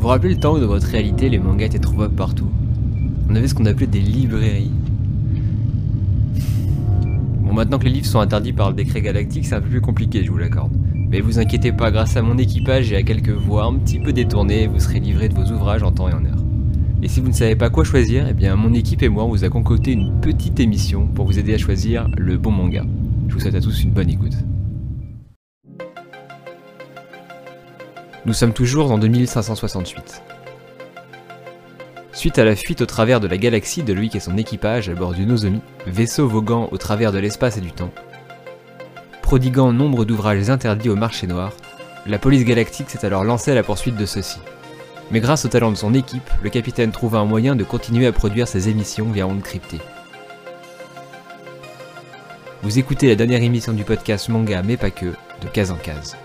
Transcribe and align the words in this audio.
Vous 0.00 0.04
vous 0.04 0.12
rappelez 0.12 0.32
le 0.32 0.40
temps 0.40 0.54
où 0.54 0.58
dans 0.58 0.66
votre 0.66 0.86
réalité 0.86 1.28
les 1.28 1.38
mangas 1.38 1.66
étaient 1.66 1.78
trouvables 1.78 2.14
partout? 2.14 2.48
On 3.28 3.34
avait 3.36 3.46
ce 3.46 3.54
qu'on 3.54 3.66
appelait 3.66 3.86
des 3.86 4.00
librairies. 4.00 4.70
Bon, 7.42 7.52
maintenant 7.52 7.78
que 7.78 7.84
les 7.84 7.90
livres 7.90 8.06
sont 8.06 8.20
interdits 8.20 8.54
par 8.54 8.70
le 8.70 8.76
décret 8.76 9.02
galactique, 9.02 9.44
c'est 9.44 9.56
un 9.56 9.60
peu 9.60 9.68
plus 9.68 9.82
compliqué, 9.82 10.24
je 10.24 10.30
vous 10.30 10.38
l'accorde. 10.38 10.72
Mais 11.10 11.20
vous 11.20 11.38
inquiétez 11.38 11.72
pas, 11.72 11.90
grâce 11.90 12.16
à 12.16 12.22
mon 12.22 12.38
équipage 12.38 12.90
et 12.92 12.96
à 12.96 13.02
quelques 13.02 13.28
voix 13.28 13.66
un 13.66 13.74
petit 13.74 13.98
peu 13.98 14.14
détournées, 14.14 14.68
vous 14.68 14.80
serez 14.80 15.00
livré 15.00 15.28
de 15.28 15.34
vos 15.34 15.52
ouvrages 15.52 15.82
en 15.82 15.92
temps 15.92 16.08
et 16.08 16.14
en 16.14 16.24
heure. 16.24 16.42
Et 17.02 17.08
si 17.08 17.20
vous 17.20 17.28
ne 17.28 17.34
savez 17.34 17.54
pas 17.54 17.68
quoi 17.68 17.84
choisir, 17.84 18.26
eh 18.26 18.32
bien 18.32 18.56
mon 18.56 18.72
équipe 18.72 19.02
et 19.02 19.10
moi 19.10 19.24
vous 19.24 19.44
a 19.44 19.50
concocté 19.50 19.92
une 19.92 20.18
petite 20.22 20.60
émission 20.60 21.08
pour 21.08 21.26
vous 21.26 21.38
aider 21.38 21.52
à 21.52 21.58
choisir 21.58 22.08
le 22.16 22.38
bon 22.38 22.52
manga. 22.52 22.86
Je 23.28 23.34
vous 23.34 23.40
souhaite 23.40 23.54
à 23.54 23.60
tous 23.60 23.84
une 23.84 23.90
bonne 23.90 24.08
écoute. 24.08 24.38
Nous 28.26 28.34
sommes 28.34 28.52
toujours 28.52 28.92
en 28.92 28.98
2568. 28.98 30.22
Suite 32.12 32.38
à 32.38 32.44
la 32.44 32.54
fuite 32.54 32.82
au 32.82 32.86
travers 32.86 33.18
de 33.18 33.26
la 33.26 33.38
galaxie 33.38 33.82
de 33.82 33.94
Loïc 33.94 34.14
et 34.14 34.20
son 34.20 34.36
équipage 34.36 34.90
à 34.90 34.94
bord 34.94 35.14
du 35.14 35.24
Nozomi, 35.24 35.62
vaisseau 35.86 36.28
voguant 36.28 36.68
au 36.70 36.76
travers 36.76 37.12
de 37.12 37.18
l'espace 37.18 37.56
et 37.56 37.62
du 37.62 37.72
temps, 37.72 37.92
prodiguant 39.22 39.72
nombre 39.72 40.04
d'ouvrages 40.04 40.50
interdits 40.50 40.90
au 40.90 40.96
marché 40.96 41.26
noir, 41.26 41.52
la 42.06 42.18
police 42.18 42.44
galactique 42.44 42.90
s'est 42.90 43.06
alors 43.06 43.24
lancée 43.24 43.52
à 43.52 43.54
la 43.54 43.62
poursuite 43.62 43.96
de 43.96 44.04
ceux-ci. 44.04 44.38
Mais 45.10 45.20
grâce 45.20 45.46
au 45.46 45.48
talent 45.48 45.70
de 45.70 45.76
son 45.76 45.94
équipe, 45.94 46.30
le 46.42 46.50
capitaine 46.50 46.92
trouva 46.92 47.20
un 47.20 47.24
moyen 47.24 47.56
de 47.56 47.64
continuer 47.64 48.06
à 48.06 48.12
produire 48.12 48.48
ses 48.48 48.68
émissions 48.68 49.10
via 49.10 49.26
ondes 49.26 49.42
cryptées. 49.42 49.80
Vous 52.62 52.78
écoutez 52.78 53.08
la 53.08 53.14
dernière 53.14 53.42
émission 53.42 53.72
du 53.72 53.84
podcast 53.84 54.28
Manga 54.28 54.62
mais 54.62 54.76
pas 54.76 54.90
que, 54.90 55.06
de 55.06 55.48
case 55.50 55.70
en 55.70 55.76
case. 55.76 56.16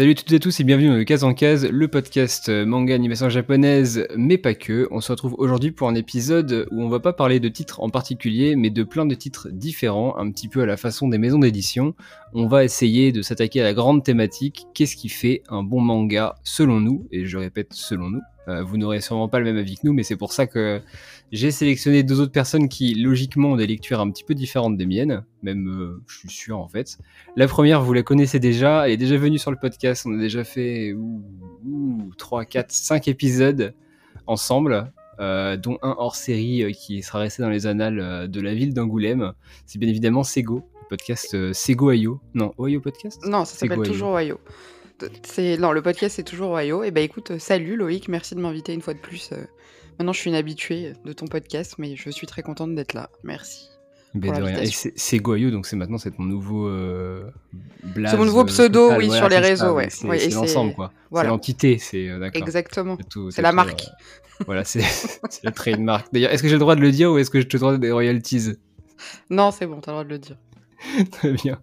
Salut 0.00 0.12
à 0.12 0.14
toutes 0.14 0.32
et 0.32 0.36
à 0.36 0.38
tous 0.38 0.58
et 0.58 0.64
bienvenue 0.64 0.88
dans 0.88 0.94
le 0.94 1.04
Case 1.04 1.24
en 1.24 1.34
Case, 1.34 1.68
le 1.70 1.86
podcast 1.86 2.48
manga 2.48 2.94
animation 2.94 3.28
japonaise, 3.28 4.08
mais 4.16 4.38
pas 4.38 4.54
que. 4.54 4.88
On 4.90 5.02
se 5.02 5.12
retrouve 5.12 5.34
aujourd'hui 5.36 5.72
pour 5.72 5.90
un 5.90 5.94
épisode 5.94 6.66
où 6.70 6.80
on 6.80 6.88
va 6.88 7.00
pas 7.00 7.12
parler 7.12 7.38
de 7.38 7.50
titres 7.50 7.82
en 7.82 7.90
particulier, 7.90 8.56
mais 8.56 8.70
de 8.70 8.82
plein 8.82 9.04
de 9.04 9.14
titres 9.14 9.48
différents, 9.52 10.16
un 10.16 10.30
petit 10.30 10.48
peu 10.48 10.62
à 10.62 10.64
la 10.64 10.78
façon 10.78 11.08
des 11.08 11.18
maisons 11.18 11.40
d'édition. 11.40 11.94
On 12.32 12.46
va 12.46 12.64
essayer 12.64 13.12
de 13.12 13.20
s'attaquer 13.20 13.60
à 13.60 13.64
la 13.64 13.74
grande 13.74 14.02
thématique, 14.02 14.68
qu'est-ce 14.72 14.96
qui 14.96 15.10
fait 15.10 15.42
un 15.50 15.62
bon 15.62 15.82
manga 15.82 16.36
selon 16.44 16.80
nous, 16.80 17.06
et 17.12 17.26
je 17.26 17.36
répète 17.36 17.74
selon 17.74 18.08
nous. 18.08 18.22
Euh, 18.50 18.62
vous 18.62 18.76
n'aurez 18.76 19.00
sûrement 19.00 19.28
pas 19.28 19.38
le 19.38 19.44
même 19.44 19.56
avis 19.56 19.76
que 19.76 19.82
nous, 19.84 19.92
mais 19.92 20.02
c'est 20.02 20.16
pour 20.16 20.32
ça 20.32 20.46
que 20.46 20.80
j'ai 21.30 21.50
sélectionné 21.50 22.02
deux 22.02 22.20
autres 22.20 22.32
personnes 22.32 22.68
qui, 22.68 22.94
logiquement, 22.94 23.52
ont 23.52 23.56
des 23.56 23.66
lectures 23.66 24.00
un 24.00 24.10
petit 24.10 24.24
peu 24.24 24.34
différentes 24.34 24.76
des 24.76 24.86
miennes, 24.86 25.24
même 25.42 25.68
euh, 25.68 26.02
je 26.08 26.18
suis 26.18 26.30
sûr 26.30 26.58
en 26.58 26.68
fait. 26.68 26.98
La 27.36 27.46
première, 27.46 27.82
vous 27.82 27.92
la 27.92 28.02
connaissez 28.02 28.40
déjà, 28.40 28.86
elle 28.86 28.92
est 28.92 28.96
déjà 28.96 29.16
venue 29.16 29.38
sur 29.38 29.50
le 29.50 29.56
podcast, 29.56 30.04
on 30.06 30.14
a 30.14 30.18
déjà 30.18 30.42
fait 30.44 30.94
3, 32.18 32.44
4, 32.44 32.72
5 32.72 33.08
épisodes 33.08 33.74
ensemble, 34.26 34.92
euh, 35.20 35.56
dont 35.56 35.78
un 35.82 35.94
hors 35.98 36.16
série 36.16 36.72
qui 36.72 37.02
sera 37.02 37.20
resté 37.20 37.42
dans 37.42 37.50
les 37.50 37.66
annales 37.66 38.28
de 38.28 38.40
la 38.40 38.54
ville 38.54 38.74
d'Angoulême. 38.74 39.32
C'est 39.66 39.78
bien 39.78 39.88
évidemment 39.88 40.24
Sego, 40.24 40.64
le 40.82 40.88
podcast 40.88 41.52
Sego 41.52 41.90
Ayo. 41.90 42.20
Non, 42.34 42.52
Oyo 42.58 42.80
Podcast? 42.80 43.20
Non, 43.24 43.44
ça 43.44 43.56
s'appelle 43.56 43.82
toujours 43.82 44.12
Oyo. 44.14 44.40
C'est... 45.22 45.56
Non, 45.58 45.72
le 45.72 45.82
podcast 45.82 46.16
c'est 46.16 46.22
toujours 46.22 46.52
Oyo. 46.52 46.82
Et 46.82 46.88
eh 46.88 46.90
bah 46.90 46.96
ben, 46.96 47.04
écoute, 47.04 47.38
salut 47.38 47.76
Loïc, 47.76 48.08
merci 48.08 48.34
de 48.34 48.40
m'inviter 48.40 48.72
une 48.72 48.82
fois 48.82 48.94
de 48.94 48.98
plus 48.98 49.32
Maintenant, 50.00 50.14
je 50.14 50.20
suis 50.20 50.30
une 50.30 50.36
habituée 50.36 50.94
de 51.04 51.12
ton 51.12 51.26
podcast, 51.26 51.74
mais 51.76 51.94
je 51.94 52.08
suis 52.08 52.26
très 52.26 52.40
contente 52.40 52.74
d'être 52.74 52.94
là. 52.94 53.10
Merci. 53.22 53.68
c'est 54.96 55.18
Goyeux, 55.18 55.50
donc 55.50 55.66
c'est 55.66 55.76
maintenant 55.76 55.98
c'est 55.98 56.18
mon 56.18 56.24
nouveau 56.24 56.68
euh, 56.68 57.30
C'est 57.94 58.16
mon 58.16 58.24
nouveau 58.24 58.46
pseudo, 58.46 58.94
oui, 58.96 59.10
sur 59.10 59.28
les 59.28 59.36
réseaux, 59.36 59.74
ouais. 59.74 59.90
C'est 59.90 60.30
l'ensemble, 60.30 60.72
quoi. 60.72 60.90
C'est 61.14 61.26
l'entité, 61.26 61.76
c'est 61.76 62.08
euh, 62.08 62.18
d'accord. 62.18 62.40
Exactement. 62.40 62.96
C'est 63.28 63.42
la 63.42 63.52
marque. 63.52 63.82
Euh, 63.82 64.44
voilà, 64.46 64.64
c'est 64.64 64.80
le 65.44 65.50
trademark. 65.50 66.06
D'ailleurs, 66.14 66.30
est-ce 66.30 66.42
que 66.42 66.48
j'ai 66.48 66.54
le 66.54 66.60
droit 66.60 66.76
de 66.76 66.80
le 66.80 66.92
dire 66.92 67.12
ou 67.12 67.18
est-ce 67.18 67.28
que 67.28 67.42
je 67.42 67.46
te 67.46 67.58
dois 67.58 67.76
des 67.76 67.92
royalties? 67.92 68.54
Non, 69.28 69.50
c'est 69.50 69.66
bon, 69.66 69.82
t'as 69.82 69.90
le 69.90 69.96
droit 69.96 70.04
de 70.04 70.08
le 70.08 70.18
dire. 70.18 70.36
Très 71.10 71.32
bien. 71.32 71.60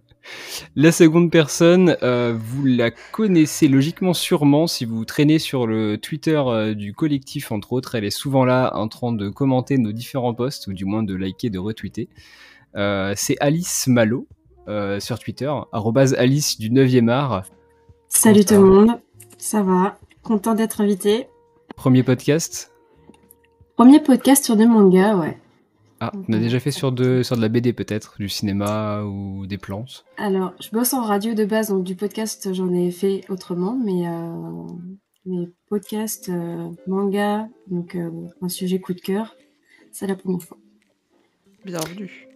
La 0.76 0.92
seconde 0.92 1.30
personne, 1.30 1.96
euh, 2.02 2.36
vous 2.38 2.64
la 2.64 2.90
connaissez 2.90 3.68
logiquement 3.68 4.14
sûrement 4.14 4.66
si 4.66 4.84
vous 4.84 5.04
traînez 5.04 5.38
sur 5.38 5.66
le 5.66 5.98
Twitter 5.98 6.40
euh, 6.46 6.74
du 6.74 6.94
collectif, 6.94 7.52
entre 7.52 7.72
autres. 7.72 7.94
Elle 7.94 8.04
est 8.04 8.10
souvent 8.10 8.44
là 8.44 8.72
en 8.74 8.88
train 8.88 9.12
de 9.12 9.28
commenter 9.28 9.78
nos 9.78 9.92
différents 9.92 10.34
posts, 10.34 10.66
ou 10.66 10.72
du 10.72 10.84
moins 10.84 11.02
de 11.02 11.14
liker, 11.14 11.50
de 11.50 11.58
retweeter. 11.58 12.08
Euh, 12.76 13.14
c'est 13.16 13.36
Alice 13.40 13.86
Malo 13.86 14.26
sur 14.98 15.18
Twitter, 15.18 15.50
Alice 15.72 16.58
du 16.58 16.70
9e 16.70 17.08
art. 17.08 17.44
Salut 18.08 18.44
tout 18.44 18.54
le 18.54 18.64
monde, 18.64 19.00
ça 19.38 19.62
va? 19.62 19.98
Content 20.22 20.54
d'être 20.54 20.82
invité. 20.82 21.26
Premier 21.74 22.02
podcast? 22.02 22.70
Premier 23.76 23.98
podcast 24.00 24.44
sur 24.44 24.56
des 24.56 24.66
mangas, 24.66 25.16
ouais. 25.16 25.38
Ah, 26.00 26.12
on 26.28 26.32
a 26.32 26.38
déjà 26.38 26.60
fait 26.60 26.70
sur 26.70 26.92
de, 26.92 27.24
sur 27.24 27.36
de 27.36 27.40
la 27.40 27.48
BD 27.48 27.72
peut-être, 27.72 28.16
du 28.18 28.28
cinéma 28.28 29.02
ou 29.02 29.46
des 29.46 29.58
planches 29.58 30.04
Alors, 30.16 30.52
je 30.60 30.70
bosse 30.70 30.94
en 30.94 31.02
radio 31.02 31.34
de 31.34 31.44
base, 31.44 31.70
donc 31.70 31.82
du 31.82 31.96
podcast 31.96 32.54
j'en 32.54 32.72
ai 32.72 32.92
fait 32.92 33.24
autrement, 33.28 33.76
mais 33.76 34.06
euh, 34.06 34.66
mes 35.26 35.48
podcasts 35.68 36.28
euh, 36.28 36.70
manga, 36.86 37.48
donc 37.66 37.96
euh, 37.96 38.10
un 38.40 38.48
sujet 38.48 38.78
coup 38.78 38.94
de 38.94 39.00
cœur, 39.00 39.34
c'est 39.90 40.06
la 40.06 40.14
première 40.14 40.42
fois. 40.42 40.56
Bienvenue. 41.64 42.28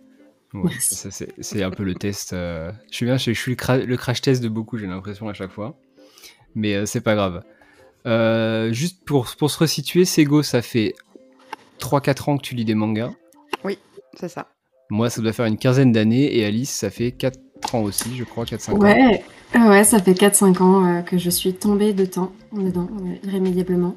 c'est 0.81 1.63
un 1.63 1.71
peu 1.71 1.85
le 1.85 1.95
test. 1.95 2.33
je 2.33 2.73
suis 2.91 3.07
bien, 3.07 3.17
je, 3.17 3.31
suis 3.31 3.57
le, 3.57 3.97
crash 3.97 4.23
test 4.23 4.43
de 4.43 4.49
beaucoup, 4.49 4.77
j'ai 4.77 4.89
l'impression 4.89 5.29
à 5.29 5.35
chaque 5.35 5.53
fois. 5.53 5.79
Mais 6.57 6.85
c'est 6.85 7.01
pas 7.01 7.15
grave. 7.15 7.45
juste 8.73 9.05
pour, 9.05 9.29
pour 9.39 9.53
se 9.53 9.59
resituer, 9.61 10.05
Sego, 10.05 10.43
ça 10.43 10.63
fait 10.63 10.95
3-4 11.79 12.31
ans 12.31 12.37
que 12.39 12.43
tu 12.43 12.57
lis 12.57 12.65
des 12.65 12.75
mangas. 12.75 13.13
Oui, 13.65 13.79
c'est 14.19 14.29
ça. 14.29 14.49
Moi, 14.91 15.09
ça 15.09 15.23
doit 15.23 15.33
faire 15.33 15.47
une 15.47 15.57
quinzaine 15.57 15.93
d'années 15.93 16.37
et 16.37 16.45
Alice, 16.45 16.71
ça 16.71 16.91
fait 16.91 17.13
4 17.13 17.39
ans 17.75 17.83
aussi, 17.83 18.15
je 18.17 18.25
crois, 18.25 18.45
4-5 18.45 18.77
ouais, 18.79 19.25
ans. 19.55 19.69
Ouais, 19.69 19.85
ça 19.85 19.99
fait 19.99 20.13
4-5 20.13 20.63
ans 20.63 20.85
euh, 20.85 21.01
que 21.01 21.19
je 21.19 21.31
suis 21.31 21.55
tombée 21.55 21.93
de 21.93 22.05
temps 22.05 22.33
dedans, 22.53 22.89
irrémédiablement. 23.25 23.97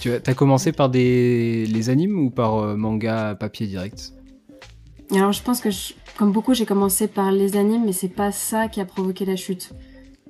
Tu 0.00 0.12
as, 0.12 0.34
commencé 0.34 0.72
par 0.72 0.88
des 0.88 1.66
les 1.66 1.90
animes 1.90 2.18
ou 2.18 2.30
par 2.30 2.58
euh, 2.58 2.76
manga 2.76 3.34
papier 3.34 3.66
direct? 3.66 4.12
Alors, 5.12 5.32
je 5.32 5.42
pense 5.42 5.60
que, 5.60 5.68
comme 6.16 6.32
beaucoup, 6.32 6.54
j'ai 6.54 6.64
commencé 6.64 7.06
par 7.06 7.30
les 7.30 7.56
animes, 7.56 7.84
mais 7.84 7.92
c'est 7.92 8.08
pas 8.08 8.32
ça 8.32 8.68
qui 8.68 8.80
a 8.80 8.84
provoqué 8.84 9.24
la 9.24 9.36
chute. 9.36 9.70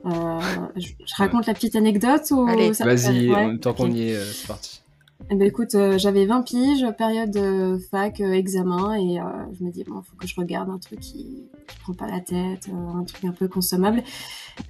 Euh, 0.05 0.41
je, 0.77 0.91
raconte 1.17 1.47
la 1.47 1.55
petite 1.55 1.77
anecdote 1.77 2.29
ou 2.33 2.45
Vas-y, 2.45 3.31
tant 3.61 3.73
qu'on 3.73 3.91
y 3.91 4.11
est, 4.11 4.19
c'est 4.21 4.49
parti. 4.49 4.82
Eh 5.31 5.35
ben 5.35 5.47
écoute, 5.47 5.75
euh, 5.75 5.99
j'avais 5.99 6.27
20 6.27 6.43
piges, 6.43 6.87
période 6.99 7.37
euh, 7.37 7.79
fac, 7.91 8.21
euh, 8.21 8.33
examen, 8.33 8.95
et 8.95 9.19
je 9.53 9.65
me 9.65 9.71
dis, 9.71 9.85
bon, 9.85 10.03
faut 10.03 10.17
que 10.17 10.27
je 10.27 10.35
regarde 10.37 10.69
un 10.69 10.79
truc 10.79 11.01
qui, 11.01 11.49
qui 11.67 11.79
prend 11.81 11.95
pas 11.95 12.09
la 12.09 12.21
tête, 12.21 12.69
un 12.69 13.05
truc 13.05 13.25
un 13.25 13.33
peu 13.33 13.49
consommable. 13.49 14.03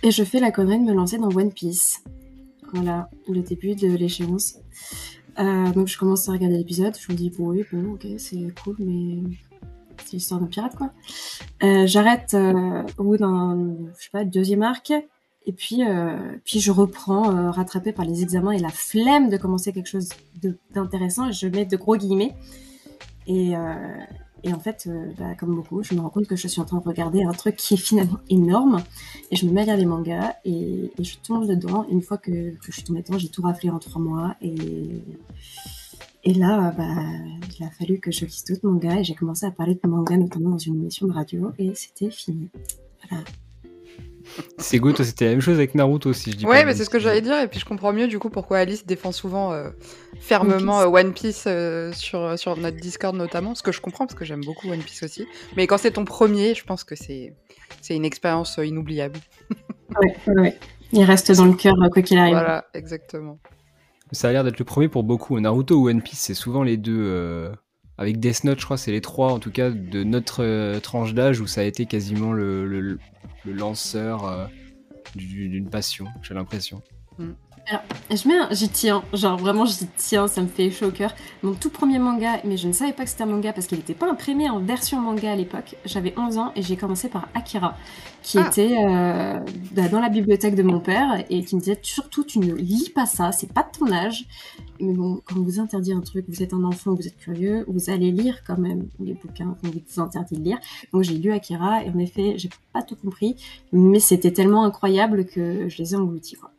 Et 0.02 0.10
je 0.10 0.22
fais 0.24 0.40
la 0.40 0.50
connerie 0.50 0.78
de 0.78 0.84
me 0.84 0.92
lancer 0.92 1.18
dans 1.18 1.34
One 1.34 1.52
Piece. 1.52 2.04
Voilà, 2.72 3.10
le 3.28 3.40
début 3.42 3.74
de 3.74 3.88
l'échéance. 3.88 4.58
donc 5.36 5.88
je 5.88 5.98
commence 5.98 6.28
à 6.28 6.32
regarder 6.32 6.56
l'épisode, 6.56 6.96
je 6.98 7.12
me 7.12 7.16
dis, 7.16 7.30
bon, 7.30 7.48
oui, 7.48 7.64
bon, 7.72 7.94
ok, 7.94 8.06
c'est 8.18 8.46
cool, 8.62 8.76
mais 8.78 9.22
c'est 10.04 10.14
l'histoire 10.14 10.40
d'un 10.40 10.46
pirate, 10.46 10.76
quoi. 10.76 10.92
J'arrête 11.86 12.36
au 12.98 13.04
bout 13.04 13.16
d'un, 13.16 13.76
je 13.98 14.04
sais 14.04 14.10
pas, 14.10 14.24
deuxième 14.24 14.62
arc, 14.62 14.92
et 15.46 15.52
puis, 15.52 15.84
euh, 15.84 16.36
puis 16.44 16.60
je 16.60 16.70
reprends, 16.70 17.34
euh, 17.36 17.50
rattrapé 17.50 17.92
par 17.92 18.04
les 18.04 18.22
examens 18.22 18.52
et 18.52 18.58
la 18.58 18.68
flemme 18.68 19.28
de 19.28 19.36
commencer 19.36 19.72
quelque 19.72 19.88
chose 19.88 20.10
d'intéressant. 20.72 21.28
Et 21.28 21.32
je 21.32 21.46
mets 21.48 21.64
de 21.64 21.76
gros 21.76 21.96
guillemets. 21.96 22.34
Et, 23.26 23.56
euh, 23.56 23.74
et 24.44 24.52
en 24.52 24.58
fait, 24.58 24.84
euh, 24.86 25.12
bah, 25.18 25.34
comme 25.34 25.54
beaucoup, 25.54 25.82
je 25.82 25.94
me 25.94 26.00
rends 26.00 26.10
compte 26.10 26.26
que 26.26 26.36
je 26.36 26.48
suis 26.48 26.60
en 26.60 26.64
train 26.64 26.78
de 26.78 26.84
regarder 26.84 27.22
un 27.22 27.32
truc 27.32 27.56
qui 27.56 27.74
est 27.74 27.78
finalement 27.78 28.18
énorme. 28.28 28.82
Et 29.30 29.36
je 29.36 29.46
me 29.46 29.52
mets 29.52 29.60
à 29.60 29.64
regarder 29.64 29.82
les 29.82 29.88
mangas 29.88 30.34
et, 30.44 30.92
et 30.96 31.04
je 31.04 31.18
tombe 31.18 31.46
dedans. 31.46 31.86
une 31.90 32.02
fois 32.02 32.18
que, 32.18 32.30
que 32.56 32.66
je 32.66 32.72
suis 32.72 32.84
tombée 32.84 33.02
dedans, 33.02 33.18
j'ai 33.18 33.28
tout 33.28 33.42
raflé 33.42 33.70
en 33.70 33.78
trois 33.78 34.00
mois. 34.00 34.36
Et, 34.42 35.02
et 36.24 36.34
là, 36.34 36.72
bah, 36.76 37.02
il 37.58 37.64
a 37.64 37.70
fallu 37.70 37.98
que 37.98 38.12
je 38.12 38.24
lise 38.24 38.44
tout 38.44 38.54
manga 38.62 39.00
et 39.00 39.04
j'ai 39.04 39.14
commencé 39.14 39.44
à 39.44 39.50
parler 39.50 39.74
de 39.74 39.88
manga, 39.88 40.16
notamment 40.16 40.50
dans 40.50 40.58
une 40.58 40.76
émission 40.76 41.08
de 41.08 41.12
radio. 41.12 41.52
Et 41.58 41.74
c'était 41.74 42.10
fini. 42.10 42.48
Voilà. 43.08 43.24
C'est 44.58 44.78
good, 44.78 45.00
c'était 45.02 45.26
la 45.26 45.30
même 45.32 45.40
chose 45.40 45.56
avec 45.56 45.74
Naruto 45.74 46.10
aussi, 46.10 46.32
je 46.32 46.36
dis 46.36 46.46
Ouais, 46.46 46.64
mais 46.64 46.74
c'est 46.74 46.84
ce 46.84 46.90
que 46.90 46.98
j'allais 46.98 47.20
dire, 47.20 47.38
et 47.40 47.48
puis 47.48 47.60
je 47.60 47.64
comprends 47.64 47.92
mieux 47.92 48.08
du 48.08 48.18
coup 48.18 48.30
pourquoi 48.30 48.58
Alice 48.58 48.86
défend 48.86 49.12
souvent 49.12 49.52
euh, 49.52 49.70
fermement 50.20 50.80
One 50.80 51.12
Piece, 51.12 51.44
euh, 51.46 51.90
euh, 51.90 51.92
sur, 51.92 52.38
sur 52.38 52.56
notre 52.56 52.76
Discord 52.76 53.14
notamment, 53.16 53.54
ce 53.54 53.62
que 53.62 53.72
je 53.72 53.80
comprends 53.80 54.06
parce 54.06 54.18
que 54.18 54.24
j'aime 54.24 54.44
beaucoup 54.44 54.70
One 54.70 54.82
Piece 54.82 55.02
aussi. 55.02 55.26
Mais 55.56 55.66
quand 55.66 55.78
c'est 55.78 55.92
ton 55.92 56.04
premier, 56.04 56.54
je 56.54 56.64
pense 56.64 56.84
que 56.84 56.94
c'est 56.94 57.34
une 57.90 58.04
expérience 58.04 58.58
inoubliable. 58.62 59.18
ouais, 60.00 60.16
ouais. 60.36 60.58
Il 60.92 61.04
reste 61.04 61.32
dans 61.32 61.46
le 61.46 61.54
cœur 61.54 61.74
quoi 61.92 62.02
qu'il 62.02 62.18
arrive. 62.18 62.34
Voilà, 62.34 62.66
exactement. 62.74 63.38
Ça 64.12 64.28
a 64.28 64.32
l'air 64.32 64.44
d'être 64.44 64.58
le 64.58 64.64
premier 64.64 64.88
pour 64.88 65.04
beaucoup. 65.04 65.38
Naruto 65.40 65.76
ou 65.76 65.88
One 65.88 66.02
Piece, 66.02 66.20
c'est 66.20 66.34
souvent 66.34 66.62
les 66.62 66.76
deux. 66.76 67.50
Avec 67.98 68.20
Death 68.20 68.44
Note, 68.44 68.58
je 68.58 68.64
crois, 68.64 68.76
c'est 68.76 68.90
les 68.90 69.00
trois, 69.00 69.32
en 69.32 69.38
tout 69.38 69.50
cas, 69.50 69.70
de 69.70 70.02
notre 70.02 70.78
tranche 70.80 71.14
d'âge 71.14 71.40
où 71.40 71.46
ça 71.46 71.62
a 71.62 71.64
été 71.64 71.86
quasiment 71.86 72.32
le, 72.32 72.66
le, 72.66 72.98
lanceur 73.44 74.50
d'une 75.14 75.68
passion, 75.68 76.06
j'ai 76.22 76.34
l'impression. 76.34 76.82
Mm. 77.18 77.32
Alors, 77.68 77.82
je 78.10 78.28
mets 78.28 78.34
j'y 78.50 78.68
tiens, 78.68 79.04
genre 79.12 79.36
vraiment 79.36 79.64
j'y 79.64 79.86
tiens, 79.96 80.26
ça 80.26 80.40
me 80.40 80.48
fait 80.48 80.70
chaud 80.70 80.86
au 80.86 80.90
cœur. 80.90 81.14
Mon 81.44 81.54
tout 81.54 81.70
premier 81.70 82.00
manga, 82.00 82.40
mais 82.44 82.56
je 82.56 82.66
ne 82.66 82.72
savais 82.72 82.92
pas 82.92 83.04
que 83.04 83.10
c'était 83.10 83.22
un 83.22 83.26
manga 83.26 83.52
parce 83.52 83.68
qu'il 83.68 83.78
n'était 83.78 83.94
pas 83.94 84.10
imprimé 84.10 84.50
en 84.50 84.58
version 84.58 85.00
manga 85.00 85.30
à 85.30 85.36
l'époque. 85.36 85.76
J'avais 85.84 86.12
11 86.16 86.38
ans 86.38 86.52
et 86.56 86.62
j'ai 86.62 86.76
commencé 86.76 87.08
par 87.08 87.28
Akira, 87.34 87.76
qui 88.22 88.38
ah. 88.38 88.48
était 88.48 88.76
euh, 88.84 89.38
dans 89.90 90.00
la 90.00 90.08
bibliothèque 90.08 90.56
de 90.56 90.64
mon 90.64 90.80
père 90.80 91.24
et 91.30 91.44
qui 91.44 91.54
me 91.54 91.60
disait 91.60 91.78
surtout 91.82 92.24
tu 92.24 92.40
ne 92.40 92.52
lis 92.52 92.90
pas 92.90 93.06
ça, 93.06 93.30
c'est 93.30 93.52
pas 93.52 93.62
de 93.62 93.78
ton 93.78 93.92
âge. 93.92 94.26
Mais 94.82 94.94
bon, 94.94 95.22
quand 95.24 95.36
on 95.36 95.42
vous 95.42 95.60
interdit 95.60 95.92
un 95.92 96.00
truc, 96.00 96.24
vous 96.28 96.42
êtes 96.42 96.52
un 96.52 96.64
enfant, 96.64 96.92
vous 96.92 97.06
êtes 97.06 97.16
curieux, 97.16 97.64
vous 97.68 97.88
allez 97.88 98.10
lire 98.10 98.42
quand 98.44 98.58
même 98.58 98.88
les 98.98 99.14
bouquins 99.14 99.56
qu'on 99.62 99.68
vous 99.68 100.00
interdit 100.00 100.34
de 100.34 100.42
lire. 100.42 100.58
Donc 100.92 101.04
j'ai 101.04 101.16
lu 101.16 101.30
Akira 101.32 101.84
et 101.84 101.90
en 101.90 101.98
effet, 101.98 102.34
j'ai 102.36 102.50
pas 102.72 102.82
tout 102.82 102.96
compris, 102.96 103.36
mais 103.72 104.00
c'était 104.00 104.32
tellement 104.32 104.64
incroyable 104.64 105.24
que 105.24 105.68
je 105.68 105.78
les 105.78 105.94
ai 105.94 105.96
engloutis. 105.96 106.34
Quoi. 106.34 106.50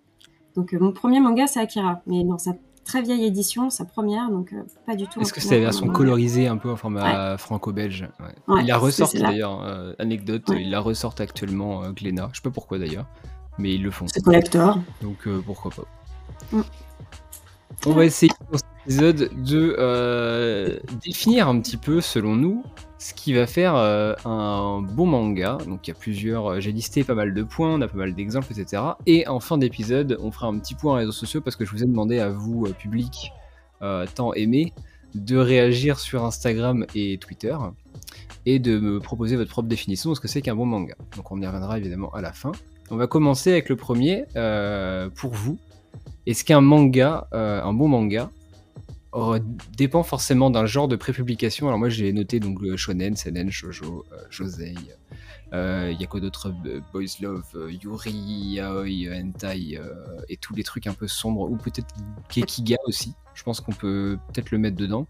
Donc 0.56 0.74
euh, 0.74 0.80
mon 0.80 0.94
premier 0.94 1.20
manga 1.20 1.48
c'est 1.48 1.60
Akira, 1.60 2.02
mais 2.08 2.24
dans 2.24 2.38
sa 2.38 2.54
très 2.86 3.02
vieille 3.02 3.26
édition, 3.26 3.70
sa 3.70 3.84
première, 3.84 4.30
donc 4.30 4.54
euh, 4.54 4.64
pas 4.86 4.96
du 4.96 5.06
tout. 5.08 5.20
Est-ce 5.20 5.34
que 5.34 5.42
c'est 5.42 5.56
la 5.56 5.66
version 5.66 5.88
colorisée 5.88 6.48
un 6.48 6.58
peu 6.58 6.72
en 6.72 6.78
format 6.78 7.38
franco-belge? 7.38 8.08
Il 8.58 8.68
la 8.68 8.78
ressortent 8.78 9.18
d'ailleurs, 9.18 9.62
euh, 9.64 9.94
anecdote, 10.00 10.44
il 10.58 10.70
la 10.70 10.80
ressortent 10.80 11.20
actuellement 11.20 11.92
Glénat, 11.92 12.30
je 12.32 12.38
sais 12.38 12.44
pas 12.44 12.52
pourquoi 12.52 12.80
d'ailleurs, 12.80 13.08
mais 13.58 13.74
ils 13.74 13.84
le 13.84 13.92
font. 13.92 14.06
C'est 14.08 14.24
collector. 14.24 14.80
Donc 15.02 15.28
pourquoi 15.46 15.72
pas. 15.72 15.84
Mm. 16.54 16.62
On 17.86 17.92
va 17.92 18.06
essayer 18.06 18.32
dans 18.52 18.58
cet 18.58 18.68
épisode 18.86 19.30
de 19.44 20.80
définir 21.04 21.48
un 21.48 21.60
petit 21.60 21.78
peu, 21.78 22.02
selon 22.02 22.36
nous, 22.36 22.64
ce 23.04 23.14
qui 23.14 23.34
va 23.34 23.46
faire 23.48 23.76
euh, 23.76 24.14
un 24.24 24.82
bon 24.82 25.06
manga. 25.06 25.58
Donc 25.68 25.86
il 25.88 25.92
y 25.92 25.94
a 25.94 25.98
plusieurs, 26.00 26.52
euh, 26.54 26.60
j'ai 26.62 26.72
listé 26.72 27.04
pas 27.04 27.16
mal 27.16 27.34
de 27.34 27.44
points, 27.44 27.74
on 27.74 27.82
a 27.82 27.88
pas 27.90 27.98
mal 27.98 28.14
d'exemples, 28.14 28.48
etc. 28.58 28.82
Et 29.06 29.28
en 29.28 29.42
fin 29.42 29.58
d'épisode, 29.58 30.18
on 30.22 30.32
fera 30.32 30.48
un 30.48 30.58
petit 30.58 30.74
point 30.74 30.94
en 30.94 30.96
réseaux 30.96 31.12
sociaux 31.12 31.42
parce 31.42 31.58
que 31.58 31.66
je 31.66 31.72
vous 31.72 31.84
ai 31.84 31.86
demandé 31.86 32.20
à 32.20 32.30
vous, 32.30 32.66
euh, 32.66 32.72
public, 32.72 33.32
tant 34.16 34.34
aimé, 34.34 34.72
de 35.14 35.36
réagir 35.36 36.00
sur 36.00 36.24
Instagram 36.24 36.86
et 36.96 37.18
Twitter 37.18 37.58
et 38.46 38.58
de 38.58 38.80
me 38.80 39.02
proposer 39.02 39.36
votre 39.36 39.50
propre 39.50 39.68
définition 39.68 40.12
de 40.12 40.16
ce 40.16 40.22
que 40.22 40.30
c'est 40.30 40.42
qu'un 40.42 40.56
bon 40.56 40.66
manga. 40.66 40.96
Donc 41.18 41.30
on 41.34 41.42
y 41.42 41.46
reviendra 41.46 41.78
évidemment 41.78 42.10
à 42.14 42.22
la 42.22 42.32
fin. 42.32 42.54
On 42.92 42.96
va 42.96 43.08
commencer 43.08 43.52
avec 43.52 43.68
le 43.68 43.76
premier. 43.76 44.24
pour 45.16 45.34
vous, 45.34 45.58
est-ce 46.26 46.44
qu'un 46.44 46.62
manga, 46.62 47.28
un 47.32 47.74
bon 47.74 47.88
manga, 47.88 48.30
dépend 49.78 50.04
forcément 50.04 50.50
d'un 50.50 50.66
genre 50.66 50.88
de 50.88 50.96
prépublication? 50.96 51.68
Alors 51.68 51.80
moi 51.80 51.90
j'ai 51.90 52.12
noté 52.14 52.40
donc 52.40 52.62
le 52.62 52.78
shonen, 52.78 53.16
seinen, 53.16 53.52
shoujo, 53.52 54.06
euh, 54.12 54.18
josei. 54.30 54.76
Euh, 55.54 55.92
il 55.94 56.02
y 56.02 56.04
a 56.04 56.08
quoi 56.08 56.20
d'autre 56.20 56.52
Boys 56.92 57.22
Love, 57.22 57.46
euh, 57.56 57.72
Yuri, 57.72 58.12
Yaoi, 58.12 59.14
Hentai 59.14 59.80
et 60.30 60.38
tous 60.38 60.56
les 60.56 60.64
trucs 60.64 60.88
un 60.88 60.94
peu 60.94 61.08
sombres 61.08 61.50
ou 61.50 61.58
peut-être 61.58 61.94
Kekiga 62.30 62.78
aussi. 62.86 63.14
Je 63.36 63.44
pense 63.44 63.62
qu'on 63.62 63.72
peut 63.72 64.18
peut-être 64.30 64.50
le 64.52 64.58
mettre 64.58 64.78
dedans. 64.78 65.06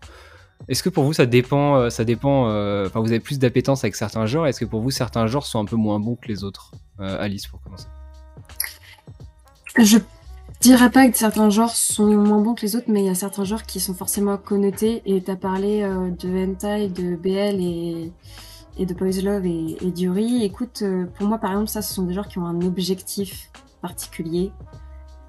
Est-ce 0.67 0.83
que 0.83 0.89
pour 0.89 1.05
vous 1.05 1.13
ça 1.13 1.25
dépend, 1.25 1.89
ça 1.89 2.03
dépend. 2.03 2.47
Enfin, 2.85 2.99
vous 2.99 3.09
avez 3.09 3.19
plus 3.19 3.39
d'appétence 3.39 3.83
avec 3.83 3.95
certains 3.95 4.25
genres. 4.25 4.47
Est-ce 4.47 4.59
que 4.59 4.65
pour 4.65 4.81
vous 4.81 4.91
certains 4.91 5.27
genres 5.27 5.45
sont 5.45 5.59
un 5.59 5.65
peu 5.65 5.75
moins 5.77 5.99
bons 5.99 6.15
que 6.15 6.27
les 6.27 6.43
autres? 6.43 6.71
Alice 6.99 7.47
pour 7.47 7.61
commencer. 7.61 7.87
Je 9.77 9.97
dirais 10.63 10.89
pas 10.89 11.09
que 11.09 11.17
certains 11.17 11.49
genres 11.49 11.75
sont 11.75 12.07
moins 12.07 12.39
bons 12.39 12.53
que 12.53 12.61
les 12.61 12.77
autres, 12.77 12.85
mais 12.87 13.01
il 13.01 13.05
y 13.05 13.09
a 13.09 13.15
certains 13.15 13.43
genres 13.43 13.63
qui 13.63 13.81
sont 13.81 13.93
forcément 13.93 14.37
connotés. 14.37 15.01
Et 15.05 15.21
tu 15.21 15.29
as 15.29 15.35
parlé 15.35 15.83
euh, 15.83 16.09
de 16.09 16.29
hentai, 16.29 16.87
de 16.87 17.15
BL 17.17 17.61
et, 17.61 18.85
de 18.85 18.93
Boys 18.93 19.21
Love 19.21 19.45
et, 19.45 19.77
et 19.85 19.91
d'Yuri. 19.91 20.43
Écoute, 20.43 20.79
euh, 20.81 21.05
pour 21.05 21.27
moi, 21.27 21.37
par 21.37 21.51
exemple, 21.51 21.67
ça, 21.67 21.81
ce 21.81 21.93
sont 21.93 22.03
des 22.03 22.13
genres 22.13 22.29
qui 22.29 22.39
ont 22.39 22.45
un 22.45 22.61
objectif 22.61 23.51
particulier 23.81 24.51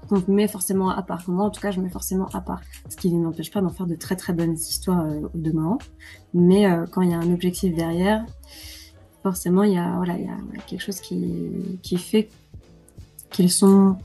qu'on 0.07 0.23
met 0.29 0.47
forcément 0.47 0.89
à 0.89 1.01
part. 1.01 1.23
Moi, 1.27 1.43
en 1.43 1.49
tout 1.49 1.59
cas, 1.59 1.71
je 1.71 1.81
mets 1.81 1.89
forcément 1.89 2.29
à 2.33 2.39
part. 2.39 2.61
Ce 2.89 2.95
qui 2.95 3.11
n'empêche 3.11 3.51
pas 3.51 3.59
d'en 3.59 3.71
faire 3.71 3.87
de 3.87 3.95
très 3.95 4.15
très 4.15 4.31
bonnes 4.31 4.53
histoires 4.53 5.01
euh, 5.01 5.27
au. 5.33 5.77
Mais 6.33 6.65
quand 6.91 7.01
il 7.01 7.11
y 7.11 7.13
a 7.13 7.17
un 7.17 7.33
objectif 7.33 7.75
derrière, 7.75 8.25
forcément, 9.21 9.63
il 9.63 9.73
y 9.73 9.77
a, 9.77 9.95
voilà, 9.97 10.17
il 10.17 10.25
y 10.25 10.29
a 10.29 10.61
quelque 10.65 10.81
chose 10.81 11.01
qui 11.01 11.97
fait 11.97 12.29
qu'ils 13.31 13.51
sont 13.51 13.97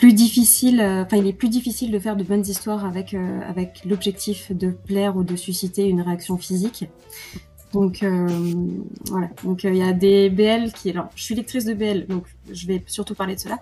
plus 0.00 0.14
difficile, 0.14 0.80
euh, 0.80 1.02
enfin 1.04 1.18
il 1.18 1.26
est 1.26 1.34
plus 1.34 1.50
difficile 1.50 1.90
de 1.90 1.98
faire 1.98 2.16
de 2.16 2.24
bonnes 2.24 2.46
histoires 2.46 2.86
avec 2.86 3.12
euh, 3.12 3.40
avec 3.46 3.82
l'objectif 3.84 4.50
de 4.50 4.70
plaire 4.70 5.14
ou 5.14 5.24
de 5.24 5.36
susciter 5.36 5.86
une 5.86 6.00
réaction 6.00 6.38
physique. 6.38 6.86
Donc 7.74 8.02
euh, 8.02 8.26
voilà, 9.10 9.28
donc 9.44 9.64
il 9.64 9.76
y 9.76 9.82
a 9.82 9.92
des 9.92 10.30
BL 10.30 10.72
qui, 10.72 10.88
alors 10.88 11.10
je 11.14 11.22
suis 11.22 11.34
lectrice 11.34 11.66
de 11.66 11.74
BL, 11.74 12.06
donc 12.06 12.24
je 12.50 12.66
vais 12.66 12.82
surtout 12.86 13.14
parler 13.14 13.34
de 13.34 13.40
cela. 13.40 13.58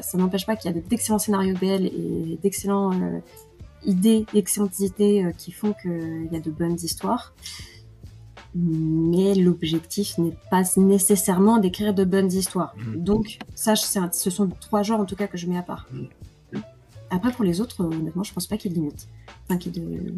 Ça 0.00 0.16
n'empêche 0.16 0.46
pas 0.46 0.56
qu'il 0.56 0.74
y 0.74 0.74
a 0.74 0.80
d'excellents 0.80 1.18
scénarios 1.18 1.54
BL 1.60 1.84
et 1.84 2.38
d'excellents 2.42 2.92
idées, 3.84 4.24
d'excellentes 4.32 4.80
idées 4.80 5.30
qui 5.36 5.52
font 5.52 5.74
qu'il 5.74 6.28
y 6.32 6.36
a 6.36 6.40
de 6.40 6.50
bonnes 6.50 6.78
histoires 6.82 7.34
mais 8.56 9.34
l'objectif 9.34 10.16
n'est 10.18 10.36
pas 10.50 10.62
nécessairement 10.76 11.58
d'écrire 11.58 11.94
de 11.94 12.04
bonnes 12.04 12.32
histoires. 12.32 12.74
Mm. 12.76 13.02
Donc, 13.02 13.38
ça, 13.54 13.76
ce 13.76 14.30
sont 14.30 14.48
trois 14.60 14.82
genres 14.82 15.00
en 15.00 15.04
tout 15.04 15.16
cas 15.16 15.26
que 15.26 15.36
je 15.36 15.46
mets 15.46 15.58
à 15.58 15.62
part. 15.62 15.86
Mm. 15.92 16.58
Après, 17.10 17.30
pour 17.30 17.44
les 17.44 17.60
autres, 17.60 17.84
honnêtement, 17.84 18.24
je 18.24 18.32
pense 18.32 18.46
pas 18.46 18.56
qu'il 18.56 18.72
y 18.72 18.74
ait 18.74 18.78
de 18.78 18.80
limite. 18.80 19.08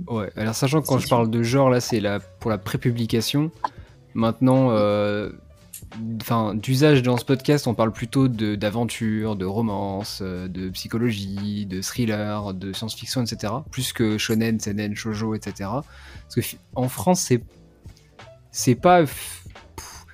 Ouais, 0.09 0.31
alors 0.37 0.55
sachant 0.55 0.81
que 0.81 0.87
quand 0.87 0.99
je 0.99 1.09
parle 1.09 1.31
de 1.31 1.43
genre, 1.43 1.69
là, 1.71 1.81
c'est 1.81 2.01
la... 2.01 2.21
pour 2.21 2.51
la 2.51 2.59
prépublication. 2.59 3.51
Maintenant, 4.15 4.71
euh, 4.71 5.31
enfin, 6.21 6.55
d'usage 6.55 7.03
dans 7.03 7.19
ce 7.19 7.25
podcast, 7.25 7.67
on 7.67 7.75
parle 7.75 7.93
plutôt 7.93 8.29
d'aventure, 8.29 9.37
de, 9.37 9.45
romance, 9.45 10.21
euh, 10.23 10.49
de 10.49 10.71
psychologie, 10.71 11.67
de 11.67 11.83
thriller, 11.83 12.55
de 12.55 12.73
science-fiction, 12.73 13.23
etc. 13.23 13.53
Plus 13.71 13.93
que 13.93 14.17
shonen, 14.17 14.59
seinen, 14.61 14.95
shoujo, 14.95 15.35
etc. 15.35 15.71
Parce 15.71 16.35
que 16.35 16.57
en 16.75 16.89
France, 16.89 17.21
c'est 17.21 17.43
c'est 18.51 18.75
pas. 18.75 19.05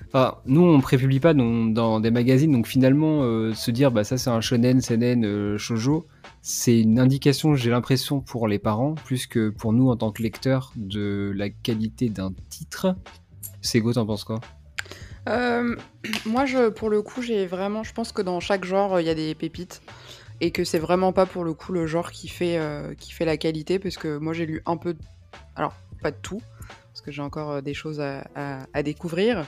Enfin, 0.07 0.37
nous, 0.45 0.61
on 0.61 0.79
prépublie 0.79 1.19
pas 1.19 1.33
dans, 1.33 1.99
des 1.99 2.11
magazines, 2.11 2.51
donc 2.51 2.67
finalement, 2.67 3.23
euh, 3.23 3.53
se 3.53 3.69
dire, 3.71 3.91
bah 3.91 4.03
ça 4.03 4.17
c'est 4.17 4.29
un 4.29 4.39
shonen, 4.39 4.79
seinen, 4.79 5.25
euh, 5.25 5.57
shoujo, 5.57 6.07
c'est 6.41 6.79
une 6.79 6.99
indication, 6.99 7.55
j'ai 7.55 7.69
l'impression, 7.69 8.21
pour 8.21 8.47
les 8.47 8.59
parents, 8.59 8.93
plus 8.93 9.27
que 9.27 9.49
pour 9.49 9.73
nous 9.73 9.89
en 9.89 9.97
tant 9.97 10.11
que 10.11 10.23
lecteurs, 10.23 10.71
de 10.77 11.33
la 11.35 11.49
qualité 11.49 12.07
d'un 12.07 12.31
titre. 12.49 12.95
Sego, 13.61 13.91
t'en 13.93 14.05
penses 14.05 14.23
quoi? 14.23 14.39
Euh, 15.27 15.75
Moi, 16.25 16.45
pour 16.75 16.89
le 16.89 17.01
coup, 17.01 17.21
j'ai 17.21 17.45
vraiment. 17.45 17.83
Je 17.83 17.93
pense 17.93 18.11
que 18.11 18.21
dans 18.21 18.39
chaque 18.39 18.63
genre, 18.63 19.01
il 19.01 19.07
y 19.07 19.09
a 19.09 19.15
des 19.15 19.35
pépites. 19.35 19.81
Et 20.41 20.51
que 20.51 20.65
c'est 20.65 20.79
vraiment 20.79 21.13
pas 21.13 21.25
pour 21.25 21.45
le 21.45 21.53
coup 21.53 21.71
le 21.71 21.87
genre 21.87 22.11
qui 22.11 22.27
fait, 22.27 22.59
qui 22.99 23.13
fait 23.13 23.23
la 23.23 23.37
qualité, 23.37 23.79
parce 23.79 23.95
que 23.95 24.17
moi 24.17 24.33
j'ai 24.33 24.45
lu 24.45 24.61
un 24.65 24.75
peu. 24.75 24.93
Alors, 25.55 25.73
pas 26.01 26.11
de 26.11 26.17
tout, 26.21 26.41
parce 26.95 27.01
que 27.01 27.11
j'ai 27.11 27.21
encore 27.21 27.51
euh, 27.51 27.61
des 27.61 27.73
choses 27.73 27.99
à, 27.99 28.83
découvrir. 28.83 29.45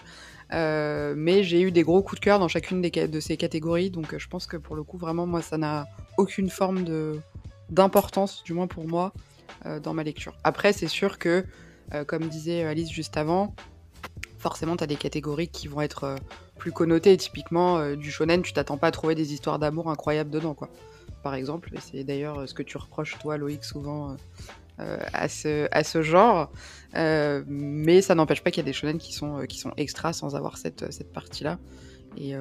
Euh, 0.52 1.14
mais 1.16 1.44
j'ai 1.44 1.62
eu 1.62 1.72
des 1.72 1.84
gros 1.84 2.04
coups 2.04 2.20
de 2.20 2.26
cœur 2.26 2.40
dans 2.40 2.50
chacune 2.50 2.82
de 2.82 3.20
ces 3.22 3.38
catégories, 3.38 3.90
donc 3.90 4.14
euh, 4.14 4.20
je 4.20 4.28
pense 4.28 4.48
que 4.48 4.58
pour 4.58 4.76
le 4.76 4.84
coup, 4.84 4.98
vraiment, 4.98 5.26
moi, 5.26 5.42
ça 5.42 5.58
n'a 5.58 5.88
aucune 6.18 6.50
forme 6.50 6.84
d'importance, 7.70 8.44
du 8.44 8.52
moins 8.52 8.68
pour 8.68 8.86
moi, 8.86 9.14
dans 9.82 9.94
ma 9.94 10.04
lecture. 10.04 10.36
Après, 10.44 10.74
c'est 10.74 10.88
sûr 10.88 11.18
que, 11.20 11.46
comme 12.06 12.28
disait 12.28 12.64
Alice 12.64 12.90
juste 12.90 13.16
avant, 13.18 13.56
forcément, 14.40 14.76
tu 14.76 14.84
as 14.84 14.88
des 14.88 14.96
catégories 14.96 15.48
qui 15.48 15.68
vont 15.68 15.82
être 15.82 16.16
plus 16.58 16.72
connotées. 16.72 17.16
Typiquement, 17.18 17.96
du 17.96 18.12
shonen, 18.12 18.42
tu 18.42 18.54
t'attends 18.54 18.78
pas 18.78 18.88
à 18.88 18.92
trouver 18.92 19.16
des 19.16 19.34
histoires 19.34 19.58
d'amour 19.58 19.90
incroyables 19.90 20.30
dedans, 20.30 20.54
quoi. 20.54 20.70
Par 21.24 21.34
exemple, 21.34 21.72
et 21.76 21.80
c'est 21.80 22.04
d'ailleurs 22.04 22.48
ce 22.48 22.54
que 22.54 22.64
tu 22.64 22.78
reproches, 22.78 23.18
toi, 23.20 23.38
Loïc, 23.38 23.64
souvent 23.64 24.16
à, 24.80 25.28
ce, 25.28 25.68
à 25.72 25.84
ce 25.84 26.02
genre. 26.02 26.52
Euh, 26.96 27.44
mais 27.48 28.02
ça 28.02 28.16
n'empêche 28.16 28.42
pas 28.42 28.52
qu'il 28.52 28.64
y 28.64 28.66
a 28.66 28.70
des 28.70 28.74
shonen 28.74 28.98
qui 28.98 29.14
sont, 29.14 29.40
euh, 29.40 29.46
qui 29.46 29.60
sont 29.60 29.72
extras 29.78 30.14
sans 30.14 30.36
avoir 30.36 30.58
cette, 30.58 30.92
cette 30.92 31.12
partie-là. 31.12 31.60
Et 32.20 32.34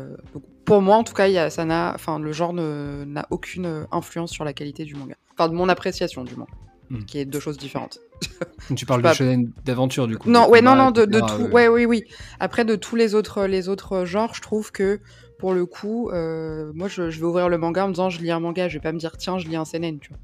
pour 0.64 0.81
moi, 0.81 0.97
en 0.97 1.05
tout 1.05 1.12
cas, 1.12 1.28
y 1.28 1.37
a, 1.37 1.50
ça 1.50 1.66
n'a, 1.66 1.93
enfin, 1.95 2.19
le 2.19 2.33
genre 2.33 2.55
n'a 2.55 3.26
aucune 3.28 3.87
influence 3.93 4.31
sur 4.31 4.43
la 4.43 4.55
qualité 4.55 4.85
du 4.85 4.95
manga. 4.95 5.16
Enfin, 5.35 5.50
de 5.50 5.55
mon 5.55 5.69
appréciation 5.69 6.25
du 6.25 6.35
manga. 6.35 6.52
Hmm. 6.88 7.05
qui 7.05 7.19
est 7.19 7.25
deux 7.25 7.40
choses 7.40 7.59
différentes. 7.59 7.99
tu 8.76 8.87
parles 8.87 9.02
de 9.02 9.12
shonen 9.12 9.50
d'aventure 9.64 10.07
du 10.07 10.16
coup. 10.16 10.31
Non, 10.31 10.49
ouais, 10.49 10.62
non, 10.62 10.76
non, 10.76 10.93
de, 10.93 11.05
de 11.05 11.19
tout. 11.21 11.52
Ouais, 11.52 11.66
oui, 11.69 11.85
oui. 11.85 12.05
Après, 12.38 12.64
de 12.64 12.76
tous 12.76 12.95
les 12.97 13.14
autres, 13.14 13.45
les 13.45 13.69
autres 13.69 14.05
genres, 14.05 14.35
je 14.35 14.40
trouve 14.40 14.73
que 14.73 15.00
pour 15.38 15.52
le 15.52 15.66
coup, 15.66 16.11
moi, 16.12 16.88
je, 16.88 17.11
je, 17.11 17.19
vais 17.19 17.26
ouvrir 17.26 17.50
le 17.50 17.59
manga 17.59 17.85
en 17.85 17.88
me 17.88 17.93
disant, 17.93 18.09
je 18.09 18.21
lis 18.21 18.31
un 18.31 18.40
manga, 18.40 18.69
je 18.69 18.75
vais 18.78 18.83
pas 18.83 18.93
me 18.93 18.99
dire, 18.99 19.19
tiens, 19.19 19.37
je 19.37 19.49
lis 19.49 19.57
un 19.57 19.66
seinen, 19.66 19.99
tu 19.99 20.09
vois 20.09 20.19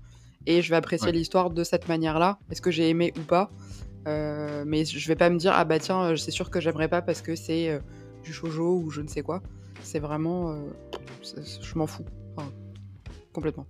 et 0.47 0.63
je 0.63 0.71
vais 0.71 0.77
apprécier 0.77 1.13
l'histoire 1.13 1.51
de 1.51 1.65
cette 1.65 1.89
manière-là. 1.89 2.39
Est-ce 2.51 2.63
que 2.63 2.71
j'ai 2.71 2.89
aimé 2.89 3.13
ou 3.19 3.23
pas? 3.23 3.51
Euh, 4.09 4.65
Mais 4.67 4.85
je 4.85 5.09
vais 5.09 5.17
pas 5.17 5.31
me 5.31 5.39
dire 5.39 5.53
ah 5.55 5.65
bah 5.65 5.79
tiens, 5.79 6.03
euh, 6.03 6.17
c'est 6.17 6.31
sûr 6.31 6.51
que 6.51 6.61
j'aimerais 6.61 6.89
pas 6.89 7.03
parce 7.03 7.23
que 7.23 7.37
c'est 7.37 7.69
euh, 7.69 7.79
du 8.25 8.33
shojo 8.33 8.81
ou 8.85 8.91
je 8.91 9.01
ne 9.01 9.09
sais 9.09 9.23
quoi. 9.23 9.43
C'est 9.83 9.99
vraiment 9.99 10.57
je 11.23 11.79
m'en 11.79 11.87
fous. 11.87 12.05
complètement. 13.33 13.67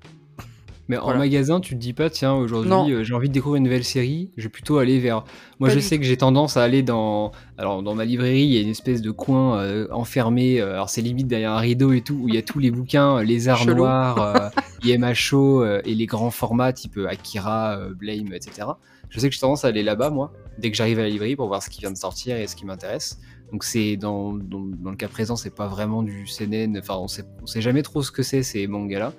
Mais 0.88 0.98
en 0.98 1.16
magasin, 1.16 1.60
tu 1.60 1.74
te 1.74 1.80
dis 1.80 1.92
pas, 1.92 2.10
tiens, 2.10 2.34
aujourd'hui, 2.34 2.92
euh, 2.92 3.04
j'ai 3.04 3.14
envie 3.14 3.28
de 3.28 3.32
découvrir 3.32 3.58
une 3.58 3.64
nouvelle 3.64 3.84
série, 3.84 4.30
je 4.36 4.44
vais 4.44 4.48
plutôt 4.48 4.78
aller 4.78 4.98
vers. 4.98 5.24
Moi, 5.60 5.68
je 5.68 5.78
sais 5.78 5.98
que 5.98 6.04
j'ai 6.04 6.16
tendance 6.16 6.56
à 6.56 6.62
aller 6.62 6.82
dans. 6.82 7.32
Alors, 7.56 7.82
dans 7.82 7.94
ma 7.94 8.04
librairie, 8.04 8.42
il 8.42 8.52
y 8.52 8.58
a 8.58 8.60
une 8.60 8.70
espèce 8.70 9.00
de 9.00 9.10
coin 9.10 9.60
euh, 9.60 9.86
enfermé, 9.92 10.60
euh, 10.60 10.74
alors 10.74 10.90
c'est 10.90 11.00
limite 11.00 11.28
derrière 11.28 11.52
un 11.52 11.58
rideau 11.58 11.92
et 11.92 12.00
tout, 12.00 12.14
où 12.14 12.28
il 12.28 12.34
y 12.34 12.38
a 12.38 12.42
tous 12.42 12.58
les 12.58 12.70
bouquins, 12.70 13.22
les 13.22 13.48
arts 13.48 13.66
noirs, 13.66 14.50
IMHO 14.84 15.64
et 15.64 15.94
les 15.94 16.06
grands 16.06 16.32
formats 16.32 16.72
type 16.72 16.98
Akira, 17.08 17.78
Blame, 17.96 18.32
etc. 18.32 18.68
Je 19.08 19.20
sais 19.20 19.28
que 19.28 19.34
j'ai 19.34 19.40
tendance 19.40 19.64
à 19.64 19.68
aller 19.68 19.82
là-bas, 19.82 20.10
moi, 20.10 20.32
dès 20.58 20.70
que 20.70 20.76
j'arrive 20.76 20.98
à 20.98 21.02
la 21.02 21.08
librairie 21.08 21.36
pour 21.36 21.46
voir 21.46 21.62
ce 21.62 21.70
qui 21.70 21.80
vient 21.80 21.92
de 21.92 21.98
sortir 21.98 22.36
et 22.36 22.46
ce 22.46 22.56
qui 22.56 22.64
m'intéresse. 22.64 23.20
Donc 23.52 23.64
c'est 23.64 23.98
dans, 23.98 24.32
dans, 24.32 24.90
le 24.90 24.96
cas 24.96 25.08
présent, 25.08 25.36
c'est 25.36 25.54
pas 25.54 25.66
vraiment 25.66 26.02
du 26.02 26.24
CNN. 26.26 26.78
Enfin, 26.78 26.96
on 26.96 27.08
sait, 27.08 27.24
on 27.42 27.46
sait 27.46 27.60
jamais 27.60 27.82
trop 27.82 28.02
ce 28.02 28.10
que 28.10 28.22
c'est 28.22 28.42
ces 28.42 28.66
mangas-là. 28.66 29.12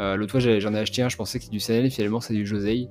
Euh, 0.00 0.16
L'autre 0.16 0.32
fois, 0.32 0.40
j'en 0.40 0.74
ai 0.74 0.78
acheté 0.78 1.02
un, 1.02 1.08
je 1.08 1.16
pensais 1.16 1.38
que 1.38 1.44
c'était 1.44 1.56
du 1.56 1.64
CNN, 1.64 1.90
finalement, 1.90 2.20
c'est 2.20 2.34
du 2.34 2.46
Josei. 2.46 2.88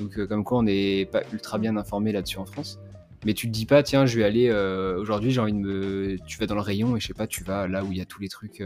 Donc, 0.00 0.18
euh, 0.18 0.26
comme 0.26 0.44
quoi, 0.44 0.58
on 0.58 0.62
n'est 0.62 1.06
pas 1.06 1.22
ultra 1.32 1.58
bien 1.58 1.76
informé 1.76 2.12
là-dessus 2.12 2.38
en 2.38 2.46
France. 2.46 2.78
Mais 3.24 3.34
tu 3.34 3.46
te 3.46 3.52
dis 3.52 3.66
pas, 3.66 3.82
tiens, 3.82 4.06
je 4.06 4.18
vais 4.18 4.24
aller 4.24 4.48
euh, 4.48 4.98
aujourd'hui, 5.00 5.30
j'ai 5.30 5.40
envie 5.40 5.52
de 5.52 5.58
me. 5.58 6.16
Tu 6.26 6.38
vas 6.38 6.46
dans 6.46 6.54
le 6.54 6.60
rayon 6.60 6.96
et 6.96 7.00
je 7.00 7.06
sais 7.08 7.14
pas, 7.14 7.26
tu 7.26 7.44
vas 7.44 7.66
là 7.66 7.82
où 7.82 7.90
il 7.90 7.98
y 7.98 8.00
a 8.00 8.04
tous 8.04 8.20
les 8.20 8.28
trucs 8.28 8.62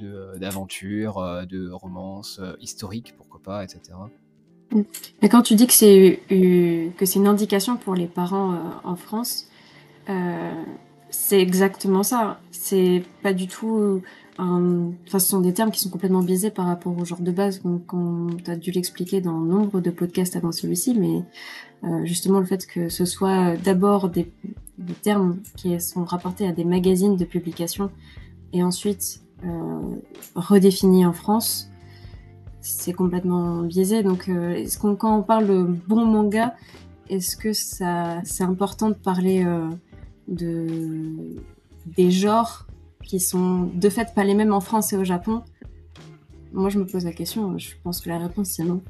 d'aventure, 0.00 1.46
de, 1.48 1.70
romance, 1.70 2.40
historique, 2.60 3.14
pourquoi 3.16 3.40
pas, 3.42 3.62
etc. 3.62 3.80
Mais 5.22 5.28
quand 5.28 5.42
tu 5.42 5.54
dis 5.54 5.68
que 5.68 5.72
c'est 5.72 6.20
une 6.30 7.26
indication 7.26 7.76
pour 7.76 7.94
les 7.94 8.06
parents 8.06 8.58
en 8.82 8.96
France, 8.96 9.48
c'est 11.10 11.40
exactement 11.40 12.02
ça. 12.02 12.40
C'est 12.50 13.04
pas 13.22 13.32
du 13.32 13.46
tout 13.46 14.02
Enfin, 14.36 15.18
ce 15.18 15.18
sont 15.20 15.40
des 15.40 15.52
termes 15.52 15.70
qui 15.70 15.80
sont 15.80 15.90
complètement 15.90 16.22
biaisés 16.22 16.50
par 16.50 16.66
rapport 16.66 16.96
au 16.98 17.04
genre 17.04 17.20
de 17.20 17.30
base, 17.30 17.62
qu'on 17.86 18.28
a 18.46 18.56
dû 18.56 18.72
l'expliquer 18.72 19.20
dans 19.20 19.38
nombre 19.38 19.80
de 19.80 19.90
podcasts 19.90 20.34
avant 20.34 20.50
celui-ci, 20.50 20.94
mais 20.94 21.22
euh, 21.84 22.04
justement 22.04 22.40
le 22.40 22.46
fait 22.46 22.66
que 22.66 22.88
ce 22.88 23.04
soit 23.04 23.56
d'abord 23.56 24.08
des, 24.08 24.32
des, 24.78 24.94
termes 24.94 25.38
qui 25.56 25.80
sont 25.80 26.04
rapportés 26.04 26.48
à 26.48 26.52
des 26.52 26.64
magazines 26.64 27.16
de 27.16 27.24
publication 27.24 27.90
et 28.52 28.64
ensuite 28.64 29.20
euh, 29.44 29.96
redéfinis 30.34 31.04
en 31.04 31.12
France, 31.12 31.70
c'est 32.60 32.94
complètement 32.94 33.62
biaisé. 33.62 34.02
Donc, 34.02 34.28
euh, 34.28 34.52
est-ce 34.52 34.78
qu'on, 34.78 34.96
quand 34.96 35.18
on 35.18 35.22
parle 35.22 35.46
de 35.46 35.62
bon 35.86 36.06
manga, 36.06 36.54
est-ce 37.10 37.36
que 37.36 37.52
ça, 37.52 38.20
c'est 38.24 38.44
important 38.44 38.88
de 38.88 38.94
parler 38.94 39.44
euh, 39.44 39.68
de 40.28 41.36
des 41.86 42.10
genres 42.10 42.66
qui 43.04 43.20
sont 43.20 43.70
de 43.74 43.88
fait 43.88 44.14
pas 44.14 44.24
les 44.24 44.34
mêmes 44.34 44.52
en 44.52 44.60
France 44.60 44.92
et 44.92 44.96
au 44.96 45.04
Japon 45.04 45.42
Moi, 46.52 46.70
je 46.70 46.78
me 46.78 46.86
pose 46.86 47.04
la 47.04 47.12
question. 47.12 47.56
Je 47.58 47.70
pense 47.82 48.00
que 48.00 48.08
la 48.08 48.18
réponse, 48.18 48.50
c'est 48.50 48.64
non. 48.64 48.82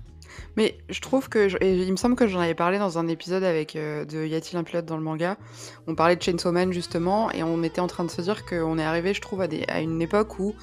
Mais 0.56 0.78
je 0.88 1.00
trouve 1.00 1.28
que, 1.28 1.48
il 1.62 1.90
me 1.90 1.96
semble 1.96 2.16
que 2.16 2.26
j'en 2.26 2.40
avais 2.40 2.54
parlé 2.54 2.78
dans 2.78 2.98
un 2.98 3.08
épisode 3.08 3.44
avec 3.44 3.76
euh, 3.76 4.04
de 4.04 4.24
Y 4.24 4.34
a-t-il 4.34 4.56
un 4.56 4.64
pilote 4.64 4.86
dans 4.86 4.96
le 4.96 5.02
manga? 5.02 5.36
On 5.86 5.94
parlait 5.94 6.16
de 6.16 6.22
Chainsaw 6.22 6.52
Man 6.52 6.72
justement, 6.72 7.30
et 7.32 7.42
on 7.42 7.62
était 7.62 7.80
en 7.80 7.86
train 7.86 8.04
de 8.04 8.10
se 8.10 8.22
dire 8.22 8.44
qu'on 8.44 8.78
est 8.78 8.84
arrivé, 8.84 9.14
je 9.14 9.20
trouve, 9.20 9.42
à, 9.42 9.80
une 9.80 10.02
époque 10.02 10.38
où, 10.38 10.54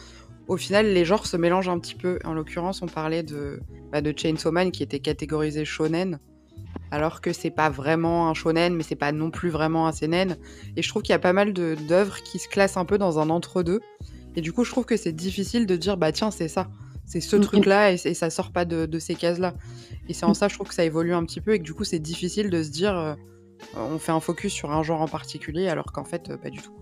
au 0.47 0.57
final, 0.57 0.87
les 0.87 1.05
genres 1.05 1.25
se 1.25 1.37
mélangent 1.37 1.69
un 1.69 1.79
petit 1.79 1.95
peu. 1.95 2.19
En 2.25 2.33
l'occurrence, 2.33 2.81
on 2.81 2.87
parlait 2.87 3.23
de, 3.23 3.61
bah, 3.91 4.01
de 4.01 4.13
Chainsaw 4.15 4.51
Man 4.51 4.71
qui 4.71 4.83
était 4.83 4.99
catégorisé 4.99 5.65
shonen, 5.65 6.19
alors 6.91 7.21
que 7.21 7.31
c'est 7.31 7.49
pas 7.49 7.69
vraiment 7.69 8.29
un 8.29 8.33
shonen, 8.33 8.75
mais 8.75 8.83
c'est 8.83 8.95
pas 8.95 9.11
non 9.11 9.31
plus 9.31 9.49
vraiment 9.49 9.87
un 9.87 9.91
seinen. 9.91 10.37
Et 10.75 10.81
je 10.81 10.89
trouve 10.89 11.01
qu'il 11.01 11.13
y 11.13 11.15
a 11.15 11.19
pas 11.19 11.33
mal 11.33 11.53
d'œuvres 11.53 12.21
qui 12.21 12.37
se 12.37 12.49
classent 12.49 12.77
un 12.77 12.85
peu 12.85 12.97
dans 12.97 13.19
un 13.19 13.29
entre-deux. 13.29 13.79
Et 14.35 14.41
du 14.41 14.53
coup, 14.53 14.63
je 14.63 14.71
trouve 14.71 14.85
que 14.85 14.97
c'est 14.97 15.11
difficile 15.13 15.65
de 15.65 15.75
dire, 15.75 15.97
bah 15.97 16.11
tiens, 16.11 16.31
c'est 16.31 16.47
ça. 16.47 16.69
C'est 17.05 17.21
ce 17.21 17.35
mm, 17.35 17.39
mm. 17.39 17.43
truc-là 17.43 17.91
et, 17.91 17.97
ça 17.97 18.29
sort 18.29 18.51
pas 18.51 18.65
de, 18.65 18.99
ces 18.99 19.15
cases-là. 19.15 19.53
Et 20.09 20.13
c'est 20.13 20.25
en 20.25 20.33
ça, 20.33 20.47
je 20.47 20.55
trouve 20.55 20.67
que 20.67 20.73
ça 20.73 20.83
évolue 20.83 21.13
un 21.13 21.23
petit 21.25 21.41
peu 21.41 21.53
et 21.53 21.59
que 21.59 21.63
du 21.63 21.73
coup, 21.73 21.85
c'est 21.85 21.99
difficile 21.99 22.49
de 22.49 22.61
se 22.61 22.69
dire, 22.69 22.97
euh, 22.97 23.13
on 23.75 23.97
fait 23.97 24.11
un 24.11 24.19
focus 24.19 24.51
sur 24.51 24.71
un 24.71 24.83
genre 24.83 25.01
en 25.01 25.07
particulier, 25.07 25.67
alors 25.67 25.91
qu'en 25.93 26.03
fait, 26.03 26.29
euh, 26.29 26.37
pas 26.37 26.49
du 26.49 26.59
tout. 26.59 26.73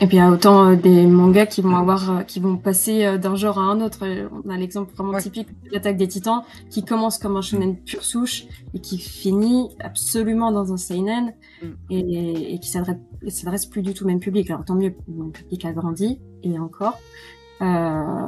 Et 0.00 0.06
puis 0.06 0.16
il 0.16 0.20
y 0.20 0.22
a 0.22 0.30
autant 0.30 0.70
euh, 0.70 0.76
des 0.76 1.06
mangas 1.06 1.46
qui 1.46 1.60
vont 1.60 1.74
avoir, 1.74 2.10
euh, 2.10 2.22
qui 2.22 2.38
vont 2.38 2.56
passer 2.56 3.04
euh, 3.04 3.18
d'un 3.18 3.34
genre 3.34 3.58
à 3.58 3.62
un 3.62 3.80
autre. 3.80 4.06
On 4.44 4.48
a 4.48 4.56
l'exemple 4.56 4.94
vraiment 4.94 5.18
typique 5.18 5.48
de 5.64 5.70
l'attaque 5.72 5.96
des 5.96 6.06
Titans, 6.06 6.42
qui 6.70 6.84
commence 6.84 7.18
comme 7.18 7.36
un 7.36 7.42
shonen 7.42 7.76
pure 7.76 8.04
souche 8.04 8.44
et 8.74 8.80
qui 8.80 8.98
finit 8.98 9.70
absolument 9.80 10.52
dans 10.52 10.72
un 10.72 10.76
seinen 10.76 11.34
mm. 11.62 11.66
et, 11.90 12.54
et, 12.54 12.58
qui 12.60 12.68
s'adresse 12.68 13.66
plus 13.66 13.82
du 13.82 13.92
tout 13.92 14.04
au 14.04 14.06
même 14.06 14.20
public. 14.20 14.48
Alors 14.50 14.64
tant 14.64 14.76
mieux, 14.76 14.94
le 15.08 15.30
public 15.32 15.64
a 15.64 15.72
grandi 15.72 16.20
et 16.44 16.58
encore. 16.60 16.98
Euh, 17.60 18.24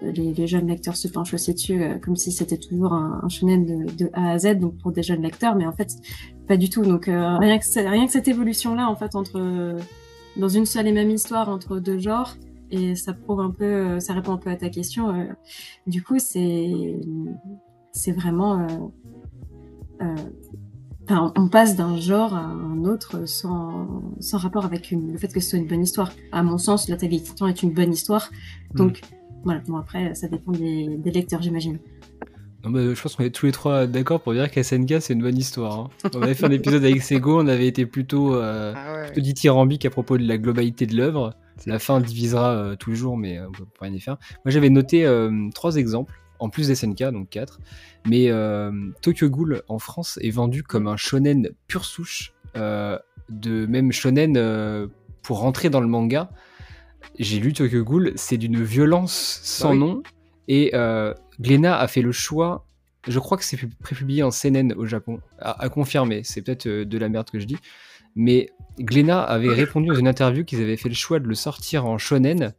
les, 0.00 0.32
les, 0.32 0.46
jeunes 0.46 0.68
lecteurs 0.68 0.96
se 0.96 1.08
penchent 1.08 1.34
aussi 1.34 1.52
dessus 1.52 1.82
comme 2.00 2.14
si 2.14 2.30
c'était 2.30 2.56
toujours 2.56 2.92
un, 2.92 3.18
un 3.24 3.28
shonen 3.28 3.66
de, 3.66 3.92
de, 3.96 4.10
A 4.12 4.30
à 4.30 4.38
Z, 4.38 4.60
donc 4.60 4.78
pour 4.78 4.92
des 4.92 5.02
jeunes 5.02 5.22
lecteurs, 5.22 5.56
mais 5.56 5.66
en 5.66 5.72
fait 5.72 5.90
pas 6.46 6.56
du 6.56 6.70
tout. 6.70 6.84
Donc 6.84 7.06
rien 7.06 7.58
que 7.58 7.88
rien 7.88 8.06
que 8.06 8.12
cette 8.12 8.28
évolution 8.28 8.76
là 8.76 8.88
en 8.88 8.94
fait 8.94 9.16
entre 9.16 9.76
dans 10.36 10.48
une 10.48 10.66
seule 10.66 10.86
et 10.86 10.92
même 10.92 11.10
histoire 11.10 11.48
entre 11.48 11.78
deux 11.78 11.98
genres 11.98 12.36
et 12.70 12.94
ça 12.94 13.12
prouve 13.12 13.40
un 13.40 13.50
peu, 13.50 13.64
euh, 13.64 14.00
ça 14.00 14.12
répond 14.12 14.32
un 14.32 14.36
peu 14.36 14.50
à 14.50 14.56
ta 14.56 14.68
question. 14.68 15.14
Euh. 15.14 15.24
du 15.86 16.02
coup, 16.02 16.18
c'est 16.18 17.00
c'est 17.92 18.12
vraiment, 18.12 18.66
euh, 20.00 20.14
enfin, 21.04 21.32
on 21.36 21.48
passe 21.48 21.74
d'un 21.74 21.96
genre 21.96 22.34
à 22.34 22.44
un 22.44 22.84
autre 22.84 23.26
sans, 23.26 24.02
sans 24.20 24.38
rapport 24.38 24.64
avec 24.64 24.92
une, 24.92 25.12
le 25.12 25.18
fait 25.18 25.28
que 25.28 25.40
ce 25.40 25.50
soit 25.50 25.58
une 25.58 25.66
bonne 25.66 25.82
histoire. 25.82 26.12
À 26.30 26.42
mon 26.44 26.58
sens, 26.58 26.88
La 26.88 26.96
Télé 26.96 27.16
est 27.16 27.62
une 27.62 27.72
bonne 27.72 27.92
histoire. 27.92 28.30
Donc 28.74 29.00
mm. 29.00 29.16
voilà. 29.44 29.60
Bon 29.66 29.76
après, 29.76 30.14
ça 30.14 30.28
dépend 30.28 30.52
des, 30.52 30.96
des 30.96 31.10
lecteurs, 31.10 31.42
j'imagine. 31.42 31.78
Non, 32.64 32.70
bah, 32.70 32.80
je 32.94 33.00
pense 33.00 33.16
qu'on 33.16 33.24
est 33.24 33.30
tous 33.30 33.46
les 33.46 33.52
trois 33.52 33.86
d'accord 33.86 34.20
pour 34.20 34.34
dire 34.34 34.50
qu'SNK 34.50 35.00
c'est 35.00 35.14
une 35.14 35.22
bonne 35.22 35.38
histoire. 35.38 35.78
Hein. 35.78 35.90
On 36.14 36.22
avait 36.22 36.34
fait 36.34 36.46
un 36.46 36.50
épisode 36.50 36.84
avec 36.84 37.02
Sego, 37.02 37.40
on 37.40 37.46
avait 37.46 37.66
été 37.66 37.86
plutôt, 37.86 38.34
euh, 38.34 38.74
ah 38.76 39.04
plutôt 39.06 39.20
dithyrambique 39.22 39.86
à 39.86 39.90
propos 39.90 40.18
de 40.18 40.26
la 40.26 40.36
globalité 40.36 40.86
de 40.86 40.96
l'œuvre. 40.96 41.34
La 41.66 41.78
fin 41.78 42.00
divisera 42.00 42.52
euh, 42.52 42.76
tous 42.76 42.90
les 42.90 42.96
jours, 42.96 43.16
mais 43.16 43.38
euh, 43.38 43.48
on 43.48 43.52
peut 43.52 43.64
rien 43.80 43.92
y 43.92 44.00
faire. 44.00 44.18
Moi 44.44 44.52
j'avais 44.52 44.70
noté 44.70 45.06
euh, 45.06 45.48
trois 45.54 45.76
exemples, 45.76 46.14
en 46.38 46.48
plus 46.48 46.68
d'SNK, 46.68 47.04
donc 47.12 47.30
quatre. 47.30 47.60
Mais 48.06 48.30
Tokyo 49.02 49.28
Ghoul 49.28 49.62
en 49.68 49.78
France 49.78 50.18
est 50.22 50.30
vendu 50.30 50.62
comme 50.62 50.86
un 50.86 50.96
shonen 50.96 51.50
pure 51.66 51.84
souche, 51.84 52.32
de 52.54 53.66
même 53.66 53.92
shonen 53.92 54.88
pour 55.22 55.40
rentrer 55.40 55.70
dans 55.70 55.80
le 55.80 55.86
manga. 55.86 56.30
J'ai 57.18 57.40
lu 57.40 57.52
Tokyo 57.52 57.84
Ghoul, 57.84 58.12
c'est 58.16 58.38
d'une 58.38 58.62
violence 58.62 59.40
sans 59.42 59.70
bah 59.70 59.76
nom. 59.76 60.02
Et 60.48 60.72
euh, 60.74 61.14
Glénat 61.40 61.78
a 61.78 61.88
fait 61.88 62.02
le 62.02 62.12
choix, 62.12 62.66
je 63.08 63.18
crois 63.18 63.38
que 63.38 63.44
c'est 63.44 63.58
prépublié 63.80 64.22
en 64.22 64.30
CNN 64.30 64.72
au 64.76 64.86
Japon, 64.86 65.20
à, 65.38 65.68
confirmer, 65.68 66.22
c'est 66.24 66.42
peut-être 66.42 66.66
euh, 66.66 66.84
de 66.84 66.98
la 66.98 67.08
merde 67.08 67.30
que 67.30 67.40
je 67.40 67.46
dis, 67.46 67.56
mais 68.14 68.50
Glénat 68.78 69.22
avait 69.22 69.48
répondu 69.48 69.88
dans 69.88 69.94
une 69.94 70.08
interview 70.08 70.44
qu'ils 70.44 70.60
avaient 70.60 70.76
fait 70.76 70.88
le 70.88 70.94
choix 70.94 71.18
de 71.18 71.26
le 71.26 71.34
sortir 71.34 71.86
en 71.86 71.98
shonen 71.98 72.52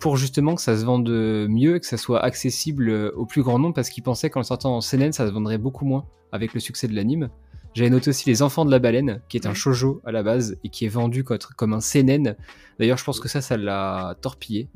pour 0.00 0.16
justement 0.16 0.54
que 0.54 0.60
ça 0.60 0.76
se 0.76 0.84
vende 0.84 1.08
mieux, 1.08 1.78
que 1.78 1.86
ça 1.86 1.96
soit 1.96 2.22
accessible 2.22 2.90
euh, 2.90 3.10
au 3.16 3.24
plus 3.24 3.42
grand 3.42 3.58
nombre, 3.58 3.74
parce 3.74 3.88
qu'ils 3.88 4.02
pensaient 4.02 4.30
qu'en 4.30 4.40
le 4.40 4.44
sortant 4.44 4.76
en 4.76 4.80
CNN, 4.80 5.12
ça 5.12 5.26
se 5.26 5.32
vendrait 5.32 5.58
beaucoup 5.58 5.86
moins 5.86 6.04
avec 6.32 6.52
le 6.52 6.60
succès 6.60 6.88
de 6.88 6.94
l'anime. 6.94 7.30
J'avais 7.74 7.90
noté 7.90 8.10
aussi 8.10 8.28
Les 8.28 8.42
Enfants 8.42 8.64
de 8.64 8.70
la 8.70 8.78
Baleine, 8.78 9.20
qui 9.28 9.36
est 9.36 9.46
un 9.46 9.54
shojo 9.54 10.00
à 10.04 10.12
la 10.12 10.22
base 10.22 10.56
et 10.62 10.68
qui 10.68 10.84
est 10.84 10.88
vendu 10.88 11.24
comme 11.24 11.72
un 11.72 11.80
seinen. 11.80 12.36
D'ailleurs, 12.78 12.98
je 12.98 13.04
pense 13.04 13.18
que 13.18 13.28
ça, 13.28 13.40
ça 13.40 13.56
l'a 13.56 14.16
torpillé. 14.20 14.68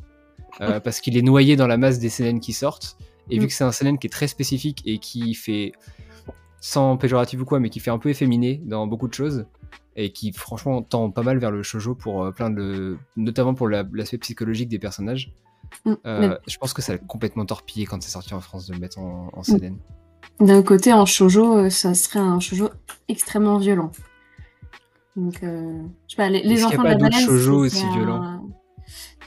Euh, 0.60 0.80
parce 0.84 1.00
qu'il 1.00 1.16
est 1.16 1.22
noyé 1.22 1.54
dans 1.54 1.68
la 1.68 1.76
masse 1.76 2.00
des 2.00 2.08
CNN 2.08 2.40
qui 2.40 2.52
sortent. 2.52 2.96
Et 3.30 3.38
vu 3.38 3.44
mm. 3.44 3.48
que 3.48 3.52
c'est 3.52 3.64
un 3.64 3.72
CNN 3.72 3.96
qui 3.98 4.06
est 4.06 4.10
très 4.10 4.28
spécifique 4.28 4.82
et 4.84 4.98
qui 4.98 5.34
fait, 5.34 5.72
sans 6.60 6.96
péjoratif 6.96 7.40
ou 7.40 7.44
quoi, 7.44 7.60
mais 7.60 7.70
qui 7.70 7.80
fait 7.80 7.90
un 7.90 7.98
peu 7.98 8.08
efféminé 8.08 8.60
dans 8.64 8.86
beaucoup 8.86 9.08
de 9.08 9.14
choses, 9.14 9.46
et 9.96 10.12
qui 10.12 10.32
franchement 10.32 10.82
tend 10.82 11.10
pas 11.10 11.22
mal 11.22 11.38
vers 11.38 11.50
le 11.50 11.62
shoujo 11.62 11.94
pour 11.94 12.24
euh, 12.24 12.30
plein 12.32 12.50
de. 12.50 12.96
notamment 13.16 13.54
pour 13.54 13.68
l'aspect 13.68 14.18
psychologique 14.18 14.68
des 14.68 14.78
personnages. 14.78 15.32
Mm. 15.84 15.94
Euh, 16.06 16.38
je 16.46 16.56
pense 16.58 16.72
que 16.72 16.82
ça 16.82 16.94
a 16.94 16.98
complètement 16.98 17.44
torpillé 17.44 17.86
quand 17.86 18.02
c'est 18.02 18.10
sorti 18.10 18.34
en 18.34 18.40
France 18.40 18.66
de 18.66 18.74
le 18.74 18.80
mettre 18.80 18.98
en, 18.98 19.30
en 19.32 19.42
CNN. 19.42 19.76
D'un 20.40 20.62
côté, 20.62 20.92
en 20.92 21.04
shoujo, 21.04 21.68
ça 21.68 21.94
serait 21.94 22.20
un 22.20 22.38
shoujo 22.38 22.70
extrêmement 23.08 23.58
violent. 23.58 23.90
Donc, 25.16 25.40
je 25.42 25.80
sais 26.06 26.16
pas, 26.16 26.28
les, 26.28 26.64
enfants 26.64 26.82
de 26.82 26.88
la 26.88 26.94
baleine. 26.94 27.20
shoujo 27.20 27.64
aussi 27.64 27.84
violent 27.92 28.40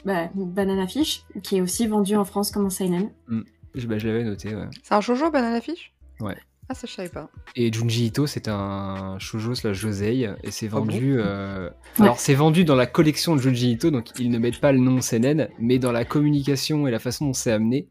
bah, 0.04 0.30
Banana 0.34 0.86
Fish, 0.86 1.24
qui 1.42 1.56
est 1.56 1.60
aussi 1.60 1.86
vendu 1.86 2.16
en 2.16 2.24
France 2.24 2.50
comme 2.50 2.66
un 2.66 2.70
seinen. 2.70 3.10
Mm. 3.28 3.42
Bah, 3.74 3.98
je 3.98 4.06
l'avais 4.06 4.24
noté, 4.24 4.54
ouais. 4.54 4.68
C'est 4.82 4.94
un 4.94 5.00
shoujo 5.00 5.30
Banana 5.30 5.60
Fish 5.60 5.92
Ouais. 6.20 6.36
Ah, 6.68 6.74
ça, 6.74 6.86
je 6.86 6.92
savais 6.92 7.08
pas. 7.08 7.28
Et 7.56 7.72
Junji 7.72 8.06
Ito, 8.06 8.26
c'est 8.26 8.48
un 8.48 9.18
shoujo 9.18 9.54
slash 9.54 9.78
josei, 9.78 10.30
et 10.42 10.50
c'est 10.50 10.66
ah 10.66 10.76
vendu... 10.76 11.16
euh... 11.18 11.70
Alors, 11.98 12.18
c'est 12.18 12.34
vendu 12.34 12.64
dans 12.64 12.76
la 12.76 12.86
collection 12.86 13.34
de 13.34 13.40
Junji 13.40 13.72
Ito, 13.72 13.90
donc 13.90 14.10
ils 14.18 14.30
ne 14.30 14.38
mettent 14.38 14.60
pas 14.60 14.72
le 14.72 14.78
nom 14.78 15.00
seinen, 15.00 15.48
mais 15.58 15.78
dans 15.78 15.92
la 15.92 16.04
communication 16.04 16.86
et 16.86 16.90
la 16.90 16.98
façon 16.98 17.26
dont 17.26 17.32
c'est 17.32 17.52
amené, 17.52 17.88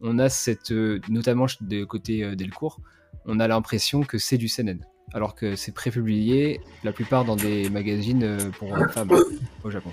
on 0.00 0.18
a 0.18 0.28
cette... 0.28 0.72
Euh, 0.72 1.00
notamment 1.08 1.46
de 1.60 1.84
côté 1.84 2.24
euh, 2.24 2.34
Delcourt, 2.34 2.80
on 3.24 3.38
a 3.40 3.48
l'impression 3.48 4.02
que 4.02 4.18
c'est 4.18 4.38
du 4.38 4.48
seinen. 4.48 4.84
Alors 5.14 5.34
que 5.34 5.56
c'est 5.56 5.72
prépublié, 5.72 6.60
la 6.84 6.92
plupart 6.92 7.24
dans 7.24 7.36
des 7.36 7.70
magazines 7.70 8.36
pour 8.58 8.76
femmes 8.90 9.10
au 9.64 9.70
Japon. 9.70 9.90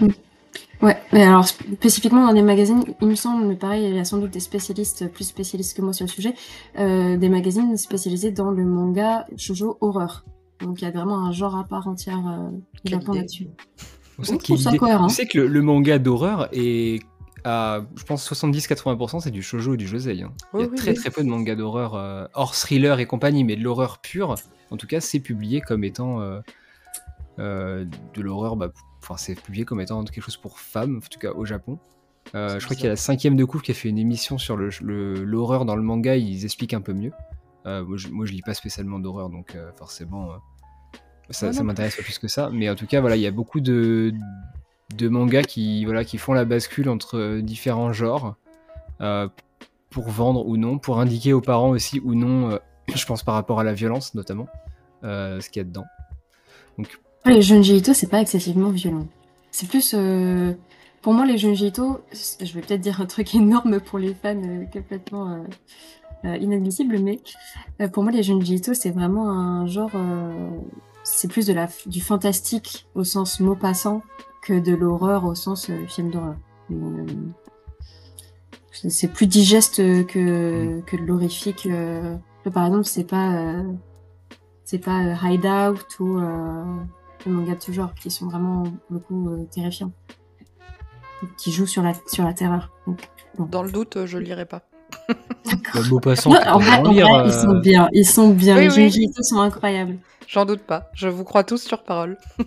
Ouais, 0.82 0.98
mais 1.14 1.24
alors 1.24 1.48
spécifiquement 1.48 2.26
dans 2.26 2.34
les 2.34 2.42
magazines, 2.42 2.84
il 3.02 3.08
me 3.08 3.16
semble, 3.16 3.46
mais 3.46 3.56
pareil, 3.56 3.88
il 3.88 3.96
y 3.96 4.00
a 4.00 4.06
sans 4.06 4.18
doute 4.18 4.32
des 4.32 4.40
spécialistes, 4.40 5.10
plus 5.12 5.24
spécialistes 5.24 5.76
que 5.76 5.82
moi 5.82 5.94
sur 5.94 6.06
le 6.06 6.12
sujet, 6.12 6.36
euh, 6.78 7.18
des 7.18 7.30
magazines 7.30 7.78
spécialisés 7.78 8.32
dans 8.32 8.52
le 8.52 8.66
manga 8.66 9.26
shoujo 9.38 9.78
horreur. 9.82 10.26
Donc 10.62 10.82
il 10.82 10.86
y 10.86 10.88
a 10.88 10.92
vraiment 10.92 11.26
un 11.26 11.32
genre 11.32 11.56
à 11.56 11.64
part 11.64 11.88
entière 11.88 12.22
euh, 12.28 12.50
Japon 12.86 13.14
là-dessus. 13.14 13.48
Je 14.20 14.36
trouve 14.36 14.58
ça 14.58 14.76
cohérent. 14.78 15.08
Tu 15.08 15.16
sais 15.16 15.26
que 15.26 15.40
le, 15.40 15.62
manga 15.62 16.00
d'horreur 16.00 16.48
est 16.54 17.02
à, 17.46 17.82
je 17.96 18.04
pense, 18.04 18.30
70-80%, 18.30 19.22
c'est 19.22 19.32
du 19.32 19.44
shoujo 19.44 19.76
et 19.76 19.78
du 19.78 19.88
josei. 19.88 20.24
Hein. 20.24 20.34
il 20.56 20.62
y 20.62 20.64
a 20.64 20.68
très 20.68 20.94
très 20.94 21.12
peu 21.12 21.24
de 21.24 21.30
mangas 21.30 21.56
d'horreur 21.56 21.96
euh, 21.96 22.26
hors 22.34 22.56
thriller 22.56 23.00
et 23.00 23.06
compagnie, 23.06 23.44
mais 23.44 23.56
de 23.56 23.64
l'horreur 23.64 24.00
pure, 24.00 24.36
en 24.72 24.78
tout 24.78 24.88
cas, 24.88 25.00
c'est 25.00 25.20
publié 25.20 25.62
comme 25.62 25.84
étant 25.84 26.22
euh, 26.22 26.40
euh, 27.40 27.86
de 28.16 28.22
l'horreur, 28.22 28.56
bah, 28.56 28.72
enfin, 29.06 29.18
c'est 29.18 29.40
publié 29.40 29.66
comme 29.66 29.82
étant 29.82 30.04
quelque 30.04 30.24
chose 30.24 30.38
pour 30.38 30.60
femmes, 30.60 30.98
en 30.98 31.08
tout 31.08 31.20
cas 31.20 31.32
au 31.32 31.46
Japon. 31.46 31.80
je 32.34 32.64
crois 32.64 32.76
qu'il 32.76 32.86
y 32.86 32.88
a 32.88 32.92
la 32.92 32.96
cinquième 32.96 33.36
de 33.36 33.46
couvre 33.46 33.64
qui 33.64 33.72
a 33.72 33.76
fait 33.76 33.90
une 33.90 34.00
émission 34.00 34.38
sur 34.38 34.58
l'horreur 34.58 35.62
le, 35.62 35.66
dans 35.66 35.76
le 35.76 35.84
manga, 35.84 36.16
ils 36.16 36.44
expliquent 36.44 36.74
un 36.74 36.82
peu 36.82 36.94
mieux. 36.94 37.12
moi, 37.66 37.98
je, 37.98 38.08
moi, 38.10 38.26
je 38.26 38.32
lis 38.32 38.42
pas 38.42 38.54
spécialement 38.54 39.00
d'horreur, 39.00 39.30
donc 39.30 39.58
forcément, 39.78 40.32
ça, 41.30 41.54
ça 41.54 41.64
m'intéresse 41.64 41.96
pas 41.96 42.04
plus 42.04 42.20
que 42.20 42.28
ça. 42.28 42.50
Mais 42.52 42.70
en 42.70 42.76
tout 42.76 42.88
cas, 42.88 43.02
voilà, 43.02 43.16
il 43.16 43.22
y 43.22 43.28
a 43.28 43.32
beaucoup 43.32 43.60
de, 43.60 44.14
de 44.94 45.10
mangas 45.10 45.44
qui, 45.44 45.86
voilà, 45.86 46.06
qui 46.06 46.18
font 46.18 46.34
la 46.34 46.46
bascule 46.46 46.90
entre 46.90 47.18
euh, 47.18 47.42
différents 47.42 47.94
genres 47.94 48.36
euh, 49.02 49.28
pour 49.90 50.10
vendre 50.10 50.46
ou 50.46 50.58
non, 50.58 50.78
pour 50.78 51.00
indiquer 51.00 51.34
aux 51.34 51.42
parents 51.42 51.70
aussi 51.70 52.00
ou 52.00 52.14
non, 52.14 52.52
euh, 52.52 52.58
je 52.96 53.06
pense 53.06 53.24
par 53.24 53.36
rapport 53.36 53.60
à 53.60 53.64
la 53.64 53.74
violence 53.74 54.14
notamment, 54.14 54.48
ce 55.04 55.50
qu'il 55.50 55.60
y 55.60 55.62
a 55.62 55.66
dedans. 55.66 55.86
Donc... 56.78 57.00
Les 57.26 57.42
Junji 57.42 57.78
Ito, 57.78 57.94
c'est 57.94 58.10
pas 58.10 58.22
excessivement 58.22 58.70
violent. 58.70 59.08
C'est 59.52 59.68
plus. 59.68 59.96
Pour 61.02 61.14
moi, 61.14 61.26
les 61.26 61.38
Junji 61.38 61.68
Ito, 61.68 62.00
je 62.12 62.54
vais 62.54 62.62
peut-être 62.62 62.82
dire 62.82 63.02
un 63.02 63.06
truc 63.06 63.34
énorme 63.36 63.80
pour 63.80 64.00
les 64.00 64.14
fans 64.14 64.42
complètement 64.72 65.44
inadmissible, 66.24 67.00
mais 67.00 67.20
pour 67.92 68.04
moi, 68.04 68.12
les 68.12 68.24
Junji 68.24 68.56
Ito, 68.56 68.74
c'est 68.74 68.92
vraiment 68.92 69.30
un 69.30 69.68
genre. 69.68 69.92
c'est 71.04 71.28
plus 71.28 71.48
de 71.48 71.54
la, 71.54 71.68
du 71.88 72.02
fantastique 72.02 72.88
au 72.96 73.04
sens 73.04 73.40
mot 73.40 73.56
passant 73.56 74.02
que 74.46 74.54
de 74.54 74.74
l'horreur 74.74 75.26
au 75.26 75.36
sens 75.36 75.70
euh, 75.70 75.86
film 75.88 76.12
d'horreur. 76.12 76.38
Euh, 76.72 77.06
c'est 78.72 79.08
plus 79.08 79.26
digeste 79.26 79.78
que, 79.78 80.82
que 80.82 80.96
de 80.96 81.02
l'horrifique. 81.02 81.66
Euh. 81.66 82.16
par 82.54 82.68
exemple, 82.68 82.86
c'est 82.86 83.06
pas 83.06 83.64
c'est 84.64 84.80
pas 84.80 85.16
Hideout 85.24 85.80
ou 86.00 86.20
le 87.26 87.32
manga 87.32 87.56
de 87.56 87.62
ce 87.62 87.72
genre 87.72 87.94
qui 87.96 88.12
sont 88.12 88.28
vraiment 88.28 88.64
beaucoup 88.90 89.48
terrifiants, 89.52 89.92
qui 91.38 91.52
jouent 91.52 91.68
sur 91.68 91.84
la 91.84 91.94
sur 92.08 92.24
la 92.24 92.34
terreur. 92.34 92.72
Dans 93.38 93.64
le 93.64 93.72
doute, 93.72 94.06
je 94.06 94.18
lirai 94.18 94.46
pas. 94.46 94.64
Le 95.74 95.90
beau 95.90 96.00
poisson. 96.00 96.32
en 96.32 96.60
vrai, 96.60 96.82
ils 97.26 97.34
sont 97.34 97.60
bien, 97.60 97.90
ils 97.94 98.06
sont 98.06 98.30
bien. 98.30 98.60
les 98.60 98.70
oui. 98.70 99.10
sont 99.22 99.40
incroyables. 99.40 99.98
J'en 100.28 100.46
doute 100.46 100.62
pas. 100.62 100.90
Je 100.94 101.08
vous 101.08 101.24
crois 101.24 101.44
tous 101.44 101.62
sur 101.62 101.84
parole. 101.84 102.18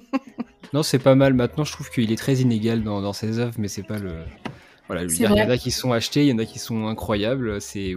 Non, 0.74 0.82
c'est 0.82 0.98
pas 0.98 1.14
mal. 1.14 1.32
Maintenant, 1.32 1.64
je 1.64 1.72
trouve 1.72 1.88
qu'il 1.88 2.12
est 2.12 2.16
très 2.16 2.36
inégal 2.36 2.82
dans, 2.82 3.12
ses 3.14 3.38
œuvres, 3.38 3.54
mais 3.56 3.68
c'est 3.68 3.82
pas 3.82 3.98
le. 3.98 4.12
Voilà, 4.86 5.04
il 5.04 5.18
y, 5.18 5.26
en 5.26 5.34
a 5.34 5.56
qui 5.56 5.70
sont 5.70 5.92
achetés, 5.92 6.24
il 6.24 6.28
y 6.28 6.32
en 6.32 6.38
a 6.38 6.44
qui 6.44 6.58
sont 6.58 6.88
incroyables. 6.88 7.60
C'est 7.60 7.94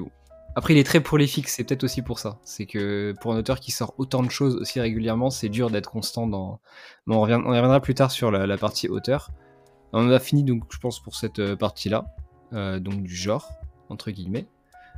après, 0.55 0.73
il 0.73 0.77
est 0.77 0.83
très 0.83 0.99
prolifique, 0.99 1.47
c'est 1.47 1.63
peut-être 1.63 1.83
aussi 1.83 2.01
pour 2.01 2.19
ça. 2.19 2.37
C'est 2.43 2.65
que 2.65 3.13
pour 3.21 3.33
un 3.33 3.37
auteur 3.37 3.59
qui 3.59 3.71
sort 3.71 3.93
autant 3.97 4.21
de 4.21 4.29
choses 4.29 4.55
aussi 4.57 4.81
régulièrement, 4.81 5.29
c'est 5.29 5.47
dur 5.47 5.69
d'être 5.69 5.89
constant 5.89 6.27
dans. 6.27 6.59
On, 7.07 7.21
reviendra 7.21 7.79
plus 7.79 7.95
tard 7.95 8.11
sur 8.11 8.31
la, 8.31 8.57
partie 8.57 8.89
auteur. 8.89 9.29
On 9.93 10.09
a 10.09 10.19
fini 10.19 10.43
donc, 10.43 10.63
je 10.69 10.77
pense, 10.77 11.01
pour 11.01 11.15
cette 11.15 11.39
euh, 11.39 11.55
partie-là, 11.55 12.05
euh, 12.53 12.79
donc 12.79 13.03
du 13.03 13.15
genre 13.15 13.49
entre 13.89 14.09
guillemets. 14.11 14.45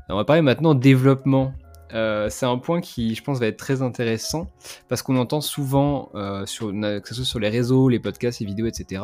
on 0.09 0.15
va 0.15 0.23
parler 0.23 0.43
maintenant 0.43 0.75
développement 0.75 1.53
euh, 1.95 2.29
c'est 2.29 2.45
un 2.45 2.59
point 2.59 2.79
qui, 2.79 3.15
je 3.15 3.23
pense, 3.23 3.39
va 3.39 3.47
être 3.47 3.57
très 3.57 3.81
intéressant 3.81 4.47
parce 4.87 5.01
qu'on 5.03 5.15
entend 5.15 5.41
souvent, 5.41 6.09
sur, 6.45 6.71
que 6.71 7.07
ce 7.07 7.13
soit 7.13 7.25
sur 7.25 7.39
les 7.39 7.49
réseaux, 7.49 7.89
les 7.89 7.99
podcasts, 7.99 8.39
les 8.39 8.47
vidéos, 8.47 8.65
etc., 8.65 9.03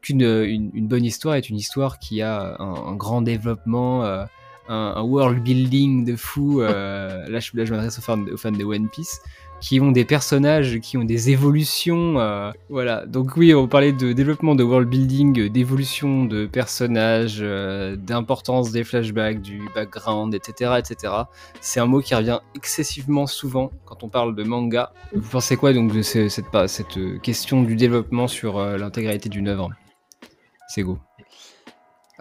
qu'une 0.00 0.22
une, 0.22 0.86
bonne 0.86 1.04
histoire 1.04 1.34
est 1.34 1.48
une 1.48 1.56
histoire 1.56 1.98
qui 1.98 2.22
a 2.22 2.56
un, 2.60 2.94
grand 2.94 3.22
développement, 3.22 4.26
euh, 4.68 4.94
un, 4.94 5.02
world 5.02 5.42
building 5.42 6.04
de 6.04 6.16
fou. 6.16 6.60
là, 6.60 7.40
je, 7.40 7.50
là, 7.54 7.64
je 7.64 7.72
m'adresse 7.72 7.98
aux 7.98 8.02
fans, 8.02 8.24
aux 8.32 8.36
fans 8.36 8.52
de 8.52 8.64
One 8.64 8.88
Piece 8.88 9.20
qui 9.60 9.80
ont 9.80 9.92
des 9.92 10.04
personnages, 10.04 10.80
qui 10.80 10.96
ont 10.96 11.04
des 11.04 11.30
évolutions. 11.30 12.18
Euh, 12.18 12.50
voilà. 12.68 13.06
Donc 13.06 13.36
oui, 13.36 13.54
on 13.54 13.68
parlait 13.68 13.92
de 13.92 14.12
développement 14.12 14.54
de 14.54 14.64
world 14.64 14.88
building, 14.88 15.48
d'évolution 15.48 16.24
de 16.24 16.46
personnages, 16.46 17.38
euh, 17.40 17.96
d'importance 17.96 18.72
des 18.72 18.84
flashbacks, 18.84 19.40
du 19.40 19.68
background, 19.74 20.34
etc., 20.34 20.78
etc. 20.78 21.12
C'est 21.60 21.80
un 21.80 21.86
mot 21.86 22.00
qui 22.00 22.14
revient 22.14 22.40
excessivement 22.54 23.26
souvent 23.26 23.70
quand 23.84 24.02
on 24.02 24.08
parle 24.08 24.34
de 24.34 24.42
manga. 24.42 24.92
Vous 25.12 25.28
pensez 25.28 25.56
quoi 25.56 25.72
donc 25.72 25.92
de 25.92 26.02
cette, 26.02 26.30
cette 26.66 26.96
euh, 26.96 27.18
question 27.18 27.62
du 27.62 27.76
développement 27.76 28.28
sur 28.28 28.60
l'intégralité 28.60 29.28
d'une 29.28 29.48
œuvre? 29.48 29.70
C'est 30.68 30.82
go. 30.82 30.98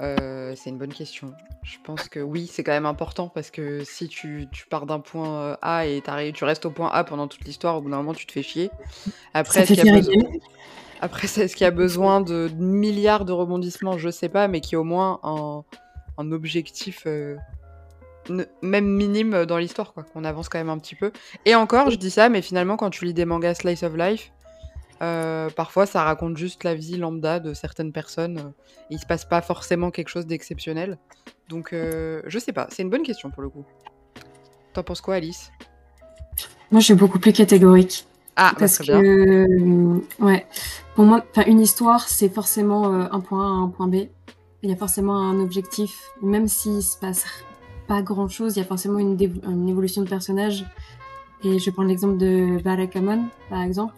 Euh, 0.02 0.54
c'est 0.56 0.70
une 0.70 0.78
bonne 0.78 0.94
question. 0.94 1.34
Je 1.64 1.78
pense 1.84 2.08
que 2.08 2.20
oui, 2.20 2.48
c'est 2.52 2.64
quand 2.64 2.72
même 2.72 2.86
important 2.86 3.28
parce 3.28 3.52
que 3.52 3.84
si 3.84 4.08
tu, 4.08 4.48
pars 4.70 4.86
d'un 4.86 5.00
point 5.00 5.42
euh, 5.42 5.56
A 5.62 5.86
et 5.86 6.02
tu 6.34 6.44
restes 6.44 6.66
au 6.66 6.72
point 6.72 6.90
A 6.90 7.04
pendant 7.04 7.28
toute 7.28 7.44
l'histoire, 7.44 7.78
au 7.78 7.82
bout 7.82 7.90
d'un 7.90 7.98
moment, 7.98 8.14
tu 8.14 8.26
te 8.26 8.32
fais 8.32 8.44
chier. 8.44 8.72
Après, 9.34 9.62
est-ce 9.62 9.74
qu'il 9.74 9.86
y 9.86 9.90
a 9.90 11.72
besoin, 11.72 12.20
y 12.20 12.22
a 12.22 12.24
de 12.24 12.50
milliards 12.56 13.26
de 13.26 13.34
rebondissements? 13.34 13.98
Je 13.98 14.10
sais 14.10 14.30
pas, 14.30 14.48
mais 14.48 14.62
qui 14.62 14.76
au 14.76 14.84
moins 14.84 15.20
un, 15.24 16.32
objectif 16.32 17.04
euh, 17.06 17.36
même 18.62 18.88
minime 18.88 19.46
dans 19.46 19.58
l'histoire, 19.58 19.94
quoi. 19.94 20.04
Qu'on 20.04 20.24
avance 20.24 20.50
quand 20.50 20.60
même 20.60 20.70
un 20.70 20.78
petit 20.78 20.96
peu. 20.96 21.12
Et 21.46 21.56
encore, 21.56 21.90
je 21.90 21.98
dis 21.98 22.12
ça, 22.12 22.30
mais 22.30 22.42
finalement, 22.42 22.78
quand 22.78 22.90
tu 22.90 23.06
lis 23.06 23.14
des 23.14 23.26
mangas 23.26 23.56
slice 23.56 23.84
of 23.84 23.96
life, 23.96 24.32
euh, 25.02 25.50
parfois, 25.50 25.86
ça 25.86 26.04
raconte 26.04 26.38
juste 26.38 26.64
la 26.64 26.76
vie 26.76 26.98
lambda 26.98 27.40
de 27.40 27.54
certaines 27.54 27.92
personnes. 27.92 28.38
Euh, 28.38 28.64
il 28.90 29.00
se 29.00 29.06
passe 29.06 29.26
pas 29.26 29.42
forcément 29.42 29.92
quelque 29.92 30.10
chose 30.10 30.26
d'exceptionnel. 30.26 30.98
Donc, 31.48 31.74
euh, 31.74 32.22
je 32.26 32.38
sais 32.40 32.52
pas. 32.52 32.68
C'est 32.70 32.84
une 32.84 32.90
bonne 32.90 33.04
question 33.04 33.32
pour 33.32 33.42
le 33.42 33.50
coup. 33.50 33.66
T'en 34.74 34.84
penses 34.84 35.02
quoi, 35.02 35.16
Alice? 35.16 35.52
Moi, 36.72 36.82
je 36.82 36.86
suis 36.86 36.94
beaucoup 36.96 37.20
plus 37.20 37.34
catégorique. 37.34 38.06
Ah, 38.36 38.52
bah, 38.52 38.60
parce 38.60 38.78
que, 38.78 40.24
ouais, 40.24 40.46
pour 40.96 41.06
moi, 41.06 41.26
une 41.48 41.60
histoire, 41.60 42.08
c'est 42.08 42.30
forcément 42.30 42.94
un 42.94 43.20
point 43.20 43.46
A, 43.46 43.50
un 43.50 43.70
point 43.70 43.88
B. 43.88 43.96
Il 44.62 44.70
y 44.70 44.74
a 44.74 44.76
forcément 44.76 45.18
un 45.18 45.40
objectif, 45.40 46.12
même 46.22 46.48
s'il 46.48 46.84
se 46.84 46.98
passe 46.98 47.26
pas 47.88 48.02
grand 48.02 48.28
chose, 48.28 48.56
il 48.56 48.60
y 48.60 48.62
a 48.62 48.66
forcément 48.66 49.00
une, 49.00 49.18
une 49.20 49.68
évolution 49.68 50.04
de 50.04 50.10
personnage. 50.10 50.66
Et 51.44 51.58
je 51.58 51.72
prends 51.72 51.84
l'exemple 51.84 52.18
de 52.18 52.62
Barakamon, 52.62 53.26
par 53.50 53.62
exemple 53.62 53.94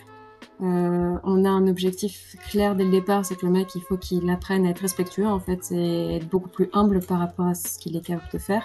euh, 0.62 1.18
on 1.24 1.44
a 1.44 1.50
un 1.50 1.68
objectif 1.68 2.36
clair 2.50 2.76
dès 2.76 2.84
le 2.84 2.92
départ, 2.92 3.26
c'est 3.26 3.36
que 3.36 3.46
le 3.46 3.52
mec, 3.52 3.74
il 3.76 3.82
faut 3.82 3.98
qu'il 3.98 4.30
apprenne 4.30 4.66
à 4.66 4.70
être 4.70 4.80
respectueux, 4.80 5.28
en 5.28 5.40
fait, 5.40 5.72
et 5.72 6.18
être 6.18 6.30
beaucoup 6.30 6.50
plus 6.50 6.70
humble 6.74 7.00
par 7.00 7.20
rapport 7.20 7.48
à 7.48 7.56
ce 7.56 7.80
qu'il 7.80 7.96
est 7.96 8.06
capable 8.06 8.32
de 8.32 8.38
faire. 8.38 8.64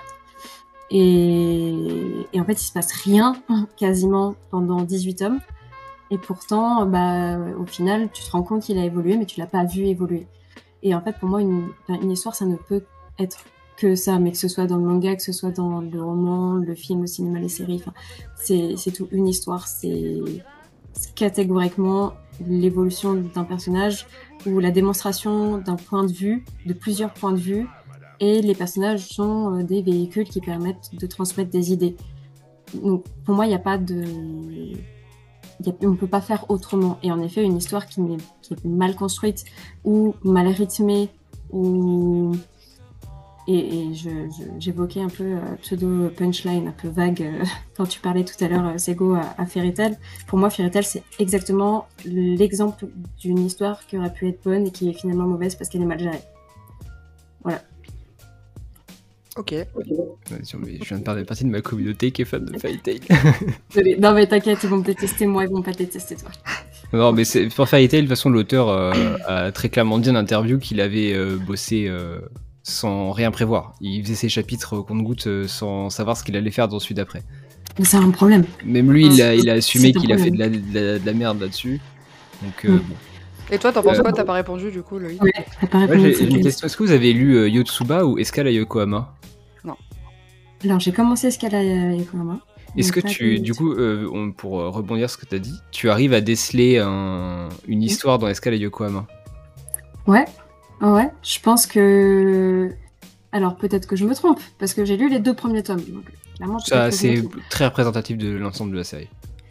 Et, 0.91 2.27
en 2.35 2.45
fait, 2.45 2.53
il 2.53 2.67
se 2.67 2.73
passe 2.73 2.93
rien, 2.93 3.37
quasiment, 3.77 4.35
pendant 4.51 4.83
18 4.83 5.15
tomes. 5.17 5.41
Et 6.11 6.19
pourtant, 6.19 6.87
bah, 6.87 7.39
au 7.59 7.67
final, 7.67 8.11
tu 8.13 8.23
te 8.23 8.31
rends 8.31 8.43
compte 8.43 8.63
qu'il 8.63 8.79
a 8.79 8.85
évolué, 8.85 9.17
mais 9.17 9.27
tu 9.27 9.41
l'as 9.41 9.47
pas 9.47 9.65
vu 9.65 9.87
évoluer. 9.87 10.27
Et 10.83 10.95
en 10.95 11.01
fait, 11.01 11.19
pour 11.19 11.29
moi, 11.29 11.41
une, 11.41 11.69
une 11.89 12.11
histoire, 12.13 12.35
ça 12.35 12.45
ne 12.45 12.57
peut 12.57 12.85
être 13.19 13.39
que 13.77 13.95
ça, 13.95 14.19
mais 14.19 14.33
que 14.33 14.39
ce 14.39 14.49
soit 14.49 14.67
dans 14.67 14.77
le 14.77 14.85
manga, 14.85 15.17
que 15.17 15.23
ce 15.23 15.33
soit 15.33 15.51
dans 15.51 15.81
le 15.81 16.03
roman, 16.03 16.55
le 16.55 16.75
film, 16.75 17.03
le 17.03 17.07
cinéma, 17.07 17.39
les 17.39 17.49
séries, 17.49 17.83
c'est 18.37 18.93
tout 18.95 19.09
une 19.11 19.29
histoire. 19.29 19.67
C'est 19.67 20.21
catégoriquement 21.15 22.15
l'évolution 22.47 23.15
d'un 23.15 23.45
personnage 23.45 24.07
ou 24.45 24.59
la 24.61 24.71
démonstration 24.71 25.59
d'un 25.59 25.77
point 25.77 26.05
de 26.05 26.13
vue, 26.13 26.45
de 26.67 26.73
plusieurs 26.73 27.13
points 27.13 27.33
de 27.33 27.39
vue, 27.39 27.67
et 28.21 28.41
les 28.41 28.55
personnages 28.55 29.07
sont 29.07 29.59
euh, 29.59 29.63
des 29.63 29.83
véhicules 29.83 30.29
qui 30.29 30.41
permettent 30.41 30.91
de 30.93 31.07
transmettre 31.07 31.51
des 31.51 31.73
idées. 31.73 31.97
Donc 32.75 33.05
pour 33.25 33.35
moi, 33.35 33.47
il 33.47 33.51
n'y 33.51 33.55
a 33.55 33.61
pas 33.61 33.79
de... 33.79 34.05
on 35.83 35.91
ne 35.91 35.97
peut 35.97 36.07
pas 36.07 36.21
faire 36.21 36.51
autrement. 36.51 36.99
Et 37.03 37.13
en 37.13 37.21
effet, 37.21 37.45
une 37.45 37.57
histoire 37.57 37.87
qui 37.87 38.01
qui 38.43 38.55
est 38.55 38.65
mal 38.65 38.95
construite 38.95 39.45
ou 39.85 40.15
mal 40.25 40.49
rythmée 40.49 41.09
ou 41.53 42.33
et, 43.49 43.93
j'évoquais 44.59 45.01
un 45.01 45.09
peu 45.09 45.25
euh, 45.25 45.41
pseudo 45.63 46.09
punchline, 46.17 46.69
un 46.69 46.73
peu 46.73 46.89
vague 46.89 47.23
euh, 47.23 47.45
quand 47.77 47.87
tu 47.87 48.01
parlais 48.01 48.25
tout 48.25 48.43
à 48.45 48.49
l'heure, 48.49 48.67
euh, 48.67 48.79
Sego, 48.79 49.15
à, 49.15 49.35
à 49.39 49.47
Pour 50.27 50.39
moi, 50.39 50.51
Fairy 50.51 50.71
c'est 50.83 51.03
exactement 51.19 51.87
l'exemple 52.05 52.87
d'une 53.21 53.39
histoire 53.39 53.87
qui 53.87 53.97
aurait 53.99 54.13
pu 54.13 54.29
être 54.29 54.43
bonne 54.45 54.67
et 54.67 54.71
qui 54.71 54.89
est 54.89 54.93
finalement 54.93 55.27
mauvaise 55.27 55.55
parce 55.55 55.71
qu'elle 55.71 55.83
est 55.83 55.87
mal 55.87 56.01
gérée. 56.01 56.23
Voilà. 57.43 57.63
Ok. 59.37 59.53
Je 59.53 60.85
viens 60.85 60.99
de 60.99 61.03
perdre 61.05 61.21
une 61.21 61.27
partie 61.27 61.45
de 61.45 61.51
ma 61.51 61.61
communauté 61.61 62.11
qui 62.11 62.23
est 62.23 62.25
fan 62.25 62.45
de 62.45 62.59
Fairy 62.59 62.81
non 64.01 64.13
mais 64.15 64.27
t'inquiète, 64.27 64.61
ils 64.63 64.71
vont 64.71 64.79
me 64.79 64.85
détester 64.85 65.27
moi, 65.27 65.45
ils 65.45 65.51
vont 65.51 65.63
pas 65.63 65.73
détester 65.73 66.17
toi. 66.17 66.31
Non, 66.93 67.13
mais 67.13 67.25
c'est 67.25 67.49
pour 67.49 67.69
faire 67.69 67.81
de 67.81 67.87
toute 67.87 68.09
façon, 68.09 68.31
l'auteur 68.31 68.69
euh, 68.69 69.17
a 69.27 69.53
très 69.53 69.69
clairement 69.69 69.99
dit 69.99 70.11
en 70.11 70.15
interview 70.15 70.59
qu'il 70.59 70.81
avait 70.81 71.13
euh, 71.13 71.37
bossé 71.37 71.87
euh, 71.89 72.21
sans 72.66 73.12
rien 73.12 73.31
prévoir. 73.31 73.74
Il 73.81 74.02
faisait 74.02 74.16
ses 74.16 74.29
chapitres 74.29 74.76
au 74.76 74.83
compte-goutte 74.83 75.46
sans 75.46 75.88
savoir 75.88 76.16
ce 76.16 76.24
qu'il 76.24 76.37
allait 76.37 76.50
faire 76.50 76.66
dans 76.66 76.81
celui 76.81 76.96
d'après. 76.96 77.22
Mais 77.79 77.85
c'est 77.85 77.96
un 77.96 78.11
problème. 78.11 78.44
Même 78.64 78.90
lui, 78.90 79.07
il 79.07 79.22
a, 79.22 79.37
il 79.37 79.48
a 79.48 79.52
assumé 79.52 79.92
qu'il 79.92 80.12
a 80.12 80.18
fait 80.18 80.33
de 80.33 80.38
la, 80.38 80.48
de 80.48 81.00
la, 81.05 81.12
merde 81.12 81.40
là-dessus. 81.40 81.81
Donc, 82.42 82.64
mm. 82.64 82.79
bon. 82.79 82.94
Et 83.52 83.59
toi, 83.59 83.72
t'en 83.72 83.83
penses 83.83 84.00
quoi? 84.00 84.12
T'as 84.12 84.24
pas 84.24 84.33
répondu 84.33 84.72
du 84.72 84.83
coup, 84.83 84.98
Loïc? 84.98 85.22
Ouais, 85.22 85.33
t'as 85.61 85.66
pas 85.68 85.79
répondu. 85.79 86.09
Est-ce 86.09 86.76
que 86.76 86.83
vous 86.83 86.90
avez 86.90 87.12
lu 87.12 87.48
Yotsuba 87.48 88.05
ou 88.05 88.18
Escala 88.18 88.50
Yokohama? 88.50 89.14
Non. 89.64 89.76
Alors, 90.64 90.81
j'ai 90.81 90.90
commencé 90.90 91.29
Escala 91.29 91.62
Yokohama. 91.62 92.40
Est-ce 92.76 92.90
que 92.90 93.00
tu, 93.00 93.38
du 93.38 93.55
coup, 93.55 93.74
euh, 93.74 94.33
pour 94.37 94.61
euh, 94.61 94.70
rebondir 94.70 95.09
sur 95.09 95.20
ce 95.20 95.24
que 95.24 95.31
tu 95.31 95.37
as 95.37 95.38
dit, 95.38 95.55
tu 95.70 95.88
arrives 95.88 96.12
à 96.12 96.20
déceler 96.20 96.79
une 96.81 97.83
histoire 97.83 98.18
dans 98.18 98.26
Escale 98.26 98.55
et 98.55 98.59
Yokohama? 98.59 99.07
Ouais, 100.09 100.24
ouais. 100.81 101.11
Je 101.23 101.41
pense 101.41 101.67
que. 101.67 102.71
Alors 103.33 103.57
peut-être 103.57 103.87
que 103.87 103.97
je 103.97 104.05
me 104.05 104.15
trompe, 104.15 104.41
parce 104.59 104.73
que 104.75 104.85
j'ai 104.85 104.97
lu 104.97 105.09
les 105.09 105.19
deux 105.19 105.35
premiers 105.35 105.62
tomes. 105.62 105.83
Ça, 106.65 106.91
c'est 106.91 107.23
très 107.51 107.67
représentatif 107.67 108.17
de 108.19 108.31
l'ensemble 108.31 108.73
de 108.73 108.79
la 108.79 108.85
série. 108.85 109.09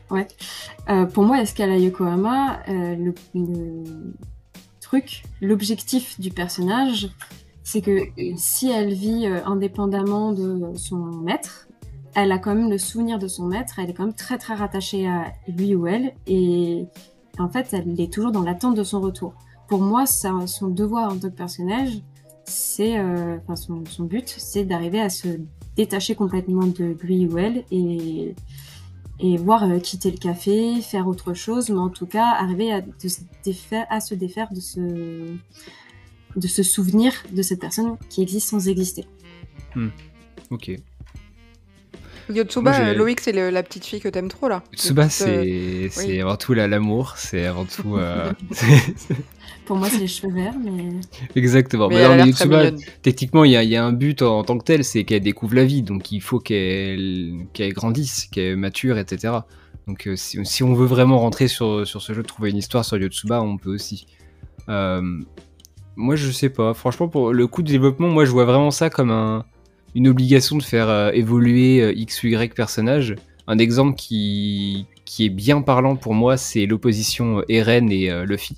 Ouais. 0.09 0.27
Euh, 0.89 1.05
pour 1.05 1.23
moi, 1.23 1.41
Escale 1.41 1.71
à 1.71 1.77
Yokohama, 1.77 2.61
le, 2.67 3.13
truc, 4.81 5.23
l'objectif 5.41 6.19
du 6.19 6.29
personnage, 6.29 7.09
c'est 7.63 7.81
que 7.81 8.01
si 8.37 8.69
elle 8.69 8.93
vit 8.93 9.25
indépendamment 9.45 10.31
de 10.31 10.75
son 10.75 10.97
maître, 10.97 11.67
elle 12.15 12.31
a 12.31 12.39
quand 12.39 12.55
même 12.55 12.69
le 12.69 12.77
souvenir 12.77 13.19
de 13.19 13.27
son 13.27 13.45
maître, 13.45 13.77
elle 13.77 13.89
est 13.89 13.93
quand 13.93 14.05
même 14.05 14.15
très 14.15 14.37
très 14.37 14.55
rattachée 14.55 15.07
à 15.07 15.33
lui 15.47 15.75
ou 15.75 15.85
elle, 15.85 16.13
et 16.27 16.85
en 17.37 17.49
fait, 17.49 17.73
elle 17.73 17.99
est 17.99 18.11
toujours 18.11 18.31
dans 18.31 18.41
l'attente 18.41 18.75
de 18.75 18.83
son 18.83 19.01
retour. 19.01 19.33
Pour 19.67 19.81
moi, 19.81 20.05
son 20.05 20.67
devoir 20.67 21.11
en 21.11 21.17
tant 21.17 21.29
que 21.29 21.35
personnage, 21.35 22.01
c'est, 22.43 22.99
euh, 22.99 23.37
enfin, 23.47 23.55
son, 23.55 24.03
but, 24.03 24.33
c'est 24.37 24.65
d'arriver 24.65 25.01
à 25.01 25.09
se 25.09 25.27
détacher 25.75 26.15
complètement 26.15 26.67
de 26.67 26.95
lui 27.01 27.27
et, 27.71 28.35
et 29.19 29.37
voir 29.37 29.63
euh, 29.63 29.79
quitter 29.79 30.11
le 30.11 30.17
café, 30.17 30.81
faire 30.81 31.07
autre 31.07 31.33
chose, 31.33 31.69
mais 31.69 31.79
en 31.79 31.89
tout 31.89 32.05
cas, 32.05 32.27
arriver 32.27 32.71
à, 32.71 32.81
se, 32.99 33.21
défaire, 33.43 33.87
à 33.89 33.99
se 33.99 34.13
défaire 34.13 34.51
de 34.53 34.59
ce, 34.59 34.79
de 36.35 36.47
ce 36.47 36.63
souvenir 36.63 37.13
de 37.31 37.41
cette 37.41 37.61
personne 37.61 37.97
qui 38.09 38.21
existe 38.21 38.49
sans 38.49 38.67
exister. 38.67 39.05
Hmm. 39.75 39.89
Ok. 40.51 40.71
Yotsuba, 42.29 42.93
Loïc, 42.93 43.19
c'est 43.19 43.31
la 43.31 43.63
petite 43.63 43.85
fille 43.85 44.01
que 44.01 44.09
t'aimes 44.09 44.29
trop 44.29 44.47
là. 44.47 44.63
Yotsuba, 44.71 45.09
c'est 45.09 45.89
euh, 45.97 46.21
avant 46.21 46.37
tout 46.37 46.53
l'amour, 46.53 47.13
c'est 47.17 47.45
avant 47.45 47.65
tout. 47.65 47.97
Euh, 47.97 48.31
Pour 49.65 49.77
moi, 49.77 49.87
c'est 49.89 49.99
les 49.99 50.07
cheveux 50.07 50.33
verts, 50.33 50.55
mais. 50.63 50.99
Exactement. 51.35 51.87
Mais 51.89 52.03
bah, 52.07 52.25
Yotsuba, 52.25 52.71
techniquement, 53.01 53.43
il 53.43 53.51
y, 53.51 53.75
a 53.75 53.85
un 53.85 53.93
but 53.93 54.21
en, 54.21 54.43
tant 54.43 54.57
que 54.57 54.63
tel, 54.63 54.83
c'est 54.83 55.03
qu'elle 55.03 55.21
découvre 55.21 55.55
la 55.55 55.65
vie, 55.65 55.81
donc 55.81 56.11
il 56.11 56.21
faut 56.21 56.39
qu'elle 56.39 57.47
grandisse, 57.53 58.25
qu'elle 58.31 58.57
mature, 58.57 58.97
etc. 58.97 59.33
Donc 59.87 60.07
euh, 60.07 60.15
si, 60.15 60.63
on 60.63 60.73
veut 60.73 60.87
vraiment 60.87 61.19
rentrer 61.19 61.47
sur, 61.47 61.85
sur 61.85 62.01
ce 62.01 62.13
jeu, 62.13 62.23
trouver 62.23 62.49
une 62.49 62.57
histoire 62.57 62.85
sur 62.85 62.97
Yotsuba, 62.97 63.41
on 63.41 63.57
peut 63.57 63.73
aussi. 63.73 64.07
moi, 64.67 66.15
je 66.15 66.31
sais 66.31 66.49
pas. 66.49 66.73
Franchement, 66.73 67.07
pour 67.07 67.33
le 67.33 67.47
coup 67.47 67.61
de 67.61 67.69
développement, 67.69 68.07
moi, 68.07 68.25
je 68.25 68.31
vois 68.31 68.45
vraiment 68.45 68.71
ça 68.71 68.89
comme 68.89 69.11
un 69.11 69.45
une 69.95 70.09
obligation 70.09 70.57
de 70.57 70.63
faire 70.63 70.89
euh, 70.89 71.11
évoluer 71.11 71.81
euh, 71.81 71.93
X 71.93 72.21
ou 72.21 72.27
Y 72.27 72.53
personnage. 72.53 73.15
Un 73.47 73.57
exemple 73.57 73.95
qui, 73.95 74.85
est 75.19 75.29
bien 75.29 75.61
parlant 75.61 75.95
pour 75.95 76.13
moi, 76.13 76.35
c'est 76.35 76.65
l'opposition 76.65 77.39
euh, 77.39 77.45
Eren 77.49 77.89
et 77.91 78.11
Luffy, 78.25 78.57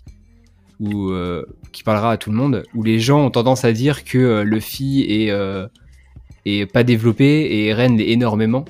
qui 0.80 1.84
parlera 1.84 2.14
à 2.14 2.18
tout 2.18 2.32
le 2.32 2.38
monde, 2.38 2.64
où 2.74 2.84
les 2.84 3.00
gens 3.00 3.26
ont 3.26 3.32
tendance 3.32 3.66
à 3.66 3.72
dire 3.72 4.04
que 4.04 4.42
Luffy 4.42 5.06
est, 5.08 6.66
pas 6.68 6.84
développé 6.84 7.26
et 7.26 7.68
Eren 7.68 7.98
l'est 7.98 8.10
énormément, 8.10 8.66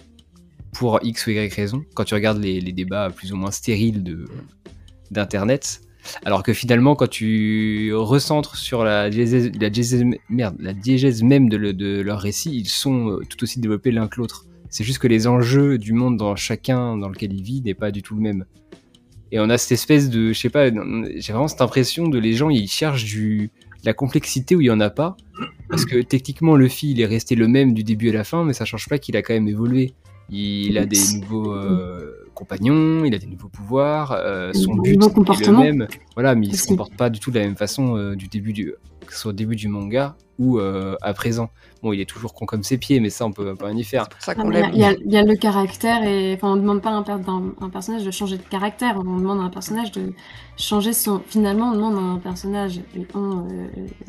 pour 0.73 0.99
X 1.03 1.27
ou 1.27 1.31
Y 1.31 1.53
raison. 1.53 1.83
Quand 1.93 2.03
tu 2.03 2.13
regardes 2.13 2.41
les, 2.41 2.59
les 2.59 2.71
débats 2.71 3.09
plus 3.09 3.31
ou 3.31 3.35
moins 3.35 3.51
stériles 3.51 4.03
d'Internet, 5.11 5.81
alors 6.25 6.43
que 6.43 6.53
finalement, 6.53 6.95
quand 6.95 7.09
tu 7.09 7.93
recentres 7.93 8.55
sur 8.55 8.83
la 8.83 9.09
diégèse, 9.09 9.51
même 11.23 11.49
de, 11.49 12.01
leur 12.01 12.19
récit, 12.19 12.51
ils 12.55 12.67
sont 12.67 13.09
euh, 13.09 13.21
tout 13.29 13.43
aussi 13.43 13.59
développés 13.59 13.91
l'un 13.91 14.07
que 14.07 14.19
l'autre. 14.19 14.45
C'est 14.69 14.83
juste 14.83 14.99
que 14.99 15.07
les 15.07 15.27
enjeux 15.27 15.77
du 15.77 15.93
monde 15.93 16.17
dans 16.17 16.35
chacun 16.35 16.97
dans 16.97 17.09
lequel 17.09 17.33
il 17.33 17.41
vit 17.41 17.61
n'est 17.61 17.73
pas 17.73 17.91
du 17.91 18.01
tout 18.01 18.15
le 18.15 18.21
même. 18.21 18.45
Et 19.31 19.39
on 19.39 19.49
a 19.49 19.57
cette 19.57 19.73
espèce 19.73 20.09
de, 20.09 20.33
je 20.33 20.39
sais 20.39 20.49
pas, 20.49 20.69
j'ai 20.69 21.33
vraiment 21.33 21.47
cette 21.47 21.61
impression 21.61 22.07
de 22.07 22.17
les 22.17 22.33
gens, 22.33 22.49
ils 22.49 22.67
cherchent 22.67 23.05
du, 23.05 23.51
la 23.83 23.93
complexité 23.93 24.55
où 24.55 24.61
il 24.61 24.67
y 24.67 24.71
en 24.71 24.79
a 24.79 24.89
pas. 24.89 25.17
Parce 25.69 25.85
que 25.85 26.01
techniquement, 26.01 26.55
le 26.55 26.67
fil 26.67 26.91
il 26.91 27.01
est 27.01 27.05
resté 27.05 27.35
le 27.35 27.47
même 27.47 27.73
du 27.73 27.83
début 27.83 28.09
à 28.09 28.13
la 28.13 28.23
fin, 28.23 28.43
mais 28.43 28.53
ça 28.53 28.65
change 28.65 28.87
pas 28.87 28.97
qu'il 28.97 29.17
a 29.17 29.21
quand 29.21 29.33
même 29.33 29.47
évolué. 29.47 29.93
Il 30.29 30.77
a 30.77 30.85
des 30.85 30.99
nouveaux 31.19 31.53
euh, 31.53 32.26
compagnons, 32.37 33.03
il 33.03 33.15
a 33.15 33.17
des 33.17 33.25
nouveaux 33.25 33.49
pouvoirs, 33.49 34.11
euh, 34.11 34.53
son 34.53 34.75
but 34.75 35.01
est 35.01 35.47
le 35.47 35.57
même. 35.57 35.87
Voilà, 36.13 36.35
mais 36.35 36.47
il 36.47 36.57
se 36.57 36.67
comporte 36.67 36.95
pas 36.95 37.09
du 37.09 37.19
tout 37.19 37.31
de 37.31 37.39
la 37.39 37.45
même 37.45 37.55
façon 37.55 37.97
euh, 37.97 38.15
du 38.15 38.27
début 38.27 38.53
du, 38.53 38.73
que 39.05 39.13
ce 39.13 39.19
soit 39.19 39.29
au 39.31 39.33
début 39.33 39.55
du 39.55 39.67
manga 39.67 40.15
ou 40.39 40.59
à 40.59 41.13
présent. 41.15 41.49
Bon, 41.81 41.93
il 41.93 41.99
est 41.99 42.05
toujours 42.05 42.35
con 42.35 42.45
comme 42.45 42.61
ses 42.61 42.77
pieds, 42.77 42.99
mais 42.99 43.09
ça 43.09 43.25
on 43.25 43.31
peut 43.31 43.55
pas 43.55 43.65
rien 43.65 43.75
y 43.75 43.83
faire. 43.83 44.07
il, 44.27 44.77
y 44.77 45.17
a, 45.17 45.23
le 45.23 45.35
caractère 45.35 46.03
et 46.03 46.35
enfin 46.35 46.53
on 46.53 46.57
demande 46.57 46.83
pas 46.83 46.91
à 46.91 46.93
un, 46.93 47.53
un, 47.59 47.69
personnage 47.71 48.03
de 48.03 48.11
changer 48.11 48.37
de 48.37 48.43
caractère, 48.43 48.97
on 48.99 49.17
demande 49.17 49.39
à 49.39 49.43
un 49.45 49.49
personnage 49.49 49.91
de 49.93 50.13
changer 50.55 50.93
son. 50.93 51.23
Finalement, 51.25 51.71
on 51.71 51.75
demande 51.75 51.95
à 51.95 52.01
un 52.01 52.19
personnage, 52.19 52.81
on 53.15 53.47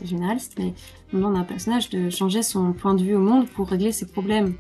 généraliste, 0.04 0.56
mais 0.58 0.74
on 1.14 1.16
demande 1.16 1.36
à 1.36 1.38
un 1.38 1.44
personnage 1.44 1.88
de 1.88 2.10
changer 2.10 2.42
son 2.42 2.74
point 2.74 2.92
de 2.92 3.02
vue 3.02 3.14
au 3.14 3.20
monde 3.20 3.48
pour 3.48 3.70
régler 3.70 3.92
ses 3.92 4.06
problèmes 4.06 4.52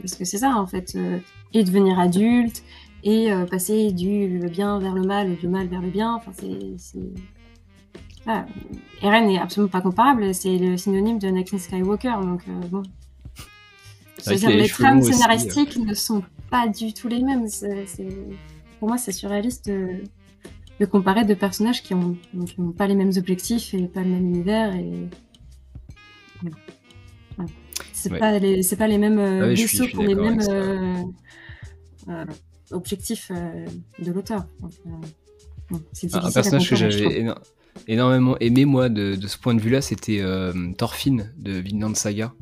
parce 0.00 0.14
que 0.14 0.24
c'est 0.24 0.38
ça 0.38 0.56
en 0.56 0.66
fait, 0.66 0.94
euh, 0.96 1.18
et 1.52 1.64
devenir 1.64 1.98
adulte, 1.98 2.62
et 3.06 3.32
euh, 3.32 3.46
passer 3.46 3.92
du 3.92 4.40
bien 4.50 4.80
vers 4.80 4.92
le 4.92 5.02
mal, 5.02 5.30
ou 5.30 5.36
du 5.36 5.46
mal 5.46 5.68
vers 5.68 5.80
le 5.80 5.90
bien. 5.90 6.14
Enfin, 6.14 6.32
c'est. 6.34 6.98
Ah, 8.26 8.44
Eren 9.00 9.28
n'est 9.28 9.38
absolument 9.38 9.70
pas 9.70 9.80
comparable, 9.80 10.34
c'est 10.34 10.58
le 10.58 10.76
synonyme 10.76 11.20
de 11.20 11.28
Anakin 11.28 11.58
Skywalker, 11.58 12.16
donc 12.22 12.42
euh, 12.48 12.66
bon. 12.68 12.82
dire, 14.26 14.50
les, 14.50 14.68
trames 14.68 15.00
scénaristiques 15.00 15.76
ne 15.76 15.94
sont 15.94 16.24
pas 16.50 16.66
du 16.66 16.92
tout 16.92 17.06
les 17.06 17.22
mêmes. 17.22 17.46
Pour 18.80 18.88
moi, 18.88 18.98
c'est 18.98 19.12
surréaliste 19.12 19.70
de... 19.70 20.84
comparer 20.86 21.24
deux 21.24 21.36
personnages 21.36 21.84
qui 21.84 21.94
n'ont 21.94 22.72
pas 22.76 22.88
les 22.88 22.96
mêmes 22.96 23.12
objectifs 23.16 23.72
et 23.74 23.86
pas 23.86 24.02
le 24.02 24.10
même 24.10 24.26
univers. 24.26 24.74
Et... 24.74 25.08
C'est 27.92 28.18
pas 28.18 28.36
les 28.40 28.60
pas 28.76 28.88
les 28.88 28.98
mêmes 28.98 29.20
ah 29.20 29.46
vaisseaux 29.46 29.86
pour 29.94 30.02
les 30.02 30.16
mêmes 30.16 30.40
euh, 32.08 32.24
euh, 32.72 32.76
objectifs 32.76 33.30
euh, 33.34 33.66
de 33.98 34.12
l'auteur. 34.12 34.46
un 35.70 36.30
personnage 36.30 36.68
que 36.68 36.76
j'avais 36.76 37.26
énormément 37.88 38.36
aimé 38.38 38.64
moi 38.64 38.88
de, 38.88 39.18
ce 39.26 39.38
point 39.38 39.54
de 39.54 39.60
vue-là, 39.60 39.80
c'était 39.80 40.22
Thorfinn 40.78 41.32
de 41.36 41.52
Vinland 41.52 41.94
Saga. 41.94 42.32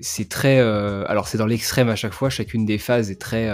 C'est 0.00 0.28
très 0.28 0.58
alors 0.60 1.28
c'est 1.28 1.38
dans 1.38 1.46
l'extrême 1.46 1.88
à 1.88 1.96
chaque 1.96 2.14
fois, 2.14 2.30
chacune 2.30 2.64
des 2.64 2.78
phases 2.78 3.10
est 3.10 3.20
très 3.20 3.50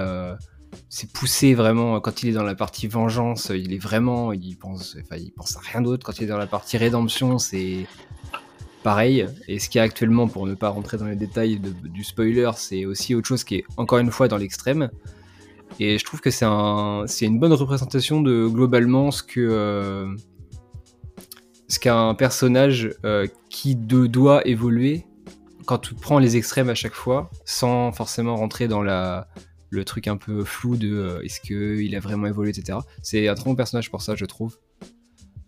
c'est 0.91 1.11
poussé 1.11 1.55
vraiment 1.55 2.01
quand 2.01 2.23
il 2.23 2.29
est 2.31 2.33
dans 2.33 2.45
la 2.45 2.55
partie 2.55 2.87
vengeance, 2.87 3.51
il 3.55 3.73
est 3.73 3.79
vraiment 3.79 4.33
il 4.33 4.57
pense 4.57 4.97
enfin 5.01 5.17
il 5.17 5.33
pense 5.33 5.57
à 5.57 5.61
rien 5.61 5.81
d'autre 5.81 6.07
quand 6.07 6.19
il 6.19 6.25
est 6.25 6.29
dans 6.29 6.39
la 6.39 6.47
partie 6.47 6.77
rédemption, 6.77 7.39
c'est 7.39 7.87
pareil. 8.83 9.27
Et 9.49 9.59
ce 9.59 9.69
qu'il 9.69 9.79
y 9.79 9.83
a 9.83 9.85
actuellement, 9.85 10.29
pour 10.29 10.47
ne 10.47 10.55
pas 10.55 10.71
rentrer 10.71 10.97
dans 10.97 11.07
les 11.07 11.17
détails 11.17 11.61
du 11.85 12.05
spoiler, 12.05 12.51
c'est 12.57 12.85
aussi 12.85 13.15
autre 13.15 13.29
chose 13.29 13.45
qui 13.45 13.57
est 13.57 13.65
encore 13.77 13.99
une 13.99 14.11
fois 14.11 14.29
dans 14.29 14.37
l'extrême. 14.37 14.91
Et 15.81 15.99
je 15.99 16.05
trouve 16.05 16.21
que 16.21 16.31
c'est 16.31 16.45
un, 16.45 17.05
une 17.21 17.39
bonne 17.39 17.53
représentation 17.53 18.21
de 18.21 18.47
globalement 18.47 19.11
ce 19.11 19.23
que 19.23 19.41
euh, 19.41 20.15
ce 21.69 21.79
qu'un 21.79 22.15
personnage 22.15 22.95
euh, 23.05 23.27
qui 23.51 23.77
doit 23.77 24.47
évoluer 24.47 25.07
quand 25.67 25.79
tu 25.79 25.95
prends 25.95 26.19
les 26.19 26.37
extrêmes 26.37 26.71
à 26.71 26.75
chaque 26.75 26.95
fois, 26.95 27.31
sans 27.45 27.93
forcément 27.93 28.37
rentrer 28.37 28.69
dans 28.69 28.83
la, 28.83 29.29
le 29.69 29.85
truc 29.85 30.09
un 30.09 30.17
peu 30.17 30.43
flou 30.45 30.77
de 30.77 30.91
euh, 30.91 31.21
est-ce 31.23 31.41
qu'il 31.41 31.95
a 31.95 32.01
vraiment 32.01 32.27
évolué, 32.27 32.51
etc. 32.51 32.79
C'est 33.03 33.29
un 33.29 33.35
très 33.35 33.45
bon 33.45 33.55
personnage 33.55 33.91
pour 33.91 34.01
ça, 34.01 34.15
je 34.15 34.25
trouve. 34.25 34.59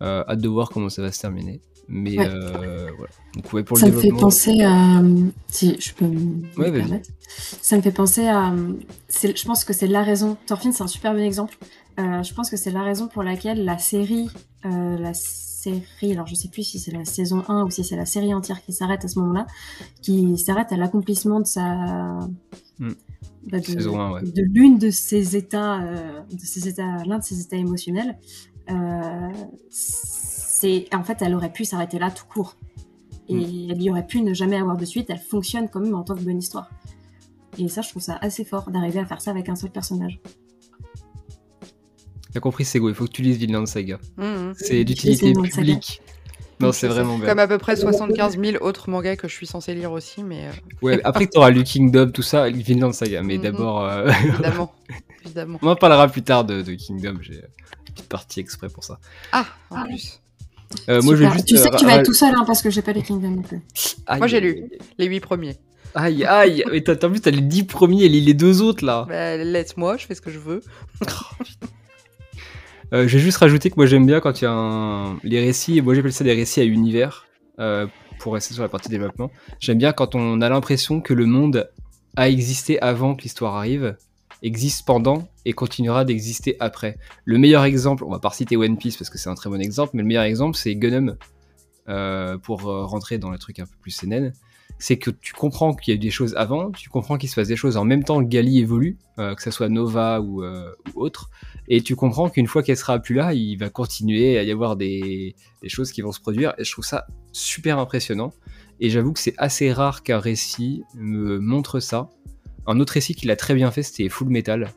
hâte 0.01 0.39
de 0.39 0.47
voir 0.47 0.69
comment 0.69 0.89
ça 0.89 1.01
va 1.01 1.11
se 1.11 1.19
terminer. 1.19 1.61
Mais 1.91 2.17
euh, 2.17 2.89
voilà. 2.97 3.65
ça 3.75 3.87
me 3.87 3.99
fait 3.99 4.11
penser 4.11 4.61
à. 4.63 5.03
Si 5.49 5.75
je 5.79 5.93
peux 5.93 6.05
me 6.05 6.71
permettre. 6.71 7.09
Ça 7.27 7.75
me 7.75 7.81
fait 7.81 7.91
penser 7.91 8.27
à. 8.27 8.55
Je 9.09 9.45
pense 9.45 9.65
que 9.65 9.73
c'est 9.73 9.87
la 9.87 10.01
raison. 10.01 10.37
Thorfinn, 10.47 10.71
c'est 10.71 10.83
un 10.83 10.87
super 10.87 11.13
bon 11.13 11.19
exemple. 11.19 11.57
Euh, 11.99 12.23
je 12.23 12.33
pense 12.33 12.49
que 12.49 12.55
c'est 12.55 12.71
la 12.71 12.81
raison 12.81 13.09
pour 13.09 13.23
laquelle 13.23 13.65
la 13.65 13.77
série. 13.77 14.29
Euh, 14.65 14.97
la 14.97 15.13
série. 15.13 16.13
Alors, 16.13 16.27
je 16.27 16.35
sais 16.35 16.47
plus 16.47 16.63
si 16.63 16.79
c'est 16.79 16.91
la 16.91 17.03
saison 17.03 17.43
1 17.49 17.65
ou 17.65 17.69
si 17.69 17.83
c'est 17.83 17.97
la 17.97 18.05
série 18.05 18.33
entière 18.33 18.63
qui 18.63 18.71
s'arrête 18.71 19.03
à 19.03 19.09
ce 19.09 19.19
moment-là. 19.19 19.45
Qui 20.01 20.37
s'arrête 20.37 20.71
à 20.71 20.77
l'accomplissement 20.77 21.41
de 21.41 21.45
sa. 21.45 22.19
Hmm. 22.79 22.93
Bah, 23.51 23.59
de, 23.59 24.31
de 24.31 24.41
l'une 24.43 24.77
de 24.77 24.91
ses 24.91 25.35
états, 25.35 25.79
de 25.79 26.45
ses 26.45 26.67
états, 26.69 27.03
l'un 27.05 27.17
de 27.17 27.23
ses 27.23 27.41
états 27.41 27.57
émotionnels, 27.57 28.15
c'est 30.61 30.87
en 30.93 31.03
fait, 31.03 31.17
elle 31.21 31.33
aurait 31.33 31.51
pu 31.51 31.65
s'arrêter 31.65 31.99
là 31.99 32.11
tout 32.11 32.25
court. 32.31 32.55
Et 33.27 33.35
mm. 33.35 33.71
elle 33.71 33.81
y 33.81 33.89
aurait 33.89 34.05
pu 34.05 34.21
ne 34.21 34.33
jamais 34.33 34.57
avoir 34.57 34.77
de 34.77 34.85
suite. 34.85 35.09
Elle 35.09 35.19
fonctionne 35.19 35.69
quand 35.69 35.79
même 35.79 35.95
en 35.95 36.03
tant 36.03 36.15
que 36.15 36.21
bonne 36.21 36.39
histoire. 36.39 36.69
Et 37.57 37.67
ça, 37.67 37.81
je 37.81 37.89
trouve 37.89 38.01
ça 38.01 38.17
assez 38.21 38.45
fort 38.45 38.69
d'arriver 38.69 38.99
à 38.99 39.05
faire 39.05 39.21
ça 39.21 39.31
avec 39.31 39.49
un 39.49 39.55
seul 39.55 39.71
personnage. 39.71 40.19
T'as 42.33 42.39
compris, 42.39 42.63
Sego, 42.63 42.87
il 42.87 42.95
faut 42.95 43.05
que 43.05 43.11
tu 43.11 43.23
lises 43.23 43.37
Vinland 43.37 43.65
Saga. 43.65 43.99
Mmh. 44.17 44.53
C'est 44.55 44.83
d'utilité 44.85 45.33
publique. 45.33 46.01
Non, 46.61 46.71
c'est 46.71 46.87
vraiment 46.87 47.17
bien. 47.17 47.27
Comme 47.27 47.39
à 47.39 47.47
peu 47.47 47.57
près 47.57 47.75
75 47.75 48.39
000 48.39 48.63
autres 48.63 48.89
mangas 48.89 49.15
que 49.15 49.27
je 49.27 49.33
suis 49.33 49.47
censé 49.47 49.73
lire 49.73 49.91
aussi, 49.91 50.23
mais. 50.23 50.45
Euh, 50.45 50.51
ouais, 50.83 51.01
après 51.03 51.27
tu 51.27 51.37
auras 51.37 51.49
lu 51.49 51.63
Kingdom, 51.63 52.11
tout 52.11 52.21
ça, 52.21 52.49
Vinland 52.49 52.93
Saga, 52.93 53.23
mais 53.23 53.37
mmh. 53.37 53.41
d'abord. 53.41 53.83
Euh, 53.83 54.11
évidemment. 54.25 54.71
Évidemment. 55.25 55.59
On 55.61 55.67
en 55.67 55.75
parlera 55.75 56.07
plus 56.07 56.21
tard 56.21 56.45
de, 56.45 56.61
Kingdom, 56.75 57.17
j'ai 57.21 57.35
une 57.35 57.93
petite 57.93 58.07
partie 58.07 58.39
exprès 58.39 58.69
pour 58.69 58.83
ça. 58.83 58.99
Ah, 59.31 59.45
en 59.71 59.83
plus. 59.85 60.21
Euh, 60.89 61.01
moi, 61.01 61.15
je 61.15 61.25
juste, 61.31 61.45
tu 61.45 61.57
sais 61.57 61.69
que 61.69 61.77
tu 61.77 61.85
vas 61.85 61.95
être 61.95 62.05
tout 62.05 62.13
seul, 62.13 62.33
hein, 62.35 62.43
parce 62.45 62.61
que 62.61 62.69
j'ai 62.69 62.81
pas 62.81 62.93
les 62.93 63.01
Kingdom 63.01 63.29
non 63.29 63.41
plus. 63.41 63.61
moi, 64.17 64.27
j'ai 64.27 64.39
lu 64.39 64.69
les 64.97 65.05
8 65.05 65.19
premiers. 65.19 65.57
Aïe, 65.93 66.23
aïe, 66.25 66.63
mais 66.71 66.81
t'as 66.81 67.07
vu, 67.07 67.19
t'as 67.19 67.31
les 67.31 67.41
10 67.41 67.65
premiers 67.65 68.05
et 68.05 68.09
les 68.09 68.33
deux 68.33 68.61
autres 68.61 68.85
là. 68.85 69.05
Bah, 69.07 69.37
laisse-moi, 69.37 69.97
je 69.97 70.05
fais 70.05 70.15
ce 70.15 70.21
que 70.21 70.31
je 70.31 70.39
veux. 70.39 70.61
Euh, 72.93 73.07
je 73.07 73.17
vais 73.17 73.23
juste 73.23 73.37
rajouter 73.37 73.69
que 73.69 73.75
moi 73.77 73.85
j'aime 73.85 74.05
bien 74.05 74.19
quand 74.19 74.41
il 74.41 74.43
y 74.43 74.47
a 74.47 74.51
un... 74.51 75.17
les 75.23 75.39
récits, 75.39 75.81
moi 75.81 75.95
j'appelle 75.95 76.11
ça 76.11 76.25
des 76.25 76.33
récits 76.33 76.59
à 76.59 76.65
univers, 76.65 77.25
euh, 77.57 77.87
pour 78.19 78.33
rester 78.33 78.53
sur 78.53 78.63
la 78.63 78.67
partie 78.67 78.89
développement. 78.89 79.31
J'aime 79.61 79.77
bien 79.77 79.93
quand 79.93 80.13
on 80.13 80.41
a 80.41 80.49
l'impression 80.49 80.99
que 80.99 81.13
le 81.13 81.25
monde 81.25 81.69
a 82.17 82.27
existé 82.27 82.81
avant 82.81 83.15
que 83.15 83.23
l'histoire 83.23 83.55
arrive, 83.55 83.95
existe 84.41 84.85
pendant 84.85 85.27
et 85.45 85.53
continuera 85.53 86.05
d'exister 86.05 86.55
après. 86.59 86.97
Le 87.25 87.37
meilleur 87.37 87.63
exemple, 87.63 88.03
on 88.03 88.09
va 88.09 88.19
pas 88.19 88.31
citer 88.31 88.57
One 88.57 88.77
Piece 88.77 88.97
parce 88.97 89.09
que 89.09 89.17
c'est 89.17 89.29
un 89.29 89.35
très 89.35 89.49
bon 89.49 89.61
exemple, 89.61 89.91
mais 89.93 90.01
le 90.01 90.07
meilleur 90.07 90.23
exemple 90.23 90.57
c'est 90.57 90.75
Gunham, 90.75 91.17
euh, 91.89 92.37
pour 92.37 92.61
rentrer 92.61 93.17
dans 93.17 93.29
le 93.29 93.37
truc 93.37 93.59
un 93.59 93.65
peu 93.65 93.75
plus 93.81 93.91
CNN 93.91 94.31
c'est 94.79 94.97
que 94.97 95.11
tu 95.11 95.33
comprends 95.33 95.75
qu'il 95.75 95.93
y 95.93 95.93
a 95.93 95.95
eu 95.95 95.99
des 95.99 96.09
choses 96.09 96.33
avant, 96.35 96.71
tu 96.71 96.89
comprends 96.89 97.19
qu'il 97.19 97.29
se 97.29 97.35
passe 97.35 97.49
des 97.49 97.55
choses 97.55 97.77
en 97.77 97.85
même 97.85 98.03
temps 98.03 98.23
que 98.23 98.27
Gali 98.27 98.57
évolue, 98.57 98.97
que 99.17 99.39
ce 99.39 99.51
soit 99.51 99.69
Nova 99.69 100.21
ou, 100.21 100.43
ou 100.43 100.43
autre, 100.95 101.29
et 101.73 101.81
tu 101.81 101.95
comprends 101.95 102.29
qu'une 102.29 102.47
fois 102.47 102.63
qu'elle 102.63 102.77
sera 102.77 102.99
plus 102.99 103.15
là, 103.15 103.33
il 103.33 103.55
va 103.55 103.69
continuer 103.69 104.37
à 104.37 104.43
y 104.43 104.51
avoir 104.51 104.75
des, 104.75 105.35
choses 105.67 105.93
qui 105.93 106.01
vont 106.01 106.11
se 106.11 106.19
produire. 106.19 106.53
Et 106.57 106.65
je 106.65 106.71
trouve 106.73 106.83
ça 106.85 107.07
super 107.31 107.79
impressionnant. 107.79 108.33
Et 108.79 108.89
j'avoue 108.89 109.13
que 109.13 109.19
c'est 109.19 109.35
assez 109.37 109.71
rare 109.71 110.03
qu'un 110.03 110.19
récit 110.19 110.83
me 110.95 111.39
montre 111.39 111.79
ça. 111.79 112.09
Un 112.67 112.79
autre 112.79 112.93
récit 112.93 113.15
qu'il 113.15 113.31
a 113.31 113.35
très 113.35 113.53
bien 113.53 113.71
fait, 113.71 113.83
c'était 113.83 114.09
Full 114.09 114.29
Metal, 114.29 114.71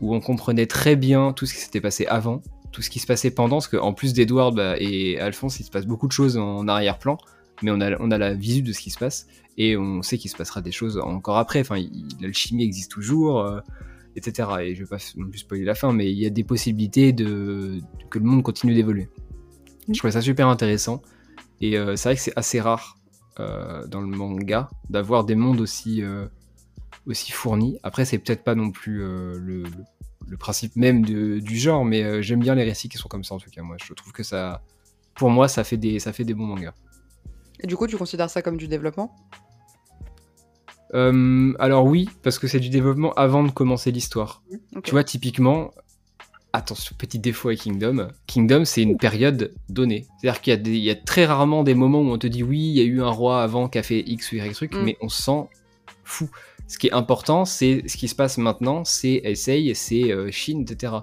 où 0.00 0.14
on 0.14 0.20
comprenait 0.20 0.66
très 0.66 0.96
bien 0.96 1.32
tout 1.32 1.46
ce 1.46 1.54
qui 1.54 1.60
s'était 1.60 1.80
passé 1.80 2.06
avant, 2.06 2.42
tout 2.72 2.82
ce 2.82 2.90
qui 2.90 2.98
se 2.98 3.06
passait 3.06 3.30
pendant, 3.30 3.56
parce 3.56 3.68
qu'en 3.68 3.92
plus 3.92 4.12
d'Edward 4.12 4.54
bah, 4.54 4.76
et 4.78 5.18
Alphonse, 5.18 5.60
il 5.60 5.64
se 5.64 5.70
passe 5.70 5.86
beaucoup 5.86 6.06
de 6.06 6.12
choses 6.12 6.36
en 6.36 6.68
arrière-plan, 6.68 7.18
mais 7.62 7.70
on 7.70 7.80
a, 7.80 7.96
on 8.00 8.10
a 8.10 8.18
la 8.18 8.34
visu 8.34 8.62
de 8.62 8.72
ce 8.72 8.80
qui 8.80 8.90
se 8.90 8.98
passe, 8.98 9.26
et 9.58 9.76
on 9.76 10.02
sait 10.02 10.18
qu'il 10.18 10.30
se 10.30 10.36
passera 10.36 10.60
des 10.60 10.72
choses 10.72 10.98
encore 10.98 11.38
après. 11.38 11.60
Enfin, 11.60 11.76
l'alchimie 12.20 12.64
existe 12.64 12.90
toujours. 12.90 13.40
Euh, 13.40 13.60
etc. 14.16 14.48
Et 14.62 14.74
je 14.74 14.80
vais 14.82 14.88
pas 14.88 14.98
non 15.16 15.28
plus 15.28 15.40
spoiler 15.40 15.64
la 15.64 15.74
fin, 15.74 15.92
mais 15.92 16.10
il 16.10 16.18
y 16.18 16.26
a 16.26 16.30
des 16.30 16.44
possibilités 16.44 17.12
de, 17.12 17.80
que 18.10 18.18
le 18.18 18.24
monde 18.24 18.42
continue 18.42 18.74
d'évoluer. 18.74 19.08
Je 19.88 19.98
trouvais 19.98 20.12
ça 20.12 20.22
super 20.22 20.48
intéressant. 20.48 21.02
Et 21.60 21.78
euh, 21.78 21.96
c'est 21.96 22.08
vrai 22.08 22.16
que 22.16 22.22
c'est 22.22 22.36
assez 22.36 22.60
rare 22.60 22.98
euh, 23.40 23.86
dans 23.86 24.00
le 24.00 24.08
manga 24.08 24.68
d'avoir 24.90 25.24
des 25.24 25.34
mondes 25.34 25.60
aussi, 25.60 26.02
aussi 27.06 27.32
fournis. 27.32 27.78
Après, 27.82 28.04
c'est 28.04 28.18
peut-être 28.18 28.44
pas 28.44 28.54
non 28.54 28.70
plus 28.70 28.98
le, 28.98 29.64
le, 30.26 30.36
principe 30.36 30.76
même 30.76 31.04
du 31.04 31.56
genre, 31.56 31.84
mais 31.84 32.22
j'aime 32.22 32.40
bien 32.40 32.54
les 32.54 32.64
récits 32.64 32.88
qui 32.88 32.98
sont 32.98 33.08
comme 33.08 33.24
ça 33.24 33.34
en 33.34 33.38
tout 33.38 33.50
cas. 33.50 33.62
Moi, 33.62 33.76
je 33.82 33.92
trouve 33.94 34.12
que 34.12 34.22
ça, 34.22 34.62
pour 35.14 35.30
moi, 35.30 35.48
ça 35.48 35.64
fait 35.64 35.76
des, 35.76 35.98
ça 35.98 36.12
fait 36.12 36.24
des 36.24 36.34
bons 36.34 36.46
mangas. 36.46 36.74
Et 37.60 37.66
du 37.66 37.76
coup, 37.76 37.86
tu 37.86 37.96
considères 37.96 38.30
ça 38.30 38.42
comme 38.42 38.56
du 38.56 38.68
développement? 38.68 39.14
Euh, 40.94 41.52
alors 41.58 41.84
oui, 41.84 42.08
parce 42.22 42.38
que 42.38 42.46
c'est 42.46 42.60
du 42.60 42.68
développement 42.68 43.12
avant 43.14 43.42
de 43.42 43.50
commencer 43.50 43.90
l'histoire. 43.90 44.42
Tu 44.84 44.92
vois, 44.92 45.04
typiquement, 45.04 45.72
attention, 46.52 46.94
petit 46.96 47.18
défaut 47.18 47.48
à 47.48 47.56
Kingdom, 47.56 48.08
Kingdom 48.26 48.64
c'est 48.64 48.82
une 48.82 48.96
période 48.96 49.52
donnée. 49.68 50.06
C'est-à-dire 50.20 50.40
qu'il 50.40 50.76
y, 50.76 50.90
a 50.90 50.94
très 50.94 51.26
rarement 51.26 51.64
des 51.64 51.74
moments 51.74 52.00
où 52.00 52.10
on 52.10 52.18
te 52.18 52.26
dit 52.26 52.42
oui, 52.42 52.58
il 52.58 52.76
y 52.76 52.80
a 52.80 52.84
eu 52.84 53.02
un 53.02 53.10
roi 53.10 53.42
avant 53.42 53.68
qui 53.68 53.78
a 53.78 53.82
fait 53.82 54.00
X 54.06 54.32
ou 54.32 54.36
Y 54.36 54.54
truc, 54.54 54.74
mm. 54.74 54.82
mais 54.82 54.96
on 55.00 55.08
s'en 55.08 55.50
fout. 56.04 56.30
Ce 56.68 56.78
qui 56.78 56.88
est 56.88 56.92
important, 56.92 57.44
c'est 57.44 57.84
ce 57.86 57.96
qui 57.96 58.08
se 58.08 58.14
passe 58.14 58.38
maintenant, 58.38 58.84
c'est 58.84 59.20
Essay, 59.24 59.72
c'est 59.74 60.12
euh, 60.12 60.30
Chine, 60.30 60.62
etc. 60.62 60.94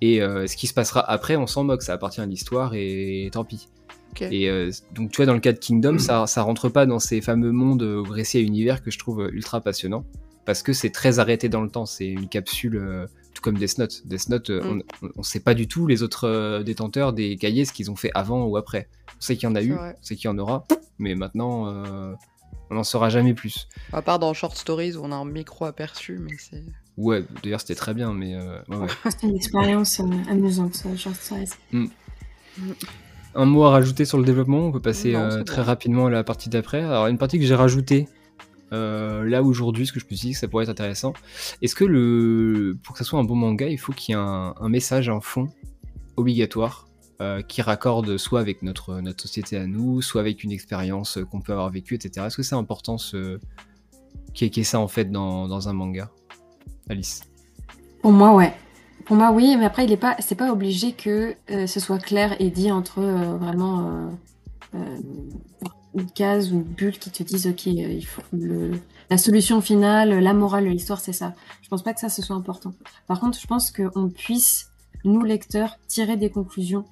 Et 0.00 0.20
euh, 0.20 0.46
ce 0.46 0.56
qui 0.56 0.66
se 0.66 0.74
passera 0.74 1.00
après, 1.00 1.36
on 1.36 1.46
s'en 1.46 1.64
moque, 1.64 1.82
ça 1.82 1.94
appartient 1.94 2.20
à 2.20 2.26
l'histoire 2.26 2.74
et 2.74 3.30
tant 3.32 3.44
pis. 3.44 3.68
Et 4.20 4.48
euh, 4.48 4.70
donc, 4.94 5.10
tu 5.10 5.16
vois, 5.16 5.26
dans 5.26 5.34
le 5.34 5.40
cas 5.40 5.52
de 5.52 5.58
Kingdom, 5.58 5.98
ça, 5.98 6.26
ça 6.26 6.42
rentre 6.42 6.68
pas 6.68 6.86
dans 6.86 6.98
ces 6.98 7.20
fameux 7.20 7.52
mondes 7.52 7.82
euh, 7.82 8.02
récits 8.02 8.38
à 8.38 8.40
univers 8.40 8.82
que 8.82 8.90
je 8.90 8.98
trouve 8.98 9.28
ultra 9.32 9.60
passionnant. 9.60 10.04
Parce 10.44 10.62
que 10.62 10.74
c'est 10.74 10.90
très 10.90 11.20
arrêté 11.20 11.48
dans 11.48 11.62
le 11.62 11.70
temps. 11.70 11.86
C'est 11.86 12.06
une 12.06 12.28
capsule, 12.28 13.08
tout 13.32 13.42
comme 13.42 13.56
Death 13.56 13.78
Note. 13.78 14.06
Death 14.06 14.28
Note, 14.28 14.50
mm. 14.50 14.82
on, 15.02 15.08
on, 15.16 15.22
sait 15.22 15.40
pas 15.40 15.54
du 15.54 15.66
tout 15.66 15.86
les 15.86 16.02
autres 16.02 16.62
détenteurs 16.62 17.14
des 17.14 17.36
cahiers, 17.36 17.64
ce 17.64 17.72
qu'ils 17.72 17.90
ont 17.90 17.96
fait 17.96 18.10
avant 18.14 18.44
ou 18.44 18.58
après. 18.58 18.88
On 19.16 19.20
sait 19.20 19.36
qu'il 19.36 19.48
y 19.48 19.50
en 19.50 19.54
a 19.54 19.62
eu, 19.62 19.72
on 19.72 19.94
sait 20.02 20.16
qu'il 20.16 20.26
y 20.26 20.28
en 20.28 20.36
aura, 20.36 20.66
mais 20.98 21.14
maintenant, 21.14 22.14
on 22.74 22.78
n'en 22.78 22.84
saura 22.84 23.08
jamais 23.08 23.34
plus. 23.34 23.68
À 23.92 24.02
part 24.02 24.18
dans 24.18 24.34
Short 24.34 24.56
Stories 24.56 24.96
où 24.96 25.04
on 25.04 25.12
a 25.12 25.16
un 25.16 25.24
micro 25.24 25.64
aperçu, 25.64 26.18
mais 26.20 26.36
c'est. 26.38 26.62
Ouais, 26.96 27.24
d'ailleurs 27.42 27.60
c'était 27.60 27.74
très 27.74 27.94
bien, 27.94 28.12
mais. 28.12 28.36
Ouais, 28.68 28.86
C'était 29.08 29.26
une 29.28 29.36
expérience 29.36 30.00
amusante, 30.28 30.82
Short 30.96 31.16
Stories. 31.16 31.50
Mm. 31.72 31.86
Mm 32.58 32.72
un 33.34 33.44
mot 33.44 33.64
à 33.64 33.70
rajouter 33.70 34.04
sur 34.04 34.18
le 34.18 34.24
développement 34.24 34.66
On 34.66 34.72
peut 34.72 34.80
passer 34.80 35.14
euh, 35.14 35.42
très 35.42 35.62
rapidement 35.62 36.06
à 36.06 36.10
la 36.10 36.24
partie 36.24 36.48
d'après. 36.48 36.82
Alors, 36.82 37.06
une 37.06 37.18
partie 37.18 37.38
que 37.38 37.44
j'ai 37.44 37.54
rajoutée 37.54 38.08
euh, 38.72 39.24
là 39.24 39.42
aujourd'hui, 39.42 39.86
ce 39.86 39.92
que 39.92 40.00
je 40.00 40.06
me 40.06 40.16
suis 40.16 40.28
dit 40.28 40.32
que 40.32 40.38
ça 40.38 40.48
pourrait 40.48 40.64
être 40.64 40.70
intéressant. 40.70 41.12
Est-ce 41.62 41.74
que 41.74 41.84
le, 41.84 42.76
pour 42.82 42.94
que 42.94 42.98
ça 42.98 43.04
soit 43.04 43.18
un 43.18 43.24
bon 43.24 43.36
manga, 43.36 43.68
il 43.68 43.78
faut 43.78 43.92
qu'il 43.92 44.14
y 44.14 44.18
ait 44.18 44.20
un, 44.20 44.68
message 44.68 45.08
en 45.08 45.20
fond 45.20 45.48
obligatoire 46.16 46.88
euh, 47.20 47.42
qui 47.42 47.62
raccorde 47.62 48.16
soit 48.16 48.40
avec 48.40 48.62
notre, 48.62 49.00
notre 49.00 49.22
société 49.22 49.56
à 49.56 49.66
nous, 49.66 50.02
soit 50.02 50.20
avec 50.20 50.44
une 50.44 50.52
expérience 50.52 51.18
qu'on 51.30 51.40
peut 51.40 51.52
avoir 51.52 51.70
vécue, 51.70 51.94
etc. 51.94 52.26
Est-ce 52.26 52.36
que 52.36 52.42
c'est 52.42 52.54
important 52.54 52.98
ce, 52.98 53.38
qui 54.32 54.44
est 54.44 54.64
ça 54.64 54.80
en 54.80 54.88
fait 54.88 55.10
dans, 55.10 55.48
dans 55.48 55.68
un 55.68 55.72
manga? 55.72 56.10
Alice? 56.88 57.22
Pour 58.02 58.12
moi, 58.12 58.34
ouais. 58.34 58.52
Pour 59.04 59.16
moi, 59.16 59.32
oui, 59.32 59.56
mais 59.58 59.64
après, 59.64 59.84
il 59.84 59.92
est 59.92 59.98
pas, 59.98 60.16
c'est 60.18 60.34
pas 60.34 60.50
obligé 60.50 60.92
que 60.92 61.34
euh, 61.50 61.66
ce 61.66 61.80
soit 61.80 61.98
clair 61.98 62.36
et 62.40 62.50
dit 62.50 62.72
entre 62.72 63.00
euh, 63.00 63.36
vraiment 63.36 64.10
euh, 64.74 64.98
une 65.94 66.10
case 66.10 66.52
ou 66.52 66.56
une 66.56 66.62
bulle 66.62 66.98
qui 66.98 67.10
te 67.10 67.22
disent, 67.22 67.46
ok, 67.46 67.68
la 69.10 69.18
solution 69.18 69.60
finale, 69.60 70.18
la 70.18 70.32
morale 70.32 70.64
de 70.64 70.70
l'histoire, 70.70 71.00
c'est 71.00 71.12
ça. 71.12 71.34
Je 71.62 71.68
pense 71.68 71.82
pas 71.82 71.92
que 71.92 72.00
ça 72.00 72.08
ce 72.08 72.22
soit 72.22 72.34
important. 72.34 72.72
Par 73.06 73.20
contre, 73.20 73.38
je 73.38 73.46
pense 73.46 73.70
qu'on 73.70 74.08
puisse, 74.08 74.70
nous 75.04 75.22
lecteurs, 75.22 75.78
tirer 75.86 76.16
des 76.16 76.30
conclusions 76.30 76.84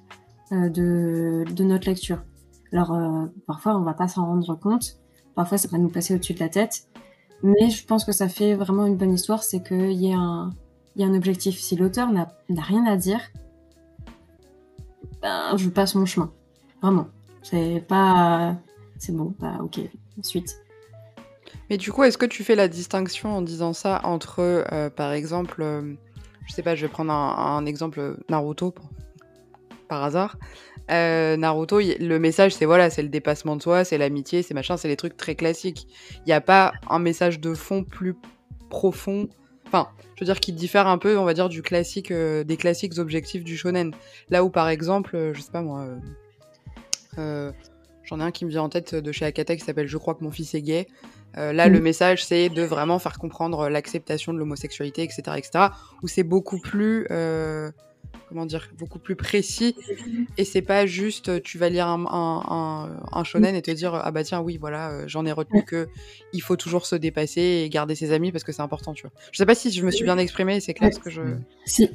de, 0.51 1.43
de 1.51 1.63
notre 1.63 1.87
lecture. 1.87 2.23
Alors, 2.71 2.95
parfois, 3.47 3.75
on 3.75 3.81
va 3.81 3.93
pas 3.93 4.07
s'en 4.07 4.25
rendre 4.25 4.55
compte. 4.55 4.99
Parfois, 5.35 5.57
ça 5.57 5.67
va 5.67 5.77
nous 5.77 5.89
passer 5.89 6.13
au-dessus 6.15 6.33
de 6.33 6.39
la 6.39 6.49
tête. 6.49 6.87
Mais 7.41 7.69
je 7.69 7.85
pense 7.85 8.05
que 8.05 8.11
ça 8.11 8.29
fait 8.29 8.55
vraiment 8.55 8.85
une 8.85 8.95
bonne 8.95 9.13
histoire, 9.13 9.43
c'est 9.43 9.61
qu'il 9.61 9.91
y 9.91 10.09
y 10.09 10.13
a 10.13 11.07
un 11.07 11.13
objectif. 11.15 11.59
Si 11.59 11.75
l'auteur 11.75 12.11
n'a 12.11 12.27
rien 12.49 12.85
à 12.85 12.97
dire, 12.97 13.19
ben, 15.21 15.55
je 15.57 15.69
passe 15.69 15.95
mon 15.95 16.05
chemin. 16.05 16.31
Vraiment. 16.81 17.07
C'est 17.41 17.83
pas. 17.87 18.57
C'est 18.97 19.15
bon, 19.15 19.33
bah 19.39 19.57
ok, 19.61 19.79
ensuite. 20.19 20.57
Mais 21.69 21.77
du 21.77 21.91
coup, 21.91 22.03
est-ce 22.03 22.17
que 22.17 22.25
tu 22.25 22.43
fais 22.43 22.55
la 22.55 22.67
distinction 22.67 23.37
en 23.37 23.41
disant 23.41 23.73
ça 23.73 24.01
entre, 24.03 24.39
euh, 24.39 24.89
par 24.89 25.11
exemple, 25.11 25.61
euh, 25.61 25.93
je 26.45 26.53
sais 26.53 26.63
pas, 26.63 26.75
je 26.75 26.85
vais 26.85 26.91
prendre 26.91 27.11
un, 27.11 27.65
exemple 27.65 28.17
Naruto 28.29 28.73
par 29.87 30.03
hasard. 30.03 30.37
Euh, 30.91 31.37
Naruto, 31.37 31.79
le 31.79 32.17
message 32.17 32.53
c'est 32.53 32.65
voilà, 32.65 32.89
c'est 32.89 33.03
le 33.03 33.09
dépassement 33.09 33.55
de 33.55 33.61
soi, 33.61 33.83
c'est 33.85 33.97
l'amitié, 33.97 34.43
c'est 34.43 34.53
machin, 34.53 34.77
c'est 34.77 34.87
les 34.87 34.97
trucs 34.97 35.15
très 35.17 35.35
classiques. 35.35 35.87
Il 36.19 36.27
n'y 36.27 36.33
a 36.33 36.41
pas 36.41 36.73
un 36.89 36.99
message 36.99 37.39
de 37.39 37.53
fond 37.53 37.83
plus 37.83 38.15
profond 38.69 39.29
Enfin, 39.73 39.89
je 40.13 40.19
veux 40.19 40.25
dire 40.25 40.39
qu'il 40.39 40.53
diffère 40.53 40.85
un 40.85 40.99
peu, 40.99 41.17
on 41.17 41.25
va 41.25 41.33
dire, 41.33 41.49
du 41.49 41.63
classique, 41.63 42.11
euh, 42.11 42.43
des 42.43 42.57
classiques 42.57 42.99
objectifs 42.99 43.43
du 43.43 43.57
shonen. 43.57 43.91
Là 44.29 44.43
où, 44.43 44.51
par 44.51 44.69
exemple, 44.69 45.15
euh, 45.15 45.33
je 45.33 45.41
sais 45.41 45.51
pas 45.51 45.63
moi, 45.63 45.87
euh, 47.17 47.51
j'en 48.03 48.19
ai 48.19 48.23
un 48.23 48.29
qui 48.29 48.45
me 48.45 48.51
vient 48.51 48.61
en 48.61 48.69
tête 48.69 48.93
de 48.93 49.11
chez 49.11 49.25
Akata 49.25 49.55
qui 49.55 49.63
s'appelle 49.63 49.87
Je 49.87 49.97
crois 49.97 50.13
que 50.13 50.23
mon 50.23 50.29
fils 50.29 50.53
est 50.53 50.61
gay. 50.61 50.85
Là, 51.35 51.67
le 51.67 51.79
message, 51.79 52.23
c'est 52.25 52.49
de 52.49 52.63
vraiment 52.63 52.99
faire 52.99 53.17
comprendre 53.17 53.69
l'acceptation 53.69 54.33
de 54.33 54.39
l'homosexualité, 54.39 55.03
etc., 55.03 55.21
etc. 55.37 55.67
Où 56.01 56.07
c'est 56.07 56.23
beaucoup 56.23 56.59
plus 56.59 57.07
comment 58.33 58.45
dire, 58.45 58.69
beaucoup 58.77 58.99
plus 58.99 59.15
précis. 59.15 59.75
Et 60.37 60.43
c'est 60.43 60.61
pas 60.61 60.85
juste 60.85 61.29
euh, 61.29 61.39
tu 61.39 61.57
vas 61.57 61.69
lire 61.69 61.87
un, 61.87 62.03
un, 62.09 62.89
un, 63.11 63.23
shonen 63.23 63.55
et 63.55 63.61
te 63.61 63.71
dire 63.71 63.93
ah 63.93 64.11
bah 64.11 64.23
tiens 64.23 64.41
oui 64.41 64.57
voilà 64.57 64.89
euh, 64.89 65.03
j'en 65.07 65.25
ai 65.25 65.31
retenu 65.31 65.63
que 65.63 65.87
il 66.33 66.41
faut 66.41 66.55
toujours 66.55 66.85
se 66.85 66.95
dépasser 66.95 67.63
et 67.63 67.69
garder 67.69 67.95
ses 67.95 68.11
amis 68.11 68.31
parce 68.31 68.43
que 68.43 68.51
c'est 68.51 68.61
important 68.61 68.93
tu 68.93 69.03
vois. 69.03 69.11
Je 69.31 69.37
sais 69.37 69.45
pas 69.45 69.55
si 69.55 69.71
je 69.71 69.85
me 69.85 69.91
suis 69.91 70.03
bien 70.03 70.17
exprimée, 70.17 70.59
c'est 70.59 70.73
clair 70.73 70.91
ce 70.93 70.99
que 70.99 71.09
je. 71.09 71.21
Si. 71.65 71.89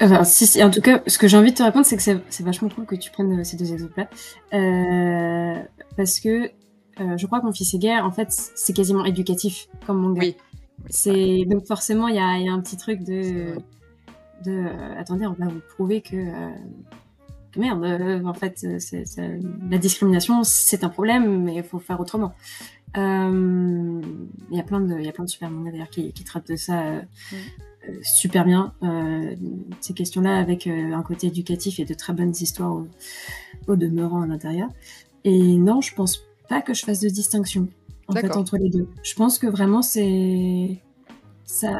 Enfin 0.00 0.24
si, 0.24 0.62
en 0.62 0.70
tout 0.70 0.80
cas 0.80 1.02
ce 1.06 1.18
que 1.18 1.26
j'ai 1.26 1.36
envie 1.36 1.52
de 1.52 1.56
te 1.56 1.62
répondre 1.62 1.84
c'est 1.84 1.96
que 1.96 2.02
c'est 2.02 2.44
vachement 2.44 2.68
cool 2.68 2.86
que 2.86 2.94
tu 2.94 3.10
prennes 3.10 3.40
euh, 3.40 3.44
ces 3.44 3.56
deux 3.56 3.72
exemples 3.72 4.06
là 4.52 5.64
parce 5.96 6.20
que 6.20 6.50
je 6.98 7.26
crois 7.26 7.40
que 7.40 7.46
mon 7.46 7.52
fils 7.52 7.74
est 7.74 7.78
guerre 7.78 8.04
en 8.04 8.10
fait 8.10 8.28
c'est 8.30 8.72
quasiment 8.72 9.04
éducatif 9.04 9.68
comme 9.86 9.98
mon 9.98 10.12
gars. 10.12 10.22
Oui. 10.22 10.36
C'est 10.90 11.44
donc 11.46 11.66
forcément 11.66 12.08
il 12.08 12.16
y 12.16 12.18
a, 12.18 12.38
y 12.38 12.48
a, 12.48 12.52
un 12.52 12.60
petit 12.60 12.76
truc 12.76 13.04
de 13.04 13.54
de 14.42 14.50
euh, 14.50 14.98
attendez, 14.98 15.26
on 15.26 15.32
va 15.32 15.46
vous 15.46 15.60
prouver 15.74 16.00
que, 16.00 16.16
euh, 16.16 16.50
merde, 17.56 17.84
euh, 17.84 18.24
en 18.24 18.34
fait, 18.34 18.66
la 19.70 19.78
discrimination, 19.78 20.42
c'est 20.44 20.84
un 20.84 20.88
problème, 20.88 21.42
mais 21.42 21.56
il 21.56 21.62
faut 21.62 21.78
faire 21.78 22.00
autrement. 22.00 22.34
Il 22.94 23.00
y 24.50 24.60
a 24.60 24.62
plein 24.62 24.80
de, 24.80 24.98
il 24.98 25.04
y 25.04 25.08
a 25.08 25.12
plein 25.12 25.24
de 25.24 25.30
super 25.30 25.50
mangas 25.50 25.70
d'ailleurs 25.70 25.90
qui, 25.90 26.12
qui, 26.12 26.24
traitent 26.24 26.48
de 26.48 26.56
ça 26.56 26.82
super 28.02 28.44
bien. 28.44 28.74
ces 29.80 29.94
questions-là 29.94 30.36
avec 30.36 30.66
un 30.66 31.02
côté 31.02 31.28
éducatif 31.28 31.80
et 31.80 31.86
de 31.86 31.94
très 31.94 32.12
bonnes 32.12 32.34
histoires 32.38 32.72
au, 32.72 32.86
au 33.66 33.76
demeurant 33.76 34.20
à 34.20 34.26
l'intérieur. 34.26 34.68
Et 35.24 35.56
non, 35.56 35.80
je 35.80 35.94
pense 35.94 36.22
pas 36.48 36.62
que 36.62 36.74
je 36.74 36.84
fasse 36.84 37.00
de 37.00 37.08
distinction 37.08 37.68
en 38.08 38.14
fait 38.14 38.30
entre 38.36 38.56
les 38.56 38.68
deux. 38.68 38.88
Je 39.02 39.14
pense 39.14 39.38
que 39.38 39.46
vraiment 39.46 39.82
c'est 39.82 40.78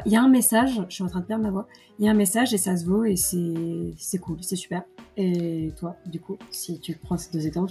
il 0.07 0.12
y 0.12 0.16
a 0.16 0.22
un 0.22 0.29
message, 0.29 0.81
je 0.88 0.94
suis 0.94 1.05
en 1.05 1.09
train 1.09 1.20
de 1.20 1.27
perdre 1.27 1.44
ma 1.44 1.51
voix, 1.51 1.66
il 1.98 2.05
y 2.05 2.09
a 2.09 2.11
un 2.11 2.14
message 2.14 2.53
et 2.53 2.59
ça 2.59 2.77
se 2.77 2.85
vaut 2.85 3.05
et 3.05 3.16
c'est 3.16 4.18
cool, 4.18 4.38
c'est 4.40 4.57
super. 4.57 4.83
Et 5.16 5.72
toi, 5.79 5.96
du 6.07 6.20
coup, 6.20 6.38
si 6.51 6.81
tu 6.81 6.96
prends 6.96 7.18
ces 7.18 7.31
deux 7.33 7.46
exemples, 7.46 7.70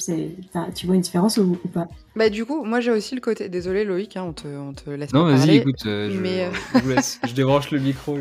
tu 0.75 0.86
vois 0.86 0.95
une 0.95 1.01
différence 1.01 1.38
ou, 1.38 1.58
pas? 1.73 1.88
Bah 2.15 2.30
du 2.30 2.45
coup, 2.45 2.63
moi 2.63 2.82
j'ai 2.82 2.91
aussi 2.91 3.15
le 3.15 3.21
côté, 3.21 3.49
désolé 3.49 3.84
Loïc, 3.84 4.15
hein, 4.15 4.23
on, 4.27 4.34
te, 4.34 4.47
on 4.47 4.73
te 4.73 4.89
laisse 4.91 5.12
non, 5.12 5.25
pas 5.25 5.36
parler. 5.36 5.39
Non, 5.39 5.45
vas-y, 5.47 5.56
écoute, 5.58 5.86
euh, 5.88 6.12
je, 6.12 6.19
mais... 6.19 6.45
Euh, 6.45 6.51
je, 6.75 7.27
je, 7.27 7.34
débranche 7.34 7.71
le 7.71 7.80
micro. 7.80 8.17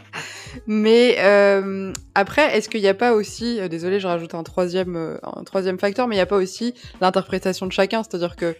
mais 0.66 1.16
euh, 1.18 1.92
après, 2.14 2.56
est-ce 2.56 2.68
qu'il 2.68 2.82
n'y 2.82 2.88
a 2.88 2.94
pas 2.94 3.14
aussi, 3.14 3.66
désolé, 3.70 3.98
je 3.98 4.06
rajoute 4.06 4.34
un 4.34 4.42
troisième, 4.42 5.18
un 5.22 5.44
troisième 5.44 5.78
facteur, 5.78 6.06
mais 6.06 6.16
il 6.16 6.18
n'y 6.18 6.22
a 6.22 6.26
pas 6.26 6.36
aussi 6.36 6.74
l'interprétation 7.00 7.66
de 7.66 7.72
chacun, 7.72 8.02
c'est-à-dire 8.02 8.36
que 8.36 8.54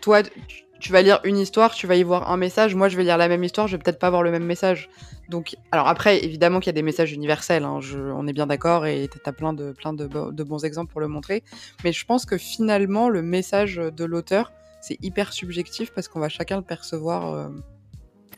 toi, 0.00 0.22
tu 0.22 0.65
vas 0.90 1.02
lire 1.02 1.20
une 1.24 1.38
histoire, 1.38 1.74
tu 1.74 1.86
vas 1.86 1.96
y 1.96 2.02
voir 2.02 2.30
un 2.30 2.36
message. 2.36 2.74
Moi, 2.74 2.88
je 2.88 2.96
vais 2.96 3.04
lire 3.04 3.16
la 3.16 3.28
même 3.28 3.42
histoire, 3.42 3.66
je 3.66 3.76
vais 3.76 3.82
peut-être 3.82 3.98
pas 3.98 4.08
avoir 4.08 4.22
le 4.22 4.30
même 4.30 4.44
message. 4.44 4.88
Donc, 5.28 5.56
alors 5.72 5.88
après, 5.88 6.24
évidemment 6.24 6.60
qu'il 6.60 6.68
y 6.68 6.70
a 6.70 6.74
des 6.74 6.82
messages 6.82 7.12
universels, 7.12 7.64
hein, 7.64 7.80
on 8.14 8.26
est 8.26 8.32
bien 8.32 8.46
d'accord, 8.46 8.86
et 8.86 9.08
tu 9.10 9.18
as 9.24 9.32
plein, 9.32 9.52
de, 9.52 9.72
plein 9.72 9.92
de, 9.92 10.06
bons 10.44 10.64
exemples 10.64 10.92
pour 10.92 11.00
le 11.00 11.08
montrer. 11.08 11.42
Mais 11.84 11.92
je 11.92 12.04
pense 12.04 12.26
que 12.26 12.38
finalement, 12.38 13.08
le 13.08 13.22
message 13.22 13.76
de 13.76 14.04
l'auteur, 14.04 14.52
c'est 14.80 14.98
hyper 15.02 15.32
subjectif 15.32 15.92
parce 15.92 16.08
qu'on 16.08 16.20
va 16.20 16.28
chacun 16.28 16.56
le 16.56 16.62
percevoir. 16.62 17.32
Euh, 17.32 17.48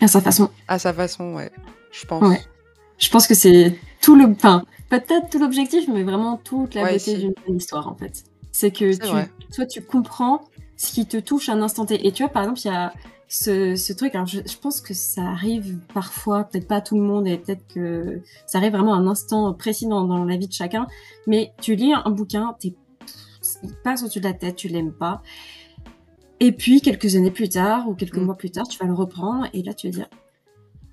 à 0.01 0.09
sa 0.09 0.21
façon. 0.21 0.51
À 0.69 0.79
sa 0.79 0.93
façon, 0.93 1.35
ouais. 1.35 1.51
Je 1.91 2.07
pense. 2.07 2.37
Je 2.99 3.11
pense 3.11 3.27
que 3.27 3.35
c'est 3.35 3.79
tout 4.01 4.17
le. 4.17 4.25
Enfin, 4.27 4.65
peut-être 4.89 5.29
tout 5.31 5.39
l'objectif, 5.39 5.89
mais 5.89 6.03
vraiment 6.03 6.37
toute 6.37 6.75
la 6.75 6.91
beauté 6.91 7.17
d'une 7.17 7.57
histoire, 7.57 7.89
en 7.89 7.95
fait. 7.95 8.25
C'est 8.51 8.71
que 8.71 8.93
tu, 8.93 9.31
toi, 9.55 9.67
tu 9.67 9.83
comprends 9.83 10.41
ce 10.79 10.93
qui 10.93 11.07
te 11.07 11.19
touche 11.19 11.51
à 11.51 11.53
un 11.53 11.61
instant 11.61 11.85
T. 11.85 12.07
Et 12.07 12.13
tu 12.13 12.23
vois, 12.23 12.33
par 12.33 12.45
exemple, 12.45 12.61
il 12.65 12.69
y 12.69 12.71
a 12.71 12.95
ce, 13.27 13.77
ce 13.77 13.93
truc, 13.93 14.15
alors 14.15 14.27
je, 14.27 14.41
je, 14.47 14.57
pense 14.57 14.81
que 14.81 14.95
ça 14.95 15.23
arrive 15.23 15.79
parfois, 15.93 16.45
peut-être 16.45 16.67
pas 16.67 16.77
à 16.77 16.81
tout 16.81 16.97
le 16.97 17.03
monde, 17.03 17.27
et 17.29 17.37
peut-être 17.37 17.67
que 17.67 18.23
ça 18.47 18.57
arrive 18.57 18.73
vraiment 18.73 18.95
à 18.95 18.97
un 18.97 19.07
instant 19.07 19.53
précis 19.53 19.87
dans, 19.87 20.05
dans 20.05 20.25
la 20.25 20.37
vie 20.39 20.49
de 20.49 20.53
chacun, 20.53 20.87
mais 21.27 21.53
tu 21.61 21.75
lis 21.75 21.93
un 21.93 22.11
bouquin, 22.11 22.57
t'es, 22.59 22.75
il 23.63 23.75
passe 23.85 24.03
au-dessus 24.03 24.21
de 24.21 24.25
la 24.25 24.33
tête, 24.33 24.57
tu 24.57 24.69
l'aimes 24.69 24.95
pas, 24.95 25.21
et 26.41 26.53
puis 26.53 26.81
quelques 26.81 27.17
années 27.17 27.31
plus 27.31 27.51
tard, 27.51 27.87
ou 27.89 27.95
quelques 27.95 28.17
mm. 28.17 28.25
mois 28.25 28.37
plus 28.37 28.51
tard, 28.51 28.67
tu 28.67 28.79
vas 28.79 28.87
le 28.87 28.95
reprendre, 28.95 29.47
et 29.53 29.63
là 29.63 29.75
tu 29.75 29.89
vas 29.89 29.93
dire, 29.93 30.09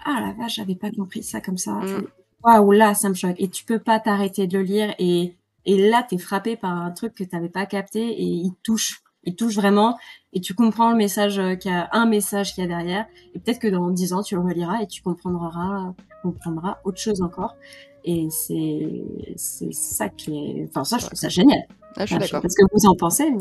ah 0.03 0.19
la 0.19 0.33
vache, 0.33 0.55
j'avais 0.55 0.75
pas 0.75 0.91
compris 0.91 1.23
ça 1.23 1.39
comme 1.39 1.57
ça, 1.57 1.71
mm. 1.71 2.07
waouh, 2.43 2.71
là 2.73 2.95
ça 2.95 3.07
me 3.07 3.13
choque, 3.13 3.35
et 3.37 3.47
tu 3.47 3.63
peux 3.63 3.79
pas 3.79 4.01
t'arrêter 4.01 4.45
de 4.45 4.57
le 4.57 4.63
lire, 4.65 4.93
et, 4.99 5.37
et 5.63 5.89
là 5.89 6.05
t'es 6.07 6.17
frappé 6.17 6.57
par 6.57 6.71
un 6.71 6.91
truc 6.91 7.15
que 7.15 7.23
t'avais 7.23 7.47
pas 7.47 7.65
capté, 7.65 8.01
et 8.01 8.25
il 8.25 8.51
touche 8.61 9.04
il 9.25 9.35
touche 9.35 9.55
vraiment 9.55 9.97
et 10.33 10.41
tu 10.41 10.53
comprends 10.53 10.91
le 10.91 10.97
message 10.97 11.39
euh, 11.39 11.55
qu'il 11.55 11.71
y 11.71 11.73
a 11.73 11.89
un 11.91 12.05
message 12.05 12.53
qu'il 12.53 12.63
y 12.63 12.65
a 12.65 12.69
derrière 12.69 13.05
et 13.33 13.39
peut-être 13.39 13.59
que 13.59 13.67
dans 13.67 13.89
dix 13.89 14.13
ans 14.13 14.21
tu 14.21 14.35
le 14.35 14.41
reliras 14.41 14.81
et 14.81 14.87
tu 14.87 15.01
comprendras 15.01 15.93
comprendras 16.21 16.77
autre 16.83 16.99
chose 16.99 17.21
encore 17.21 17.55
et 18.03 18.27
c'est 18.29 19.03
c'est 19.35 19.73
ça 19.73 20.09
qui 20.09 20.35
est 20.35 20.67
enfin 20.69 20.83
ça 20.83 20.97
je 20.97 21.05
trouve 21.05 21.17
ça 21.17 21.29
génial 21.29 21.59
ah, 21.97 22.05
je 22.05 22.11
suis 22.11 22.19
d'accord 22.19 22.41
parce 22.41 22.55
que 22.55 22.63
vous 22.71 22.85
en 22.85 22.95
pensez 22.95 23.31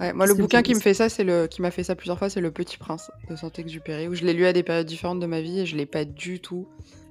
Ouais, 0.00 0.14
moi, 0.14 0.26
le 0.26 0.32
bouquin 0.32 0.62
qui 0.62 0.74
me 0.74 0.80
fait 0.80 0.94
ça, 0.94 1.10
c'est 1.10 1.24
le 1.24 1.46
qui 1.46 1.60
m'a 1.60 1.70
fait 1.70 1.84
ça 1.84 1.94
plusieurs 1.94 2.18
fois, 2.18 2.30
c'est 2.30 2.40
Le 2.40 2.50
Petit 2.50 2.78
Prince 2.78 3.10
de 3.28 3.36
Saint-Exupéry, 3.36 4.08
où 4.08 4.14
je 4.14 4.24
l'ai 4.24 4.32
lu 4.32 4.46
à 4.46 4.54
des 4.54 4.62
périodes 4.62 4.86
différentes 4.86 5.20
de 5.20 5.26
ma 5.26 5.42
vie 5.42 5.60
et 5.60 5.66
je 5.66 5.76
l'ai 5.76 5.84
pas 5.84 6.06
du 6.06 6.40
tout 6.40 6.66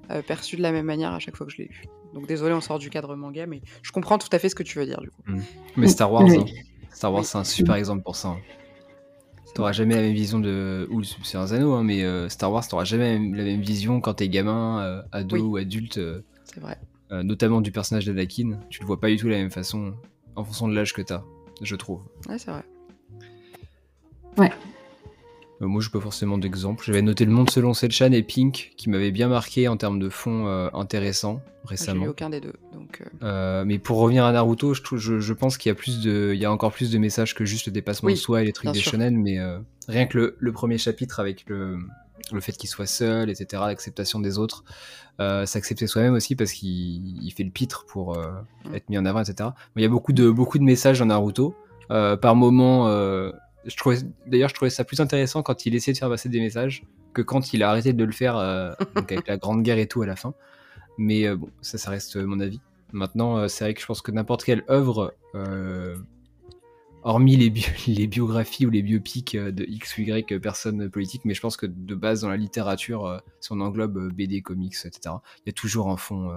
euh, 0.09 0.23
perçu 0.23 0.57
de 0.57 0.63
la 0.63 0.71
même 0.71 0.87
manière 0.87 1.11
à 1.11 1.19
chaque 1.19 1.35
fois 1.35 1.45
que 1.45 1.53
je 1.53 1.59
l'ai 1.59 1.65
lu. 1.65 1.83
Donc 2.15 2.27
désolé, 2.27 2.51
on 2.55 2.61
sort 2.61 2.79
du 2.79 2.89
cadre 2.89 3.15
manga, 3.15 3.45
mais 3.45 3.61
je 3.83 3.91
comprends 3.91 4.17
tout 4.17 4.29
à 4.31 4.39
fait 4.39 4.49
ce 4.49 4.55
que 4.55 4.63
tu 4.63 4.79
veux 4.79 4.87
dire 4.87 5.01
du 5.01 5.11
coup. 5.11 5.21
Mmh. 5.27 5.41
Mais 5.77 5.87
Star 5.87 6.11
Wars, 6.11 6.23
hein. 6.23 6.45
Star 6.91 7.13
Wars, 7.13 7.25
c'est 7.25 7.37
un 7.37 7.43
super 7.43 7.75
exemple 7.75 8.03
pour 8.03 8.15
ça. 8.15 8.29
Hein. 8.29 8.39
T'auras 9.55 9.71
jamais 9.71 9.95
la 9.95 10.01
même 10.01 10.13
vision 10.13 10.39
de. 10.39 10.87
Ou 10.91 11.03
c'est 11.03 11.37
un 11.37 11.51
anneau, 11.51 11.73
hein, 11.73 11.83
mais 11.83 12.03
euh, 12.03 12.29
Star 12.29 12.51
Wars, 12.51 12.67
t'auras 12.67 12.83
jamais 12.83 13.13
la 13.17 13.43
même 13.43 13.61
vision 13.61 13.99
quand 13.99 14.15
t'es 14.15 14.29
gamin, 14.29 14.81
euh, 14.81 15.01
ado 15.11 15.37
ou 15.37 15.57
adulte. 15.57 15.97
Euh, 15.97 16.21
c'est 16.45 16.59
vrai. 16.59 16.77
notamment 17.11 17.61
du 17.61 17.71
personnage 17.71 18.05
d'Anakin. 18.05 18.59
Tu 18.69 18.81
le 18.81 18.87
vois 18.87 18.99
pas 18.99 19.09
du 19.09 19.17
tout 19.17 19.25
de 19.25 19.31
la 19.31 19.37
même 19.37 19.51
façon 19.51 19.93
en 20.35 20.43
fonction 20.43 20.67
de 20.67 20.75
l'âge 20.75 20.93
que 20.93 21.01
t'as, 21.01 21.23
je 21.61 21.75
trouve. 21.75 22.01
Ouais, 22.27 22.37
c'est 22.37 22.51
vrai. 22.51 22.63
Ouais. 24.37 24.51
Euh, 25.61 25.67
moi, 25.67 25.81
je 25.81 25.89
pas 25.89 25.99
forcément 25.99 26.37
d'exemple. 26.37 26.85
J'avais 26.85 27.01
noté 27.01 27.25
Le 27.25 27.31
Monde 27.31 27.49
selon 27.49 27.73
Selchan 27.73 28.11
et 28.11 28.23
Pink, 28.23 28.71
qui 28.77 28.89
m'avait 28.89 29.11
bien 29.11 29.27
marqué 29.27 29.67
en 29.67 29.77
termes 29.77 29.99
de 29.99 30.09
fond 30.09 30.47
euh, 30.47 30.69
intéressant 30.73 31.41
récemment. 31.65 32.03
J'ai 32.03 32.09
aucun 32.09 32.29
des 32.29 32.39
deux. 32.39 32.53
Donc, 32.73 33.03
euh. 33.21 33.63
mais 33.65 33.79
pour 33.79 33.97
revenir 33.97 34.25
à 34.25 34.31
Naruto, 34.31 34.73
je, 34.73 35.19
je, 35.19 35.33
pense 35.33 35.57
qu'il 35.57 35.69
y 35.69 35.73
a 35.73 35.75
plus 35.75 36.01
de, 36.01 36.31
il 36.33 36.39
y 36.39 36.45
a 36.45 36.51
encore 36.51 36.71
plus 36.71 36.89
de 36.91 36.97
messages 36.97 37.35
que 37.35 37.45
juste 37.45 37.67
le 37.67 37.73
dépassement 37.73 38.09
de 38.09 38.15
soi 38.15 38.41
et 38.41 38.45
les 38.45 38.53
trucs 38.53 38.71
des 38.71 38.79
shonen. 38.79 39.17
Mais 39.17 39.37
rien 39.87 40.05
que 40.05 40.35
le, 40.37 40.51
premier 40.53 40.77
chapitre 40.77 41.19
avec 41.19 41.45
le, 41.47 41.77
le 42.31 42.39
fait 42.39 42.53
qu'il 42.53 42.69
soit 42.69 42.87
seul, 42.87 43.29
etc., 43.29 43.61
l'acceptation 43.67 44.19
des 44.19 44.37
autres, 44.37 44.63
s'accepter 45.19 45.85
soi-même 45.85 46.13
aussi 46.13 46.35
parce 46.35 46.53
qu'il 46.53 47.31
fait 47.35 47.43
le 47.43 47.51
pitre 47.51 47.85
pour 47.85 48.17
mm. 48.17 48.75
être 48.75 48.89
mis 48.89 48.97
en 48.97 49.05
avant, 49.05 49.21
etc. 49.21 49.49
Il 49.75 49.81
y 49.83 49.85
a 49.85 49.89
beaucoup 49.89 50.13
de, 50.13 50.29
beaucoup 50.29 50.57
de 50.57 50.63
messages 50.63 50.99
dans 50.99 51.07
Naruto. 51.07 51.53
par 51.89 52.35
moment, 53.85 53.97
d'ailleurs, 54.27 54.49
je 54.49 54.55
trouvais 54.55 54.69
ça 54.69 54.83
plus 54.83 54.99
intéressant 54.99 55.43
quand 55.43 55.65
il 55.65 55.75
essayait 55.75 55.93
de 55.93 55.97
faire 55.97 56.09
passer 56.09 56.29
des 56.29 56.39
messages 56.39 56.83
que 57.13 57.21
quand 57.21 57.53
il 57.53 57.63
a 57.63 57.69
arrêté 57.69 57.93
de 57.93 58.03
le 58.03 58.11
faire 58.11 58.37
euh, 58.37 58.71
avec 58.95 59.27
la 59.27 59.37
Grande 59.37 59.63
Guerre 59.63 59.79
et 59.79 59.87
tout 59.87 60.01
à 60.01 60.05
la 60.05 60.15
fin. 60.15 60.33
Mais 60.97 61.27
euh, 61.27 61.35
bon, 61.35 61.49
ça, 61.61 61.77
ça 61.77 61.89
reste 61.91 62.15
mon 62.17 62.39
avis. 62.39 62.59
Maintenant, 62.91 63.37
euh, 63.37 63.47
c'est 63.47 63.63
vrai 63.63 63.73
que 63.73 63.81
je 63.81 63.85
pense 63.85 64.01
que 64.01 64.11
n'importe 64.11 64.43
quelle 64.43 64.63
œuvre, 64.69 65.13
hormis 67.03 67.37
les, 67.37 67.53
les, 67.87 68.07
biographies 68.07 68.65
ou 68.65 68.69
les 68.69 68.81
biopics 68.81 69.35
de 69.35 69.65
X 69.65 69.97
ou 69.97 70.01
Y 70.01 70.39
personnes 70.39 70.89
politiques, 70.89 71.25
mais 71.25 71.33
je 71.33 71.41
pense 71.41 71.57
que 71.57 71.65
de 71.65 71.95
base 71.95 72.21
dans 72.21 72.29
la 72.29 72.37
littérature, 72.37 73.21
si 73.39 73.51
on 73.51 73.59
englobe 73.61 74.11
BD, 74.13 74.41
comics, 74.41 74.75
etc., 74.85 75.15
il 75.45 75.47
y 75.47 75.49
a 75.49 75.53
toujours 75.53 75.89
un 75.89 75.97
fond. 75.97 76.31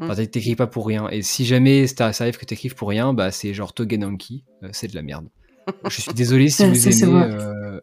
Enfin, 0.00 0.22
mm. 0.22 0.26
t'écris 0.28 0.54
pas 0.54 0.68
pour 0.68 0.86
rien. 0.86 1.08
Et 1.08 1.22
si 1.22 1.44
jamais 1.44 1.86
ça 1.86 2.12
arrive 2.20 2.38
que 2.38 2.44
t'écrives 2.44 2.74
pour 2.74 2.88
rien, 2.88 3.12
bah 3.12 3.32
c'est 3.32 3.52
genre 3.54 3.72
Togenanki, 3.72 4.44
c'est 4.72 4.88
de 4.88 4.94
la 4.94 5.02
merde. 5.02 5.28
Je 5.88 6.00
suis 6.00 6.12
désolé 6.12 6.48
si 6.48 6.66
vous 6.66 6.88
aimez. 7.04 7.22
Euh... 7.24 7.80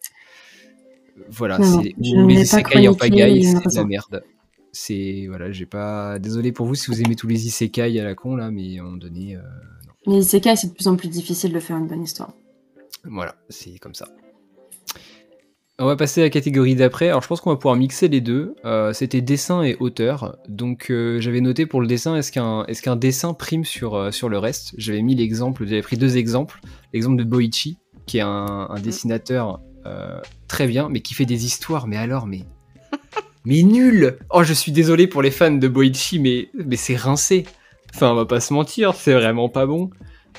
Voilà, 1.30 1.58
c'est 1.64 1.94
les 1.98 2.42
isekai 2.42 2.88
en 2.88 2.94
pagaille, 2.94 3.44
c'est 3.44 3.56
de 3.56 3.76
la 3.76 3.86
merde. 3.86 4.24
C'est 4.72 5.26
voilà, 5.28 5.52
j'ai 5.52 5.66
pas. 5.66 6.20
Désolé 6.20 6.52
pour 6.52 6.66
vous 6.66 6.76
si 6.76 6.92
vous 6.92 7.02
aimez 7.02 7.16
tous 7.16 7.28
les 7.28 7.48
isekai 7.48 8.00
à 8.00 8.04
la 8.04 8.16
con 8.16 8.36
là, 8.36 8.52
mais 8.52 8.78
à 8.78 8.82
un 8.82 8.86
moment 8.86 8.98
donné. 8.98 9.36
Euh, 9.36 9.42
Les 10.06 10.20
isekai, 10.20 10.56
c'est 10.56 10.68
de 10.68 10.74
plus 10.74 10.88
en 10.88 10.96
plus 10.96 11.10
difficile 11.10 11.54
de 11.54 11.60
faire 11.60 11.78
une 11.78 11.88
bonne 11.88 12.04
histoire. 12.04 12.34
Voilà, 13.06 13.36
c'est 13.50 13.78
comme 13.80 13.94
ça. 13.94 14.08
On 15.78 15.86
va 15.86 15.98
passer 15.98 16.22
à 16.22 16.24
la 16.24 16.30
catégorie 16.30 16.76
d'après. 16.76 17.10
Alors 17.10 17.22
je 17.22 17.28
pense 17.28 17.42
qu'on 17.42 17.50
va 17.50 17.58
pouvoir 17.58 17.76
mixer 17.76 18.08
les 18.08 18.22
deux. 18.22 18.56
Euh, 18.64 18.94
C'était 18.94 19.20
dessin 19.20 19.62
et 19.62 19.76
auteur. 19.82 20.38
Donc 20.48 20.90
euh, 20.90 21.20
j'avais 21.20 21.42
noté 21.42 21.66
pour 21.66 21.82
le 21.82 21.88
dessin, 21.88 22.16
est-ce 22.16 22.32
qu'un 22.32 22.66
est 22.66 22.96
dessin 22.96 23.34
prime 23.34 23.66
sur, 23.66 23.96
euh, 23.96 24.12
sur 24.12 24.30
le 24.30 24.38
reste? 24.38 24.74
J'avais 24.78 25.02
mis 25.02 25.16
l'exemple, 25.16 25.66
j'avais 25.66 25.82
pris 25.82 25.98
deux 25.98 26.16
exemples. 26.16 26.62
L'exemple 26.94 27.18
de 27.18 27.26
Boichi, 27.26 27.78
qui 28.06 28.20
est 28.20 28.22
un, 28.22 28.68
un 28.70 28.80
dessinateur 28.80 29.60
très 30.48 30.66
bien, 30.66 30.90
mais 30.90 31.02
qui 31.02 31.14
fait 31.14 31.26
des 31.26 31.46
histoires. 31.46 31.86
Mais 31.88 31.98
alors, 31.98 32.26
mais 32.26 32.42
mais 33.46 33.62
nul 33.62 34.18
Oh, 34.32 34.44
je 34.44 34.54
suis 34.54 34.72
désolé 34.72 35.06
pour 35.08 35.22
les 35.22 35.30
fans 35.30 35.52
de 35.52 35.68
Boichi, 35.68 36.20
mais 36.20 36.50
mais 36.54 36.78
c'est 36.78 36.96
rincé. 36.96 37.46
Enfin, 37.94 38.12
on 38.12 38.16
va 38.16 38.26
pas 38.26 38.40
se 38.40 38.54
mentir, 38.54 38.94
c'est 38.96 39.14
vraiment 39.14 39.50
pas 39.50 39.66
bon. 39.66 39.90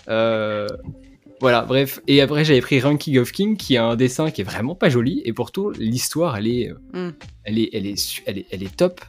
Euh, 0.08 0.66
voilà, 1.40 1.62
bref. 1.62 2.00
Et 2.06 2.20
après, 2.20 2.44
j'avais 2.44 2.60
pris 2.60 2.80
Ranking 2.80 3.18
of 3.18 3.32
King, 3.32 3.56
qui 3.56 3.76
a 3.76 3.84
un 3.84 3.96
dessin 3.96 4.30
qui 4.30 4.40
est 4.40 4.44
vraiment 4.44 4.74
pas 4.74 4.88
joli, 4.88 5.22
et 5.24 5.32
pourtant, 5.32 5.70
l'histoire, 5.70 6.36
elle 6.36 6.48
est, 6.48 6.70
euh, 6.70 7.08
mm. 7.08 7.14
elle 7.44 7.58
est, 7.58 7.70
elle 7.72 7.86
est, 7.86 8.22
elle 8.26 8.38
est, 8.38 8.46
elle 8.50 8.62
est 8.62 8.76
top. 8.76 9.00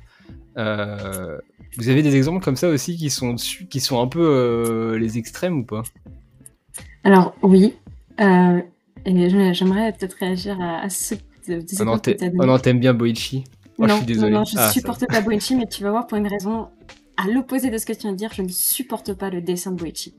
Euh, 0.58 1.38
Vous 1.78 1.90
avez 1.90 2.02
des 2.02 2.16
exemples 2.16 2.44
comme 2.44 2.56
ça 2.56 2.70
aussi 2.70 2.98
qui 2.98 3.10
sont, 3.10 3.36
qui 3.36 3.80
sont 3.80 4.02
un 4.02 4.08
peu 4.08 4.22
euh, 4.22 4.98
les 4.98 5.18
extrêmes 5.18 5.60
ou 5.60 5.66
pas? 5.66 5.84
Alors, 7.04 7.36
oui. 7.44 7.76
Euh, 8.20 8.62
et 9.06 9.54
j'aimerais 9.54 9.94
peut-être 9.94 10.18
réagir 10.20 10.60
à, 10.60 10.90
ce 10.90 11.16
on, 11.80 12.50
en 12.50 12.60
t'aime 12.60 12.80
bien 12.80 12.94
Boichi. 12.94 13.46
non, 13.80 13.88
je 13.88 13.94
suis 13.94 14.06
désolé. 14.06 14.32
Non, 14.32 14.44
je 14.44 14.56
ah, 14.58 14.70
supporte 14.70 15.08
pas 15.08 15.22
Boichi, 15.22 15.56
mais 15.56 15.66
tu 15.66 15.82
vas 15.84 15.92
voir 15.92 16.08
pour 16.08 16.18
une 16.18 16.28
raison 16.28 16.68
à 17.16 17.28
l'opposé 17.28 17.70
de 17.70 17.78
ce 17.78 17.86
que 17.86 17.94
tu 17.94 18.02
viens 18.02 18.12
de 18.12 18.18
dire, 18.18 18.34
je 18.34 18.42
ne 18.42 18.50
supporte 18.50 19.14
pas 19.14 19.30
le 19.30 19.42
dessin 19.42 19.72
de 19.72 19.78
Boichi. 19.78 20.14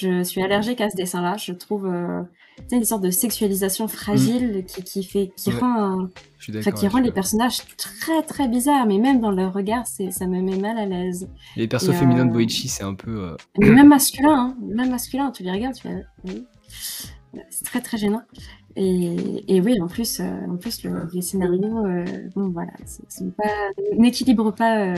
Je 0.00 0.22
suis 0.22 0.42
allergique 0.42 0.80
à 0.80 0.88
ce 0.88 0.96
dessin-là. 0.96 1.36
Je 1.36 1.52
trouve 1.52 1.86
euh, 1.86 2.22
une 2.70 2.84
sorte 2.84 3.02
de 3.02 3.10
sexualisation 3.10 3.88
fragile 3.88 4.58
mm. 4.58 4.64
qui, 4.64 4.82
qui, 4.84 5.04
fait, 5.04 5.32
qui 5.36 5.50
rend, 5.50 6.08
qui 6.38 6.88
rend 6.88 7.00
les 7.00 7.12
personnages 7.12 7.58
très 7.76 8.22
très 8.22 8.48
bizarres. 8.48 8.86
Mais 8.86 8.98
même 8.98 9.20
dans 9.20 9.30
leur 9.30 9.52
regard, 9.52 9.86
ça 9.86 10.26
me 10.26 10.40
met 10.40 10.56
mal 10.56 10.78
à 10.78 10.86
l'aise. 10.86 11.28
Les 11.56 11.68
persos 11.68 11.92
féminins 11.92 12.24
de 12.24 12.30
euh, 12.30 12.34
Boichi, 12.34 12.68
c'est 12.68 12.84
un 12.84 12.94
peu. 12.94 13.34
Euh, 13.34 13.36
même 13.58 13.88
masculin, 13.88 14.32
hein. 14.32 14.56
même 14.62 14.90
masculin. 14.90 15.30
Tu 15.30 15.42
les 15.42 15.52
regardes, 15.52 15.74
tu 15.74 15.88
c'est 17.50 17.64
très 17.64 17.80
très 17.80 17.98
gênant. 17.98 18.22
Et, 18.76 19.54
et, 19.54 19.60
oui, 19.60 19.78
en 19.80 19.86
plus, 19.86 20.20
en 20.20 20.56
plus 20.56 20.84
le, 20.84 21.08
les 21.12 21.20
scénarios, 21.20 21.84
bon 22.34 22.50
voilà, 22.50 22.72
n'équilibrent 23.98 24.54
pas 24.54 24.94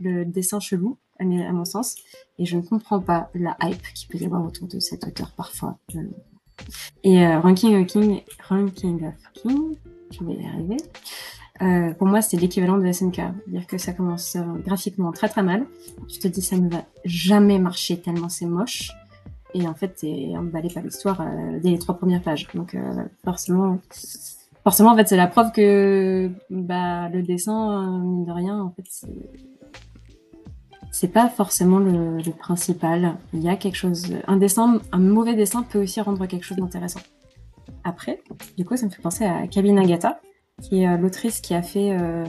le 0.00 0.24
dessin 0.24 0.60
chelou, 0.60 0.98
à, 1.22 1.52
mon 1.52 1.64
sens, 1.64 1.96
et 2.38 2.44
je 2.44 2.56
ne 2.56 2.62
comprends 2.62 3.00
pas 3.00 3.30
la 3.34 3.56
hype 3.62 3.82
qu'il 3.94 4.08
peut 4.08 4.18
y 4.18 4.26
avoir 4.26 4.44
autour 4.44 4.68
de 4.68 4.78
cet 4.80 5.06
auteur 5.06 5.32
parfois. 5.36 5.78
Et 7.02 7.24
euh, 7.24 7.40
Ranking 7.40 7.80
of 7.80 7.86
King, 7.86 8.22
Ranking 8.48 9.06
of 9.06 9.14
je 10.10 10.24
vais 10.24 10.34
y 10.34 10.46
arriver. 10.46 10.76
Euh, 11.62 11.92
pour 11.94 12.06
moi, 12.06 12.22
c'est 12.22 12.36
l'équivalent 12.36 12.78
de 12.78 12.90
SNK. 12.90 13.16
C'est-à-dire 13.16 13.66
que 13.66 13.78
ça 13.78 13.92
commence 13.92 14.36
euh, 14.36 14.42
graphiquement 14.64 15.12
très 15.12 15.28
très 15.28 15.42
mal. 15.42 15.66
Je 16.08 16.18
te 16.18 16.28
dis, 16.28 16.42
ça 16.42 16.56
ne 16.56 16.68
va 16.68 16.84
jamais 17.04 17.58
marcher 17.58 18.00
tellement 18.00 18.28
c'est 18.28 18.46
moche. 18.46 18.90
Et 19.54 19.66
en 19.68 19.74
fait, 19.74 19.88
t'es 20.00 20.32
emballé 20.36 20.70
par 20.70 20.82
l'histoire 20.82 21.20
euh, 21.20 21.60
dès 21.60 21.70
les 21.70 21.78
trois 21.78 21.96
premières 21.96 22.22
pages. 22.22 22.48
Donc 22.54 22.74
euh, 22.74 23.04
forcément, 23.24 23.78
forcément, 24.64 24.92
en 24.92 24.96
fait, 24.96 25.08
c'est 25.08 25.16
la 25.16 25.26
preuve 25.26 25.52
que 25.52 26.30
bah, 26.50 27.08
le 27.10 27.22
dessin, 27.22 28.00
mine 28.00 28.24
de 28.24 28.32
rien, 28.32 28.60
en 28.60 28.70
fait, 28.70 28.84
c'est 28.88 29.08
pas 31.08 31.28
forcément 31.28 31.78
le, 31.78 32.20
principal. 32.38 33.16
Il 33.32 33.42
y 33.42 33.48
a 33.48 33.56
quelque 33.56 33.76
chose. 33.76 34.06
Un 34.26 34.36
dessin, 34.36 34.80
un 34.92 34.98
mauvais 34.98 35.34
dessin 35.34 35.62
peut 35.62 35.82
aussi 35.82 36.00
rendre 36.00 36.26
quelque 36.26 36.44
chose 36.44 36.58
d'intéressant. 36.58 37.00
Après, 37.84 38.20
du 38.56 38.64
coup, 38.64 38.76
ça 38.76 38.86
me 38.86 38.90
fait 38.90 39.02
penser 39.02 39.24
à 39.24 39.46
Kabine 39.46 39.78
Agata, 39.78 40.20
qui 40.60 40.82
est 40.82 40.88
euh, 40.88 40.96
l'autrice 40.96 41.40
qui 41.40 41.54
a 41.54 41.62
fait 41.62 41.92
euh, 41.92 42.24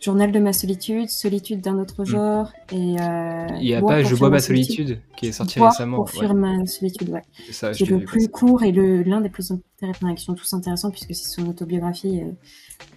Journal 0.00 0.32
de 0.32 0.38
ma 0.38 0.52
solitude, 0.52 1.08
Solitude 1.08 1.60
d'un 1.60 1.78
autre 1.78 2.02
mm. 2.02 2.06
genre 2.06 2.52
et. 2.72 2.96
Euh, 3.00 3.46
Il 3.60 3.66
y 3.66 3.74
a 3.74 3.82
pas 3.82 4.02
Je 4.02 4.14
bois 4.14 4.30
ma 4.30 4.38
solitude, 4.38 5.00
qui 5.16 5.26
est 5.26 5.32
sorti 5.32 5.60
récemment. 5.60 5.96
Pour 5.96 6.10
fuir 6.10 6.34
ma 6.34 6.66
solitude, 6.66 7.10
ouais. 7.10 7.22
C'est 7.50 7.72
qui 7.72 7.82
est 7.82 7.86
le 7.86 8.04
plus 8.04 8.28
court 8.28 8.62
et 8.62 8.72
l'un 8.72 9.20
des 9.20 9.28
plus 9.28 9.52
intéressants, 9.82 10.14
qui 10.14 10.24
sont 10.24 10.34
tous 10.34 10.52
intéressants 10.54 10.90
puisque 10.90 11.14
c'est 11.14 11.28
son 11.28 11.46
autobiographie. 11.48 12.22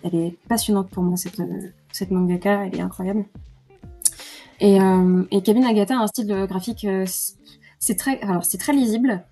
elle 0.03 0.15
est 0.15 0.37
passionnante 0.47 0.89
pour 0.89 1.03
moi 1.03 1.17
cette 1.17 1.41
cette 1.91 2.11
mangaka, 2.11 2.65
elle 2.65 2.75
est 2.75 2.81
incroyable. 2.81 3.25
Et, 4.61 4.79
euh, 4.79 5.23
et 5.31 5.41
Kevin 5.41 5.65
Agata 5.65 5.97
a 5.97 6.03
un 6.03 6.07
style 6.07 6.45
graphique, 6.47 6.85
euh, 6.85 7.05
c'est 7.79 7.95
très, 7.95 8.21
alors 8.21 8.45
c'est 8.45 8.59
très 8.59 8.73
lisible, 8.73 9.25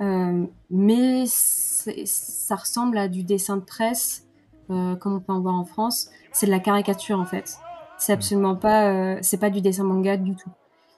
euh, 0.00 0.46
mais 0.70 1.24
ça 1.26 2.54
ressemble 2.54 2.96
à 2.96 3.08
du 3.08 3.24
dessin 3.24 3.56
de 3.56 3.62
presse, 3.62 4.24
comme 4.68 5.14
on 5.16 5.20
peut 5.20 5.32
en 5.32 5.40
voir 5.40 5.56
en 5.56 5.64
France. 5.64 6.10
C'est 6.30 6.46
de 6.46 6.52
la 6.52 6.60
caricature 6.60 7.18
en 7.18 7.24
fait. 7.24 7.58
C'est 7.98 8.12
absolument 8.12 8.54
pas, 8.54 9.20
c'est 9.22 9.38
pas 9.38 9.50
du 9.50 9.60
dessin 9.60 9.82
manga 9.82 10.16
du 10.16 10.36
tout. 10.36 10.50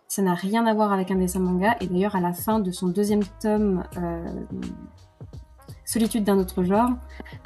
Ça 0.09 0.21
n'a 0.21 0.35
rien 0.35 0.67
à 0.67 0.75
voir 0.75 0.93
avec 0.93 1.11
un 1.11 1.15
dessin 1.15 1.39
manga. 1.39 1.77
Et 1.81 1.87
d'ailleurs, 1.87 2.17
à 2.17 2.21
la 2.21 2.33
fin 2.33 2.59
de 2.59 2.71
son 2.73 2.89
deuxième 2.89 3.23
tome, 3.41 3.85
Solitude 5.85 6.25
d'un 6.25 6.39
autre 6.39 6.65
genre, 6.65 6.91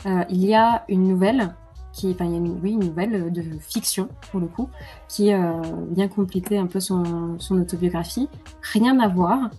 il 0.07 0.45
y 0.45 0.55
a 0.55 0.85
une 0.89 1.07
nouvelle 1.07 1.55
qui, 1.95 2.11
enfin, 2.11 2.27
il 2.27 2.33
y 2.33 2.35
a 2.35 2.39
une, 2.39 2.81
nouvelle 2.81 3.33
de 3.33 3.43
fiction 3.61 4.09
pour 4.31 4.41
le 4.41 4.47
coup, 4.47 4.69
qui 5.09 5.33
euh, 5.33 5.53
vient 5.93 6.09
compléter 6.09 6.59
un 6.59 6.67
peu 6.67 6.81
son, 6.81 7.39
autobiographie. 7.51 8.29
Rien 8.73 8.99
à 8.99 9.09
voir. 9.09 9.51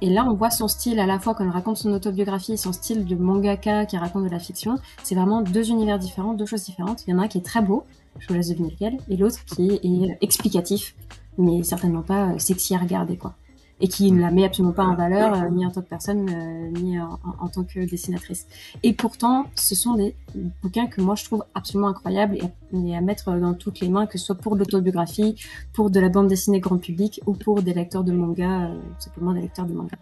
Et 0.00 0.10
là, 0.10 0.24
on 0.28 0.34
voit 0.34 0.50
son 0.50 0.68
style 0.68 1.00
à 1.00 1.06
la 1.06 1.18
fois 1.18 1.34
quand 1.34 1.44
elle 1.44 1.50
raconte 1.50 1.78
son 1.78 1.92
autobiographie 1.92 2.52
et 2.52 2.56
son 2.56 2.72
style 2.72 3.04
de 3.04 3.16
mangaka 3.16 3.86
qui 3.86 3.96
raconte 3.96 4.24
de 4.24 4.28
la 4.28 4.38
fiction. 4.38 4.76
C'est 5.02 5.14
vraiment 5.14 5.40
deux 5.40 5.70
univers 5.70 5.98
différents, 5.98 6.34
deux 6.34 6.46
choses 6.46 6.64
différentes. 6.64 7.04
Il 7.06 7.10
y 7.10 7.14
en 7.14 7.18
a 7.18 7.22
un 7.22 7.28
qui 7.28 7.38
est 7.38 7.44
très 7.44 7.62
beau, 7.62 7.84
je 8.18 8.28
vous 8.28 8.34
laisse 8.34 8.48
deviner 8.48 8.70
lequel, 8.70 8.98
et 9.08 9.16
l'autre 9.16 9.44
qui 9.44 9.70
est 9.70 10.18
explicatif, 10.20 10.94
mais 11.38 11.62
certainement 11.62 12.02
pas 12.02 12.32
euh, 12.32 12.38
sexy 12.38 12.74
à 12.74 12.78
regarder, 12.78 13.16
quoi 13.16 13.34
et 13.80 13.88
qui 13.88 14.10
ne 14.10 14.20
la 14.20 14.30
met 14.30 14.44
absolument 14.44 14.72
pas 14.72 14.84
en 14.84 14.94
valeur, 14.94 15.34
euh, 15.34 15.48
ni 15.50 15.64
en 15.64 15.70
tant 15.70 15.82
que 15.82 15.88
personne, 15.88 16.28
euh, 16.28 16.70
ni 16.80 16.98
en, 17.00 17.48
tant 17.52 17.64
que 17.64 17.88
dessinatrice. 17.88 18.46
Et 18.82 18.92
pourtant, 18.92 19.46
ce 19.54 19.74
sont 19.74 19.94
des 19.94 20.14
bouquins 20.62 20.86
que 20.86 21.00
moi 21.00 21.14
je 21.14 21.24
trouve 21.24 21.44
absolument 21.54 21.88
incroyables 21.88 22.38
et, 22.72 22.96
à 22.96 23.00
mettre 23.00 23.32
dans 23.32 23.54
toutes 23.54 23.80
les 23.80 23.88
mains, 23.88 24.06
que 24.06 24.18
ce 24.18 24.26
soit 24.26 24.34
pour 24.34 24.56
l'autobiographie, 24.56 25.36
pour 25.72 25.90
de 25.90 26.00
la 26.00 26.08
bande 26.08 26.28
dessinée 26.28 26.60
grand 26.60 26.78
public 26.78 27.20
ou 27.26 27.34
pour 27.34 27.62
des 27.62 27.74
lecteurs 27.74 28.04
de 28.04 28.12
manga, 28.12 28.66
euh, 28.66 28.80
simplement 28.98 29.32
des 29.32 29.42
lecteurs 29.42 29.66
de 29.66 29.74
manga. 29.74 29.96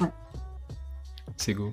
Ouais. 0.00 0.08
C'est 1.36 1.54
go. 1.54 1.72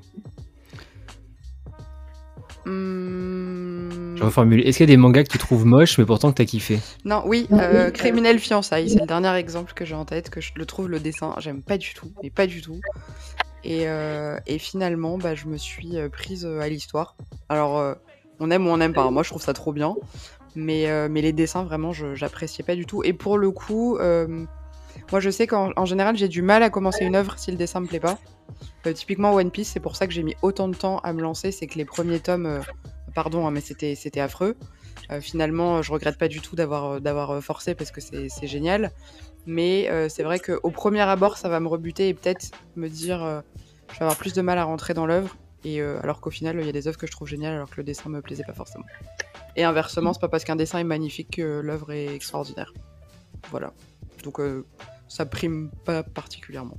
Je 4.18 4.24
reformule. 4.24 4.62
Est-ce 4.62 4.78
qu'il 4.78 4.90
y 4.90 4.92
a 4.92 4.94
des 4.94 4.98
mangas 4.98 5.24
que 5.24 5.30
tu 5.30 5.38
trouves 5.38 5.66
moches, 5.66 5.98
mais 5.98 6.06
pourtant 6.06 6.32
que 6.32 6.38
t'as 6.38 6.46
kiffé 6.46 6.80
Non, 7.06 7.22
oui, 7.26 7.48
euh, 7.52 7.92
Criminel 7.92 8.40
Fiançailles, 8.40 8.90
c'est 8.90 9.00
le 9.00 9.06
dernier 9.06 9.34
exemple 9.36 9.74
que 9.74 9.86
j'ai 9.86 9.96
en 9.96 10.06
tête, 10.06 10.30
que 10.30 10.42
je 10.42 10.54
le 10.56 10.66
trouve 10.66 10.90
le 10.90 11.00
dessin, 11.00 11.36
j'aime 11.38 11.62
pas 11.62 11.78
du 11.78 11.94
tout, 11.94 12.12
mais 12.24 12.30
pas 12.30 12.48
du 12.48 12.62
tout. 12.62 12.80
Et, 13.64 13.88
euh, 13.88 14.38
et 14.48 14.58
finalement, 14.58 15.18
bah, 15.18 15.36
je 15.36 15.46
me 15.46 15.58
suis 15.58 15.98
euh, 15.98 16.10
prise 16.10 16.46
à 16.46 16.68
l'histoire. 16.68 17.16
Alors, 17.50 17.96
on 18.40 18.50
aime 18.50 18.66
ou 18.68 18.70
on 18.72 18.78
n'aime 18.78 18.94
pas, 18.94 19.10
moi 19.12 19.24
je 19.24 19.30
trouve 19.30 19.42
ça 19.42 19.54
trop 19.54 19.72
bien, 19.72 19.96
mais, 20.56 20.88
mais 21.10 21.22
les 21.22 21.34
dessins, 21.34 21.64
vraiment, 21.64 21.94
j'appréciais 21.94 22.64
pas 22.66 22.76
du 22.76 22.86
tout. 22.86 23.04
Et 23.04 23.14
pour 23.14 23.38
le 23.38 23.52
coup, 23.52 24.00
moi 24.00 25.20
je 25.20 25.30
sais 25.30 25.46
qu'en 25.46 25.86
général, 25.86 26.18
j'ai 26.18 26.28
du 26.28 26.42
mal 26.42 26.64
à 26.64 26.70
commencer 26.72 27.06
une 27.06 27.16
œuvre 27.16 27.36
si 27.38 27.52
le 27.52 27.58
dessin 27.58 27.82
me 27.82 27.88
plaît 27.88 28.00
pas. 28.00 28.18
Typiquement 28.94 29.34
One 29.34 29.52
Piece, 29.52 29.70
c'est 29.70 29.80
pour 29.80 29.96
ça 29.96 30.08
que 30.08 30.14
j'ai 30.14 30.24
mis 30.24 30.36
autant 30.42 30.68
de 30.68 30.76
temps 30.76 31.00
à 31.00 31.14
me 31.14 31.22
lancer, 31.22 31.52
c'est 31.52 31.68
que 31.68 31.78
les 31.78 31.86
premiers 31.86 32.20
tomes 32.20 32.62
pardon, 33.18 33.48
hein, 33.48 33.52
mais 33.52 33.62
c'était 33.62 34.20
affreux. 34.20 34.56
Euh, 35.10 35.22
finalement, 35.22 35.82
je 35.82 35.92
regrette 35.92 36.20
pas 36.20 36.28
du 36.28 36.40
tout 36.40 36.56
d'avoir 36.56 36.92
euh, 36.92 37.38
euh, 37.38 37.42
forcé 37.42 37.74
parce 37.74 37.90
que 37.90 38.00
c'est 38.00 38.48
génial. 38.48 38.92
Mais 39.48 39.90
c'est 40.10 40.24
vrai 40.24 40.40
qu'au 40.40 40.70
premier 40.72 41.02
abord, 41.02 41.38
ça 41.38 41.48
va 41.48 41.62
me 41.62 41.68
rebuter 41.68 42.10
et 42.10 42.14
peut-être 42.14 42.52
me 42.76 42.90
dire 42.90 43.20
je 43.94 43.94
vais 43.94 44.02
avoir 44.02 44.18
plus 44.18 44.34
de 44.34 44.42
mal 44.42 44.58
à 44.58 44.66
rentrer 44.66 44.94
dans 44.94 45.06
l'œuvre. 45.06 45.38
Et 45.64 45.82
alors 45.82 46.20
qu'au 46.20 46.32
final, 46.32 46.60
il 46.60 46.66
y 46.66 46.70
a 46.70 46.74
des 46.74 46.90
œuvres 46.90 46.98
que 46.98 47.08
je 47.08 47.14
trouve 47.14 47.30
géniales 47.30 47.54
alors 47.54 47.70
que 47.70 47.78
le 47.78 47.84
dessin 47.84 48.10
me 48.10 48.22
plaisait 48.22 48.44
pas 48.44 48.54
forcément. 48.54 48.84
Et 49.56 49.64
inversement, 49.64 50.12
c'est 50.12 50.20
pas 50.20 50.28
parce 50.28 50.44
qu'un 50.44 50.58
dessin 50.58 50.80
est 50.80 50.84
magnifique 50.84 51.38
que 51.38 51.62
l'œuvre 51.62 51.94
est 51.94 52.14
extraordinaire. 52.14 52.74
Voilà. 53.50 53.72
Donc 54.26 54.42
ça 55.08 55.26
prime 55.26 55.72
pas 55.86 56.04
particulièrement. 56.04 56.78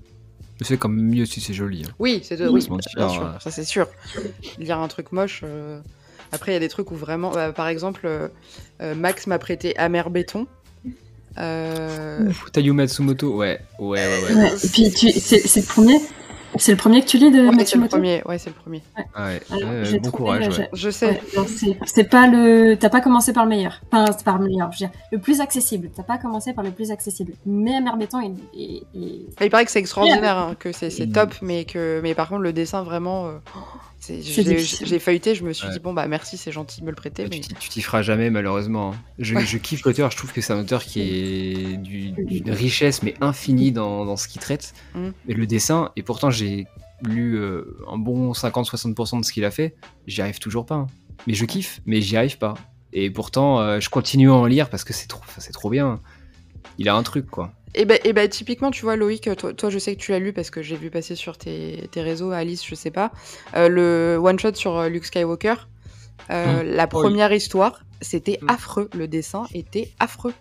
C'est 0.61 0.77
quand 0.77 0.89
même 0.89 1.07
mieux 1.07 1.27
si 1.27 1.41
c'est 1.41 1.55
joli. 1.55 1.85
Hein. 1.87 1.93
Oui, 1.99 2.21
c'est 2.25 2.41
oui, 2.49 2.67
bien 2.97 3.09
sûr, 3.09 3.37
ça 3.41 3.51
c'est 3.51 3.65
sûr. 3.65 3.87
Lire 4.59 4.79
un 4.79 4.89
truc 4.89 5.13
moche, 5.13 5.45
après, 6.33 6.53
il 6.53 6.55
y 6.55 6.57
a 6.57 6.61
des 6.61 6.69
trucs 6.69 6.91
où 6.91 6.95
vraiment, 6.95 7.31
bah, 7.31 7.53
par 7.53 7.69
exemple, 7.69 8.03
euh, 8.05 8.29
euh, 8.83 8.95
Max 8.95 9.27
m'a 9.27 9.39
prêté 9.39 9.77
Amer 9.77 10.11
Béton. 10.11 10.47
Euh... 11.39 12.31
Tayu 12.53 12.73
Matsumoto, 12.73 13.37
ouais, 13.37 13.61
ouais, 13.79 14.07
ouais. 14.07 14.35
ouais. 14.35 14.53
et 14.65 14.91
puis, 14.91 15.13
c'est 15.13 15.57
le 15.57 15.67
premier 15.67 15.99
c'est 16.57 16.73
le 16.73 16.79
premier 16.79 17.03
que 17.03 17.07
tu 17.07 17.19
lis 17.19 17.31
de 17.31 17.49
ouais, 17.49 17.65
C'est 17.65 17.77
le 17.79 17.89
premier, 17.89 18.23
ouais, 18.25 18.39
c'est 18.39 18.51
le 18.51 18.57
premier. 18.57 18.83
Ouais. 18.97 19.41
ouais. 19.51 19.99
bon 20.01 20.11
courage. 20.11 20.63
Je, 20.73 20.79
je 20.79 20.91
sais. 20.91 21.21
c'est 21.85 22.05
pas 22.05 22.27
le. 22.27 22.77
T'as 22.77 22.89
pas 22.89 23.01
commencé 23.01 23.33
par 23.33 23.45
le 23.45 23.51
meilleur. 23.51 23.81
Enfin, 23.91 24.07
c'est 24.17 24.25
par 24.25 24.39
le 24.39 24.47
meilleur. 24.47 24.73
Je 24.73 24.85
veux 24.85 24.91
dire, 24.91 24.99
le 25.13 25.19
plus 25.19 25.41
accessible. 25.41 25.91
T'as 25.95 26.03
pas 26.03 26.19
commencé 26.19 26.53
par 26.53 26.65
le 26.65 26.71
plus 26.71 26.91
accessible. 26.91 27.33
Mais 27.47 27.77
Amer 27.77 27.97
Béton, 27.97 28.21
il, 28.21 28.35
il, 28.55 28.83
il... 28.95 29.27
il 29.41 29.51
paraît 29.51 29.65
que 29.65 29.71
c'est 29.71 29.79
extraordinaire, 29.79 30.39
hein, 30.39 30.57
que 30.59 30.73
c'est 30.73 31.13
top, 31.13 31.35
mais 31.43 31.65
que, 31.65 32.01
mais 32.03 32.15
par 32.15 32.29
contre, 32.29 32.43
le 32.43 32.53
dessin 32.53 32.83
vraiment. 32.83 33.27
Euh... 33.27 33.39
J'ai 34.01 34.99
feuilleté, 34.99 35.35
je 35.35 35.45
me 35.45 35.53
suis 35.53 35.69
dit, 35.71 35.81
bon, 35.81 35.93
bah 35.93 36.07
merci, 36.07 36.37
c'est 36.37 36.53
gentil 36.53 36.81
de 36.81 36.87
me 36.87 36.91
le 36.91 36.97
prêter. 36.97 37.27
Mais... 37.31 37.41
Tu 37.41 37.69
t'y 37.69 37.83
feras 37.83 38.03
jamais, 38.03 38.31
malheureusement. 38.31 38.93
Hein. 38.93 38.99
Je, 39.19 39.39
je 39.39 39.59
kiffe 39.59 39.83
l'auteur, 39.85 40.11
je 40.11 40.17
trouve 40.17 40.33
que 40.33 40.41
c'est 40.41 40.53
un 40.53 40.61
auteur 40.61 40.85
qui 40.85 41.01
est 41.01 41.77
d'une 41.77 42.51
richesse, 42.51 43.03
mais 43.03 43.15
infinie 43.21 43.73
dans, 43.73 44.05
dans 44.05 44.17
ce 44.17 44.29
qu'il 44.29 44.41
traite. 44.41 44.75
Mm. 44.95 45.09
Et 45.29 45.35
le 45.35 45.47
dessin, 45.47 45.91
et 45.97 46.03
pourtant 46.03 46.31
j'ai 46.31 46.67
lu 47.03 47.37
euh, 47.37 47.77
un 47.91 47.99
bon 47.99 48.33
50-60% 48.33 49.21
de 49.21 49.25
ce 49.25 49.33
qu'il 49.33 49.45
a 49.45 49.51
fait, 49.51 49.77
j'y 50.07 50.23
arrive 50.23 50.39
toujours 50.39 50.67
pas. 50.67 50.77
Hein. 50.77 50.87
Mais 51.27 51.35
je 51.35 51.45
kiffe, 51.45 51.81
mais 51.87 52.01
j'y 52.01 52.17
arrive 52.17 52.39
pas. 52.39 52.55
Et 52.93 53.11
pourtant, 53.11 53.61
euh, 53.61 53.81
je 53.81 53.91
continue 53.91 54.31
à 54.31 54.35
en 54.35 54.47
lire 54.47 54.71
parce 54.71 54.85
que 54.85 54.93
c'est 54.93 55.09
trop, 55.09 55.23
trop 55.53 55.71
bien. 55.71 56.01
Il 56.79 56.89
a 56.89 56.95
un 56.95 57.03
truc, 57.03 57.27
quoi. 57.27 57.53
Et 57.75 57.85
bah, 57.85 57.95
et 58.05 58.13
bah, 58.13 58.27
typiquement, 58.29 58.71
tu 58.71 58.83
vois, 58.83 58.97
Loïc, 58.97 59.29
toi, 59.37 59.71
je 59.71 59.79
sais 59.79 59.95
que 59.95 60.01
tu 60.01 60.13
l'as 60.13 60.19
lu 60.19 60.33
parce 60.33 60.51
que 60.51 60.63
j'ai 60.63 60.77
vu 60.77 60.91
passer 60.91 61.15
sur 61.15 61.37
tes, 61.37 61.89
tes, 61.91 62.03
réseaux, 62.03 62.31
Alice, 62.31 62.67
je 62.67 62.75
sais 62.75 62.91
pas, 62.91 63.13
euh, 63.57 63.69
le 63.69 64.19
one-shot 64.23 64.55
sur 64.55 64.77
euh, 64.77 64.89
Luke 64.89 65.05
Skywalker. 65.05 65.55
Euh, 66.31 66.63
mmh. 66.63 66.67
La 66.67 66.87
première 66.87 67.33
histoire, 67.33 67.83
c'était 68.01 68.39
mmh. 68.43 68.51
affreux. 68.51 68.91
Le 68.95 69.07
dessin 69.09 69.45
était 69.55 69.91
affreux. 69.99 70.35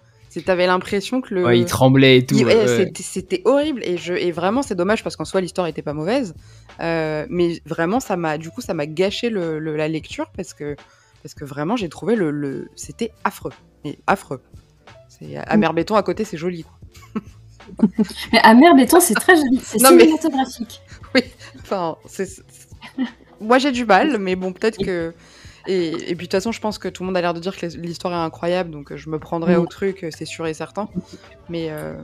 T'avais 0.46 0.68
l'impression 0.68 1.22
que 1.22 1.34
le. 1.34 1.46
Ouais, 1.46 1.60
il 1.60 1.66
tremblait 1.66 2.18
et 2.18 2.26
tout. 2.26 2.36
Ouais, 2.36 2.44
ouais. 2.56 2.92
c'était- 2.96 3.42
horrible 3.46 3.82
et, 3.84 3.98
je, 3.98 4.14
et 4.14 4.32
vraiment 4.32 4.62
c'est 4.62 4.76
dommage 4.76 5.04
parce 5.04 5.16
qu'en 5.16 5.26
soi 5.26 5.42
l'histoire 5.42 5.66
était 5.66 5.82
pas 5.82 5.94
mauvaise, 5.94 6.36
Euh, 6.80 7.26
mais 7.30 7.60
vraiment 7.66 8.00
ça 8.00 8.18
m'a 8.18 8.38
du 8.38 8.52
coup 8.52 8.62
ça 8.62 8.76
m'a 8.76 8.86
gâché 8.86 9.32
le, 9.32 9.58
le- 9.58 9.76
la 9.76 9.88
lecture 9.88 10.28
parce 10.36 10.54
que 10.54 10.76
parce 11.24 11.34
que 11.34 11.44
vraiment 11.44 11.76
j'ai 11.76 11.90
trouvé 11.90 12.16
le, 12.16 12.30
le- 12.30 12.70
c'était 12.76 13.12
affreux, 13.24 13.52
mais 13.84 13.98
affreux. 14.06 14.42
C'est 15.10 15.38
amer 15.38 15.74
béton 15.74 15.96
à 15.96 16.04
côté 16.04 16.24
c'est 16.24 16.38
joli. 16.38 16.64
quoi. 16.64 16.77
Mais 18.34 18.40
Amer 18.44 18.76
Béton, 18.76 19.00
c'est 19.00 19.14
très 19.14 19.36
joli, 19.36 19.60
c'est 19.62 19.82
mais- 19.82 20.00
cinématographique. 20.00 20.82
Enfin 21.62 21.98
c'est 22.06 22.28
moi 23.42 23.58
j'ai 23.60 23.72
du 23.72 23.86
mal 23.86 24.18
mais 24.20 24.36
bon 24.36 24.54
peut-être 24.54 24.78
que 24.78 25.14
et, 25.68 25.88
et 25.90 26.16
puis 26.16 26.16
de 26.16 26.22
toute 26.22 26.32
façon 26.32 26.52
je 26.52 26.60
pense 26.62 26.78
que 26.78 26.88
tout 26.88 27.04
le 27.04 27.08
monde 27.08 27.18
a 27.18 27.22
l'air 27.22 27.34
de 27.34 27.40
dire 27.40 27.58
que 27.58 27.66
l'histoire 27.66 28.14
est 28.14 28.26
incroyable 28.26 28.70
donc 28.72 28.92
euh, 28.92 28.98
je 28.98 29.10
me 29.10 29.18
prendrai 29.20 29.56
au 29.58 29.66
truc 29.66 30.04
euh, 30.04 30.10
c'est 30.16 30.26
sûr 30.26 30.46
et 30.48 30.54
certain. 30.54 30.88
Mais 31.50 31.68
euh. 31.72 31.96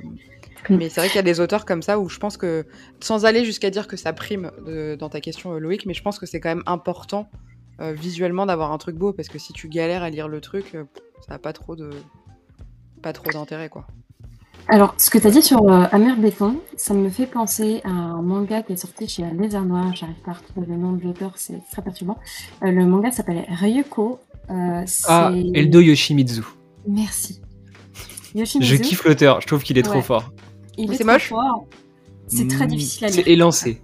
Mais 0.70 0.88
c'est 0.90 1.02
vrai 1.02 1.08
qu'il 1.10 1.18
y 1.18 1.20
a 1.20 1.24
des 1.24 1.40
auteurs 1.42 1.66
comme 1.66 1.82
ça 1.82 2.00
où 2.00 2.08
je 2.08 2.18
pense 2.20 2.38
que, 2.38 2.66
sans 3.02 3.26
aller 3.26 3.44
jusqu'à 3.44 3.70
dire 3.70 3.86
que 3.88 3.98
ça 3.98 4.14
prime 4.14 4.50
de- 4.66 4.96
dans 4.98 5.10
ta 5.10 5.20
question, 5.20 5.52
Loïc, 5.60 5.86
mais 5.86 5.94
je 5.94 6.02
pense 6.02 6.20
que 6.20 6.26
c'est 6.26 6.40
quand 6.40 6.48
même 6.50 6.64
important 6.66 7.30
euh, 7.82 7.92
visuellement 7.92 8.46
d'avoir 8.46 8.72
un 8.72 8.78
truc 8.78 8.96
beau 8.96 9.12
parce 9.12 9.28
que 9.28 9.38
si 9.40 9.52
tu 9.52 9.68
galères 9.68 10.04
à 10.04 10.10
lire 10.10 10.30
le 10.30 10.40
truc, 10.40 10.78
ça 11.28 11.36
a 11.36 11.38
pas 11.38 11.52
trop 11.52 11.76
de 11.76 11.90
pas 13.02 13.12
trop 13.12 13.30
d'intérêt 13.32 13.68
quoi. 13.70 13.86
Alors, 14.70 14.96
ce 14.98 15.10
que 15.10 15.18
tu 15.18 15.28
as 15.28 15.30
dit 15.32 15.42
sur 15.42 15.62
euh, 15.70 15.86
Amer 15.92 16.16
Béton, 16.18 16.58
ça 16.78 16.94
me 16.94 17.10
fait 17.10 17.26
penser 17.28 17.82
à 17.84 17.90
un 17.90 18.22
manga 18.22 18.62
qui 18.64 18.74
est 18.74 18.78
sorti 18.78 19.08
chez 19.08 19.24
Lézard 19.38 19.66
Noir. 19.66 19.94
J'arrive 19.96 20.16
pas 20.26 20.32
à 20.32 20.36
retrouver 20.36 20.68
le 20.68 20.78
nom 20.78 20.94
de 20.94 21.04
l'auteur, 21.04 21.34
c'est 21.36 21.62
très 21.72 21.82
perturbant. 21.82 22.18
Euh, 22.64 22.72
le 22.72 22.86
manga 22.86 23.12
s'appelait 23.12 23.46
Ryuko. 23.50 24.20
Euh, 24.50 24.86
Ah, 25.08 25.32
Eldo 25.54 25.80
Yoshimitsu. 25.82 26.42
Merci. 26.88 27.42
Je 28.34 28.40
Yoshimitsu, 28.40 28.80
kiffe 28.80 29.04
l'auteur, 29.04 29.42
je 29.42 29.48
trouve 29.48 29.62
qu'il 29.64 29.78
est 29.78 29.84
trop 29.84 30.02
fort. 30.02 30.32
il 30.78 30.88
Mais 30.88 30.96
est 30.96 30.98
c'est 30.98 31.04
trop 31.04 31.14
moche 31.14 31.30
fort. 31.30 31.68
C'est 32.28 32.48
très 32.48 32.66
Mm, 32.66 32.70
difficile 32.70 33.06
à 33.06 33.08
lire. 33.10 33.16
C'est 33.16 33.32
élancé. 33.32 33.82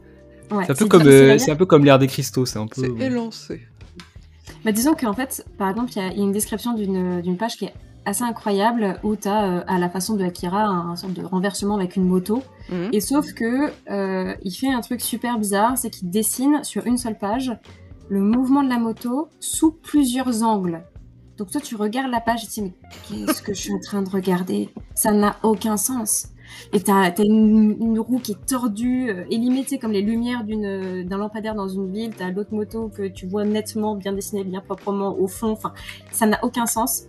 Ouais, 0.50 0.64
C'est 0.66 0.72
un 0.72 0.76
peu 0.76 0.86
c'est 0.86 0.88
comme, 0.90 1.04
difficile 1.04 1.30
à 1.30 1.34
euh, 1.34 1.38
c'est 1.38 1.52
un 1.52 1.56
peu 1.56 1.66
comme 1.66 1.86
l'ère 1.86 2.00
des 2.00 2.08
cristaux, 2.08 2.46
c'est 2.46 2.58
un 2.58 2.66
peu. 2.68 2.82
C'est 2.82 3.06
élancé. 3.06 3.62
Bah, 4.66 4.72
disons 4.72 4.94
qu'en 4.96 5.14
fait, 5.14 5.46
par 5.58 5.70
exemple, 5.70 5.92
il 5.96 6.02
y 6.02 6.06
y, 6.06 6.22
a 6.22 6.24
une 6.24 6.32
description 6.32 6.74
d'une 6.74 7.22
d'une 7.22 7.38
page 7.38 7.58
qui 7.58 7.66
est 7.66 7.74
assez 8.06 8.24
incroyable 8.24 9.00
où 9.04 9.16
tu 9.16 9.28
as, 9.28 9.60
à 9.60 9.78
la 9.78 9.90
façon 9.90 10.16
de 10.16 10.24
Akira, 10.24 10.64
un, 10.64 10.92
un 10.92 10.96
sorte 10.96 11.14
de 11.14 11.24
renversement 11.24 11.76
avec 11.76 11.96
une 11.96 12.06
moto. 12.06 12.44
Mhm. 12.70 12.90
Et 12.94 13.02
sauf 13.02 13.34
que 13.34 13.72
euh, 13.90 14.36
il 14.44 14.52
fait 14.52 14.72
un 14.72 14.82
truc 14.82 15.02
super 15.02 15.38
bizarre, 15.38 15.78
c'est 15.78 15.90
qu'il 15.90 16.10
dessine 16.10 16.64
sur 16.64 16.86
une 16.88 16.98
seule 16.98 17.18
page 17.18 17.52
le 18.10 18.22
mouvement 18.22 18.64
de 18.64 18.70
la 18.70 18.80
moto 18.80 19.30
sous 19.40 19.72
plusieurs 19.72 20.44
angles. 20.44 20.84
Donc 21.38 21.52
toi, 21.52 21.62
tu 21.62 21.76
regardes 21.76 22.12
la 22.12 22.20
page 22.20 22.44
et 22.44 22.48
tu 22.48 22.54
te 22.56 22.62
dis, 22.62 22.62
mais 22.64 23.26
qu'est-ce 23.26 23.42
que 23.42 23.54
je 23.54 23.62
suis 23.62 23.74
en 23.74 23.80
train 23.80 24.02
de 24.02 24.10
regarder? 24.10 24.70
Ça 24.94 25.12
n'a 25.12 25.38
aucun 25.44 25.78
sens. 25.78 26.28
Et 26.74 26.82
t'as 26.82 27.12
as 27.12 27.22
une, 27.24 27.78
une 27.80 28.00
roue 28.00 28.20
qui 28.20 28.34
est 28.34 28.46
tordue, 28.46 29.10
euh, 29.10 29.78
comme 29.80 29.92
les 29.92 30.02
lumières 30.02 30.44
d'un 30.44 31.18
lampadaire 31.18 31.56
dans 31.56 31.68
une 31.68 31.92
ville. 31.92 32.12
T'as 32.18 32.32
l'autre 32.32 32.54
moto 32.54 32.90
que 32.90 33.08
tu 33.08 33.28
vois 33.28 33.46
nettement, 33.46 33.96
bien 33.96 34.12
dessinée, 34.12 34.44
bien 34.44 34.60
proprement 34.60 35.18
au 35.18 35.28
fond. 35.28 35.52
Enfin, 35.52 35.74
ça 36.12 36.26
n'a 36.26 36.40
aucun 36.44 36.66
sens. 36.66 37.04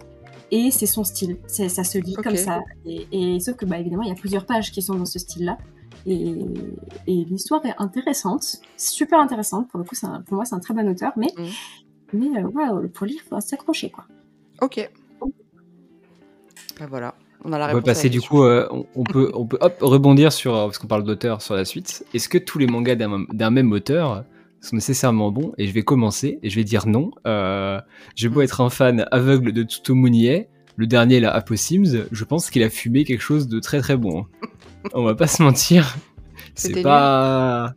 Et 0.51 0.71
c'est 0.71 0.87
son 0.87 1.05
style. 1.05 1.37
C'est 1.47 1.69
ça 1.69 1.85
se 1.85 1.99
lit 1.99 2.15
comme 2.15 2.35
ça. 2.37 2.61
Et, 2.85 3.07
et 3.13 3.41
sauf 3.41 3.57
que, 3.57 3.65
bah, 3.65 3.79
évidemment, 3.79 4.03
il 4.03 4.09
y 4.09 4.13
a 4.13 4.17
plusieurs 4.17 4.47
pages 4.47 4.73
qui 4.73 4.83
sont 4.83 4.95
dans 4.95 5.05
ce 5.07 5.19
style-là. 5.19 5.59
Et, 6.07 6.35
et 7.07 7.25
l'histoire 7.25 7.65
est 7.67 7.75
intéressante, 7.79 8.61
super 8.77 9.21
intéressante. 9.21 9.69
Pour 9.69 9.79
le 9.79 9.85
coup, 9.85 9.95
c'est 9.95 10.07
un- 10.07 10.23
pour 10.23 10.35
moi, 10.37 10.45
c'est 10.45 10.55
un 10.55 10.61
très 10.61 10.75
bon 10.75 10.89
auteur. 10.89 11.13
Mais, 11.17 11.29
mais 12.13 12.29
euh, 12.43 12.89
pour 12.89 13.07
lire, 13.07 13.21
faut 13.29 13.39
s'accrocher, 13.41 13.91
quoi. 13.91 14.07
Ok. 14.63 14.91
Bah 16.79 16.87
voilà, 16.89 17.15
on 17.45 17.53
a 17.53 17.59
la 17.59 17.73
On 17.73 17.77
la 17.77 17.83
passer 17.83 18.09
du 18.09 18.21
coup, 18.23 18.43
euh, 18.43 18.67
on, 18.71 18.87
on 18.95 19.05
peut, 19.05 19.31
on 19.35 19.45
peut 19.47 19.59
hop, 19.61 19.77
rebondir 19.83 20.33
sur, 20.33 20.55
euh, 20.57 20.65
parce 20.67 20.79
qu'on 20.79 20.87
parle 20.87 21.05
d'auteur 21.05 21.43
sur 21.43 21.55
la 21.55 21.65
suite. 21.67 22.05
Est-ce 22.15 22.29
que 22.29 22.39
tous 22.39 22.59
les 22.59 22.67
mangas 22.67 22.95
d'un 22.97 23.25
d'un 23.33 23.51
même 23.51 23.71
auteur 23.73 24.25
sont 24.61 24.77
nécessairement 24.77 25.31
bons 25.31 25.53
Et 25.59 25.67
je 25.67 25.73
vais 25.73 25.83
commencer, 25.83 26.39
et 26.43 26.51
je 26.51 26.57
vais 26.57 26.65
dire 26.65 26.87
non. 26.87 27.11
Euh, 27.27 27.81
J'ai 28.15 28.29
beau 28.29 28.43
être 28.43 28.61
un 28.61 28.71
fan 28.71 29.07
aveugle 29.11 29.53
de 29.53 29.63
Tsutomu 29.63 30.11
le 30.77 30.87
dernier, 30.87 31.21
là, 31.21 31.31
Apossims, 31.31 32.07
je 32.11 32.25
pense 32.25 32.49
qu'il 32.49 32.63
a 32.63 32.71
fumé 32.71 33.05
quelque 33.05 33.21
chose 33.21 33.49
de 33.49 33.61
très 33.61 33.81
très 33.81 33.97
bon. 33.97 34.21
hein. 34.23 34.49
on 34.95 35.05
va 35.05 35.15
pas 35.15 35.27
se 35.27 35.43
mentir. 35.43 35.97
C'est 36.55 36.83
pas... 36.83 37.75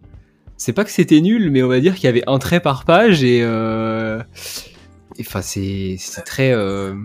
C'est 0.55 0.71
pas 0.71 0.86
que 0.86 0.91
c'était 0.91 1.19
nul, 1.19 1.51
mais 1.51 1.61
on 1.63 1.67
va 1.67 1.81
dire 1.81 1.95
qu'il 1.95 2.05
y 2.05 2.07
avait 2.07 2.23
un 2.27 2.39
trait 2.39 2.61
par 2.61 2.86
page, 2.86 3.23
et... 3.23 3.41
euh, 3.43 4.21
Enfin, 5.19 5.41
c'est 5.41 5.95
c'est 5.99 6.21
très... 6.21 6.53
euh, 6.53 6.95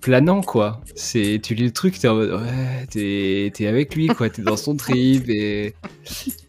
planant 0.00 0.40
quoi. 0.40 0.80
C'est 0.94 1.40
tu 1.42 1.54
lis 1.54 1.64
le 1.64 1.72
truc, 1.72 1.98
t'es 1.98 2.08
en 2.08 2.14
mode 2.14 2.32
ouais, 2.32 2.86
t'es 2.90 3.50
t'es 3.54 3.66
avec 3.66 3.94
lui 3.94 4.06
quoi, 4.08 4.30
t'es 4.30 4.42
dans 4.42 4.56
son 4.56 4.76
trip 4.76 5.28
et 5.28 5.74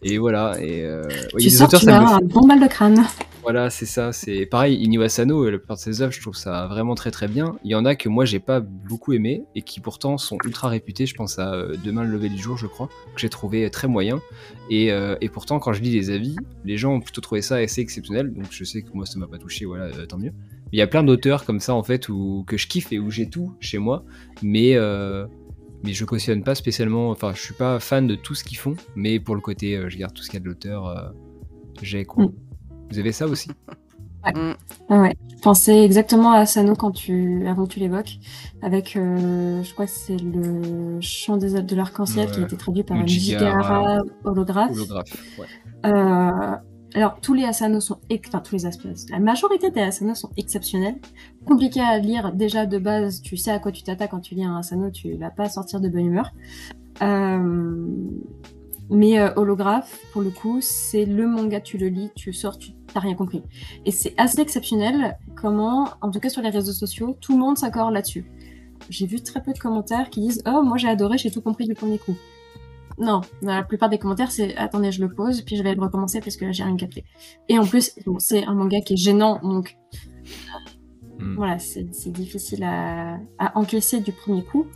et 0.02 0.18
voilà 0.18 0.56
et 0.60 0.84
euh, 0.84 1.02
ouais, 1.34 1.42
y 1.42 1.46
a 1.46 1.50
sens 1.50 1.68
auteurs 1.68 1.80
tu 1.80 1.86
ça 1.86 2.00
as 2.00 2.14
un 2.16 2.20
bon 2.20 2.46
mal 2.46 2.60
de 2.60 2.66
crâne. 2.66 3.04
voilà 3.42 3.70
c'est 3.70 3.86
ça 3.86 4.12
c'est 4.12 4.46
pareil 4.46 4.82
Inyo 4.82 5.02
Asano 5.02 5.44
la 5.48 5.58
plupart 5.58 5.76
de 5.76 5.82
ses 5.82 6.02
œuvres 6.02 6.12
je 6.12 6.20
trouve 6.20 6.36
ça 6.36 6.66
vraiment 6.66 6.94
très 6.94 7.10
très 7.10 7.28
bien. 7.28 7.56
Il 7.64 7.70
y 7.70 7.74
en 7.74 7.84
a 7.84 7.94
que 7.94 8.08
moi 8.08 8.24
j'ai 8.24 8.40
pas 8.40 8.60
beaucoup 8.60 9.12
aimé 9.12 9.44
et 9.54 9.62
qui 9.62 9.80
pourtant 9.80 10.18
sont 10.18 10.38
ultra 10.44 10.68
réputés. 10.68 11.06
Je 11.06 11.14
pense 11.14 11.38
à 11.38 11.52
euh, 11.54 11.76
Demain 11.84 12.04
le 12.04 12.10
lever 12.10 12.28
du 12.28 12.38
jour 12.38 12.56
je 12.56 12.66
crois 12.66 12.88
que 13.14 13.20
j'ai 13.20 13.28
trouvé 13.28 13.68
très 13.70 13.88
moyen 13.88 14.20
et, 14.70 14.92
euh, 14.92 15.16
et 15.20 15.28
pourtant 15.28 15.58
quand 15.58 15.72
je 15.72 15.82
lis 15.82 15.92
les 15.92 16.10
avis 16.10 16.36
les 16.64 16.76
gens 16.76 16.94
ont 16.94 17.00
plutôt 17.00 17.20
trouvé 17.20 17.42
ça 17.42 17.56
assez 17.56 17.80
exceptionnel 17.80 18.32
donc 18.32 18.46
je 18.50 18.64
sais 18.64 18.82
que 18.82 18.88
moi 18.94 19.04
ça 19.06 19.18
m'a 19.18 19.26
pas 19.26 19.38
touché 19.38 19.64
voilà 19.66 19.84
euh, 19.84 20.06
tant 20.06 20.18
mieux. 20.18 20.32
Il 20.72 20.78
y 20.78 20.82
a 20.82 20.86
plein 20.86 21.02
d'auteurs 21.02 21.44
comme 21.44 21.60
ça 21.60 21.74
en 21.74 21.82
fait 21.82 22.08
où, 22.08 22.44
que 22.46 22.56
je 22.56 22.66
kiffe 22.66 22.92
et 22.92 22.98
où 22.98 23.10
j'ai 23.10 23.28
tout 23.28 23.54
chez 23.60 23.78
moi, 23.78 24.04
mais 24.42 24.74
euh, 24.74 25.26
mais 25.84 25.92
je 25.92 26.04
cautionne 26.04 26.42
pas 26.42 26.54
spécialement. 26.54 27.10
Enfin, 27.10 27.32
je 27.34 27.40
suis 27.40 27.54
pas 27.54 27.80
fan 27.80 28.06
de 28.06 28.14
tout 28.14 28.34
ce 28.34 28.44
qu'ils 28.44 28.58
font, 28.58 28.74
mais 28.94 29.20
pour 29.20 29.34
le 29.34 29.40
côté, 29.40 29.76
euh, 29.76 29.88
je 29.88 29.98
garde 29.98 30.14
tout 30.14 30.22
ce 30.22 30.30
qu'il 30.30 30.38
y 30.38 30.42
a 30.42 30.44
de 30.44 30.48
l'auteur, 30.48 30.86
euh, 30.86 31.10
j'ai 31.82 32.04
quoi. 32.04 32.24
Mm. 32.24 32.32
Vous 32.90 32.98
avez 32.98 33.12
ça 33.12 33.26
aussi? 33.26 33.50
Mm. 34.34 34.52
Ah 34.88 35.00
ouais. 35.00 35.16
Je 35.34 35.40
pensais 35.42 35.84
exactement 35.84 36.30
à 36.30 36.38
Asano 36.38 36.76
quand 36.76 36.92
tu, 36.92 37.44
avant 37.48 37.66
que 37.66 37.72
tu 37.72 37.80
l'évoques, 37.80 38.18
avec, 38.62 38.94
euh, 38.94 39.62
je 39.64 39.72
crois 39.72 39.86
que 39.86 39.90
c'est 39.90 40.16
le 40.16 41.00
chant 41.00 41.36
des 41.36 41.60
de 41.60 41.76
l'arc-en-ciel 41.76 42.30
qui 42.30 42.38
a 42.38 42.44
été 42.44 42.56
traduit 42.56 42.84
par. 42.84 43.02
Ujigahara 43.02 44.02
holographe. 44.24 44.70
Holographe. 44.70 45.38
Ouais. 45.38 45.46
Alors, 46.94 47.18
tous 47.20 47.32
les 47.32 47.44
Asano 47.44 47.80
sont, 47.80 47.98
enfin, 48.12 48.40
tous 48.40 48.54
les 48.54 48.62
la 49.10 49.18
majorité 49.18 49.70
des 49.70 49.80
Asano 49.80 50.14
sont 50.14 50.30
exceptionnels. 50.36 50.96
Compliqués 51.46 51.80
à 51.80 51.98
lire, 51.98 52.32
déjà 52.32 52.66
de 52.66 52.78
base, 52.78 53.22
tu 53.22 53.36
sais 53.36 53.50
à 53.50 53.58
quoi 53.58 53.72
tu 53.72 53.82
t'attaques 53.82 54.10
quand 54.10 54.20
tu 54.20 54.34
lis 54.34 54.44
un 54.44 54.56
Asano, 54.56 54.90
tu 54.90 55.14
vas 55.14 55.30
pas 55.30 55.48
sortir 55.48 55.80
de 55.80 55.88
bonne 55.88 56.06
humeur. 56.06 56.32
Euh, 57.00 57.86
mais 58.90 59.18
euh, 59.18 59.32
holographe, 59.36 60.00
pour 60.12 60.20
le 60.20 60.30
coup, 60.30 60.58
c'est 60.60 61.06
le 61.06 61.26
manga, 61.26 61.60
tu 61.60 61.78
le 61.78 61.88
lis, 61.88 62.10
tu 62.14 62.32
sors, 62.32 62.58
tu 62.58 62.72
t'as 62.92 63.00
rien 63.00 63.14
compris. 63.14 63.42
Et 63.86 63.90
c'est 63.90 64.14
assez 64.18 64.40
exceptionnel 64.40 65.16
comment, 65.34 65.88
en 66.02 66.10
tout 66.10 66.20
cas 66.20 66.28
sur 66.28 66.42
les 66.42 66.50
réseaux 66.50 66.72
sociaux, 66.72 67.16
tout 67.20 67.32
le 67.32 67.38
monde 67.38 67.56
s'accorde 67.56 67.94
là-dessus. 67.94 68.26
J'ai 68.90 69.06
vu 69.06 69.22
très 69.22 69.42
peu 69.42 69.52
de 69.52 69.58
commentaires 69.58 70.10
qui 70.10 70.20
disent 70.20 70.42
Oh, 70.46 70.62
moi 70.62 70.76
j'ai 70.76 70.88
adoré, 70.88 71.16
j'ai 71.16 71.30
tout 71.30 71.40
compris 71.40 71.66
du 71.66 71.74
premier 71.74 71.98
coup. 71.98 72.16
Non, 72.98 73.20
dans 73.42 73.54
la 73.54 73.62
plupart 73.62 73.88
des 73.88 73.98
commentaires, 73.98 74.30
c'est 74.30 74.56
attendez, 74.56 74.92
je 74.92 75.00
le 75.00 75.12
pose, 75.12 75.42
puis 75.42 75.56
je 75.56 75.62
vais 75.62 75.74
le 75.74 75.80
recommencer 75.80 76.20
parce 76.20 76.36
que 76.36 76.44
là 76.44 76.52
j'ai 76.52 76.62
rien 76.64 76.76
capté. 76.76 77.04
Et 77.48 77.58
en 77.58 77.64
plus, 77.66 77.92
bon, 78.06 78.18
c'est 78.18 78.44
un 78.44 78.54
manga 78.54 78.80
qui 78.80 78.94
est 78.94 78.96
gênant, 78.96 79.38
donc 79.42 79.76
Mm. 81.18 81.36
voilà, 81.36 81.58
c'est 81.60 81.84
difficile 82.10 82.64
à, 82.64 83.18
à 83.38 83.56
encaisser 83.56 84.00
du 84.00 84.10
premier 84.12 84.42
coup. 84.42 84.66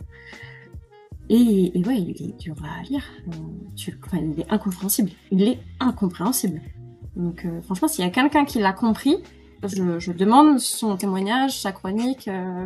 Et, 1.29 1.77
et 1.77 1.83
ouais, 1.85 1.99
il 1.99 2.29
est 2.29 2.37
dur 2.39 2.55
à 2.63 2.81
lire. 2.83 3.03
Tu- 3.75 3.99
enfin, 4.05 4.19
il 4.19 4.39
est 4.39 4.49
incompréhensible. 4.49 5.09
Il 5.31 5.43
est 5.43 5.59
incompréhensible. 5.81 6.61
Donc 7.17 7.43
euh, 7.45 7.61
franchement, 7.63 7.87
s'il 7.89 8.05
y 8.05 8.07
a 8.07 8.11
quelqu'un 8.11 8.45
qui 8.45 8.59
l'a 8.59 8.71
compris, 8.71 9.17
je, 9.63 9.99
je 9.99 10.11
demande 10.13 10.59
son 10.59 10.95
témoignage, 10.95 11.59
sa 11.59 11.71
chronique, 11.73 12.27
euh, 12.29 12.65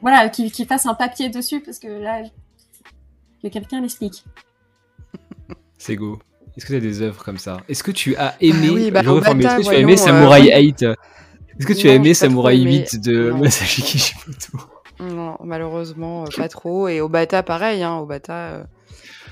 voilà, 0.00 0.28
qu'il 0.28 0.50
qu'il 0.50 0.66
fasse 0.66 0.86
un 0.86 0.94
papier 0.94 1.28
dessus 1.28 1.60
parce 1.60 1.78
que 1.78 1.86
là, 1.88 2.22
que 3.42 3.48
quelqu'un 3.48 3.80
l'explique. 3.82 4.24
C'est 5.78 5.96
go. 5.96 6.18
Est-ce 6.56 6.64
que 6.66 6.72
tu 6.72 6.76
as 6.76 6.80
des 6.80 7.02
œuvres 7.02 7.22
comme 7.24 7.38
ça? 7.38 7.58
Est-ce 7.68 7.82
que 7.82 7.90
tu 7.90 8.16
as 8.16 8.34
aimé, 8.40 8.68
Ah 8.68 8.72
oui, 8.72 8.90
bah, 8.90 9.00
Obata, 9.06 9.32
est-ce 9.32 9.56
que 9.56 9.62
tu 9.62 9.68
as 9.68 9.78
aimé 9.78 9.94
voyons, 9.94 9.96
Samurai 9.96 10.54
euh, 10.54 10.60
8 10.60 10.82
Est-ce 10.82 11.66
que 11.66 11.72
tu 11.74 11.88
as 11.90 11.94
aimé 11.94 12.14
Samurai 12.14 12.54
trop 12.54 12.62
aimé. 12.62 12.78
8 12.90 13.00
de 13.04 13.30
Non. 13.30 13.42
Kishimoto? 13.42 14.58
Non, 15.00 15.36
malheureusement, 15.44 16.24
euh, 16.24 16.28
pas 16.36 16.48
trop. 16.48 16.88
Et 16.88 17.00
Obata, 17.02 17.42
pareil. 17.42 17.82
Hein, 17.82 17.96
Obata, 17.98 18.48
euh, 18.52 18.64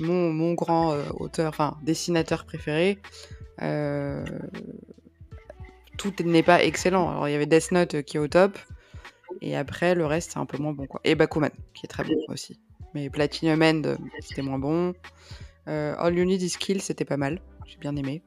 mon, 0.01 0.31
mon 0.33 0.53
grand 0.53 0.93
euh, 0.93 1.03
auteur, 1.19 1.49
enfin 1.49 1.79
dessinateur 1.83 2.45
préféré. 2.45 2.99
euh, 3.63 4.23
tout 5.97 6.13
n'est 6.25 6.43
pas 6.43 6.63
excellent. 6.63 7.09
Alors, 7.11 7.29
il 7.29 7.33
y 7.33 7.35
avait 7.35 7.47
Death 7.47 7.71
Note 7.73 7.95
euh, 7.95 8.03
qui 8.03 8.17
est 8.17 8.21
au 8.21 8.29
top. 8.29 8.59
Et 9.41 9.57
après, 9.57 9.95
le 9.95 10.05
reste, 10.07 10.33
c'est 10.33 10.39
un 10.39 10.47
peu 10.47 10.59
moins 10.59 10.73
bon. 10.73 10.87
Quoi. 10.87 11.01
Et 11.05 11.15
Bakuman, 11.15 11.51
qui 11.73 11.87
est 11.87 11.89
très 11.89 12.05
bon 12.05 12.17
aussi. 12.29 12.59
Mais 12.95 13.09
Platinum 13.11 13.63
End, 13.63 13.83
euh, 13.87 13.97
c'était 14.21 14.43
moins 14.43 14.59
bon. 14.59 14.93
Euh, 15.69 15.95
All 15.99 16.17
You 16.17 16.25
Need 16.25 16.43
Is 16.43 16.57
Kill, 16.59 16.81
c'était 16.83 17.05
pas 17.05 17.17
mal. 17.17 17.41
J'ai 17.67 17.79
bien 17.79 17.97
aimé. 17.97 18.23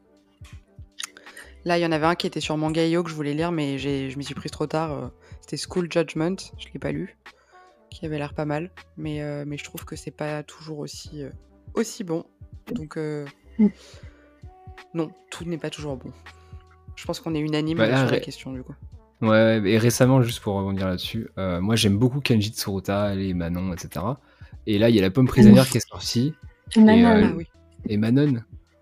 Là, 1.66 1.78
il 1.78 1.82
y 1.82 1.86
en 1.86 1.92
avait 1.92 2.06
un 2.06 2.16
qui 2.16 2.28
était 2.28 2.40
sur 2.40 2.56
Mangayo 2.58 3.04
que 3.04 3.10
je 3.10 3.16
voulais 3.16 3.34
lire, 3.34 3.52
mais 3.52 3.78
je 3.78 4.18
m'y 4.18 4.24
suis 4.24 4.36
prise 4.36 4.52
trop 4.52 4.68
tard. 4.68 4.92
euh, 4.94 5.08
C'était 5.42 5.58
School 5.58 5.88
Judgment, 5.92 6.36
je 6.58 6.68
l'ai 6.74 6.80
pas 6.80 6.92
lu. 6.92 7.18
qui 7.90 8.06
avait 8.06 8.18
l'air 8.18 8.34
pas 8.34 8.46
mal, 8.46 8.70
mais, 8.96 9.22
euh, 9.22 9.44
mais 9.48 9.58
je 9.58 9.64
trouve 9.64 9.84
que 9.86 9.96
c'est 9.96 10.12
pas 10.12 10.44
toujours 10.44 10.80
aussi, 10.80 11.24
euh, 11.24 11.30
aussi 11.74 12.04
bon. 12.04 12.26
Donc, 12.74 12.96
euh, 12.98 13.26
non, 14.94 15.10
tout 15.32 15.46
n'est 15.46 15.58
pas 15.58 15.70
toujours 15.70 15.98
bon. 15.98 16.12
Je 16.96 17.06
pense 17.06 17.20
qu'on 17.20 17.34
est 17.36 17.40
unanime 17.40 17.78
Bah, 17.78 17.88
là, 17.88 18.04
sur 18.04 18.12
la 18.12 18.20
question, 18.20 18.52
du 18.54 18.62
coup. 18.64 18.76
Ouais, 19.22 19.62
et 19.66 19.78
récemment, 19.78 20.22
juste 20.22 20.42
pour 20.42 20.56
rebondir 20.56 20.88
là-dessus, 20.88 21.28
moi 21.38 21.76
j'aime 21.76 21.98
beaucoup 21.98 22.20
Kenji 22.22 22.50
Tsuruta, 22.52 23.16
les 23.16 23.34
Manon, 23.34 23.74
etc. 23.74 24.06
Et 24.68 24.78
là, 24.78 24.90
il 24.90 24.96
y 24.96 25.00
a 25.00 25.02
la 25.02 25.10
pomme 25.10 25.28
prisonnière 25.28 25.68
qui 25.68 25.78
est 25.78 25.88
sortie. 25.88 26.34
Manon. 26.76 27.08
euh, 27.10 27.22
Ah 27.26 27.34
oui. 27.38 27.46
Et 27.90 27.98
Manon 27.98 28.34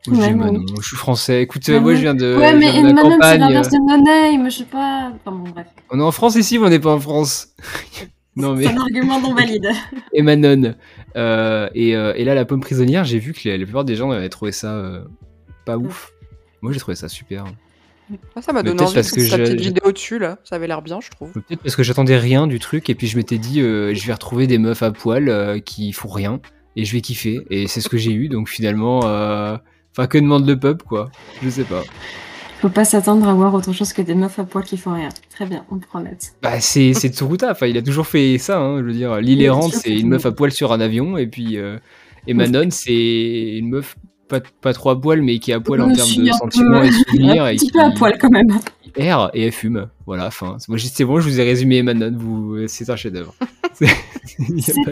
Je 0.07 0.81
suis 0.87 0.95
français. 0.97 1.41
Écoute, 1.41 1.67
euh, 1.69 1.79
moi 1.79 1.95
je 1.95 2.01
viens 2.01 2.13
de, 2.15 2.35
ouais, 2.35 2.55
mais 2.55 2.71
de 2.71 2.75
la 2.87 2.93
Manon, 2.93 3.03
c'est 3.03 3.09
campagne. 3.11 3.39
l'inverse 3.39 3.69
de 3.69 3.77
No 3.77 4.03
Name, 4.03 4.49
je 4.49 4.57
sais 4.57 4.63
pas. 4.65 5.11
Enfin 5.15 5.35
bon, 5.35 5.49
bref. 5.49 5.67
On 5.91 5.99
est 5.99 6.03
en 6.03 6.11
France 6.11 6.35
ici 6.35 6.57
ou 6.57 6.65
on 6.65 6.69
n'est 6.69 6.79
pas 6.79 6.93
en 6.93 6.99
France 6.99 7.49
Non 8.37 8.53
mais 8.53 8.63
C'est 8.65 8.73
un 8.73 8.77
argument 8.81 9.19
non 9.21 9.33
valide. 9.33 9.69
et 10.13 10.21
Manon. 10.21 10.75
Euh, 11.15 11.69
et, 11.73 11.95
euh, 11.95 12.13
et 12.17 12.25
là, 12.25 12.35
la 12.35 12.43
pomme 12.45 12.59
prisonnière, 12.59 13.05
j'ai 13.05 13.17
vu 13.19 13.31
que 13.33 13.47
la, 13.47 13.57
la 13.57 13.63
plupart 13.63 13.85
des 13.85 13.95
gens 13.95 14.11
avaient 14.11 14.27
trouvé 14.29 14.51
ça 14.51 14.73
euh, 14.73 15.05
pas 15.65 15.77
ouf. 15.77 16.11
Moi, 16.61 16.73
j'ai 16.73 16.79
trouvé 16.79 16.95
ça 16.95 17.07
super. 17.07 17.45
Ah, 18.35 18.41
ça 18.41 18.51
m'a 18.53 18.61
Mais 18.61 18.69
donné 18.69 18.83
envie 18.83 18.93
parce 18.93 19.09
de 19.11 19.15
que 19.15 19.21
sa 19.21 19.37
je- 19.37 19.43
petite 19.43 19.61
vidéo 19.61 19.91
dessus, 19.91 20.19
là. 20.19 20.37
Ça 20.43 20.57
avait 20.57 20.67
l'air 20.67 20.81
bien, 20.81 20.99
je 21.01 21.09
trouve. 21.09 21.31
Peut-être 21.31 21.61
parce 21.61 21.75
que 21.75 21.81
j'attendais 21.83 22.17
rien 22.17 22.45
du 22.45 22.59
truc 22.59 22.89
et 22.89 22.95
puis 22.95 23.07
je 23.07 23.15
m'étais 23.17 23.37
dit, 23.37 23.61
euh, 23.61 23.93
je 23.95 24.05
vais 24.05 24.13
retrouver 24.13 24.45
des 24.47 24.57
meufs 24.59 24.83
à 24.83 24.91
poil 24.91 25.29
euh, 25.29 25.59
qui 25.59 25.91
font 25.93 26.09
rien 26.09 26.39
et 26.75 26.85
je 26.85 26.93
vais 26.93 27.01
kiffer. 27.01 27.45
Et 27.49 27.67
c'est 27.67 27.81
ce 27.81 27.89
que 27.89 27.97
j'ai 27.97 28.11
eu. 28.11 28.27
Donc 28.29 28.49
finalement, 28.49 29.01
euh, 29.05 29.57
enfin 29.91 30.07
que 30.07 30.17
demande 30.17 30.47
le 30.47 30.57
peuple 30.59 30.85
quoi? 30.85 31.09
Je 31.43 31.49
sais 31.49 31.63
pas. 31.63 31.83
Faut 32.61 32.69
pas 32.69 32.85
s'attendre 32.85 33.27
à 33.27 33.33
voir 33.33 33.53
autre 33.53 33.73
chose 33.73 33.91
que 33.93 34.01
des 34.01 34.15
meufs 34.15 34.39
à 34.39 34.43
poil 34.45 34.63
qui 34.63 34.77
font 34.77 34.93
rien. 34.93 35.09
Très 35.29 35.45
bien, 35.45 35.65
on 35.69 35.77
prend 35.77 35.99
note. 35.99 36.33
Bah 36.41 36.59
c'est 36.61 36.93
Tsuruta. 36.93 37.51
Enfin 37.51 37.67
il 37.67 37.77
a 37.77 37.81
toujours 37.81 38.07
fait 38.07 38.37
ça. 38.37 38.59
Hein, 38.59 38.79
je 38.79 38.83
veux 38.85 38.93
dire, 38.93 39.17
l'île 39.21 39.41
errante, 39.41 39.73
c'est 39.73 39.93
une 39.93 40.07
meuf 40.09 40.25
à 40.25 40.31
poil 40.31 40.51
sur 40.51 40.71
un 40.71 40.79
avion 40.79 41.17
et 41.17 41.27
puis 41.27 41.57
euh, 41.57 41.77
et 42.27 42.33
Manon, 42.33 42.69
c'est 42.71 43.57
une 43.57 43.69
meuf 43.69 43.95
pas, 44.27 44.39
pas 44.61 44.73
trop 44.73 44.89
à 44.89 44.99
poil 44.99 45.21
mais 45.21 45.37
qui 45.37 45.51
est 45.51 45.53
à 45.53 45.59
poil 45.59 45.81
en 45.81 45.91
termes 45.93 46.09
de 46.09 46.21
un 46.21 46.25
peu- 46.25 46.31
sentiments 46.31 46.81
et 46.81 46.91
souvenirs 47.09 47.43
Un 47.43 47.49
et 47.49 47.55
petit 47.57 47.65
qui 47.67 47.71
peu 47.73 47.81
à 47.81 47.91
poil 47.91 48.17
quand 48.19 48.31
même. 48.31 48.47
Erre 48.95 49.29
et 49.33 49.45
elle 49.45 49.51
fume. 49.51 49.87
Voilà. 50.05 50.29
J'ai- 50.75 50.87
c'est 50.87 51.05
bon, 51.05 51.19
je 51.19 51.27
vous 51.29 51.39
ai 51.39 51.43
résumé 51.43 51.81
Manon. 51.83 52.13
Vous 52.17 52.67
c'est 52.67 52.89
un 52.89 52.95
chef-d'œuvre. 52.95 53.33
C'est- 53.75 53.87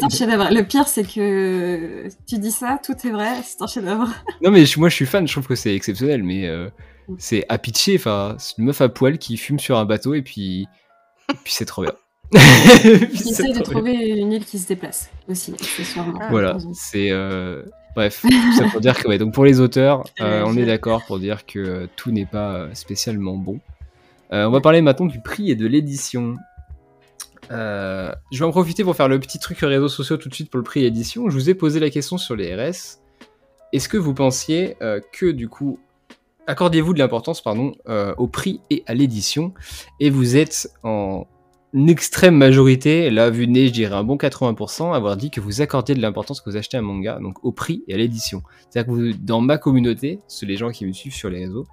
un 0.02 0.08
de- 0.08 0.12
chef-d'œuvre. 0.12 0.50
Le 0.52 0.62
pire, 0.64 0.88
c'est 0.88 1.04
que 1.04 2.08
tu 2.28 2.38
dis 2.38 2.52
ça, 2.52 2.80
tout 2.86 2.94
est 3.06 3.12
vrai, 3.12 3.30
c'est 3.44 3.62
un 3.62 3.68
chef-d'œuvre. 3.68 4.08
Non 4.42 4.52
mais 4.52 4.64
moi 4.78 4.90
je 4.90 4.96
suis 4.96 5.06
fan, 5.06 5.26
je 5.28 5.32
trouve 5.34 5.48
que 5.48 5.56
c'est 5.56 5.74
exceptionnel, 5.76 6.22
mais 6.24 6.48
euh, 6.48 6.70
c'est 7.18 7.46
à 7.50 7.58
pitcher, 7.58 7.96
enfin 7.96 8.36
c'est 8.40 8.58
une 8.58 8.66
meuf 8.66 8.82
à 8.82 8.90
poil 8.90 9.18
qui 9.18 9.38
fume 9.38 9.60
sur 9.60 9.78
un 9.78 9.86
bateau 9.86 10.14
et 10.14 10.22
puis, 10.22 10.68
et 11.32 11.36
puis 11.44 11.54
c'est 11.54 11.66
trop 11.66 11.84
bien. 11.84 11.94
Puis 12.32 12.42
c'est 13.18 13.18
J'essaie 13.48 13.54
de 13.54 13.62
trouver 13.62 13.94
une 13.94 14.34
île 14.34 14.46
qui 14.46 14.58
se 14.60 14.68
déplace 14.68 15.10
aussi, 15.30 15.54
accessoirement. 15.54 16.20
Ah, 16.22 16.28
Voilà, 16.30 16.58
c'est 16.74 17.10
euh, 17.12 17.62
bref, 17.96 18.22
tout 18.24 18.54
ça 18.58 18.66
pour 18.66 18.82
dire 18.82 18.98
que 19.02 19.08
ouais, 19.08 19.18
donc 19.18 19.34
pour 19.34 19.46
les 19.46 19.60
auteurs, 19.60 20.04
euh, 20.20 20.44
on 20.46 20.58
est 20.58 20.66
d'accord 20.66 21.04
pour 21.06 21.20
dire 21.20 21.46
que 21.46 21.60
euh, 21.60 21.88
tout 21.96 22.12
n'est 22.12 22.26
pas 22.26 22.54
euh, 22.56 22.70
spécialement 22.74 23.36
bon. 23.38 23.60
Euh, 24.34 24.46
on 24.46 24.50
va 24.50 24.62
parler 24.62 24.82
maintenant 24.82 25.06
du 25.06 25.22
prix 25.22 25.52
et 25.52 25.56
de 25.56 25.68
l'édition. 25.68 26.36
Euh, 27.52 28.12
je 28.32 28.40
vais 28.40 28.46
en 28.46 28.52
profiter 28.52 28.84
pour 28.84 28.96
faire 28.96 29.08
le 29.08 29.20
petit 29.20 29.38
truc 29.38 29.60
réseaux 29.60 29.90
sociaux 29.90 30.18
tout 30.18 30.28
de 30.28 30.34
suite 30.34 30.50
pour 30.50 30.58
le 30.58 30.64
prix 30.64 30.80
et 30.80 30.84
l'édition. 30.84 31.30
Je 31.30 31.36
vous 31.36 31.50
ai 31.50 31.54
posé 31.54 31.80
la 31.80 31.92
question 31.92 32.18
sur 32.18 32.36
les 32.36 32.56
RS. 32.56 33.00
Est-ce 33.74 33.88
que 33.88 33.98
vous 33.98 34.14
pensiez 34.16 34.76
euh, 34.82 35.00
que 35.12 35.28
du 35.28 35.50
coup, 35.50 35.80
accordiez-vous 36.48 36.94
de 36.94 37.00
l'importance 37.00 37.42
pardon 37.42 37.74
au 38.18 38.28
prix 38.28 38.60
et 38.72 38.84
à 38.88 38.96
l'édition? 38.96 39.54
Et 40.00 40.10
vous 40.10 40.36
êtes 40.36 40.68
en 40.82 41.28
extrême 41.88 42.36
majorité, 42.36 43.10
là 43.10 43.30
vu 43.30 43.48
nez, 43.48 43.68
je 43.68 43.74
dirais 43.74 43.96
un 43.96 44.04
bon 44.04 44.16
80%, 44.16 44.94
avoir 44.94 45.18
dit 45.18 45.32
que 45.32 45.42
vous 45.42 45.62
accordiez 45.62 45.96
de 45.96 46.02
l'importance 46.02 46.42
que 46.42 46.50
vous 46.50 46.58
achetez 46.58 46.78
un 46.78 46.82
manga, 46.82 47.20
donc 47.20 47.44
au 47.44 47.52
prix 47.52 47.84
et 47.88 47.94
à 47.94 47.98
l'édition. 47.98 48.42
C'est-à-dire 48.70 48.94
que 48.94 48.98
vous, 48.98 49.14
dans 49.14 49.42
ma 49.42 49.58
communauté, 49.58 50.20
c'est 50.28 50.46
les 50.46 50.56
gens 50.56 50.70
qui 50.70 50.86
me 50.86 50.94
suivent 50.94 51.16
sur 51.16 51.30
les 51.30 51.46
réseaux, 51.46 51.66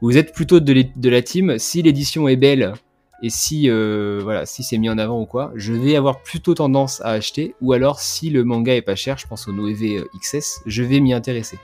vous 0.00 0.16
êtes 0.16 0.32
plutôt 0.32 0.60
de, 0.60 1.08
la 1.08 1.22
team, 1.22 1.58
si 1.58 1.82
l'édition 1.82 2.28
est 2.28 2.36
belle 2.36 2.74
et 3.22 3.30
si 3.30 3.68
euh, 3.68 4.20
voilà, 4.22 4.46
si 4.46 4.62
c'est 4.62 4.78
mis 4.78 4.88
en 4.88 4.98
avant 4.98 5.20
ou 5.20 5.26
quoi, 5.26 5.50
je 5.56 5.72
vais 5.72 5.96
avoir 5.96 6.22
plutôt 6.22 6.54
tendance 6.54 7.00
à 7.00 7.10
acheter, 7.10 7.56
ou 7.60 7.72
alors 7.72 7.98
si 7.98 8.30
le 8.30 8.44
manga 8.44 8.74
est 8.74 8.82
pas 8.82 8.94
cher, 8.94 9.18
je 9.18 9.26
pense 9.26 9.48
au 9.48 9.52
Noévé 9.52 10.04
XS, 10.20 10.62
je 10.66 10.82
vais 10.84 11.00
m'y 11.00 11.12
intéresser. 11.12 11.58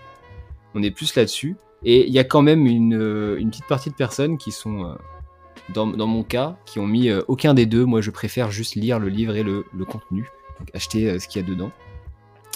On 0.75 0.83
est 0.83 0.91
plus 0.91 1.15
là-dessus, 1.15 1.57
et 1.85 2.07
il 2.07 2.13
y 2.13 2.19
a 2.19 2.25
quand 2.25 2.43
même 2.43 2.67
une, 2.67 2.97
euh, 2.97 3.37
petite 3.37 3.67
partie 3.67 3.91
de 3.91 3.95
personnes 3.95 4.37
qui 4.37 4.51
sont 4.51 4.85
euh, 4.85 4.95
dans, 5.73 5.87
mon 6.07 6.23
cas, 6.23 6.57
qui 6.67 6.79
ont 6.79 6.87
mis 6.87 7.09
euh, 7.09 7.23
aucun 7.29 7.55
des 7.55 7.67
deux. 7.67 7.85
Moi, 7.85 8.01
je 8.01 8.11
préfère 8.11 8.51
juste 8.51 8.75
lire 8.75 8.99
le 8.99 9.09
livre 9.09 9.37
et 9.37 9.43
le, 9.43 9.65
contenu, 9.87 10.29
acheter 10.75 11.11
euh, 11.11 11.19
ce 11.19 11.29
qu'il 11.29 11.41
y 11.41 11.45
a 11.45 11.49
dedans. 11.49 11.71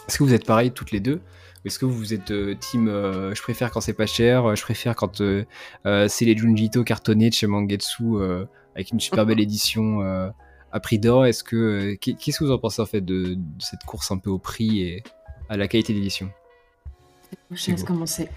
Est-ce 0.06 0.18
que 0.18 0.24
vous 0.24 0.34
êtes 0.34 0.46
pareil 0.46 0.70
toutes 0.70 0.90
les 0.90 1.00
deux? 1.00 1.20
Est-ce 1.64 1.78
que 1.78 1.84
vous 1.86 2.14
êtes 2.14 2.30
euh, 2.30 2.54
team 2.54 2.88
euh, 2.88 3.34
je 3.34 3.42
préfère 3.42 3.70
quand 3.70 3.80
c'est 3.80 3.92
pas 3.92 4.06
cher, 4.06 4.44
euh, 4.46 4.54
je 4.54 4.62
préfère 4.62 4.94
quand 4.96 5.20
euh, 5.20 5.44
euh, 5.86 6.06
c'est 6.08 6.24
les 6.24 6.36
Junjito 6.36 6.84
cartonnés 6.84 7.28
de 7.30 7.34
chez 7.34 7.46
Mangetsu 7.46 8.02
euh, 8.16 8.44
avec 8.74 8.90
une 8.92 9.00
super 9.00 9.26
belle 9.26 9.40
édition 9.48 10.02
euh, 10.02 10.28
à 10.72 10.80
prix 10.80 10.98
d'or. 10.98 11.26
Est-ce 11.26 11.42
que 11.44 11.56
euh, 11.56 11.96
qu'est- 12.00 12.14
qu'est-ce 12.14 12.38
que 12.40 12.44
vous 12.44 12.52
en 12.52 12.58
pensez 12.58 12.80
en 12.82 12.86
fait 12.86 13.00
de, 13.00 13.34
de 13.34 13.38
cette 13.58 13.82
course 13.84 14.10
un 14.10 14.18
peu 14.18 14.30
au 14.30 14.38
prix 14.38 14.82
et 14.82 15.02
à 15.48 15.56
la 15.56 15.66
qualité 15.68 15.92
d'édition? 15.94 16.30
Je 17.50 17.70
laisse 17.72 17.84
commencer. 17.84 18.28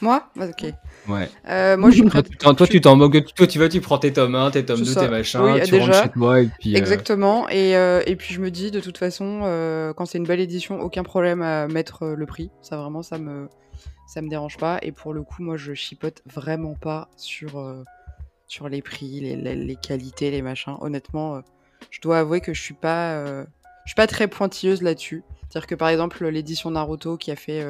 Moi 0.00 0.28
Ok. 0.40 0.64
Ouais. 1.08 1.28
Euh, 1.48 1.76
moi, 1.76 1.88
je 1.90 1.94
suis 1.96 2.02
Toi, 2.02 2.10
prête. 2.10 2.28
tu 2.30 2.36
t'en- 2.36 2.54
toi, 2.54 2.66
tu 2.66 2.80
t'en 2.80 2.94
moques, 2.96 3.34
toi 3.34 3.46
tu 3.46 3.58
vas, 3.58 3.68
tu 3.68 3.80
prends 3.80 3.98
tes 3.98 4.12
tomes 4.12 4.34
1, 4.34 4.50
tes 4.50 4.64
tomes 4.64 4.76
C'est 4.78 4.84
2, 4.84 4.92
ça. 4.92 5.00
tes 5.00 5.08
machins, 5.08 5.40
Oui, 5.40 5.60
tu 5.64 5.70
déjà. 5.70 5.84
rentres 5.92 6.02
chez 6.02 6.08
toi 6.10 6.40
et 6.42 6.48
puis. 6.60 6.74
euh, 6.74 6.78
Exactement. 6.78 7.48
Et, 7.48 7.74
euh, 7.76 8.02
et 8.06 8.14
puis 8.14 8.34
je 8.34 8.40
me 8.40 8.50
dis, 8.50 8.70
de 8.70 8.80
toute 8.80 8.98
façon, 8.98 9.40
quand 9.96 10.04
c'est 10.06 10.18
une 10.18 10.26
belle 10.26 10.40
édition, 10.40 10.80
aucun 10.80 11.02
problème 11.02 11.40
à 11.42 11.66
mettre 11.68 12.06
le 12.06 12.26
prix. 12.26 12.50
Ça 12.62 12.76
vraiment, 12.76 13.02
ça 13.02 13.18
me, 13.18 13.48
ça 14.06 14.20
me 14.22 14.28
dérange 14.28 14.56
pas. 14.58 14.78
Et 14.82 14.92
pour 14.92 15.14
le 15.14 15.22
coup, 15.22 15.42
moi, 15.42 15.56
je 15.56 15.72
chipote 15.72 16.22
vraiment 16.26 16.74
pas 16.74 17.08
sur, 17.16 17.62
sur 18.46 18.68
les 18.68 18.82
prix, 18.82 19.20
les, 19.20 19.34
les- 19.36 19.56
les 19.56 19.76
qualités, 19.76 20.30
les 20.30 20.42
machins. 20.42 20.76
Honnêtement, 20.80 21.40
je 21.90 22.00
dois 22.00 22.18
avouer 22.18 22.40
que 22.40 22.52
je 22.54 22.60
suis 22.60 22.74
pas, 22.74 23.24
je 23.24 23.44
suis 23.86 23.96
pas 23.96 24.06
très 24.06 24.28
pointilleuse 24.28 24.82
là-dessus. 24.82 25.24
C'est-à-dire 25.48 25.66
que 25.66 25.74
par 25.74 25.88
exemple, 25.88 26.26
l'édition 26.28 26.70
Naruto 26.70 27.16
qui 27.16 27.30
a 27.30 27.36
fait 27.36 27.64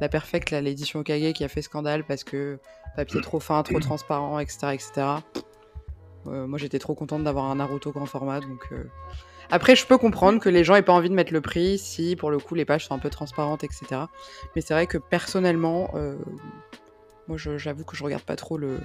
la 0.00 0.08
perfecte, 0.08 0.50
là, 0.50 0.60
l'édition 0.60 1.02
Kage 1.02 1.32
qui 1.32 1.44
a 1.44 1.48
fait 1.48 1.62
scandale 1.62 2.04
parce 2.04 2.24
que 2.24 2.58
papier 2.96 3.20
trop 3.20 3.40
fin, 3.40 3.62
trop 3.62 3.80
transparent, 3.80 4.38
etc., 4.38 4.58
etc. 4.72 4.92
Euh, 6.26 6.46
moi, 6.46 6.58
j'étais 6.58 6.78
trop 6.78 6.94
contente 6.94 7.24
d'avoir 7.24 7.44
un 7.46 7.56
Naruto 7.56 7.92
grand 7.92 8.06
format, 8.06 8.40
donc. 8.40 8.66
euh, 8.72 8.84
Après, 9.50 9.76
je 9.76 9.86
peux 9.86 9.96
comprendre 9.96 10.40
que 10.40 10.48
les 10.48 10.64
gens 10.64 10.74
aient 10.74 10.82
pas 10.82 10.92
envie 10.92 11.08
de 11.08 11.14
mettre 11.14 11.32
le 11.32 11.40
prix 11.40 11.78
si, 11.78 12.16
pour 12.16 12.30
le 12.30 12.38
coup, 12.38 12.54
les 12.54 12.64
pages 12.64 12.86
sont 12.86 12.94
un 12.94 12.98
peu 12.98 13.10
transparentes, 13.10 13.62
etc. 13.64 14.02
Mais 14.54 14.60
c'est 14.60 14.74
vrai 14.74 14.86
que 14.86 14.98
personnellement, 14.98 15.90
euh, 15.94 16.16
moi, 17.28 17.38
j'avoue 17.38 17.84
que 17.84 17.96
je 17.96 18.02
regarde 18.04 18.24
pas 18.24 18.36
trop 18.36 18.58
le, 18.58 18.80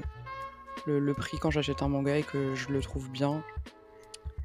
le, 0.85 0.99
le 0.99 1.13
prix 1.13 1.37
quand 1.39 1.51
j'achète 1.51 1.81
un 1.81 1.87
manga 1.87 2.15
et 2.15 2.23
que 2.23 2.53
je 2.53 2.69
le 2.69 2.79
trouve 2.81 3.09
bien 3.09 3.43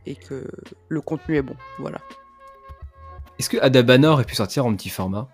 et 0.06 0.14
que 0.16 0.46
le 0.88 1.00
contenu 1.00 1.36
est 1.36 1.42
bon. 1.42 1.56
Voilà. 1.78 1.98
Est-ce 3.38 3.50
que 3.50 3.58
Adabana 3.58 4.12
aurait 4.12 4.24
pu 4.24 4.34
sortir 4.34 4.64
en 4.64 4.74
petit 4.74 4.88
format? 4.88 5.28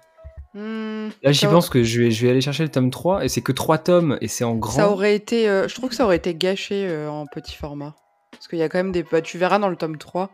Hmm, 0.54 1.08
Là, 1.22 1.32
j'y 1.32 1.46
pense 1.46 1.70
que 1.70 1.82
je 1.82 2.02
vais, 2.02 2.10
je 2.10 2.22
vais 2.26 2.30
aller 2.30 2.40
chercher 2.42 2.62
le 2.62 2.68
tome 2.70 2.90
3 2.90 3.24
et 3.24 3.28
c'est 3.28 3.40
que 3.40 3.52
3 3.52 3.78
tomes 3.78 4.18
et 4.20 4.28
c'est 4.28 4.44
en 4.44 4.54
grand. 4.54 4.72
Ça 4.72 4.90
aurait 4.90 5.14
été, 5.14 5.48
euh, 5.48 5.66
je 5.68 5.74
trouve 5.74 5.88
que 5.88 5.94
ça 5.94 6.04
aurait 6.04 6.16
été 6.16 6.34
gâché 6.34 6.86
euh, 6.88 7.08
en 7.10 7.26
petit 7.26 7.54
format. 7.56 7.94
Parce 8.32 8.48
qu'il 8.48 8.58
y 8.58 8.62
a 8.62 8.68
quand 8.68 8.78
même 8.78 8.92
des. 8.92 9.02
bah, 9.02 9.22
tu 9.22 9.38
verras 9.38 9.58
dans 9.58 9.68
le 9.70 9.76
tome 9.76 9.96
3, 9.96 10.30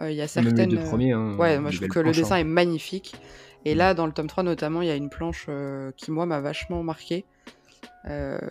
euh, 0.00 0.10
il 0.10 0.16
y 0.16 0.20
a 0.20 0.22
Même 0.22 0.28
certaines. 0.28 0.70
les 0.70 0.76
deux 0.76 0.82
premiers. 0.82 1.12
hein, 1.12 1.36
Ouais, 1.38 1.58
moi 1.60 1.70
je 1.70 1.76
trouve 1.76 1.88
que 1.88 1.98
le 2.00 2.10
dessin 2.12 2.34
hein. 2.36 2.38
est 2.38 2.44
magnifique. 2.44 3.14
Et 3.64 3.74
là, 3.74 3.94
dans 3.94 4.06
le 4.06 4.12
tome 4.12 4.26
3 4.26 4.42
notamment, 4.42 4.82
il 4.82 4.88
y 4.88 4.90
a 4.90 4.96
une 4.96 5.08
planche 5.08 5.46
qui, 5.96 6.10
moi, 6.10 6.26
m'a 6.26 6.40
vachement 6.40 6.82
marqué, 6.82 7.24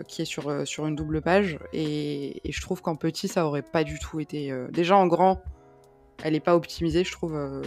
qui 0.07 0.21
est 0.21 0.25
sur, 0.25 0.65
sur 0.65 0.87
une 0.87 0.95
double 0.95 1.21
page. 1.21 1.59
Et, 1.73 2.47
et 2.47 2.51
je 2.51 2.61
trouve 2.61 2.81
qu'en 2.81 2.95
petit, 2.95 3.27
ça 3.27 3.45
aurait 3.45 3.61
pas 3.61 3.83
du 3.83 3.99
tout 3.99 4.19
été. 4.19 4.51
Déjà 4.71 4.95
en 4.97 5.05
grand, 5.05 5.43
elle 6.23 6.35
est 6.35 6.39
pas 6.39 6.55
optimisée, 6.55 7.03
je 7.03 7.11
trouve. 7.11 7.35
euh, 7.35 7.61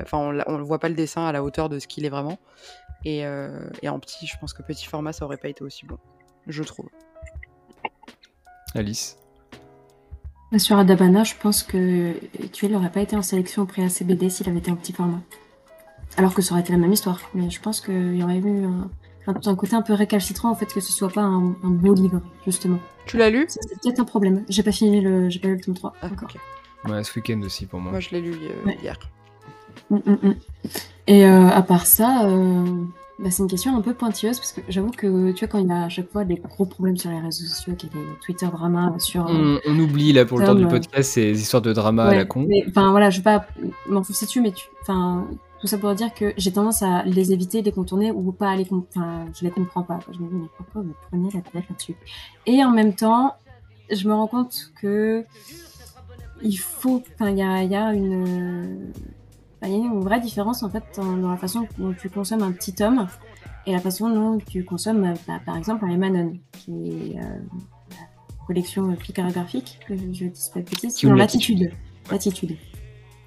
Enfin, 0.00 0.18
on, 0.46 0.58
ne 0.58 0.62
voit 0.62 0.78
pas 0.78 0.88
le 0.88 0.94
dessin 0.94 1.24
à 1.26 1.32
la 1.32 1.42
hauteur 1.42 1.68
de 1.68 1.78
ce 1.78 1.86
qu'il 1.88 2.04
est 2.04 2.08
vraiment. 2.10 2.38
Et, 3.04 3.24
euh, 3.26 3.68
et 3.82 3.88
en 3.88 3.98
petit, 3.98 4.26
je 4.26 4.36
pense 4.38 4.52
que 4.52 4.62
petit 4.62 4.86
format, 4.86 5.12
ça 5.12 5.24
aurait 5.24 5.36
pas 5.38 5.48
été 5.48 5.64
aussi 5.64 5.86
bon. 5.86 5.98
Je 6.46 6.62
trouve. 6.62 6.88
Alice? 8.74 9.16
Sur 10.58 10.78
Adabana, 10.78 11.22
je 11.24 11.34
pense 11.40 11.62
que 11.62 12.12
Tuel 12.52 12.72
n'aurait 12.72 12.90
pas 12.90 13.00
été 13.00 13.14
en 13.16 13.22
sélection 13.22 13.62
au 13.62 13.66
prix 13.66 13.82
ACBD 13.84 14.28
s'il 14.30 14.48
avait 14.48 14.58
été 14.58 14.70
en 14.70 14.76
petit 14.76 14.92
format. 14.92 15.20
Alors 16.16 16.34
que 16.34 16.42
ça 16.42 16.52
aurait 16.52 16.62
été 16.62 16.72
la 16.72 16.78
même 16.78 16.92
histoire. 16.92 17.20
Mais 17.34 17.50
je 17.50 17.60
pense 17.60 17.80
qu'il 17.80 18.16
y 18.16 18.22
aurait 18.24 18.38
eu 18.38 18.64
un, 18.64 18.90
un- 19.28 19.34
un 19.46 19.54
côté 19.54 19.76
un 19.76 19.82
peu 19.82 19.92
récalcitrant 19.94 20.50
en 20.50 20.56
fait 20.56 20.66
que 20.66 20.80
ce 20.80 20.92
soit 20.92 21.08
pas 21.10 21.20
un, 21.22 21.50
un 21.62 21.70
beau 21.70 21.94
livre, 21.94 22.20
justement. 22.44 22.80
Tu 23.06 23.16
l'as 23.16 23.30
lu? 23.30 23.46
C'est 23.48 23.60
peut-être 23.80 24.00
un 24.00 24.04
problème. 24.04 24.44
J'ai 24.48 24.64
pas 24.64 24.72
fini 24.72 25.00
le, 25.00 25.30
j'ai 25.30 25.38
pas 25.38 25.48
lu 25.48 25.54
le 25.54 25.60
tome 25.60 25.74
3 25.74 25.94
Ah, 26.02 26.06
encore. 26.06 26.28
Ouais, 26.88 27.04
ce 27.04 27.14
week-end 27.18 27.40
aussi 27.42 27.66
pour 27.66 27.80
moi. 27.80 27.92
Moi, 27.92 28.00
je 28.00 28.10
l'ai 28.10 28.20
lu 28.20 28.32
euh, 28.32 28.66
Ouais. 28.66 28.78
hier. 28.82 28.96
Mm, 29.90 29.96
mm, 29.96 30.18
mm. 30.22 30.34
Et 31.06 31.24
euh, 31.26 31.48
à 31.48 31.62
part 31.62 31.86
ça, 31.86 32.26
euh, 32.26 32.64
bah, 33.18 33.30
c'est 33.30 33.42
une 33.42 33.48
question 33.48 33.76
un 33.76 33.80
peu 33.80 33.92
pointilleuse 33.94 34.38
parce 34.38 34.52
que 34.52 34.60
j'avoue 34.68 34.90
que 34.90 35.32
tu 35.32 35.44
vois 35.44 35.48
quand 35.48 35.58
il 35.58 35.68
y 35.68 35.72
a 35.72 35.84
à 35.84 35.88
chaque 35.88 36.10
fois 36.10 36.24
des 36.24 36.36
gros 36.36 36.64
problèmes 36.64 36.96
sur 36.96 37.10
les 37.10 37.18
réseaux 37.20 37.44
sociaux, 37.44 37.74
qu'il 37.74 37.90
y 37.90 37.92
a 37.92 37.96
des 37.96 38.06
Twitter 38.24 38.46
drama 38.46 38.94
sur. 38.98 39.26
On, 39.28 39.58
on 39.66 39.78
oublie 39.78 40.12
là 40.12 40.24
pour 40.24 40.38
le 40.38 40.46
temps 40.46 40.54
du 40.54 40.66
podcast 40.66 41.12
ces 41.12 41.40
histoires 41.40 41.62
de 41.62 41.72
drama 41.72 42.04
à 42.04 42.14
la 42.14 42.24
con. 42.24 42.46
mais 42.48 42.64
enfin 42.68 42.90
voilà, 42.90 43.10
je 43.10 43.18
vais 43.18 43.24
pas 43.24 43.46
m'enfoncer 43.86 44.26
dessus, 44.26 44.40
mais 44.40 44.52
tu, 44.52 44.66
enfin 44.82 45.26
tout 45.60 45.66
ça 45.66 45.76
pour 45.76 45.94
dire 45.94 46.14
que 46.14 46.32
j'ai 46.38 46.52
tendance 46.52 46.82
à 46.82 47.02
les 47.04 47.32
éviter, 47.32 47.60
les 47.60 47.72
contourner 47.72 48.12
ou 48.12 48.32
pas 48.32 48.50
à 48.50 48.56
les, 48.56 48.66
enfin 48.70 49.26
je 49.38 49.44
les 49.44 49.50
comprends 49.50 49.82
pas. 49.82 49.98
Je 50.10 50.18
me 50.18 50.28
dis 50.28 50.34
mais 50.34 50.48
pourquoi 50.56 50.80
vous 50.82 50.94
prenez 51.10 51.28
la 51.34 51.40
tête 51.40 51.68
là-dessus? 51.68 51.96
Et 52.46 52.64
en 52.64 52.70
même 52.70 52.94
temps, 52.94 53.34
je 53.90 54.08
me 54.08 54.14
rends 54.14 54.26
compte 54.28 54.72
que 54.80 55.24
il 56.42 56.56
faut, 56.56 57.02
enfin 57.14 57.30
il 57.30 57.38
y 57.38 57.42
a, 57.42 57.62
y 57.62 57.74
a 57.74 57.92
une, 57.92 58.92
il 59.62 59.68
y 59.68 59.74
a 59.74 59.76
une 59.76 60.00
vraie 60.00 60.20
différence 60.20 60.62
en 60.62 60.70
fait 60.70 60.84
dans, 60.96 61.16
dans 61.16 61.30
la 61.30 61.36
façon 61.36 61.66
dont 61.78 61.92
tu 61.92 62.08
consommes 62.08 62.42
un 62.42 62.52
petit 62.52 62.72
tome 62.72 63.06
et 63.66 63.72
la 63.72 63.80
façon 63.80 64.08
dont 64.08 64.38
tu 64.38 64.64
consommes 64.64 65.14
bah, 65.26 65.40
par 65.44 65.56
exemple 65.56 65.84
un 65.84 65.90
Emanon, 65.90 66.32
qui 66.52 66.88
est 66.88 67.18
euh, 67.18 67.22
la 67.90 68.46
collection 68.46 68.94
picarographique, 68.94 69.80
que 69.86 69.96
je, 69.96 70.02
je 70.12 70.24
dis 70.26 70.50
pas 70.52 70.60
de 70.60 70.64
bêtises, 70.64 71.02
Latitude. 71.02 71.16
Latitude. 71.16 71.72
Latitude. 72.10 72.56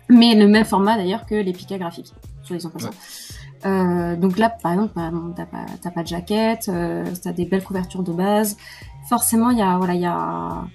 Mais 0.09 0.35
le 0.35 0.47
même 0.47 0.65
format 0.65 0.97
d'ailleurs 0.97 1.25
que 1.25 1.35
les 1.35 1.53
pica 1.53 1.77
graphiques, 1.77 2.13
soit 2.41 2.57
disant 2.57 2.69
passant. 2.69 2.89
Euh, 3.65 4.17
donc 4.17 4.37
là, 4.37 4.49
par 4.49 4.73
exemple, 4.73 4.93
bah, 4.95 5.11
t'as 5.35 5.45
pas, 5.45 5.65
t'as 5.81 5.91
pas 5.91 6.03
de 6.03 6.07
jaquette, 6.07 6.67
euh, 6.67 7.05
t'as 7.21 7.31
des 7.31 7.45
belles 7.45 7.63
couvertures 7.63 8.03
de 8.03 8.11
base. 8.11 8.57
Forcément, 9.07 9.51
il 9.51 9.59
y 9.59 9.61
a, 9.61 9.77
voilà, 9.77 9.93
il 9.93 10.01
y 10.01 10.05
a, 10.05 10.65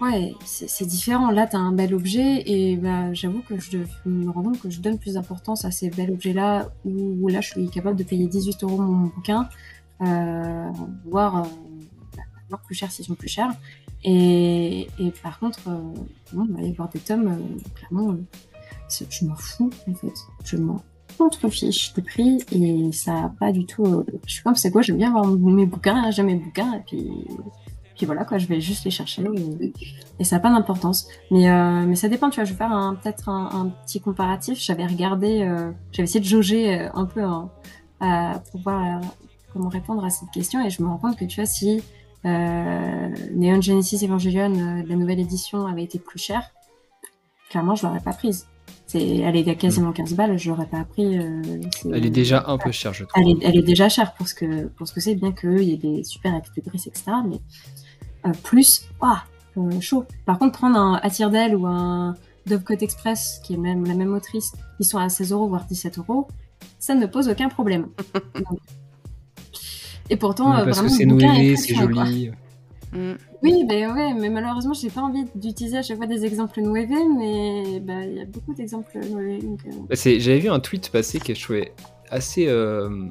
ouais, 0.00 0.34
c'est 0.44 0.86
différent. 0.86 1.30
Là, 1.30 1.46
t'as 1.46 1.58
un 1.58 1.72
bel 1.72 1.94
objet 1.94 2.42
et 2.46 2.76
bah, 2.76 3.12
j'avoue 3.12 3.40
que 3.40 3.58
je, 3.58 3.78
me 4.04 4.30
rends 4.30 4.42
compte 4.42 4.60
que 4.60 4.70
je 4.70 4.80
donne 4.80 4.98
plus 4.98 5.14
d'importance 5.14 5.64
à 5.64 5.70
ces 5.70 5.90
bels 5.90 6.10
objets-là 6.10 6.68
où, 6.84 7.28
là, 7.28 7.40
je 7.40 7.50
suis 7.50 7.68
capable 7.70 7.96
de 7.96 8.04
payer 8.04 8.26
18 8.26 8.62
euros 8.64 8.82
mon 8.82 9.06
bouquin, 9.08 9.48
euh, 10.02 10.70
voire, 11.04 11.44
euh, 11.44 12.20
voire 12.48 12.62
plus 12.62 12.74
cher 12.74 12.90
s'ils 12.90 13.04
sont 13.04 13.14
plus 13.14 13.28
chers. 13.28 13.52
Et, 14.04 14.88
et 14.98 15.10
par 15.22 15.38
contre, 15.40 15.58
euh, 15.68 15.80
bon, 16.32 16.46
y 16.58 16.70
avoir 16.70 16.88
des 16.88 17.00
tomes, 17.00 17.26
euh, 17.26 17.70
clairement, 17.74 18.12
euh, 18.12 19.06
je 19.10 19.24
m'en 19.24 19.34
fous 19.34 19.70
en 19.88 19.94
fait. 19.94 20.14
Je 20.44 20.56
m'en 20.56 20.82
contrefiche 21.18 21.94
des 21.94 22.02
prix 22.02 22.38
et 22.52 22.92
ça 22.92 23.32
pas 23.40 23.50
du 23.50 23.64
tout. 23.64 24.04
je 24.26 24.36
sais 24.36 24.42
pas, 24.42 24.54
c'est 24.54 24.70
quoi, 24.70 24.82
j'aime 24.82 24.98
bien 24.98 25.08
avoir 25.08 25.26
mes 25.36 25.66
bouquins, 25.66 26.10
j'aime 26.10 26.26
mes 26.26 26.36
bouquins 26.36 26.74
et 26.74 26.82
puis. 26.86 27.10
Puis 27.96 28.04
voilà 28.06 28.24
quoi, 28.24 28.36
je 28.38 28.46
vais 28.46 28.60
juste 28.60 28.84
les 28.84 28.90
chercher 28.90 29.22
et, 29.60 29.72
et 30.18 30.24
ça 30.24 30.36
n'a 30.36 30.40
pas 30.40 30.50
d'importance. 30.50 31.08
Mais 31.30 31.48
euh, 31.50 31.86
mais 31.86 31.96
ça 31.96 32.08
dépend, 32.08 32.28
tu 32.30 32.36
vois. 32.36 32.44
Je 32.44 32.52
vais 32.52 32.58
faire 32.58 32.72
un- 32.72 32.94
peut-être 32.94 33.28
un, 33.28 33.46
un 33.52 33.68
petit 33.84 34.00
comparatif. 34.00 34.58
J'avais 34.62 34.86
regardé, 34.86 35.42
euh, 35.42 35.70
j'avais 35.92 36.04
essayé 36.04 36.20
de 36.20 36.26
jauger 36.26 36.78
euh, 36.80 36.88
un 36.94 37.06
peu 37.06 37.22
hein, 37.22 37.50
à- 38.00 38.40
pour 38.50 38.60
voir 38.60 39.00
comment 39.52 39.70
répondre 39.70 40.04
à 40.04 40.10
cette 40.10 40.30
question 40.30 40.64
et 40.64 40.68
je 40.68 40.82
me 40.82 40.88
rends 40.88 40.98
compte 40.98 41.16
que 41.16 41.24
tu 41.24 41.36
vois 41.40 41.46
si 41.46 41.82
euh, 42.26 43.08
Neon 43.34 43.60
Genesis 43.62 44.04
Evangelion, 44.04 44.82
la 44.86 44.96
nouvelle 44.96 45.20
édition, 45.20 45.66
avait 45.66 45.84
été 45.84 45.98
plus 45.98 46.18
chère, 46.18 46.50
clairement, 47.50 47.74
je 47.74 47.86
l'aurais 47.86 48.00
pas 48.00 48.12
prise. 48.12 48.46
C'est, 48.88 49.04
elle 49.18 49.34
est 49.36 49.48
à 49.48 49.54
quasiment 49.54 49.92
15 49.92 50.14
balles, 50.14 50.38
je 50.38 50.48
l'aurais 50.50 50.66
pas 50.66 50.84
pris. 50.84 51.18
euh, 51.18 51.40
Elle 51.92 52.06
est 52.06 52.10
déjà 52.10 52.44
un 52.46 52.56
peu 52.58 52.70
chère, 52.72 52.92
je 52.92 53.04
trouve. 53.04 53.22
elle 53.22 53.30
est, 53.30 53.38
elle 53.44 53.56
est 53.58 53.62
déjà 53.62 53.88
chère 53.88 54.12
pour 54.14 54.28
ce 54.28 54.34
que, 54.34 54.66
pour 54.66 54.86
ce 54.86 54.92
que 54.92 55.00
c'est, 55.00 55.14
bien 55.16 55.32
qu'il 55.32 55.62
y 55.62 55.72
ait 55.72 55.76
des 55.76 56.04
super 56.04 56.34
extrébrices, 56.36 56.86
etc. 56.86 57.04
Mais 57.28 57.38
plus, 58.32 58.88
ah, 59.00 59.24
euh, 59.56 59.80
chaud. 59.80 60.04
Par 60.24 60.38
contre, 60.38 60.58
prendre 60.58 60.76
un 60.78 60.94
Attire 61.02 61.30
ou 61.58 61.66
un 61.66 62.14
Dovecote 62.46 62.82
Express, 62.82 63.40
qui 63.44 63.54
est 63.54 63.58
même 63.58 63.84
la 63.86 63.94
même 63.94 64.12
autrice, 64.14 64.52
qui 64.78 64.84
sont 64.84 64.98
à 64.98 65.08
16 65.08 65.32
euros, 65.32 65.48
voire 65.48 65.64
17 65.64 65.98
euros, 65.98 66.28
ça 66.78 66.94
ne 66.94 67.06
pose 67.06 67.28
aucun 67.28 67.48
problème. 67.48 67.88
Donc, 68.34 68.58
Et 70.10 70.16
pourtant, 70.16 70.52
euh, 70.56 70.64
parce 70.64 70.80
que 70.80 70.86
vraiment, 70.86 71.18
c'est 71.18 71.26
très 71.26 71.56
c'est 71.56 71.74
chiant, 71.74 71.88
quoi. 71.88 72.04
joli. 72.04 72.30
Mm. 72.92 73.12
Oui, 73.42 73.64
ben 73.68 73.92
ouais, 73.92 74.14
mais 74.14 74.30
malheureusement, 74.30 74.72
j'ai 74.72 74.88
pas 74.90 75.02
envie 75.02 75.24
d'utiliser 75.34 75.78
à 75.78 75.82
chaque 75.82 75.96
fois 75.96 76.06
des 76.06 76.24
exemples 76.24 76.60
Nueve, 76.62 76.88
mais 77.18 77.80
bah, 77.80 78.04
il 78.04 78.14
y 78.16 78.20
a 78.20 78.24
beaucoup 78.24 78.54
d'exemples 78.54 78.98
Nueve. 79.10 79.42
Donc, 79.44 79.60
euh, 79.66 79.70
Bah, 79.88 79.96
c'est- 79.96 80.20
J'avais 80.20 80.38
vu 80.38 80.48
un 80.48 80.60
tweet 80.60 80.90
passer 80.90 81.18
que 81.18 81.34
je 81.34 81.42
trouvais 81.42 81.72
assez 82.10 82.46
euh, 82.46 83.06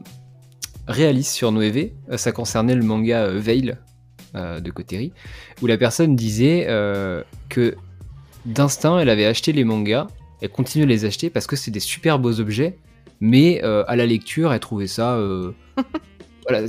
réaliste 0.88 1.34
sur 1.34 1.52
Noévé. 1.52 1.94
Euh, 2.10 2.18
Ça 2.18 2.32
concernait 2.32 2.76
le 2.76 2.84
manga 2.84 3.24
euh, 3.26 3.38
Veil 3.40 3.76
euh, 4.36 4.60
de 4.60 4.72
Koteri, 4.72 5.12
où 5.62 5.68
la 5.68 5.78
personne 5.78 6.16
disait 6.16 6.66
euh, 6.68 7.24
que 7.50 7.76
d'instinct, 8.46 9.00
elle 9.00 9.10
avait 9.10 9.26
acheté 9.26 9.52
les 9.54 9.64
mangas, 9.64 10.08
elle 10.42 10.50
continue 10.50 10.84
à 10.84 10.88
les 10.88 11.06
acheter 11.06 11.30
parce 11.30 11.48
que 11.48 11.56
c'est 11.56 11.72
des 11.72 11.80
super 11.80 12.20
beaux 12.20 12.40
objets, 12.40 12.78
mais 13.22 13.62
euh, 13.64 13.84
à 13.88 13.96
la 13.96 14.06
lecture, 14.06 14.54
elle 14.54 14.60
trouvait 14.60 14.88
ça. 14.88 15.20
voilà, 16.48 16.68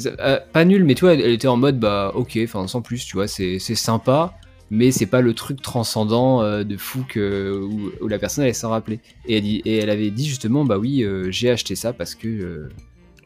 pas 0.53 0.65
nul, 0.65 0.85
mais 0.85 0.95
tu 0.95 1.03
vois, 1.05 1.15
elle 1.15 1.21
elle 1.21 1.33
était 1.33 1.49
en 1.49 1.57
mode 1.57 1.79
bah 1.79 2.13
ok, 2.15 2.39
enfin 2.45 2.67
sans 2.67 2.81
plus, 2.83 3.05
tu 3.05 3.17
vois, 3.17 3.29
c'est 3.29 3.59
sympa, 3.59 4.33
mais 4.71 4.91
c'est 4.91 5.07
pas 5.07 5.21
le 5.21 5.35
truc 5.35 5.61
transcendant 5.61 6.43
euh, 6.43 6.65
de 6.65 6.77
fou 6.77 7.05
que, 7.09 7.61
où, 7.63 7.91
où 8.01 8.09
la 8.09 8.19
personne 8.19 8.45
allait 8.45 8.53
s'en 8.55 8.71
rappeler. 8.71 9.01
Et 9.27 9.37
elle, 9.37 9.43
dit- 9.43 9.63
et 9.65 9.77
elle 9.79 9.91
avait 9.91 10.11
dit 10.11 10.27
justement 10.27 10.65
bah 10.65 10.79
oui, 10.79 11.03
euh, 11.05 11.31
j'ai 11.31 11.51
acheté 11.51 11.75
ça 11.77 11.93
parce 11.93 12.15
que 12.15 12.27
euh, 12.29 12.69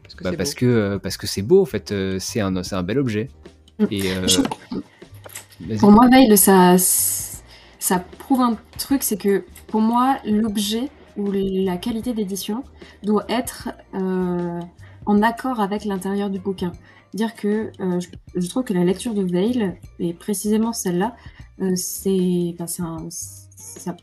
Parce 0.03 0.15
que 0.15 0.23
bah, 0.23 0.29
c'est 0.31 0.37
parce 0.37 0.51
beau. 0.51 0.59
que 0.59 0.97
parce 1.01 1.17
que 1.17 1.25
c'est 1.27 1.41
beau 1.41 1.61
en 1.61 1.65
fait, 1.65 1.93
c'est 2.19 2.41
un 2.41 2.61
c'est 2.63 2.75
un 2.75 2.83
bel 2.83 2.99
objet. 2.99 3.29
Mm. 3.81 3.85
Et 3.91 4.11
euh. 4.11 5.77
Pour 5.79 5.91
moi, 5.91 6.07
Veil, 6.09 6.37
ça, 6.37 6.75
ça 6.77 7.99
prouve 8.19 8.41
un 8.41 8.57
truc, 8.77 9.03
c'est 9.03 9.17
que 9.17 9.45
pour 9.67 9.81
moi, 9.81 10.17
l'objet 10.25 10.89
ou 11.17 11.31
la 11.31 11.77
qualité 11.77 12.13
d'édition 12.13 12.63
doit 13.03 13.25
être 13.29 13.69
euh, 13.93 14.59
en 15.05 15.21
accord 15.21 15.59
avec 15.59 15.85
l'intérieur 15.85 16.29
du 16.29 16.39
bouquin. 16.39 16.71
Dire 17.13 17.35
que 17.35 17.71
euh, 17.79 17.99
je, 17.99 18.07
je 18.35 18.47
trouve 18.47 18.63
que 18.63 18.73
la 18.73 18.85
lecture 18.85 19.13
de 19.13 19.23
Veil, 19.23 19.75
et 19.99 20.13
précisément 20.13 20.71
celle-là, 20.71 21.15
euh, 21.61 21.75
c'est, 21.75 22.55
ça, 22.67 23.95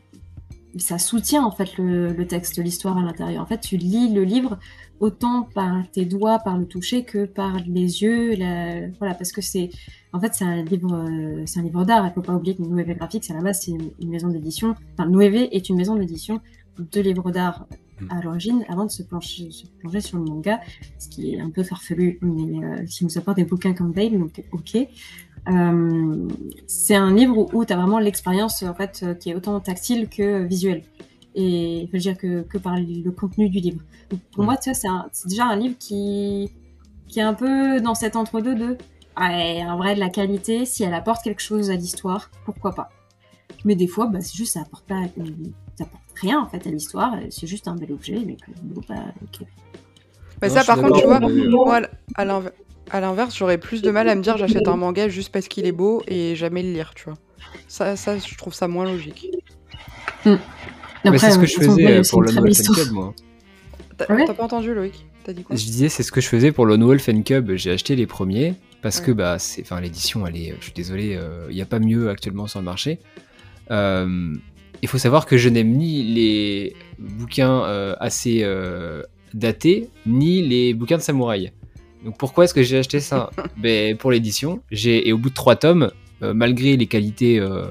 ça 0.77 0.97
soutient 0.99 1.43
en 1.43 1.51
fait 1.51 1.77
le, 1.77 2.13
le 2.13 2.27
texte, 2.27 2.57
l'histoire 2.59 2.97
à 2.97 3.01
l'intérieur. 3.01 3.41
En 3.41 3.45
fait, 3.45 3.59
tu 3.59 3.77
lis 3.77 4.13
le 4.13 4.23
livre 4.23 4.59
autant 4.99 5.43
par 5.55 5.89
tes 5.91 6.05
doigts, 6.05 6.39
par 6.39 6.57
le 6.57 6.65
toucher, 6.67 7.03
que 7.05 7.25
par 7.25 7.57
les 7.65 8.01
yeux, 8.03 8.35
la- 8.35 8.87
voilà, 8.99 9.13
parce 9.15 9.31
que 9.31 9.41
c'est, 9.41 9.69
en 10.13 10.19
fait, 10.19 10.33
c'est 10.35 10.45
un 10.45 10.63
livre, 10.63 10.93
euh, 10.93 11.43
c'est 11.45 11.59
un 11.59 11.63
livre 11.63 11.85
d'art. 11.85 12.05
Il 12.05 12.13
faut 12.13 12.21
pas 12.21 12.33
oublier 12.35 12.55
que 12.55 12.61
Noévé 12.61 12.95
Graphics, 12.95 13.29
à 13.31 13.33
la 13.33 13.41
base, 13.41 13.61
c'est 13.61 13.71
une, 13.71 13.91
une 13.99 14.09
maison 14.09 14.27
d'édition. 14.27 14.75
Enfin, 14.97 15.09
Noévé 15.09 15.55
est 15.55 15.69
une 15.69 15.77
maison 15.77 15.95
d'édition 15.95 16.41
de 16.77 17.01
livres 17.01 17.31
d'art 17.31 17.67
à 18.09 18.21
l'origine, 18.21 18.63
avant 18.69 18.85
de 18.85 18.89
se 18.91 19.03
plonger, 19.03 19.51
se 19.51 19.65
plonger 19.79 19.99
sur 19.99 20.17
le 20.19 20.23
manga, 20.23 20.61
ce 20.97 21.09
qui 21.09 21.33
est 21.33 21.41
un 21.41 21.49
peu 21.49 21.63
farfelu, 21.63 22.17
mais 22.21 22.63
euh, 22.63 22.85
qui 22.85 23.03
nous 23.03 23.17
apporte 23.17 23.35
des 23.35 23.43
bouquins 23.43 23.73
comme 23.73 23.91
Babe, 23.91 24.13
donc 24.17 24.41
ok. 24.53 24.77
Euh, 25.49 26.27
c'est 26.67 26.95
un 26.95 27.13
livre 27.13 27.37
où, 27.37 27.49
où 27.53 27.65
tu 27.65 27.73
as 27.73 27.77
vraiment 27.77 27.99
l'expérience 27.99 28.61
en 28.63 28.73
fait 28.73 29.01
euh, 29.03 29.13
qui 29.15 29.31
est 29.31 29.35
autant 29.35 29.59
tactile 29.59 30.07
que 30.09 30.43
visuelle. 30.43 30.83
Et 31.35 31.87
je 31.87 31.91
veux 31.91 31.99
dire 31.99 32.17
que, 32.17 32.41
que 32.41 32.57
par 32.57 32.75
le 32.77 33.09
contenu 33.11 33.49
du 33.49 33.59
livre. 33.59 33.81
Donc, 34.09 34.19
pour 34.33 34.43
Mm. 34.43 34.45
moi, 34.45 34.55
c'est 34.61 34.87
un- 34.87 35.07
déjà 35.25 35.45
un 35.45 35.55
livre 35.55 35.75
qui, 35.79 36.51
qui 37.07 37.19
est 37.19 37.23
un 37.23 37.33
peu 37.33 37.79
dans 37.81 37.95
cet 37.95 38.15
entre-deux 38.15 38.55
de 38.55 38.77
ouais, 39.19 39.63
en 39.65 39.77
vrai 39.77 39.95
de 39.95 39.99
la 39.99 40.09
qualité, 40.09 40.65
si 40.65 40.83
elle 40.83 40.93
apporte 40.93 41.23
quelque 41.23 41.41
chose 41.41 41.69
à 41.71 41.75
l'histoire, 41.75 42.29
pourquoi 42.45 42.73
pas. 42.73 42.89
Mais 43.65 43.75
des 43.75 43.87
fois, 43.87 44.07
bah, 44.07 44.19
c'est 44.21 44.35
juste 44.37 44.53
ça 44.53 44.61
apporte 44.61 44.85
pas, 44.85 45.01
ça 45.77 45.83
apporte 45.83 46.03
rien 46.21 46.39
en 46.41 46.47
fait 46.47 46.65
à 46.67 46.71
l'histoire, 46.71 47.15
c'est 47.29 47.47
juste 47.47 47.67
un 47.67 47.75
bel 47.75 47.91
objet, 47.91 48.19
mais 48.25 48.35
que, 48.35 48.51
bah, 48.87 50.47
Non, 50.47 50.49
ça, 50.49 50.63
par 50.63 50.79
contre, 50.81 50.99
tu 50.99 51.05
vois, 51.07 51.19
moi, 51.19 51.81
à 52.15 52.25
l'inv- 52.25 52.51
à 52.91 52.99
l'inverse, 53.01 53.35
j'aurais 53.37 53.57
plus 53.57 53.81
de 53.81 53.91
mal 53.91 54.09
à 54.09 54.15
me 54.15 54.21
dire 54.21 54.37
j'achète 54.37 54.67
un 54.67 54.75
manga 54.75 55.09
juste 55.09 55.31
parce 55.31 55.47
qu'il 55.47 55.65
est 55.65 55.71
beau 55.71 56.03
et 56.07 56.35
jamais 56.35 56.63
le 56.63 56.71
lire, 56.73 56.93
tu 56.95 57.05
vois. 57.05 57.15
Ça, 57.67 57.95
ça, 57.95 58.17
je 58.17 58.35
trouve 58.37 58.53
ça 58.53 58.67
moins 58.67 58.85
logique. 58.85 59.27
Mais 60.25 61.17
c'est 61.17 61.31
ce 61.31 61.37
euh, 61.37 61.41
que 61.41 61.41
de 61.41 61.45
je 61.45 61.55
faisais 61.55 61.87
euh, 61.87 62.01
pour 62.09 62.21
belle 62.21 62.33
Fan 62.33 62.47
histoire. 62.47 62.77
Club, 62.79 62.91
moi. 62.91 63.13
T'as 63.97 64.05
Ah 64.09 64.15
ouais 64.15 64.25
t'as 64.25 64.33
pas 64.33 64.43
entendu, 64.43 64.73
Loïc? 64.73 65.05
T'as 65.23 65.33
dit 65.33 65.43
quoi? 65.43 65.55
Je 65.55 65.63
disais, 65.63 65.89
c'est 65.89 66.03
ce 66.03 66.11
que 66.11 66.21
je 66.21 66.27
faisais 66.27 66.51
pour 66.51 66.65
le 66.65 66.77
Noël 66.77 66.99
Fan 66.99 67.23
Cub. 67.23 67.51
J'ai 67.55 67.71
acheté 67.71 67.95
les 67.95 68.05
premiers 68.07 68.53
parce 68.81 68.99
Ouais. 68.99 69.05
que 69.07 69.11
bah, 69.11 69.39
c'est, 69.39 69.61
enfin, 69.61 69.79
l'édition, 69.81 70.25
elle 70.27 70.37
est, 70.37 70.55
je 70.59 70.65
suis 70.65 70.73
désolé, 70.73 71.19
il 71.49 71.55
n'y 71.55 71.61
a 71.61 71.65
pas 71.65 71.79
mieux 71.79 72.09
actuellement 72.09 72.47
sur 72.47 72.59
le 72.59 72.65
marché. 72.65 72.99
Euh, 73.71 74.33
il 74.81 74.87
faut 74.87 74.97
savoir 74.97 75.25
que 75.25 75.37
je 75.37 75.49
n'aime 75.49 75.71
ni 75.71 76.03
les 76.03 76.75
bouquins 76.97 77.63
euh, 77.65 77.95
assez 77.99 78.39
euh, 78.43 79.03
datés, 79.33 79.89
ni 80.05 80.41
les 80.41 80.73
bouquins 80.73 80.97
de 80.97 81.01
samouraï. 81.01 81.51
Donc 82.03 82.17
pourquoi 82.17 82.45
est-ce 82.45 82.53
que 82.53 82.63
j'ai 82.63 82.77
acheté 82.77 82.99
ça 82.99 83.29
ben, 83.57 83.97
Pour 83.97 84.11
l'édition. 84.11 84.61
J'ai, 84.71 85.07
et 85.07 85.13
au 85.13 85.17
bout 85.17 85.29
de 85.29 85.35
trois 85.35 85.55
tomes, 85.55 85.91
euh, 86.21 86.33
malgré 86.33 86.77
les 86.77 86.87
qualités 86.87 87.39
euh, 87.39 87.65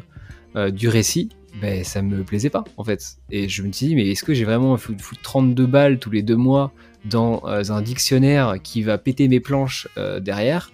euh, 0.56 0.70
du 0.70 0.88
récit, 0.88 1.30
ben, 1.60 1.82
ça 1.84 2.02
me 2.02 2.22
plaisait 2.22 2.50
pas 2.50 2.64
en 2.76 2.84
fait. 2.84 3.18
Et 3.30 3.48
je 3.48 3.62
me 3.62 3.72
suis 3.72 3.88
dit, 3.88 3.94
mais 3.94 4.08
est-ce 4.08 4.24
que 4.24 4.34
j'ai 4.34 4.44
vraiment 4.44 4.76
foutu 4.76 5.02
foutre 5.02 5.22
32 5.22 5.66
balles 5.66 5.98
tous 5.98 6.10
les 6.10 6.22
deux 6.22 6.36
mois 6.36 6.72
dans 7.04 7.42
euh, 7.46 7.62
un 7.70 7.82
dictionnaire 7.82 8.56
qui 8.62 8.82
va 8.82 8.98
péter 8.98 9.28
mes 9.28 9.40
planches 9.40 9.88
euh, 9.96 10.20
derrière 10.20 10.70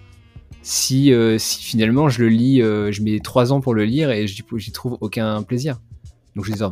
si, 0.65 1.13
euh, 1.13 1.37
si 1.37 1.63
finalement 1.63 2.09
je 2.09 2.23
le 2.23 2.29
lis, 2.29 2.59
euh, 2.59 2.91
je 2.91 3.03
mets 3.03 3.19
3 3.19 3.53
ans 3.53 3.61
pour 3.61 3.75
le 3.75 3.85
lire 3.85 4.09
et 4.09 4.25
j'y 4.25 4.71
trouve 4.71 4.97
aucun 4.99 5.43
plaisir. 5.43 5.79
Donc 6.35 6.45
je 6.45 6.51
les 6.51 6.63
ai 6.63 6.65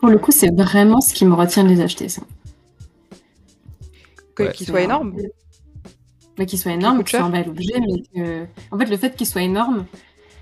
Pour 0.00 0.08
le 0.08 0.16
coup, 0.16 0.32
c'est 0.32 0.50
vraiment 0.54 1.02
ce 1.02 1.12
qui 1.12 1.26
me 1.26 1.34
retient 1.34 1.62
de 1.62 1.68
les 1.68 1.82
acheter, 1.82 2.08
ça. 2.08 2.22
Qu'il 4.48 4.66
soit 4.66 4.82
énorme 4.82 5.14
Mais 6.38 6.46
qu'il 6.46 6.58
soit 6.58 6.72
énorme, 6.72 7.02
que 7.04 7.10
ce 7.10 7.16
soit 7.16 7.26
un 7.26 7.30
bel 7.30 7.48
objet, 7.48 7.80
mais 7.80 8.02
que... 8.14 8.46
En 8.70 8.78
fait, 8.78 8.86
le 8.86 8.96
fait 8.96 9.16
qu'il 9.16 9.26
soit 9.26 9.42
énorme, 9.42 9.86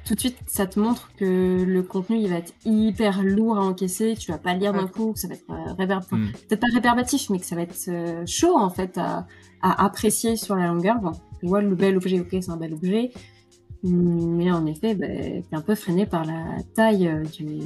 tout 0.09 0.15
de 0.15 0.21
suite, 0.21 0.39
ça 0.47 0.67
te 0.67 0.81
montre 0.81 1.11
que 1.19 1.63
le 1.65 1.83
contenu, 1.83 2.17
il 2.17 2.29
va 2.29 2.37
être 2.37 2.55
hyper 2.65 3.23
lourd 3.23 3.59
à 3.59 3.61
encaisser, 3.61 4.15
tu 4.19 4.33
vas 4.33 4.39
pas 4.39 4.55
lire 4.55 4.73
d'un 4.73 4.87
coup, 4.87 5.13
que 5.13 5.19
ça 5.21 5.29
va 5.29 5.35
être 5.35 5.45
euh, 5.51 6.17
hmm. 6.17 6.33
peut-être 6.49 6.61
pas 6.61 6.67
réverbatif, 6.73 7.29
mais 7.29 7.39
que 7.39 7.45
ça 7.45 7.55
va 7.57 7.63
être 7.63 7.77
euh, 7.89 8.25
chaud, 8.25 8.57
en 8.57 8.71
fait, 8.71 8.97
à, 8.97 9.27
apprécier 9.61 10.37
sur 10.37 10.57
la 10.57 10.69
longueur. 10.69 10.99
Bon, 11.01 11.13
tu 11.41 11.47
vois, 11.47 11.61
le 11.61 11.75
bel 11.75 11.99
objet, 11.99 12.19
ok, 12.21 12.29
c'est 12.31 12.49
un 12.49 12.57
bel 12.57 12.73
objet, 12.73 13.13
mais 13.83 14.51
en 14.51 14.65
effet, 14.65 14.95
bah, 14.95 15.09
t'es 15.09 15.45
un 15.53 15.61
peu 15.61 15.75
freiné 15.75 16.07
par 16.07 16.25
la 16.25 16.63
taille 16.75 17.07
euh, 17.07 17.25
du, 17.25 17.59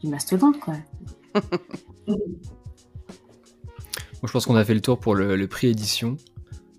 du 0.00 0.08
mastodonte, 0.08 0.58
quoi. 0.60 0.74
Moi, 4.24 4.28
je 4.28 4.32
pense 4.32 4.46
qu'on 4.46 4.56
a 4.56 4.64
fait 4.64 4.72
le 4.72 4.80
tour 4.80 4.98
pour 4.98 5.14
le, 5.14 5.46
prix 5.46 5.66
édition. 5.66 6.16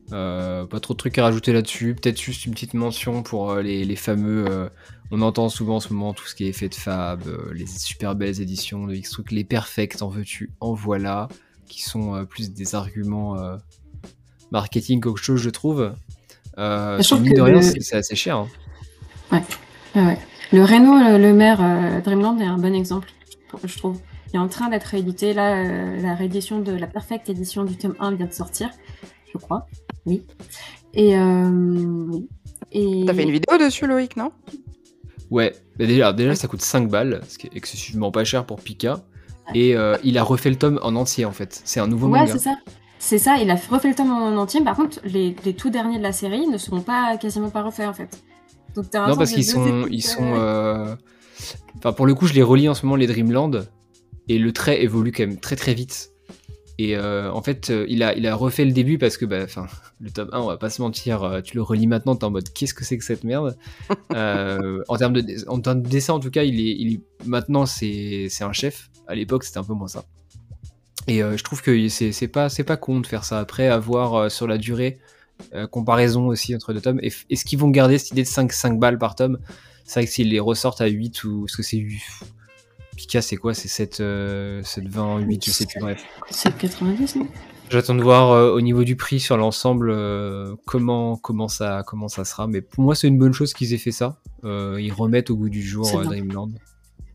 pas 0.09 0.79
trop 0.81 0.95
de 0.95 0.97
trucs 0.97 1.17
à 1.19 1.23
rajouter 1.23 1.53
là-dessus. 1.53 1.95
Peut-être 1.95 2.19
juste 2.19 2.45
une 2.45 2.53
petite 2.53 2.73
mention 2.73 3.21
pour 3.21 3.55
les, 3.55 3.95
fameux 3.95 4.69
on 5.11 5.21
entend 5.21 5.49
souvent 5.49 5.75
en 5.75 5.79
ce 5.79 5.93
moment 5.93 6.13
tout 6.13 6.25
ce 6.25 6.35
qui 6.35 6.45
est 6.45 6.49
effet 6.49 6.69
de 6.69 6.75
fab, 6.75 7.27
euh, 7.27 7.53
les 7.53 7.67
super 7.67 8.15
belles 8.15 8.41
éditions 8.41 8.87
de 8.87 8.95
X-Truc, 8.95 9.31
les 9.31 9.43
perfects, 9.43 10.01
en 10.01 10.09
veux-tu, 10.09 10.51
en 10.59 10.73
voilà, 10.73 11.27
qui 11.67 11.83
sont 11.83 12.15
euh, 12.15 12.23
plus 12.23 12.51
des 12.53 12.75
arguments 12.75 13.37
euh, 13.37 13.57
marketing 14.51 15.01
qu'autre 15.01 15.23
chose, 15.23 15.41
je 15.41 15.49
trouve. 15.49 15.93
sur 17.01 17.19
mine 17.19 17.33
de 17.33 17.41
rien, 17.41 17.61
c'est 17.61 17.95
assez 17.95 18.15
cher. 18.15 18.37
Hein. 18.37 18.47
Ouais. 19.31 19.43
ouais. 19.95 20.17
Le 20.51 20.63
Renault, 20.63 21.17
le 21.17 21.33
maire 21.33 22.01
Dreamland 22.03 22.39
est 22.39 22.45
un 22.45 22.57
bon 22.57 22.73
exemple, 22.73 23.11
je 23.63 23.77
trouve. 23.77 23.99
Il 24.33 24.37
est 24.37 24.39
en 24.39 24.47
train 24.47 24.69
d'être 24.69 24.85
réédité. 24.85 25.33
Là, 25.33 25.63
la 25.97 26.15
réédition 26.15 26.59
de 26.59 26.71
la 26.71 26.87
perfecte 26.87 27.29
édition 27.29 27.63
du 27.63 27.77
tome 27.77 27.95
1 27.99 28.15
vient 28.15 28.25
de 28.25 28.33
sortir, 28.33 28.69
je 29.31 29.37
crois. 29.37 29.67
Oui. 30.05 30.23
Et 30.93 31.17
oui. 31.17 32.27
Et... 32.71 33.03
T'as 33.05 33.13
fait 33.13 33.23
une 33.23 33.31
vidéo 33.31 33.57
dessus, 33.57 33.87
Loïc, 33.87 34.17
non? 34.17 34.31
Ouais, 35.31 35.53
déjà, 35.77 36.13
déjà 36.13 36.35
ça 36.35 36.47
coûte 36.47 36.61
5 36.61 36.89
balles, 36.89 37.21
ce 37.27 37.37
qui 37.37 37.47
est 37.47 37.55
excessivement 37.55 38.11
pas 38.11 38.23
cher 38.23 38.45
pour 38.45 38.61
Pika. 38.61 39.03
Et 39.53 39.75
euh, 39.75 39.95
il 40.03 40.17
a 40.17 40.23
refait 40.23 40.49
le 40.49 40.55
tome 40.55 40.79
en 40.81 40.95
entier 40.95 41.25
en 41.25 41.31
fait. 41.31 41.61
C'est 41.65 41.79
un 41.79 41.87
nouveau 41.87 42.07
manga. 42.07 42.23
Ouais, 42.23 42.31
c'est 42.31 42.39
ça. 42.39 42.55
C'est 42.97 43.19
ça, 43.19 43.37
il 43.37 43.51
a 43.51 43.55
refait 43.55 43.89
le 43.89 43.95
tome 43.95 44.11
en 44.11 44.35
entier. 44.37 44.61
Par 44.63 44.75
contre, 44.75 44.99
les, 45.03 45.35
les, 45.45 45.53
tout 45.53 45.69
derniers 45.69 45.99
de 45.99 46.03
la 46.03 46.11
série 46.11 46.47
ne 46.47 46.57
seront 46.57 46.81
pas 46.81 47.17
quasiment 47.17 47.49
pas 47.49 47.61
refaits 47.61 47.87
en 47.87 47.93
fait. 47.93 48.23
Donc, 48.75 48.85
non, 48.93 49.15
parce 49.15 49.31
qu'ils 49.31 49.45
sont, 49.45 49.85
ils 49.89 50.01
sont. 50.01 50.33
Euh, 50.35 50.95
enfin, 51.77 51.93
pour 51.93 52.07
le 52.07 52.15
coup, 52.15 52.27
je 52.27 52.33
les 52.33 52.41
relis 52.41 52.67
en 52.67 52.73
ce 52.73 52.85
moment 52.85 52.95
les 52.95 53.07
Dreamland 53.07 53.67
et 54.27 54.37
le 54.37 54.51
trait 54.53 54.83
évolue 54.83 55.11
quand 55.11 55.27
même 55.27 55.39
très 55.39 55.55
très 55.55 55.73
vite. 55.73 56.11
Et 56.77 56.97
euh, 56.97 57.31
en 57.31 57.41
fait, 57.41 57.69
euh, 57.69 57.85
il, 57.87 58.03
a, 58.03 58.15
il 58.15 58.27
a 58.27 58.35
refait 58.35 58.65
le 58.65 58.73
début 58.73 58.97
parce 58.97 59.15
que, 59.17 59.25
bah, 59.25 59.45
le 60.01 60.11
top 60.11 60.29
1, 60.33 60.39
on 60.39 60.47
va 60.47 60.57
pas 60.57 60.69
se 60.69 60.81
mentir, 60.81 61.23
euh, 61.23 61.41
tu 61.41 61.55
le 61.55 61.61
relis 61.61 61.87
maintenant, 61.87 62.15
t'es 62.15 62.25
en 62.25 62.31
mode 62.31 62.51
qu'est-ce 62.51 62.73
que 62.73 62.83
c'est 62.83 62.97
que 62.97 63.05
cette 63.05 63.23
merde? 63.23 63.57
En, 64.09 64.97
termes 64.97 65.13
de, 65.13 65.49
en 65.49 65.59
termes 65.59 65.81
de 65.81 65.89
dessin, 65.89 66.13
en 66.13 66.19
tout 66.19 66.31
cas, 66.31 66.43
il 66.43 66.59
est, 66.59 66.75
il 66.77 67.01
maintenant 67.25 67.65
c'est 67.65 68.29
un 68.41 68.53
chef. 68.53 68.89
À 69.07 69.15
l'époque, 69.15 69.43
c'était 69.43 69.59
un 69.59 69.63
peu 69.63 69.73
moins 69.73 69.87
ça. 69.87 70.05
Et 71.07 71.19
je 71.19 71.43
trouve 71.43 71.61
que 71.61 71.87
c'est 71.89 72.27
pas, 72.27 72.49
pas 72.49 72.77
con 72.77 72.99
de 72.99 73.07
faire 73.07 73.23
ça. 73.23 73.39
Après, 73.39 73.67
avoir 73.67 74.31
sur 74.31 74.47
la 74.47 74.57
durée, 74.57 74.99
comparaison 75.71 76.27
aussi 76.27 76.55
entre 76.55 76.73
deux 76.73 76.81
tomes. 76.81 76.99
Est-ce 77.01 77.45
qu'ils 77.45 77.59
vont 77.59 77.69
garder 77.69 77.97
cette 77.97 78.11
idée 78.11 78.23
de 78.23 78.27
5, 78.27 78.51
5 78.51 78.79
balles 78.79 78.97
par 78.97 79.15
tome 79.15 79.39
C'est 79.85 79.99
vrai 79.99 80.07
que 80.07 80.11
s'ils 80.11 80.29
les 80.29 80.39
ressortent 80.39 80.81
à 80.81 80.87
8 80.87 81.23
ou. 81.23 81.45
Est-ce 81.45 81.57
que 81.57 81.63
c'est 81.63 81.77
8 81.77 82.01
Pika, 82.95 83.21
c'est 83.21 83.37
quoi? 83.37 83.53
C'est 83.53 83.67
7, 83.67 83.99
7,20, 83.99 85.21
8, 85.21 85.45
je 85.45 85.51
sais 85.51 85.65
plus, 85.65 85.79
bref. 85.79 86.03
7,90, 86.31 87.19
non? 87.19 87.27
J'attends 87.69 87.95
de 87.95 88.03
voir 88.03 88.31
euh, 88.31 88.51
au 88.51 88.61
niveau 88.61 88.83
du 88.83 88.95
prix 88.95 89.19
sur 89.19 89.37
l'ensemble 89.37 89.89
euh, 89.89 90.55
comment, 90.65 91.17
comment, 91.17 91.47
ça, 91.47 91.83
comment 91.85 92.07
ça 92.07 92.23
sera. 92.23 92.47
Mais 92.47 92.61
pour 92.61 92.83
moi, 92.83 92.93
c'est 92.93 93.07
une 93.07 93.17
bonne 93.17 93.33
chose 93.33 93.53
qu'ils 93.53 93.73
aient 93.73 93.79
fait 93.79 93.91
ça. 93.91 94.19
Euh, 94.43 94.77
ils 94.79 94.93
remettent 94.93 95.31
au 95.31 95.35
goût 95.35 95.49
du 95.49 95.63
jour 95.63 96.01
Dreamland. 96.03 96.51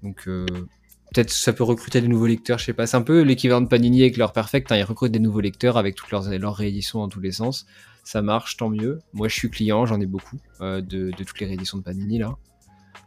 Donc 0.02 0.24
peut-être 0.24 1.30
ça 1.30 1.52
peut 1.52 1.62
recruter 1.62 2.00
des 2.00 2.08
nouveaux 2.08 2.26
lecteurs, 2.26 2.58
je 2.58 2.64
sais 2.64 2.72
pas. 2.72 2.86
C'est 2.86 2.96
un 2.96 3.02
peu 3.02 3.20
l'équivalent 3.20 3.60
de 3.60 3.68
Panini 3.68 4.02
avec 4.02 4.16
leur 4.16 4.32
Perfect. 4.32 4.72
Hein. 4.72 4.76
Ils 4.76 4.84
recrutent 4.84 5.12
des 5.12 5.20
nouveaux 5.20 5.40
lecteurs 5.40 5.76
avec 5.76 5.94
toutes 5.94 6.10
leurs, 6.10 6.28
leurs 6.30 6.56
rééditions 6.56 6.98
dans 6.98 7.08
tous 7.08 7.20
les 7.20 7.32
sens. 7.32 7.66
Ça 8.02 8.22
marche, 8.22 8.56
tant 8.56 8.70
mieux. 8.70 8.98
Moi, 9.12 9.28
je 9.28 9.34
suis 9.34 9.50
client, 9.50 9.86
j'en 9.86 10.00
ai 10.00 10.06
beaucoup 10.06 10.38
de, 10.60 10.80
de 10.80 11.24
toutes 11.24 11.38
les 11.38 11.46
rééditions 11.46 11.78
de 11.78 11.82
Panini 11.82 12.18
là. 12.18 12.36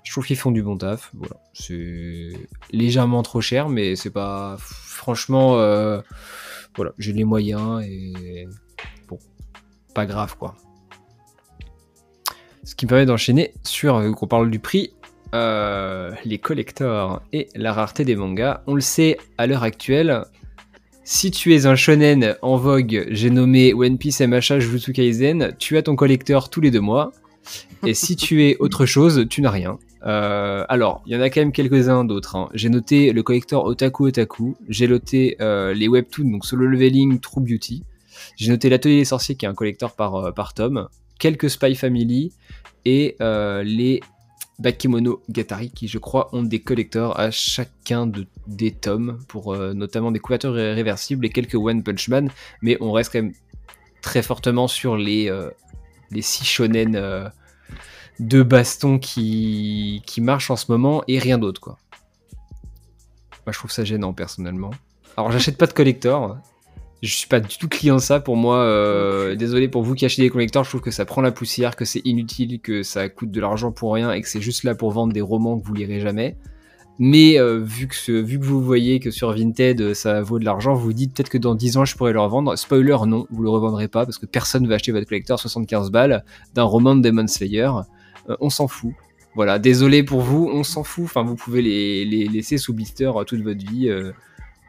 Je 0.04 0.12
trouve 0.12 0.26
qu'ils 0.26 0.38
font 0.38 0.52
du 0.52 0.62
bon 0.62 0.78
taf. 0.78 1.12
C'est 1.54 2.34
légèrement 2.72 3.24
trop 3.24 3.42
cher, 3.42 3.70
mais 3.70 3.96
c'est 3.96 4.10
pas. 4.10 4.58
Franchement, 4.60 5.58
euh, 5.58 6.02
voilà, 6.76 6.92
j'ai 6.98 7.14
les 7.14 7.24
moyens 7.24 7.84
et. 7.84 8.48
Bon, 9.08 9.18
pas 9.94 10.06
grave 10.06 10.38
quoi. 10.38 10.56
Ce 12.64 12.76
qui 12.76 12.86
me 12.86 12.90
permet 12.90 13.06
d'enchaîner 13.06 13.54
sur, 13.64 14.00
vu 14.00 14.14
qu'on 14.14 14.28
parle 14.28 14.50
du 14.50 14.60
prix, 14.60 14.94
euh, 15.34 16.12
les 16.26 16.38
collectors 16.38 17.22
et 17.34 17.50
la 17.56 17.74
rareté 17.74 18.06
des 18.06 18.16
mangas. 18.16 18.62
On 18.68 18.76
le 18.76 18.82
sait 18.82 19.18
à 19.38 19.48
l'heure 19.48 19.64
actuelle, 19.64 20.24
si 21.04 21.32
tu 21.32 21.54
es 21.54 21.66
un 21.66 21.76
shonen 21.76 22.38
en 22.42 22.56
vogue, 22.56 23.08
j'ai 23.10 23.30
nommé 23.30 23.74
One 23.74 23.98
Piece, 23.98 24.22
MHA, 24.22 24.60
Jujutsu 24.60 24.94
Kaisen, 24.94 25.54
tu 25.60 25.76
as 25.78 25.82
ton 25.82 25.98
collecteur 25.98 26.50
tous 26.50 26.62
les 26.62 26.72
deux 26.72 26.80
mois. 26.80 27.12
Et 27.86 27.94
si 27.94 28.16
tu 28.16 28.44
es 28.46 28.58
autre 28.60 28.86
chose, 28.86 29.26
tu 29.30 29.42
n'as 29.42 29.52
rien. 29.52 29.78
Euh, 30.06 30.66
alors, 30.70 31.02
il 31.06 31.14
y 31.14 31.18
en 31.18 31.22
a 31.22 31.30
quand 31.30 31.42
même 31.42 31.52
quelques-uns 31.52 32.04
d'autres. 32.04 32.36
Hein. 32.36 32.50
J'ai 32.54 32.70
noté 32.70 33.14
le 33.14 33.24
collector 33.24 33.66
Otaku 33.66 34.08
Otaku. 34.08 34.56
J'ai 34.68 34.88
noté 34.88 35.38
euh, 35.42 35.74
les 35.74 35.88
webtoons, 35.88 36.30
donc 36.30 36.46
Solo 36.46 36.66
Leveling, 36.68 37.20
True 37.20 37.42
Beauty. 37.42 37.84
J'ai 38.38 38.50
noté 38.50 38.70
l'Atelier 38.70 38.98
des 38.98 39.06
Sorciers, 39.06 39.36
qui 39.36 39.46
est 39.46 39.50
un 39.50 39.54
collector 39.54 39.96
par, 39.96 40.16
euh, 40.16 40.32
par 40.32 40.54
tome. 40.54 40.88
Quelques 41.20 41.50
Spy 41.50 41.76
Family. 41.76 42.34
Et 42.86 43.16
les 43.20 44.02
Bakemono 44.60 45.22
Gatari, 45.30 45.72
qui 45.72 45.88
je 45.88 45.98
crois 46.00 46.28
ont 46.34 46.44
des 46.44 46.60
collecteurs 46.60 47.18
à 47.18 47.32
chacun 47.32 48.06
de, 48.08 48.28
des 48.46 48.72
tomes, 48.72 49.20
pour 49.30 49.56
notamment 49.56 50.12
des 50.12 50.20
couvertures 50.20 50.52
réversibles 50.52 51.26
et 51.26 51.30
quelques 51.30 51.56
One 51.56 51.82
Punch 51.82 52.10
Man. 52.10 52.30
Mais 52.62 52.78
on 52.82 52.92
reste 52.92 53.14
quand 53.14 53.22
même 53.22 53.32
très 54.02 54.22
fortement 54.22 54.68
sur 54.68 54.98
les, 54.98 55.32
les 56.14 56.22
six 56.22 56.46
shonen 56.46 57.32
de 58.20 58.44
baston 58.44 59.00
qui, 59.00 60.02
qui 60.06 60.22
marchent 60.22 60.52
en 60.52 60.56
ce 60.56 60.72
moment 60.72 61.04
et 61.08 61.20
rien 61.20 61.38
d'autre, 61.38 61.60
quoi. 61.60 61.78
Moi, 63.46 63.52
je 63.52 63.58
trouve 63.58 63.72
ça 63.72 63.84
gênant, 63.84 64.14
personnellement. 64.14 64.72
Alors, 65.18 65.32
j'achète 65.32 65.58
pas 65.58 65.68
de 65.68 65.74
collector. 65.74 66.38
Je 67.02 67.14
suis 67.14 67.28
pas 67.28 67.42
du 67.42 67.58
tout 67.58 67.68
client 67.68 67.96
de 67.96 68.02
ça. 68.02 68.22
Pour 68.22 68.38
moi, 68.38 68.60
euh, 68.60 69.36
désolé 69.36 69.68
pour 69.68 69.84
vous 69.84 69.94
qui 69.94 70.06
achetez 70.06 70.22
des 70.22 70.30
collectors, 70.30 70.64
je 70.64 70.70
trouve 70.70 70.82
que 70.82 70.92
ça 70.92 71.04
prend 71.04 71.22
la 71.22 71.34
poussière, 71.34 71.76
que 71.76 71.84
c'est 71.84 72.02
inutile, 72.06 72.62
que 72.62 72.82
ça 72.84 73.10
coûte 73.10 73.32
de 73.32 73.42
l'argent 73.42 73.74
pour 73.74 73.94
rien 73.94 74.14
et 74.14 74.22
que 74.22 74.30
c'est 74.30 74.40
juste 74.40 74.64
là 74.64 74.76
pour 74.76 74.92
vendre 74.92 75.12
des 75.12 75.22
romans 75.22 75.60
que 75.60 75.66
vous 75.66 75.74
lirez 75.74 76.00
jamais. 76.00 76.38
Mais 77.00 77.40
euh, 77.40 77.60
vu, 77.60 77.88
que 77.88 78.22
vu 78.22 78.38
vous 78.38 78.62
voyez 78.62 79.00
que 79.00 79.10
sur 79.10 79.34
Vinted 79.34 79.82
euh, 79.82 79.94
ça 79.94 80.22
vaut 80.22 80.38
de 80.38 80.46
l'argent, 80.46 80.76
vous 80.76 80.86
vous 80.86 80.94
dites 80.94 81.16
peut-être 81.16 81.30
que 81.30 81.40
dans 81.40 81.56
10 81.56 81.78
ans 81.78 81.86
je 81.86 81.96
pourrais 81.96 82.14
le 82.14 82.20
revendre. 82.20 82.58
Spoiler, 82.58 82.98
non, 83.08 83.26
vous 83.32 83.42
le 83.42 83.50
revendrez 83.50 83.88
pas 83.88 84.06
parce 84.06 84.20
que 84.20 84.28
personne 84.28 84.64
ne 84.64 84.68
va 84.68 84.76
acheter 84.76 84.92
votre 84.92 85.08
collector 85.08 85.40
75 85.40 85.90
balles 85.90 86.24
d'un 86.54 86.64
roman 86.64 86.96
de 86.96 87.02
Demon 87.02 87.28
Slayer. 87.28 87.70
Euh, 88.30 88.36
on 88.40 88.50
s'en 88.50 88.68
fout. 88.68 88.94
Voilà, 89.36 89.58
désolé 89.58 90.04
pour 90.04 90.22
vous, 90.22 90.50
on 90.54 90.64
s'en 90.64 90.84
fout. 90.84 91.06
Enfin, 91.06 91.24
vous 91.24 91.36
pouvez 91.36 91.62
les, 91.62 92.28
laisser 92.28 92.58
sous 92.58 92.74
blister 92.74 93.12
toute 93.26 93.42
votre 93.42 93.66
vie. 93.66 93.90
Euh, 93.90 94.12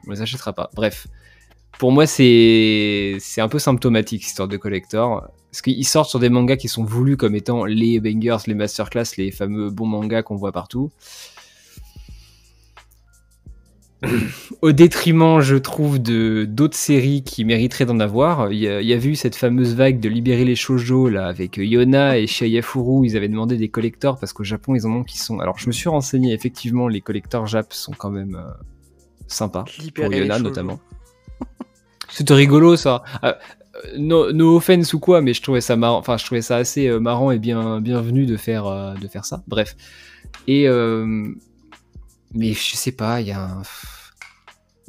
on 0.07 0.13
les 0.13 0.23
achètera 0.23 0.53
pas. 0.53 0.71
Bref. 0.75 1.07
Pour 1.79 1.91
moi, 1.91 2.07
c'est 2.07 3.19
un 3.39 3.49
peu 3.49 3.59
symptomatique, 3.59 4.25
histoire 4.25 4.49
de 4.49 4.57
collector. 4.57 5.29
Parce 5.51 5.61
qu'ils 5.61 5.87
sortent 5.87 6.09
sur 6.09 6.21
des 6.21 6.31
mangas 6.31 6.57
qui 6.57 6.69
sont 6.69 6.85
voulus 6.85 7.17
comme 7.17 7.35
étant 7.35 7.65
les 7.65 8.01
bangers, 8.01 8.39
les 8.47 8.55
masterclass, 8.55 9.17
les 9.19 9.31
fameux 9.31 9.71
bons 9.71 9.87
mangas 9.87 10.23
qu'on 10.23 10.37
voit 10.37 10.53
partout. 10.53 10.91
Au 14.63 14.73
détriment, 14.73 15.41
je 15.41 15.57
trouve, 15.57 16.01
de 16.01 16.45
d'autres 16.45 16.77
séries 16.77 17.23
qui 17.23 17.45
mériteraient 17.45 17.87
d'en 17.87 18.01
avoir. 18.01 18.53
Il 18.53 18.59
y, 18.59 18.93
avait 18.93 19.09
eu 19.09 19.15
cette 19.15 19.37
fameuse 19.37 19.75
vague 19.75 20.01
de 20.01 20.09
libérer 20.09 20.45
les 20.45 20.57
shoujo 20.57 21.09
là 21.09 21.27
avec 21.27 21.57
Yona 21.57 22.19
et 22.19 22.27
Shiayafuru. 22.27 23.07
Ils 23.07 23.17
avaient 23.17 23.29
demandé 23.29 23.57
des 23.57 23.69
collecteurs 23.69 24.19
parce 24.19 24.33
qu'au 24.33 24.45
Japon 24.45 24.75
ils 24.75 24.87
en 24.87 24.93
ont 24.93 25.05
qui 25.05 25.19
sont. 25.19 25.41
Alors 25.41 25.59
je 25.59 25.67
me 25.67 25.73
suis 25.73 25.89
renseigné. 25.89 26.33
Effectivement, 26.33 26.89
les 26.89 27.01
collecteurs 27.01 27.47
Jap 27.47 27.73
sont 27.73 27.93
quand 27.93 28.11
même 28.11 28.37
euh, 28.37 28.51
sympas 29.27 29.65
pour 29.95 30.13
Yona 30.13 30.39
notamment. 30.39 30.81
C'était 32.09 32.35
rigolo 32.35 32.77
ça. 32.77 33.03
Euh, 33.25 33.33
no, 33.99 34.57
offense 34.57 34.95
ou 34.95 35.01
quoi, 35.01 35.21
mais 35.21 35.35
je 35.35 35.43
trouvais 35.43 35.61
ça 35.61 35.77
marrant. 35.77 35.99
Enfin, 35.99 36.17
je 36.17 36.25
trouvais 36.25 36.43
ça 36.43 36.57
assez 36.57 36.87
euh, 36.87 37.01
marrant 37.01 37.31
et 37.31 37.39
bien 37.39 37.81
bienvenu 37.81 38.25
de 38.27 38.37
faire 38.37 38.95
de 39.01 39.09
faire 39.09 39.25
ça. 39.25 39.43
Bref. 39.47 39.77
Et 40.47 40.69
mais 42.35 42.53
je 42.53 42.77
sais 42.77 42.93
pas, 42.93 43.21
il 43.21 43.29
y 43.29 43.33
a 43.33 43.43
un 43.43 43.63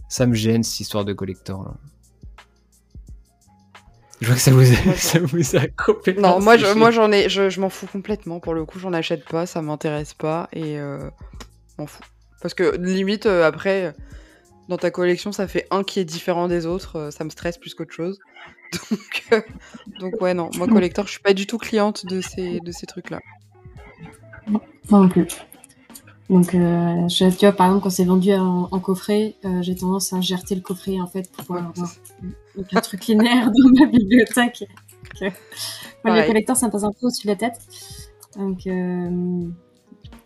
ça 0.07 0.25
me 0.25 0.35
gêne 0.35 0.63
cette 0.63 0.79
histoire 0.79 1.05
de 1.05 1.13
collector 1.13 1.63
là. 1.63 1.73
Je 4.21 4.27
vois 4.27 4.35
que 4.35 4.41
ça 4.41 4.51
vous 4.51 4.71
a, 4.71 4.95
ça 4.95 5.19
vous 5.19 5.55
a 5.57 5.67
complètement. 5.67 6.35
Non, 6.35 6.41
moi, 6.41 6.55
je, 6.55 6.67
moi 6.73 6.89
j'en 6.89 7.11
ai, 7.11 7.27
je, 7.27 7.59
m'en 7.59 7.69
fous 7.69 7.85
complètement. 7.85 8.39
Pour 8.39 8.53
le 8.53 8.63
coup, 8.63 8.79
j'en 8.79 8.93
achète 8.93 9.25
pas, 9.25 9.45
ça 9.45 9.61
m'intéresse 9.61 10.13
pas 10.13 10.47
et 10.53 10.79
euh, 10.79 11.09
m'en 11.77 11.85
fous. 11.85 12.01
Parce 12.41 12.53
que 12.53 12.77
limite, 12.77 13.25
euh, 13.25 13.45
après, 13.45 13.93
dans 14.67 14.77
ta 14.77 14.91
collection, 14.91 15.31
ça 15.31 15.47
fait 15.47 15.67
un 15.71 15.83
qui 15.83 15.99
est 15.99 16.05
différent 16.05 16.47
des 16.47 16.65
autres, 16.65 16.97
euh, 16.97 17.11
ça 17.11 17.23
me 17.23 17.29
stresse 17.29 17.57
plus 17.57 17.73
qu'autre 17.73 17.93
chose. 17.93 18.19
Donc, 18.89 19.23
euh, 19.31 19.41
donc 19.99 20.21
ouais, 20.21 20.33
non, 20.33 20.49
moi 20.57 20.67
collector, 20.67 21.05
je 21.05 21.11
suis 21.11 21.21
pas 21.21 21.33
du 21.33 21.47
tout 21.47 21.57
cliente 21.57 22.05
de 22.07 22.19
ces, 22.19 22.59
de 22.59 22.71
ces 22.71 22.85
trucs-là. 22.85 23.19
Moi 24.47 24.61
non 24.89 25.07
plus. 25.07 25.27
Donc, 26.29 26.55
euh, 26.55 27.07
je, 27.07 27.29
tu 27.29 27.45
vois, 27.45 27.51
par 27.51 27.67
exemple, 27.67 27.83
quand 27.83 27.89
c'est 27.91 28.03
vendu 28.05 28.33
en, 28.33 28.67
en 28.71 28.79
coffret, 28.79 29.35
euh, 29.45 29.61
j'ai 29.61 29.75
tendance 29.75 30.11
à 30.11 30.21
gerter 30.21 30.55
le 30.55 30.61
coffret, 30.61 30.99
en 30.99 31.05
fait, 31.07 31.29
pour 31.31 31.45
pouvoir 31.45 31.65
Ouais, 31.65 31.69
avoir 31.77 31.89
donc, 32.57 32.65
un 32.73 32.81
truc 32.81 33.05
linéaire 33.05 33.45
dans 33.51 33.79
ma 33.79 33.85
bibliothèque. 33.85 34.63
Donc, 35.21 35.21
euh, 35.21 35.29
moi, 36.03 36.19
les 36.19 36.25
collecteurs, 36.27 36.57
ça 36.57 36.65
me 36.67 36.71
passe 36.71 36.83
un 36.83 36.91
peu 36.91 37.05
au-dessus 37.07 37.27
de 37.27 37.31
la 37.31 37.35
tête. 37.37 37.59
Donc, 38.37 38.65
euh, 38.65 39.43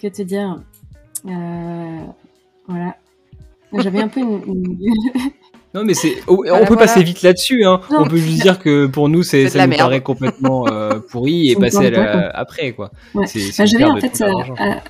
que 0.01 0.07
te 0.07 0.21
dire 0.21 0.61
Euh, 1.27 1.99
Voilà. 2.67 2.95
J'avais 3.73 3.99
un 4.01 4.07
peu 4.07 4.21
une... 4.21 4.41
une- 4.47 4.77
Non, 5.75 5.83
mais 5.83 5.93
c'est. 5.93 6.15
on 6.27 6.37
Voilà, 6.37 6.59
peut 6.61 6.73
voilà. 6.73 6.87
passer 6.87 7.03
vite 7.03 7.21
là-dessus. 7.21 7.63
Hein. 7.63 7.79
On 7.91 8.07
peut 8.07 8.17
juste 8.17 8.41
dire 8.41 8.57
que 8.57 8.87
pour 8.87 9.07
nous, 9.07 9.21
c'est 9.21 9.49
ça 9.49 9.61
nous 9.63 9.69
merde. 9.69 9.79
paraît 9.81 10.01
complètement 10.01 10.65
euh, 10.67 10.97
pourri 11.11 11.51
et 11.51 11.55
passer 11.55 11.85
à 11.85 11.89
la- 11.91 12.29
après 12.31 12.71
quoi. 12.71 12.89
Ouais. 13.13 13.25
Bah, 13.57 13.65
j'avais 13.65 13.83
en 13.83 13.97
fait 13.97 14.19
euh, 14.21 14.31
à, 14.57 14.81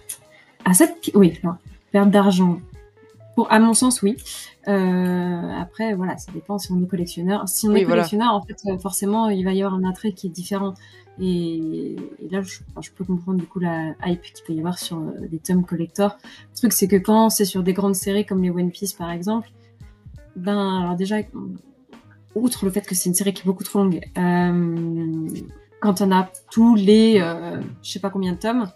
à 0.69 0.73
cette 0.73 1.11
oui 1.15 1.39
non, 1.43 1.53
perte 1.91 2.11
d'argent. 2.11 2.59
Pour 3.35 3.51
à 3.51 3.59
mon 3.59 3.73
sens 3.73 4.01
oui. 4.01 4.17
Euh, 4.67 5.51
après 5.61 5.93
voilà 5.95 6.17
ça 6.17 6.31
dépend 6.31 6.57
si 6.59 6.71
on 6.71 6.83
est 6.83 6.87
collectionneur. 6.87 7.47
Si 7.47 7.67
on 7.67 7.71
Oui, 7.71 7.81
est 7.81 7.83
voilà. 7.85 8.01
collectionneur 8.03 8.33
en 8.33 8.41
fait 8.41 8.57
euh, 8.67 8.77
forcément 8.77 9.29
il 9.29 9.43
va 9.45 9.53
y 9.53 9.63
avoir 9.63 9.79
un 9.79 9.89
attrait 9.89 10.11
qui 10.11 10.27
est 10.27 10.29
différent. 10.29 10.73
Et, 11.21 11.95
et 12.21 12.29
là 12.31 12.41
je, 12.41 12.59
enfin, 12.71 12.81
je 12.81 12.91
peux 12.91 13.03
comprendre 13.03 13.39
du 13.39 13.45
coup 13.45 13.59
la 13.59 13.93
hype 14.05 14.21
qu'il 14.21 14.43
peut 14.45 14.53
y 14.53 14.59
avoir 14.59 14.77
sur 14.77 14.97
euh, 14.97 15.27
des 15.29 15.39
tomes 15.39 15.65
collector. 15.65 16.17
Le 16.51 16.57
truc 16.57 16.73
c'est 16.73 16.87
que 16.87 16.97
quand 16.97 17.29
c'est 17.29 17.45
sur 17.45 17.63
des 17.63 17.73
grandes 17.73 17.95
séries 17.95 18.25
comme 18.25 18.43
les 18.43 18.49
One 18.51 18.71
Piece 18.71 18.93
par 18.93 19.09
exemple 19.11 19.49
ben 20.35 20.81
alors 20.81 20.95
déjà 20.95 21.17
outre 22.35 22.65
le 22.65 22.71
fait 22.71 22.81
que 22.81 22.93
c'est 22.95 23.09
une 23.09 23.15
série 23.15 23.33
qui 23.33 23.41
est 23.41 23.45
beaucoup 23.45 23.63
trop 23.63 23.79
longue 23.79 24.01
euh, 24.17 25.27
quand 25.81 26.01
on 26.01 26.11
a 26.11 26.29
tous 26.51 26.75
les 26.75 27.19
je 27.81 27.89
sais 27.89 27.99
pas 27.99 28.09
combien 28.09 28.33
de 28.33 28.37
tomes 28.37 28.69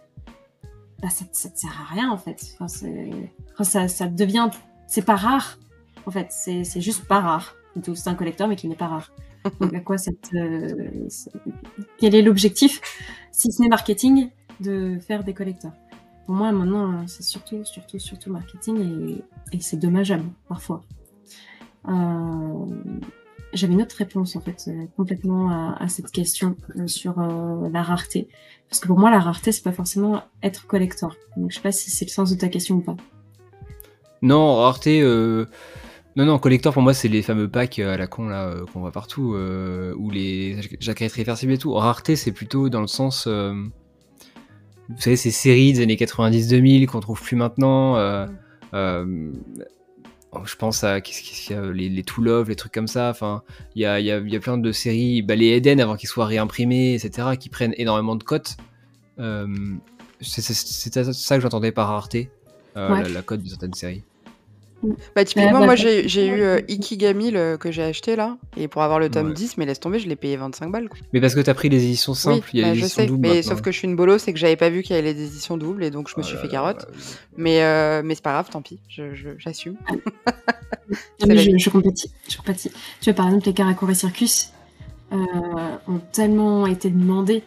bah, 1.04 1.10
ça, 1.10 1.26
ça 1.34 1.50
te 1.50 1.60
sert 1.60 1.78
à 1.82 1.94
rien 1.94 2.10
en 2.10 2.18
fait. 2.18 2.42
Enfin, 2.56 2.68
c'est- 2.68 3.12
enfin, 3.54 3.64
ça, 3.66 3.88
ça 3.88 4.08
devient, 4.08 4.50
c'est 4.88 5.04
pas 5.06 5.16
rare 5.18 5.60
en 6.08 6.12
fait. 6.12 6.28
C'est 6.32 6.82
juste 6.82 7.06
pas 7.06 7.20
rare. 7.20 7.56
C'est 7.96 8.08
un 8.08 8.16
collecteur 8.16 8.48
mais 8.48 8.56
qui 8.56 8.68
n'est 8.68 8.76
pas 8.76 8.88
rare. 8.88 9.12
Donc 9.60 9.74
à 9.74 9.82
quoi 9.82 9.98
ça 9.98 10.12
te- 10.14 11.10
ça- 11.10 11.30
Quel 11.98 12.16
est 12.16 12.22
l'objectif, 12.22 12.80
si 13.32 13.52
ce 13.52 13.62
n'est 13.62 13.68
marketing, 13.70 14.30
de 14.62 14.98
faire 15.00 15.24
des 15.24 15.34
collecteurs? 15.34 15.74
Pour 16.26 16.36
moi 16.36 16.52
maintenant, 16.54 17.06
c'est 17.08 17.24
surtout, 17.24 17.66
surtout, 17.66 18.00
surtout 18.00 18.32
marketing 18.32 19.20
et, 19.52 19.58
et 19.58 19.60
c'est 19.60 19.76
dommageable 19.78 20.24
parfois. 20.48 20.82
Euh, 21.90 22.66
J'avais 23.54 23.74
une 23.74 23.82
autre 23.82 23.96
réponse 23.96 24.36
en 24.36 24.42
fait, 24.42 24.66
euh, 24.68 24.86
complètement 24.98 25.76
à, 25.80 25.88
cette 25.88 26.12
question 26.12 26.56
euh, 26.78 26.88
sur 26.88 27.20
euh, 27.20 27.70
la 27.70 27.84
rareté. 27.84 28.28
Parce 28.70 28.80
que 28.80 28.88
pour 28.88 28.98
moi, 28.98 29.12
la 29.12 29.20
rareté, 29.20 29.52
c'est 29.52 29.64
pas 29.64 29.72
forcément 29.72 30.24
être 30.42 30.66
collector. 30.66 31.16
Donc, 31.38 31.52
je 31.52 31.56
sais 31.56 31.62
pas 31.62 31.72
si 31.72 31.92
c'est 31.92 32.06
le 32.06 32.10
sens 32.10 32.32
de 32.32 32.36
ta 32.36 32.48
question 32.48 32.76
ou 32.78 32.82
pas. 32.82 32.96
Non, 34.24 34.56
rareté. 34.56 35.02
Non, 36.16 36.26
non, 36.26 36.40
collector 36.40 36.74
pour 36.74 36.82
moi, 36.82 36.94
c'est 36.94 37.08
les 37.08 37.22
fameux 37.22 37.48
packs 37.50 37.80
à 37.80 37.98
la 37.98 38.08
con 38.08 38.28
là 38.28 38.56
qu'on 38.72 38.80
voit 38.80 38.92
partout, 38.92 39.36
ou 39.36 40.10
les 40.10 40.58
jaquettes 40.80 41.12
réversibles 41.12 41.52
et 41.52 41.58
tout. 41.58 41.74
Rareté, 41.74 42.16
c'est 42.16 42.32
plutôt 42.32 42.70
dans 42.70 42.82
le 42.82 42.88
sens. 42.88 43.28
Vous 43.28 45.00
savez, 45.00 45.18
ces 45.18 45.32
séries 45.32 45.74
des 45.74 45.84
années 45.84 45.96
90-2000 45.96 46.88
qu'on 46.88 47.00
trouve 47.00 47.22
plus 47.22 47.36
maintenant. 47.36 47.96
Je 50.46 50.56
pense 50.56 50.84
à 50.84 51.00
qu'est-ce 51.02 51.22
qu'il 51.22 51.56
y 51.56 51.60
a, 51.60 51.72
les, 51.72 51.90
les 51.90 52.04
To 52.04 52.22
Love, 52.22 52.50
les 52.50 52.56
trucs 52.56 52.72
comme 52.74 52.88
ça. 52.88 53.10
Enfin, 53.10 53.44
il 53.76 53.82
y 53.82 53.86
a, 53.86 54.00
il 54.00 54.06
y, 54.06 54.12
a, 54.12 54.20
y 54.20 54.36
a 54.36 54.40
plein 54.40 54.58
de 54.58 54.72
séries, 54.72 55.22
bah, 55.22 55.36
les 55.36 55.50
Eden 55.50 55.80
avant 55.80 55.96
qu'ils 55.96 56.10
soient 56.10 56.26
réimprimés, 56.26 56.96
etc., 56.96 57.30
qui 57.40 57.50
prennent 57.50 57.74
énormément 57.78 58.16
de 58.16 58.24
cotes. 58.24 58.58
Euh, 59.20 59.48
c'est 60.22 60.42
ça 60.42 61.36
que 61.36 61.42
j'entendais 61.42 61.72
par 61.72 61.90
rareté, 61.90 62.30
euh, 62.78 62.90
Ouais. 62.92 63.04
la, 63.04 63.10
la 63.10 63.22
cote 63.22 63.44
de 63.44 63.50
certaines 63.50 63.74
séries. 63.74 64.04
Bah, 65.16 65.24
typiquement, 65.24 65.60
bah, 65.60 65.66
moi 65.66 65.76
j'ai 65.76 66.08
j'ai 66.08 66.28
eu 66.28 66.42
euh. 66.42 66.60
Ikigami 66.70 67.32
le- 67.32 67.58
que 67.58 67.72
j'ai 67.72 67.84
acheté 67.84 68.16
là, 68.16 68.38
et 68.58 68.68
pour 68.68 68.82
avoir 68.84 69.00
le 69.00 69.10
tome 69.10 69.28
Ouais. 69.28 69.34
10, 69.34 69.58
mais 69.58 69.66
laisse 69.66 69.80
tomber, 69.80 70.00
je 70.00 70.08
l'ai 70.10 70.16
payé 70.16 70.36
25 70.38 70.72
balles. 70.72 70.90
Quoi. 70.90 70.98
Mais 71.14 71.22
parce 71.22 71.36
que 71.36 71.40
t'as 71.40 71.54
pris 71.54 71.70
les 71.70 71.84
éditions 71.84 72.14
simples, 72.14 72.50
il 72.54 72.60
y 72.60 72.64
a 72.64 72.68
bah, 72.68 72.74
les 72.74 72.80
je 72.80 72.86
éditions 72.86 73.02
sais, 73.04 73.08
doubles 73.08 73.22
mais 73.22 73.36
maintenant. 73.36 73.50
sauf 73.52 73.62
que 73.62 73.72
je 73.72 73.78
suis 73.78 73.88
une 73.88 73.96
bolo, 73.96 74.18
c'est 74.18 74.34
que 74.34 74.40
j'avais 74.40 74.56
pas 74.58 74.70
vu 74.70 74.82
qu'il 74.84 74.96
y 74.96 75.00
avait 75.00 75.14
les 75.14 75.22
éditions 75.26 75.58
doubles, 75.58 75.84
et 75.84 75.90
donc 75.92 76.10
je 76.10 76.16
me 76.18 76.22
Oh 76.22 76.24
suis 76.24 76.36
là 76.36 76.42
fait 76.42 76.48
là, 76.48 76.52
carotte. 76.54 76.86
Mais, 77.38 77.64
euh, 77.64 78.02
mais 78.04 78.16
c'est 78.16 78.24
pas 78.24 78.34
grave, 78.34 78.50
tant 78.52 78.62
pis, 78.62 78.80
je- 78.90 79.14
je- 79.16 79.38
j'assume. 79.38 79.76
Non, 80.90 80.98
C'est 81.20 81.26
mais 81.28 81.36
la 81.36 81.42
je, 81.44 81.58
je 81.58 81.70
compatis. 81.70 82.12
Je 82.30 82.38
compatis. 82.38 82.70
Tu 83.02 83.10
vois, 83.10 83.14
par 83.14 83.28
exemple, 83.28 83.46
les 83.48 83.54
Karakuri 83.54 83.96
Circus 83.96 84.52
euh, 85.14 85.16
ont 85.88 86.00
tellement 86.12 86.68
été 86.68 86.90
demandés 86.90 87.42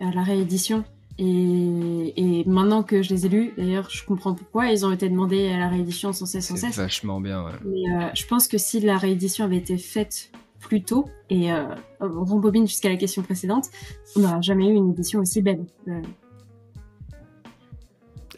à 0.00 0.10
la 0.14 0.22
réédition. 0.22 0.84
Et, 1.20 2.12
et 2.16 2.44
maintenant 2.44 2.84
que 2.84 3.02
je 3.02 3.12
les 3.12 3.26
ai 3.26 3.28
lus, 3.28 3.52
d'ailleurs, 3.58 3.90
je 3.90 4.04
comprends 4.04 4.34
pourquoi 4.34 4.66
ils 4.70 4.86
ont 4.86 4.92
été 4.92 5.08
demandés 5.08 5.48
à 5.48 5.58
la 5.58 5.68
réédition 5.68 6.12
sans 6.12 6.26
cesse, 6.26 6.46
sans 6.46 6.56
cesse. 6.56 6.76
vachement 6.76 7.20
bien, 7.20 7.44
ouais. 7.44 7.52
Mais 7.64 8.04
euh, 8.04 8.08
je 8.14 8.24
pense 8.26 8.46
que 8.46 8.56
si 8.56 8.78
la 8.80 8.96
réédition 8.98 9.44
avait 9.44 9.56
été 9.56 9.78
faite 9.78 10.30
plus 10.60 10.82
tôt, 10.82 11.08
et 11.28 11.52
euh, 11.52 11.64
on 12.00 12.24
rembobine 12.24 12.68
jusqu'à 12.68 12.88
la 12.88 12.96
question 12.96 13.22
précédente, 13.22 13.66
on 14.16 14.20
n'aura 14.20 14.40
jamais 14.40 14.68
eu 14.68 14.74
une 14.74 14.90
édition 14.92 15.20
aussi 15.20 15.42
belle. 15.42 15.64
Euh, 15.88 16.00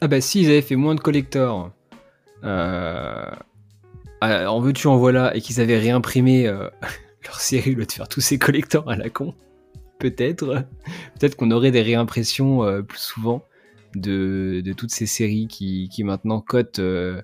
Ah 0.01 0.09
bah 0.09 0.23
si, 0.23 0.41
ils 0.41 0.47
avaient 0.47 0.63
fait 0.63 0.77
moins 0.77 0.95
de 0.95 1.01
collectors 1.01 1.71
euh, 2.45 3.27
en 4.23 4.61
veux-tu 4.61 4.87
en 4.87 4.97
voilà 4.97 5.37
et 5.37 5.43
qu'ils 5.43 5.61
avaient 5.61 5.79
réimprimé 5.79 6.45
leur 7.25 7.41
série 7.41 7.75
au 7.75 7.79
lieu 7.79 7.87
de 7.87 7.93
faire 7.93 8.09
tous 8.09 8.21
ces 8.23 8.39
collectors 8.39 8.89
à 8.91 8.97
la 8.97 9.11
con, 9.11 9.35
peut-être, 10.01 10.65
peut-être 11.19 11.37
qu'on 11.37 11.51
aurait 11.53 11.71
des 11.71 11.83
réimpressions 11.83 12.65
euh, 12.65 12.83
plus 12.83 12.99
souvent 12.99 13.45
de, 13.95 14.63
de 14.65 14.73
toutes 14.73 14.91
ces 14.91 15.07
séries 15.07 15.47
qui, 15.49 15.89
qui 15.89 16.03
maintenant 16.05 16.41
cotent 16.41 16.79
euh, 16.81 17.23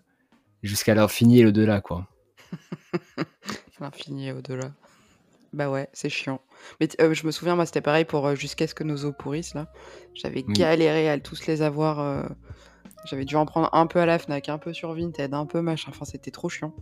jusqu'à 0.62 0.94
l'infini 0.94 1.40
et 1.40 1.42
l'au-delà, 1.42 1.80
quoi. 1.80 2.06
L'infini 3.80 4.28
et 4.28 4.32
au-delà. 4.32 4.70
Bah 5.52 5.70
ouais, 5.70 5.88
c'est 5.92 6.08
chiant. 6.08 6.40
Mais 6.80 6.88
euh, 7.00 7.14
je 7.14 7.26
me 7.26 7.30
souviens, 7.30 7.54
moi, 7.56 7.66
c'était 7.66 7.80
pareil 7.80 8.04
pour 8.04 8.26
euh, 8.26 8.34
Jusqu'à 8.34 8.66
ce 8.66 8.74
que 8.74 8.84
nos 8.84 9.04
os 9.04 9.14
pourrissent, 9.18 9.54
là. 9.54 9.72
J'avais 10.14 10.44
Oui. 10.46 10.54
galéré 10.54 11.08
à 11.08 11.18
tous 11.18 11.46
les 11.46 11.62
avoir. 11.62 12.28
J'avais 13.04 13.24
dû 13.24 13.36
en 13.36 13.46
prendre 13.46 13.68
un 13.72 13.86
peu 13.86 14.00
à 14.00 14.06
la 14.06 14.18
Fnac, 14.18 14.48
un 14.48 14.58
peu 14.58 14.72
sur 14.72 14.92
Vinted, 14.94 15.32
un 15.32 15.46
peu 15.46 15.60
machin. 15.60 15.90
Enfin, 15.90 16.04
c'était 16.04 16.30
trop 16.30 16.48
chiant. 16.48 16.74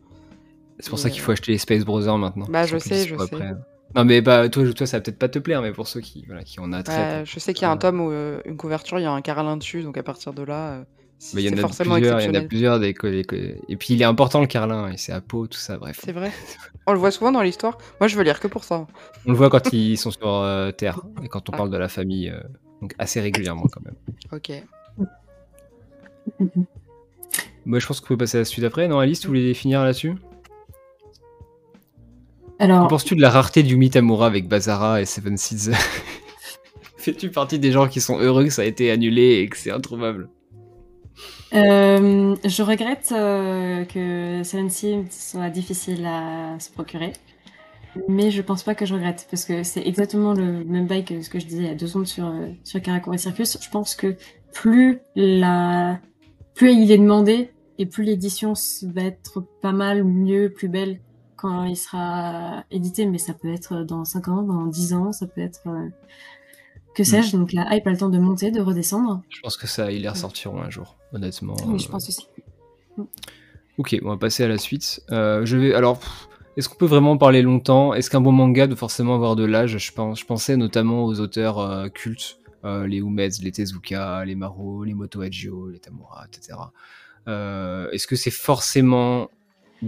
C'est 0.78 0.88
pour 0.88 0.98
Et, 0.98 1.02
ça 1.02 1.10
qu'il 1.10 1.20
faut 1.20 1.32
acheter 1.32 1.52
les 1.52 1.58
Space 1.58 1.84
Brothers 1.84 2.16
maintenant. 2.18 2.46
Bah, 2.48 2.64
je 2.66 2.78
sais, 2.78 3.06
je 3.06 3.16
sais. 3.16 3.36
Non 3.94 4.04
mais 4.04 4.20
bah 4.20 4.48
toi, 4.48 4.72
toi 4.72 4.86
ça 4.86 4.96
va 4.96 5.00
peut-être 5.02 5.18
pas 5.18 5.28
te 5.28 5.38
plaire, 5.38 5.62
mais 5.62 5.72
pour 5.72 5.86
ceux 5.86 6.00
qui, 6.00 6.24
voilà, 6.26 6.42
qui 6.42 6.58
en 6.60 6.72
a 6.72 6.82
très. 6.82 7.20
Ouais, 7.20 7.24
je 7.24 7.38
sais 7.38 7.54
qu'il 7.54 7.62
y 7.62 7.66
a 7.66 7.70
un 7.70 7.76
tome 7.76 8.00
où 8.00 8.10
euh, 8.10 8.40
une 8.44 8.56
couverture, 8.56 8.98
il 8.98 9.02
y 9.02 9.06
a 9.06 9.12
un 9.12 9.20
carlin 9.22 9.56
dessus, 9.56 9.82
donc 9.82 9.96
à 9.98 10.02
partir 10.02 10.32
de 10.32 10.42
là, 10.42 10.72
euh, 10.72 10.84
c'est 11.20 11.38
il 11.40 11.44
y 11.48 11.48
en 11.48 11.56
a 11.56 11.60
forcément 11.60 11.94
plusieurs, 11.94 12.20
il 12.20 12.26
y 12.26 12.28
en 12.28 12.34
a 12.34 12.40
plusieurs 12.42 12.80
des 12.80 12.92
co- 12.92 13.08
des 13.08 13.22
co- 13.24 13.36
Et 13.36 13.76
puis 13.76 13.94
il 13.94 14.02
est 14.02 14.04
important 14.04 14.40
le 14.40 14.48
carlin, 14.48 14.90
et 14.90 14.96
c'est 14.96 15.12
à 15.12 15.20
peau, 15.20 15.46
tout 15.46 15.58
ça, 15.58 15.78
bref. 15.78 16.00
C'est 16.02 16.10
vrai. 16.12 16.32
On 16.88 16.92
le 16.92 16.98
voit 16.98 17.12
souvent 17.12 17.30
dans 17.30 17.40
l'histoire. 17.42 17.78
Moi, 18.00 18.08
je 18.08 18.16
veux 18.16 18.24
lire 18.24 18.40
que 18.40 18.48
pour 18.48 18.64
ça. 18.64 18.86
On 19.26 19.30
le 19.30 19.36
voit 19.36 19.48
quand 19.48 19.72
ils 19.72 19.96
sont 19.96 20.10
sur 20.10 20.26
euh, 20.28 20.72
Terre, 20.72 21.00
et 21.22 21.28
quand 21.28 21.48
on 21.48 21.52
Ah. 21.52 21.56
parle 21.58 21.70
de 21.70 21.76
la 21.78 21.88
famille, 21.88 22.30
euh, 22.30 22.40
donc 22.82 22.94
assez 22.98 23.20
régulièrement 23.20 23.66
quand 23.72 23.80
même. 23.84 23.94
Ok. 24.32 24.50
Moi 27.66 27.78
je 27.78 27.86
pense 27.86 28.00
qu'on 28.00 28.08
peut 28.08 28.16
passer 28.18 28.38
à 28.38 28.40
la 28.40 28.44
suite 28.44 28.64
après, 28.64 28.88
non 28.88 28.98
Alice, 28.98 29.20
tu 29.20 29.28
voulais 29.28 29.54
finir 29.54 29.82
là-dessus? 29.82 30.14
Que 32.58 32.64
Alors, 32.64 32.88
penses-tu 32.88 33.16
de 33.16 33.20
la 33.20 33.30
rareté 33.30 33.62
du 33.62 33.76
Mitamura 33.76 34.26
avec 34.26 34.48
Bazara 34.48 35.00
et 35.00 35.06
Seven 35.06 35.36
Seeds 35.36 35.72
Fais-tu 36.96 37.30
partie 37.30 37.58
des 37.58 37.72
gens 37.72 37.88
qui 37.88 38.00
sont 38.00 38.18
heureux 38.18 38.44
que 38.44 38.50
ça 38.50 38.62
a 38.62 38.64
été 38.64 38.90
annulé 38.90 39.40
et 39.40 39.48
que 39.48 39.56
c'est 39.56 39.70
introuvable 39.70 40.28
Euh, 41.52 42.34
je 42.44 42.62
regrette 42.62 43.12
euh, 43.12 43.84
que 43.84 44.42
Seven 44.42 44.70
Seeds 44.70 45.10
soit 45.10 45.50
difficile 45.50 46.06
à 46.06 46.58
se 46.58 46.70
procurer. 46.70 47.12
Mais 48.08 48.30
je 48.30 48.42
pense 48.42 48.62
pas 48.62 48.74
que 48.74 48.86
je 48.86 48.94
regrette, 48.94 49.26
parce 49.30 49.44
que 49.44 49.62
c'est 49.62 49.86
exactement 49.86 50.32
le 50.32 50.64
même 50.64 50.86
bail 50.86 51.04
que 51.04 51.20
ce 51.22 51.30
que 51.30 51.38
je 51.38 51.46
disais 51.46 51.62
il 51.62 51.68
y 51.68 51.70
a 51.70 51.74
deux 51.74 51.86
secondes 51.86 52.06
sur, 52.06 52.26
euh, 52.26 52.48
sur 52.64 52.80
Karakuri 52.80 53.18
Circus. 53.18 53.58
Je 53.60 53.70
pense 53.70 53.94
que 53.94 54.16
plus 54.52 54.98
la, 55.14 56.00
plus 56.54 56.72
il 56.72 56.90
est 56.90 56.98
demandé, 56.98 57.50
et 57.78 57.86
plus 57.86 58.04
l'édition 58.04 58.54
va 58.82 59.02
être 59.02 59.44
pas 59.60 59.72
mal 59.72 60.04
mieux, 60.04 60.50
plus 60.50 60.68
belle 60.68 61.00
quand 61.44 61.64
il 61.64 61.76
sera 61.76 62.64
édité, 62.70 63.04
mais 63.06 63.18
ça 63.18 63.34
peut 63.34 63.52
être 63.52 63.82
dans 63.84 64.04
5 64.04 64.28
ans, 64.28 64.42
dans 64.42 64.64
10 64.66 64.94
ans, 64.94 65.12
ça 65.12 65.26
peut 65.26 65.42
être, 65.42 65.60
euh, 65.66 65.88
que 66.94 67.04
sais-je, 67.04 67.36
donc 67.36 67.52
la 67.52 67.74
hype 67.76 67.86
a 67.86 67.90
le 67.90 67.96
temps 67.98 68.08
de 68.08 68.18
monter, 68.18 68.50
de 68.50 68.60
redescendre. 68.60 69.20
Je 69.28 69.40
pense 69.42 69.56
que 69.58 69.66
ça, 69.66 69.92
ils 69.92 70.00
les 70.02 70.08
ressortiront 70.08 70.62
un 70.62 70.70
jour, 70.70 70.96
honnêtement. 71.12 71.54
Oui, 71.66 71.78
je 71.78 71.86
Euh, 71.88 71.90
pense 71.90 72.08
aussi. 72.08 72.26
Ok, 73.78 73.96
on 74.04 74.08
va 74.08 74.16
passer 74.16 74.44
à 74.44 74.48
la 74.48 74.58
suite. 74.58 75.02
Euh, 75.10 75.44
je 75.44 75.56
vais 75.56 75.74
alors. 75.74 76.00
Est-ce 76.56 76.68
qu'on 76.68 76.76
peut 76.76 76.86
vraiment 76.86 77.16
parler 77.18 77.42
longtemps? 77.42 77.94
Est-ce 77.94 78.08
qu'un 78.08 78.20
bon 78.20 78.30
manga 78.30 78.68
doit 78.68 78.76
forcément 78.76 79.16
avoir 79.16 79.34
de 79.34 79.44
l'âge? 79.44 79.76
Je, 79.76 79.92
pense, 79.92 80.20
je 80.20 80.24
pensais 80.24 80.56
notamment 80.56 81.04
aux 81.04 81.18
auteurs 81.18 81.58
euh, 81.58 81.88
cultes, 81.88 82.38
euh, 82.64 82.86
les 82.86 82.98
Umeds, 82.98 83.42
les 83.42 83.50
Tezuka, 83.50 84.24
les 84.24 84.36
Maro, 84.36 84.84
les 84.84 84.94
Moto 84.94 85.20
Hagio, 85.20 85.68
les 85.70 85.80
Tamura, 85.80 86.24
etc. 86.28 86.56
Euh, 87.26 87.90
Est-ce 87.90 88.06
que 88.06 88.14
c'est 88.14 88.30
forcément 88.30 89.30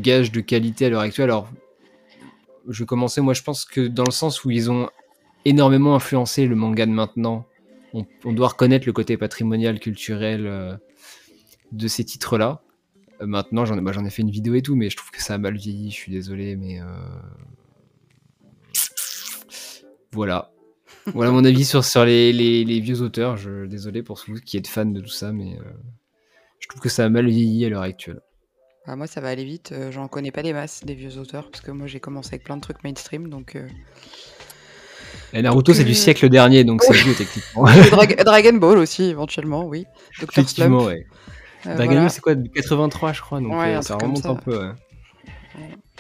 gage 0.01 0.33
de 0.33 0.41
qualité 0.41 0.87
à 0.87 0.91
l'heure 0.91 1.01
actuelle 1.01 1.31
Alors, 1.31 1.49
je 2.69 2.85
commençais, 2.85 3.21
moi 3.21 3.35
je 3.35 3.43
pense 3.43 3.65
que 3.65 3.87
dans 3.87 4.05
le 4.05 4.13
sens 4.13 4.45
où 4.45 4.51
ils 4.51 4.71
ont 4.71 4.89
énormément 5.45 5.95
influencé 5.95 6.47
le 6.47 6.57
manga 6.57 6.87
de 6.87 6.91
maintenant, 6.91 7.47
on, 8.25 8.33
doit 8.33 8.49
reconnaître 8.49 8.87
le 8.87 8.93
côté 8.93 9.17
patrimonial, 9.17 9.81
culturel 9.81 10.47
euh, 10.47 10.77
de 11.73 11.89
ces 11.89 12.05
titres-là. 12.05 12.63
Euh, 13.23 13.27
maintenant, 13.27 13.65
j'en 13.65 13.79
ai, 13.79 13.81
bah, 13.81 13.93
ai, 13.93 14.11
fait 14.11 14.23
une 14.23 14.31
vidéo 14.31 14.55
et 14.55 14.63
tout, 14.63 14.75
mais 14.75 14.91
je 14.91 14.97
trouve 14.97 15.11
que 15.11 15.23
ça 15.23 15.35
a 15.35 15.39
mal 15.39 15.57
vieilli, 15.57 15.91
je 15.91 15.97
suis 15.97 16.13
désolé, 16.13 16.57
mais... 16.57 16.81
Euh, 16.81 16.85
voilà. 20.13 20.53
voilà 21.07 21.31
mon 21.31 21.45
avis 21.45 21.65
sur, 21.65 21.83
les, 22.05 22.81
vieux 22.81 23.01
auteurs. 23.01 23.37
Je, 23.37 23.67
désolé 23.67 24.03
pour 24.03 24.21
vous 24.27 24.41
qui 24.41 24.57
êtes 24.57 24.67
fans 24.67 24.85
de 24.85 25.01
tout 25.01 25.09
ça, 25.09 25.33
mais 25.33 25.59
je 26.59 26.69
trouve 26.69 26.81
que 26.81 26.89
ça 26.89 27.05
a 27.05 27.09
mal 27.09 27.29
vieilli 27.29 27.65
à 27.65 27.69
l'heure 27.69 27.83
actuelle. 27.83 28.21
Bah, 28.87 28.95
moi, 28.95 29.07
ça 29.07 29.21
va 29.21 29.29
aller 29.29 29.45
vite. 29.45 29.73
Euh, 29.73 29.91
j'en 29.91 30.07
connais 30.07 30.31
pas 30.31 30.43
des 30.43 30.53
masses 30.53 30.85
des 30.85 30.95
vieux 30.95 31.19
auteurs 31.19 31.51
parce 31.51 31.61
que 31.61 31.71
moi, 31.73 31.87
j'ai 31.87 31.99
commencé 31.99 32.29
avec 32.29 32.45
plein 32.45 32.57
de 32.57 32.61
trucs 32.61 32.85
mainstream, 32.85 33.29
donc. 33.29 33.57
Euh, 33.57 33.67
Et 35.33 35.43
Naruto, 35.43 35.75
c'est 35.75 35.85
du 35.85 35.95
siècle 35.95 36.29
dernier, 36.29 36.63
donc 36.63 36.83
c'est 36.83 36.93
vieux 36.93 37.15
techniquement. 37.15 37.65
Dragon 38.25 38.55
Ball 38.55 38.79
aussi, 38.79 39.05
éventuellement, 39.05 39.65
oui. 39.65 39.87
Effectivement, 40.23 40.85
ouais. 40.85 41.07
Euh, 41.67 41.75
Dragon 41.75 41.95
Ball, 41.95 42.11
c'est 42.11 42.21
quoi 42.21 42.35
83, 42.37 43.13
je 43.13 43.21
crois, 43.21 43.41
donc 43.41 43.53
ça 43.83 43.97
remonte 43.97 44.27
un 44.27 44.37
peu. 44.37 44.71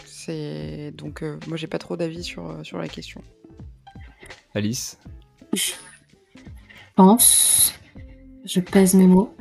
C'est 0.04 0.92
donc 0.94 1.22
moi, 1.46 1.56
j'ai 1.56 1.68
pas 1.68 1.78
trop 1.78 1.96
d'avis 1.96 2.24
sur 2.24 2.58
sur 2.64 2.78
la 2.78 2.88
question. 2.88 3.22
Alice? 4.54 4.98
Je 5.52 5.72
pense, 6.94 7.74
je 8.44 8.60
pèse 8.60 8.94
mes 8.94 9.06
mots. 9.06 9.34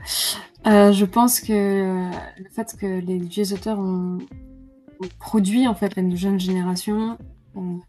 Euh, 0.66 0.91
je 0.91 1.05
pense 1.05 1.41
que 1.41 1.53
euh, 1.53 2.09
le 2.39 2.49
fait 2.49 2.76
que 2.80 2.99
les 2.99 3.20
vieux 3.20 3.53
auteurs 3.53 3.80
ont, 3.80 4.18
produit 5.20 5.68
en 5.68 5.76
fait 5.76 5.97
une 5.97 6.16
jeune 6.16 6.39
génération 6.39 7.18
ont, 7.53 7.82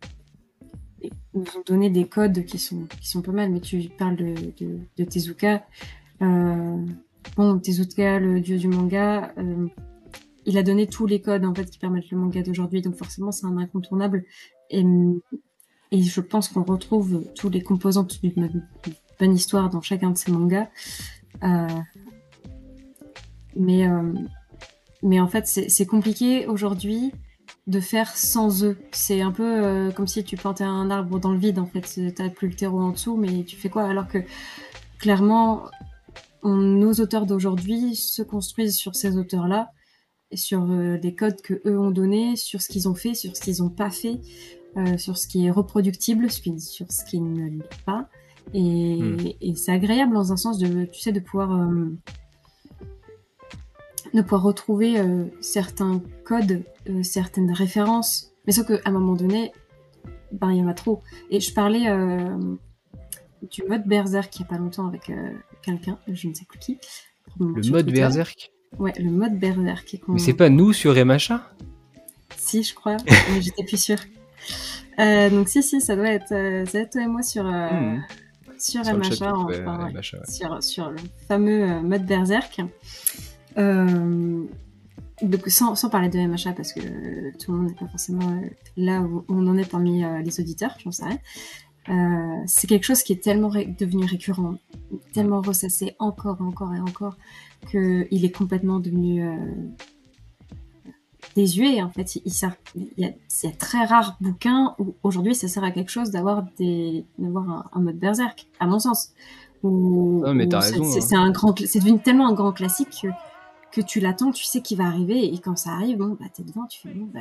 nous 1.33 1.45
ont 1.57 1.63
donné 1.65 1.89
des 1.89 2.07
codes 2.07 2.45
qui 2.45 2.59
sont 2.59 2.87
qui 3.01 3.09
sont 3.09 3.23
pas 3.23 3.33
mal. 3.33 3.51
Mais 3.51 3.61
tu 3.61 3.89
parles 3.97 4.17
de, 4.17 4.35
de, 4.59 4.79
de 4.97 5.05
Tezuka. 5.05 5.65
Euh, 6.23 6.85
bon, 7.37 7.59
Tezuka, 7.59 8.19
le 8.19 8.41
dieu 8.41 8.59
du 8.59 8.69
manga, 8.69 9.33
euh, 9.39 9.67
il 10.45 10.59
a 10.59 10.63
donné 10.63 10.87
tous 10.87 11.07
les 11.07 11.21
codes 11.21 11.45
en 11.45 11.55
fait 11.55 11.65
qui 11.65 11.79
permettent 11.79 12.11
le 12.11 12.19
manga 12.19 12.43
d'aujourd'hui. 12.43 12.83
Donc 12.83 12.97
forcément, 12.97 13.33
c'est 13.33 13.47
un 13.47 13.57
incontournable. 13.57 14.25
Et, 14.71 14.85
et 15.93 16.03
je 16.03 16.21
pense 16.21 16.49
qu'on 16.49 16.65
retrouve 16.65 17.25
tous 17.35 17.49
les 17.49 17.63
composants 17.63 18.07
d'une 18.23 18.65
bonne 19.19 19.35
histoire 19.35 19.71
dans 19.71 19.81
chacun 19.81 20.11
de 20.11 20.19
ces 20.19 20.33
mangas. 20.33 20.69
Euh, 21.43 21.69
mais, 23.57 23.89
euh, 23.89 24.13
mais 25.03 25.21
en 25.21 25.29
fait, 25.29 25.47
c'est 25.47 25.87
compliqué 25.87 26.47
aujourd'hui 26.47 27.13
de 27.67 27.81
faire 27.81 28.17
sans 28.17 28.65
eux. 28.65 28.77
C'est 28.93 29.21
un 29.23 29.33
peu 29.33 29.65
euh, 29.65 29.91
comme 29.91 30.07
si 30.07 30.23
tu 30.25 30.37
plantais 30.37 30.65
un 30.65 30.91
arbre 30.91 31.19
dans 31.19 31.33
le 31.33 31.39
vide, 31.39 31.59
en 31.59 31.67
fait. 31.67 32.15
T'as 32.15 32.29
plus 32.29 32.49
le 32.49 32.55
terreau 32.55 32.81
en 32.81 32.91
dessous, 32.91 33.17
mais 33.17 33.45
tu 33.45 33.57
fais 33.57 33.69
quoi? 33.69 33.85
Alors 33.85 34.09
que, 34.09 34.19
clairement, 34.99 35.65
nos 36.45 36.93
auteurs 36.95 37.27
d'aujourd'hui 37.27 37.97
se 37.97 38.23
construisent 38.23 38.77
sur 38.77 38.95
ces 38.95 39.17
auteurs-là, 39.17 39.71
sur 40.33 40.71
euh, 40.71 40.99
des 40.99 41.15
codes 41.15 41.41
que 41.41 41.61
eux 41.67 41.79
ont 41.79 41.91
donnés, 41.91 42.37
sur 42.37 42.63
ce 42.63 42.69
qu'ils 42.69 42.89
ont 42.89 42.95
fait, 42.95 43.15
sur 43.15 43.37
ce 43.37 43.41
qu'ils 43.41 43.63
n'ont 43.63 43.71
pas 43.71 43.91
fait, 43.91 44.21
sur 44.99 45.17
ce 45.17 45.27
qui 45.27 45.47
est 45.47 45.51
reproductible, 45.51 46.31
sur 46.31 46.93
ce 46.93 47.05
qui 47.07 47.19
ne 47.19 47.49
l'est 47.49 47.85
pas. 47.87 48.09
Et, 48.53 49.01
hmm. 49.01 49.19
et 49.41 49.55
c'est 49.55 49.73
agréable 49.73 50.13
dans 50.13 50.33
un 50.33 50.37
sens 50.37 50.59
de, 50.59 50.85
tu 50.85 51.01
sais, 51.01 51.13
de 51.13 51.21
pouvoir 51.21 51.51
de 54.17 54.23
pouvoir 54.23 54.43
retrouver 54.43 54.99
euh, 54.99 55.27
certains 55.41 56.03
codes, 56.25 56.63
euh, 56.89 57.03
certaines 57.03 57.53
références. 57.53 58.33
Mais 58.47 58.53
sauf 58.53 58.67
qu'à 58.67 58.81
un 58.85 58.91
moment 58.91 59.15
donné, 59.15 59.53
ben, 60.33 60.51
il 60.53 60.59
y 60.59 60.63
en 60.63 60.69
a 60.69 60.75
trop. 60.75 61.03
Et 61.31 61.39
je 61.39 61.53
parlais 61.53 61.89
euh, 61.89 62.37
du 63.51 63.63
mode 63.69 63.85
Berserk 63.87 64.35
il 64.37 64.43
n'y 64.43 64.47
a 64.47 64.49
pas 64.49 64.59
longtemps 64.59 64.89
avec 64.89 65.13
quelqu'un, 65.63 65.99
je 66.09 66.29
ne 66.29 66.35
sais 66.35 66.45
plus 66.47 66.59
qui. 66.59 66.79
Le 67.39 67.71
mode 67.71 67.91
Berserk 67.91 68.51
Ouais, 68.79 68.93
le 68.99 69.11
mode 69.11 69.39
Berserk. 69.39 70.01
Mais 70.09 70.19
c'est 70.19 70.35
pas 70.35 70.49
nous 70.49 70.73
sur 70.73 70.95
MHA 70.95 71.43
Si, 72.37 72.63
je 72.63 72.75
crois, 72.75 72.97
mais 73.33 73.43
j'étais 73.43 73.65
plus 73.65 73.81
sûre. 73.81 74.01
donc 74.99 75.49
si, 75.49 75.63
si, 75.63 75.81
ça 75.81 75.95
doit 75.95 76.11
être, 76.11 76.29
ça 76.29 76.65
doit 76.65 76.81
être 76.81 76.93
toi 76.93 77.03
et 77.03 77.07
moi 77.07 77.23
sur, 77.23 77.45
hmm. 77.45 78.03
sur, 78.59 78.83
MHA, 78.83 79.33
enfin, 79.35 79.91
sur, 80.29 80.63
sur, 80.63 80.91
le 80.91 80.99
fameux 81.29 81.81
mode 81.83 82.07
Berserk. 82.07 82.61
Euh, 83.59 84.45
donc, 85.23 85.49
sans, 85.49 85.75
sans, 85.75 85.89
parler 85.89 86.09
de 86.09 86.19
MHA, 86.19 86.53
parce 86.53 86.73
que 86.73 86.81
tout 87.39 87.53
le 87.53 87.59
monde 87.59 87.69
n'est 87.69 87.75
pas 87.75 87.87
forcément 87.87 88.29
euh, 88.29 88.49
là 88.77 89.01
où 89.01 89.25
on 89.29 89.47
en 89.47 89.57
est 89.57 89.69
parmi 89.69 90.05
euh, 90.05 90.21
les 90.21 90.41
auditeurs, 90.41 90.77
j'en 90.83 90.91
sais 90.91 91.05
rien. 91.05 92.43
c'est 92.47 92.67
quelque 92.67 92.85
chose 92.85 93.03
qui 93.03 93.13
est 93.15 93.23
tellement 93.23 93.49
devenu 93.49 94.05
récurrent, 94.05 94.57
tellement 95.13 95.41
ressassé 95.41 95.97
encore 95.99 96.39
et 96.41 96.45
encore 96.45 96.75
et 96.75 96.81
encore, 96.81 97.17
qu'il 97.71 98.25
est 98.25 98.37
complètement 98.37 98.79
devenu 98.79 99.25
désuet. 101.35 101.81
En 101.81 101.91
fait, 101.91 102.17
il, 102.17 102.23
il, 102.75 102.93
y 102.99 103.05
a, 103.05 103.51
très 103.53 103.85
rare 103.85 104.17
bouquin 104.21 104.75
où 104.79 104.95
aujourd'hui 105.03 105.35
ça 105.35 105.49
sert 105.49 105.65
à 105.65 105.71
quelque 105.71 105.91
chose 105.91 106.11
d'avoir 106.11 106.45
un, 106.59 107.81
mode 107.81 107.99
berserk, 107.99 108.49
à 108.61 108.67
mon 108.67 108.81
sens. 108.81 109.13
Ou, 109.63 110.25
mais 110.35 110.47
t'as 110.47 110.61
raison. 110.61 110.85
C'est, 110.85 111.15
hein. 111.15 111.33
tellement 112.05 112.27
un 112.29 112.35
grand 112.35 112.53
classique 112.53 112.99
que 113.03 113.09
que 113.73 113.81
tu 113.81 114.01
l'attends, 114.01 114.31
tu 114.31 114.45
sais 114.45 114.61
qu'il 114.61 114.79
va 114.79 114.85
arriver, 114.85 115.33
et 115.33 115.39
quand 115.39 115.57
ça 115.57 115.71
arrive, 115.71 115.99
bon, 115.99 116.17
bah, 116.19 116.27
t'es 116.33 116.43
devant, 116.43 116.67
tu 116.67 116.81
fais, 116.81 116.95
bon, 116.95 117.09
bah, 117.13 117.21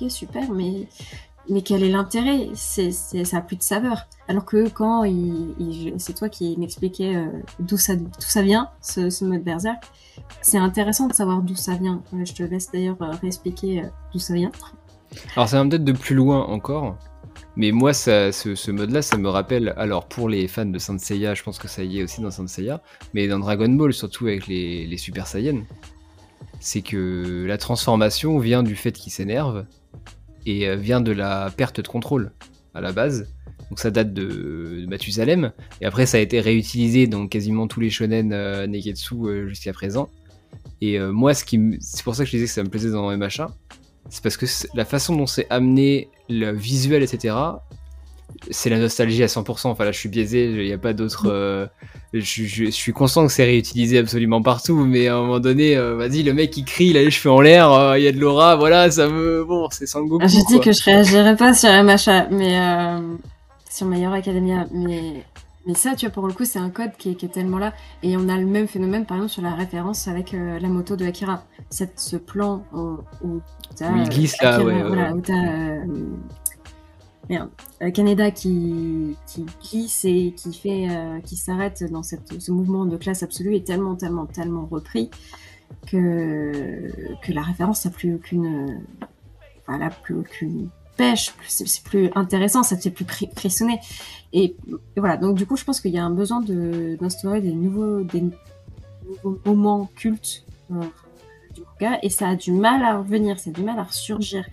ok, 0.00 0.10
super, 0.10 0.50
mais, 0.50 0.88
mais 1.48 1.62
quel 1.62 1.82
est 1.82 1.88
l'intérêt? 1.88 2.48
C'est, 2.54 2.90
Ça 2.90 3.38
a 3.38 3.40
plus 3.40 3.56
de 3.56 3.62
saveur. 3.62 4.06
Alors 4.28 4.44
que 4.44 4.68
quand 4.68 5.04
c'est 5.98 6.14
toi 6.14 6.28
qui 6.28 6.56
m'expliquais 6.58 7.16
euh, 7.16 7.26
d'où 7.60 7.76
ça, 7.76 7.96
d'où 7.96 8.10
ça 8.18 8.42
vient, 8.42 8.70
ce, 8.80 9.10
ce 9.10 9.24
mode 9.24 9.42
berserk, 9.42 9.84
c'est 10.42 10.58
intéressant 10.58 11.06
de 11.06 11.12
savoir 11.12 11.42
d'où 11.42 11.56
ça 11.56 11.74
vient. 11.74 12.02
je 12.12 12.32
te 12.32 12.42
laisse 12.42 12.70
d'ailleurs 12.70 13.00
euh, 13.00 13.12
réexpliquer 13.20 13.84
euh, 13.84 13.88
d'où 14.12 14.18
ça 14.18 14.34
vient. 14.34 14.50
Alors, 15.36 15.48
ça 15.48 15.62
va 15.62 15.68
peut-être 15.68 15.84
de 15.84 15.92
plus 15.92 16.14
loin 16.14 16.44
encore. 16.46 16.96
Mais 17.56 17.72
moi, 17.72 17.94
ça, 17.94 18.32
ce, 18.32 18.70
mode-là, 18.70 19.00
ça 19.00 19.16
me 19.16 19.28
rappelle. 19.28 19.72
Alors, 19.78 20.06
pour 20.06 20.28
les 20.28 20.46
fans 20.46 20.66
de 20.66 20.78
Saint 20.78 20.98
Seiya, 20.98 21.34
je 21.34 21.42
pense 21.42 21.58
que 21.58 21.68
ça 21.68 21.82
y 21.82 22.00
est 22.00 22.02
aussi 22.02 22.20
dans 22.20 22.30
Saint 22.30 22.46
Seiya, 22.46 22.82
mais 23.14 23.28
dans 23.28 23.38
Dragon 23.38 23.68
Ball, 23.70 23.94
surtout 23.94 24.26
avec 24.26 24.46
les, 24.46 24.96
Super 24.98 25.26
Saiyans, 25.26 25.62
c'est 26.60 26.82
que 26.82 27.46
la 27.48 27.56
transformation 27.56 28.38
vient 28.38 28.62
du 28.62 28.76
fait 28.76 28.92
qu'il 28.92 29.10
s'énerve 29.10 29.64
et 30.44 30.68
euh, 30.68 30.76
vient 30.76 31.00
de 31.00 31.12
la 31.12 31.50
perte 31.56 31.80
de 31.80 31.88
contrôle 31.88 32.32
à 32.74 32.82
la 32.82 32.92
base. 32.92 33.32
Donc 33.70 33.78
ça 33.78 33.90
date 33.90 34.12
de, 34.12 34.84
Mathusalem, 34.86 35.52
et 35.80 35.86
après 35.86 36.06
ça 36.06 36.18
a 36.18 36.20
été 36.20 36.40
réutilisé 36.40 37.06
dans 37.06 37.26
quasiment 37.26 37.66
tous 37.66 37.80
les 37.80 37.90
shonen 37.90 38.32
euh, 38.32 38.66
Neketsu 38.66 39.14
euh, 39.14 39.48
jusqu'à 39.48 39.72
présent. 39.72 40.10
Et 40.82 40.98
moi, 40.98 41.32
ce 41.32 41.42
qui 41.42 41.58
c'est 41.80 42.02
pour 42.02 42.14
ça 42.14 42.24
que 42.24 42.30
je 42.30 42.36
disais 42.36 42.46
que 42.46 42.52
ça 42.52 42.62
me 42.62 42.68
plaisait 42.68 42.90
dans 42.90 43.10
MHA, 43.16 43.48
c'est 44.10 44.22
parce 44.22 44.36
que 44.36 44.46
la 44.74 44.84
façon 44.84 45.16
dont 45.16 45.26
c'est 45.26 45.46
amené, 45.50 46.08
le 46.28 46.52
visuel, 46.52 47.02
etc., 47.02 47.34
c'est 48.50 48.70
la 48.70 48.78
nostalgie 48.78 49.22
à 49.22 49.26
100%. 49.26 49.68
Enfin 49.68 49.84
là, 49.84 49.92
je 49.92 49.98
suis 49.98 50.08
biaisé, 50.08 50.44
il 50.44 50.66
n'y 50.66 50.72
a 50.72 50.78
pas 50.78 50.92
d'autre. 50.92 51.26
Euh, 51.26 51.66
je, 52.12 52.70
suis 52.70 52.92
conscient 52.92 53.26
que 53.26 53.32
c'est 53.32 53.44
réutilisé 53.44 53.98
absolument 53.98 54.42
partout, 54.42 54.84
mais 54.84 55.08
à 55.08 55.16
un 55.16 55.20
moment 55.20 55.40
donné, 55.40 55.76
euh, 55.76 55.96
vas-y, 55.96 56.22
le 56.22 56.34
mec 56.34 56.56
il 56.56 56.64
crie, 56.64 56.86
il 56.88 56.96
a 56.96 57.02
les 57.02 57.10
cheveux 57.10 57.32
en 57.32 57.40
l'air, 57.40 57.72
euh, 57.72 57.98
il 57.98 58.04
y 58.04 58.08
a 58.08 58.12
de 58.12 58.18
l'aura, 58.18 58.56
voilà, 58.56 58.90
ça 58.90 59.08
me. 59.08 59.44
Bon, 59.44 59.68
c'est 59.70 59.86
Sangoku. 59.86 60.18
Ah, 60.22 60.28
je 60.28 60.38
dis 60.48 60.60
que 60.60 60.72
je 60.72 60.82
réagirais 60.84 61.36
pas 61.36 61.54
sur 61.54 61.70
MHA, 61.70 62.28
mais. 62.30 62.58
sur 63.70 63.92
Hero 63.92 64.12
Academia, 64.12 64.66
mais 64.72 65.24
mais 65.66 65.74
ça, 65.74 65.96
tu 65.96 66.06
vois, 66.06 66.12
pour 66.12 66.28
le 66.28 66.32
coup, 66.32 66.44
c'est 66.44 66.60
un 66.60 66.70
code 66.70 66.92
qui 66.96 67.10
est, 67.10 67.32
tellement 67.32 67.58
là. 67.58 67.74
Et 68.04 68.16
on 68.16 68.28
a 68.28 68.38
le 68.38 68.46
même 68.46 68.68
phénomène, 68.68 69.04
par 69.04 69.16
exemple, 69.16 69.32
sur 69.32 69.42
la 69.42 69.52
référence 69.52 70.06
avec 70.06 70.32
euh, 70.32 70.60
la 70.60 70.68
moto 70.68 70.94
de 70.94 71.04
Akira. 71.04 71.42
Cette, 71.70 71.98
ce 71.98 72.16
plan 72.16 72.64
où, 72.72 72.98
où 73.22 73.40
il 73.80 74.08
glisse 74.08 74.40
là, 74.40 74.62
ouais, 74.62 74.82
voilà, 74.84 75.12
où 75.12 75.20
t'as 75.20 75.32
euh, 75.34 75.84
merde, 77.28 77.50
euh, 77.82 77.90
Canada 77.90 78.30
qui, 78.30 79.16
qui 79.26 79.44
glisse 79.60 80.04
et 80.04 80.32
qui 80.36 80.54
fait, 80.54 80.86
qui 81.24 81.34
s'arrête 81.34 81.82
dans 81.90 82.04
cette, 82.04 82.40
ce 82.40 82.52
mouvement 82.52 82.86
de 82.86 82.96
classe 82.96 83.24
absolue 83.24 83.56
est 83.56 83.66
tellement, 83.66 83.96
tellement, 83.96 84.26
tellement 84.26 84.66
repris 84.66 85.10
que 85.88 86.92
que 87.22 87.32
la 87.32 87.42
référence 87.42 87.84
n'a 87.84 87.90
plus 87.90 88.14
aucune, 88.14 88.84
voilà, 89.66 89.90
plus 89.90 90.14
aucune 90.14 90.70
pêche, 90.96 91.34
c'est 91.46 91.82
plus 91.82 92.10
intéressant, 92.14 92.62
ça 92.62 92.76
te 92.76 92.82
fait 92.82 92.90
plus 92.90 93.06
frissonner. 93.36 93.80
Et, 94.32 94.56
voilà, 94.96 95.16
donc 95.16 95.36
du 95.36 95.46
coup, 95.46 95.56
je 95.56 95.64
pense 95.64 95.80
qu'il 95.80 95.92
y 95.92 95.98
a 95.98 96.04
un 96.04 96.10
besoin 96.10 96.40
d'instaurer 96.40 97.40
des 97.40 97.52
nouveaux, 97.52 98.02
des 98.02 98.24
nouveaux 99.06 99.38
moments 99.44 99.90
cultes 99.96 100.44
euh, 100.72 100.80
du 101.54 101.62
manga, 101.62 101.98
et 102.02 102.10
ça 102.10 102.28
a 102.28 102.36
du 102.36 102.52
mal 102.52 102.82
à 102.82 102.98
revenir, 102.98 103.38
ça 103.38 103.50
a 103.50 103.52
du 103.52 103.62
mal 103.62 103.78
à 103.78 103.84
ressurgir. 103.84 104.44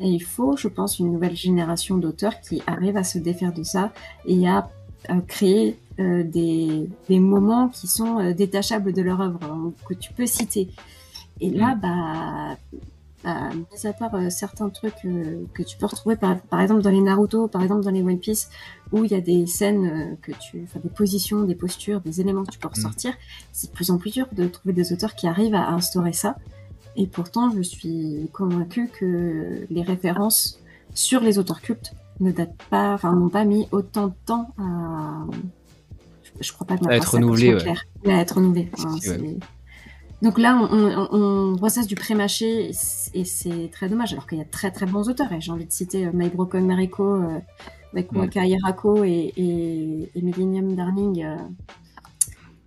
Et 0.00 0.08
il 0.08 0.22
faut, 0.22 0.56
je 0.56 0.68
pense, 0.68 0.98
une 0.98 1.12
nouvelle 1.12 1.36
génération 1.36 1.96
d'auteurs 1.96 2.40
qui 2.40 2.62
arrivent 2.66 2.96
à 2.96 3.04
se 3.04 3.18
défaire 3.18 3.52
de 3.52 3.62
ça 3.62 3.92
et 4.26 4.48
à, 4.48 4.68
créer 5.26 5.76
euh, 5.98 6.22
des, 6.22 6.88
des, 7.08 7.18
moments 7.18 7.68
qui 7.68 7.88
sont 7.88 8.20
euh, 8.20 8.32
détachables 8.32 8.92
de 8.92 9.02
leur 9.02 9.20
œuvre, 9.20 9.40
que 9.84 9.94
tu 9.94 10.12
peux 10.12 10.26
citer. 10.26 10.68
Et 11.40 11.50
là, 11.50 11.74
mm. 11.74 11.80
bah 11.80 12.56
mis 13.24 13.86
à 13.86 13.92
part 13.92 14.12
certains 14.30 14.68
trucs 14.68 15.02
que 15.54 15.62
tu 15.62 15.76
peux 15.76 15.86
retrouver 15.86 16.16
par, 16.16 16.40
par, 16.42 16.60
exemple 16.60 16.82
dans 16.82 16.90
les 16.90 17.00
Naruto, 17.00 17.48
par 17.48 17.62
exemple 17.62 17.82
dans 17.82 17.90
les 17.90 18.02
One 18.02 18.18
Piece, 18.18 18.48
où 18.92 19.04
il 19.04 19.10
y 19.10 19.14
a 19.14 19.20
des 19.20 19.46
scènes 19.46 20.16
que 20.22 20.32
tu, 20.32 20.62
enfin 20.64 20.80
des 20.82 20.90
positions, 20.90 21.44
des 21.44 21.54
postures, 21.54 22.00
des 22.00 22.20
éléments 22.20 22.44
que 22.44 22.50
tu 22.50 22.58
peux 22.58 22.68
mm. 22.68 22.74
ressortir, 22.74 23.14
c'est 23.52 23.70
de 23.70 23.74
plus 23.74 23.90
en 23.90 23.98
plus 23.98 24.10
dur 24.10 24.26
de 24.32 24.46
trouver 24.46 24.72
des 24.72 24.92
auteurs 24.92 25.14
qui 25.14 25.26
arrivent 25.26 25.54
à 25.54 25.70
instaurer 25.70 26.12
ça. 26.12 26.36
Et 26.96 27.06
pourtant, 27.06 27.50
je 27.50 27.62
suis 27.62 28.28
convaincue 28.32 28.88
que 28.88 29.66
les 29.70 29.82
références 29.82 30.60
sur 30.94 31.20
les 31.20 31.38
auteurs 31.38 31.62
cultes 31.62 31.94
ne 32.20 32.32
datent 32.32 32.62
pas, 32.70 32.94
enfin, 32.94 33.14
n'ont 33.14 33.30
pas 33.30 33.44
mis 33.44 33.66
autant 33.72 34.08
de 34.08 34.14
temps 34.26 34.54
à, 34.58 35.24
je, 36.40 36.52
crois 36.52 36.66
pas 36.66 36.76
que 36.76 36.86
à 36.86 36.96
être 36.96 37.14
renouvelé, 37.14 37.54
ouais. 37.54 38.12
à 38.12 38.20
être 38.20 38.36
renouvelé. 38.36 38.70
Donc 40.22 40.38
là, 40.38 40.56
on, 40.70 41.56
on, 41.60 41.68
ça 41.68 41.82
du 41.82 41.96
pré-mâché 41.96 42.70
et 43.12 43.24
c'est 43.24 43.70
très 43.72 43.88
dommage, 43.88 44.12
alors 44.12 44.28
qu'il 44.28 44.38
y 44.38 44.40
a 44.40 44.44
très 44.44 44.70
très 44.70 44.86
bons 44.86 45.08
auteurs. 45.08 45.32
Et 45.32 45.40
j'ai 45.40 45.50
envie 45.50 45.66
de 45.66 45.72
citer 45.72 46.06
euh, 46.06 46.10
My 46.14 46.28
Broken 46.28 46.64
Mariko, 46.64 47.16
euh, 47.16 47.40
avec 47.92 48.12
Waka 48.12 48.46
Hirako 48.46 49.02
et, 49.04 49.32
et, 49.36 50.10
et 50.14 50.22
Millennium 50.22 50.74
Darling. 50.76 51.24
Euh, 51.24 51.36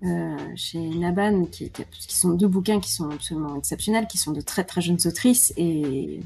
euh, 0.04 0.36
chez 0.56 0.80
Naban, 0.80 1.46
qui, 1.46 1.72
qui, 1.72 2.16
sont 2.16 2.34
deux 2.34 2.50
bouquins 2.50 2.80
qui 2.80 2.92
sont 2.92 3.10
absolument 3.10 3.56
exceptionnels, 3.56 4.06
qui 4.08 4.18
sont 4.18 4.34
de 4.34 4.42
très 4.42 4.64
très 4.64 4.82
jeunes 4.82 5.00
autrices 5.06 5.52
et, 5.58 6.20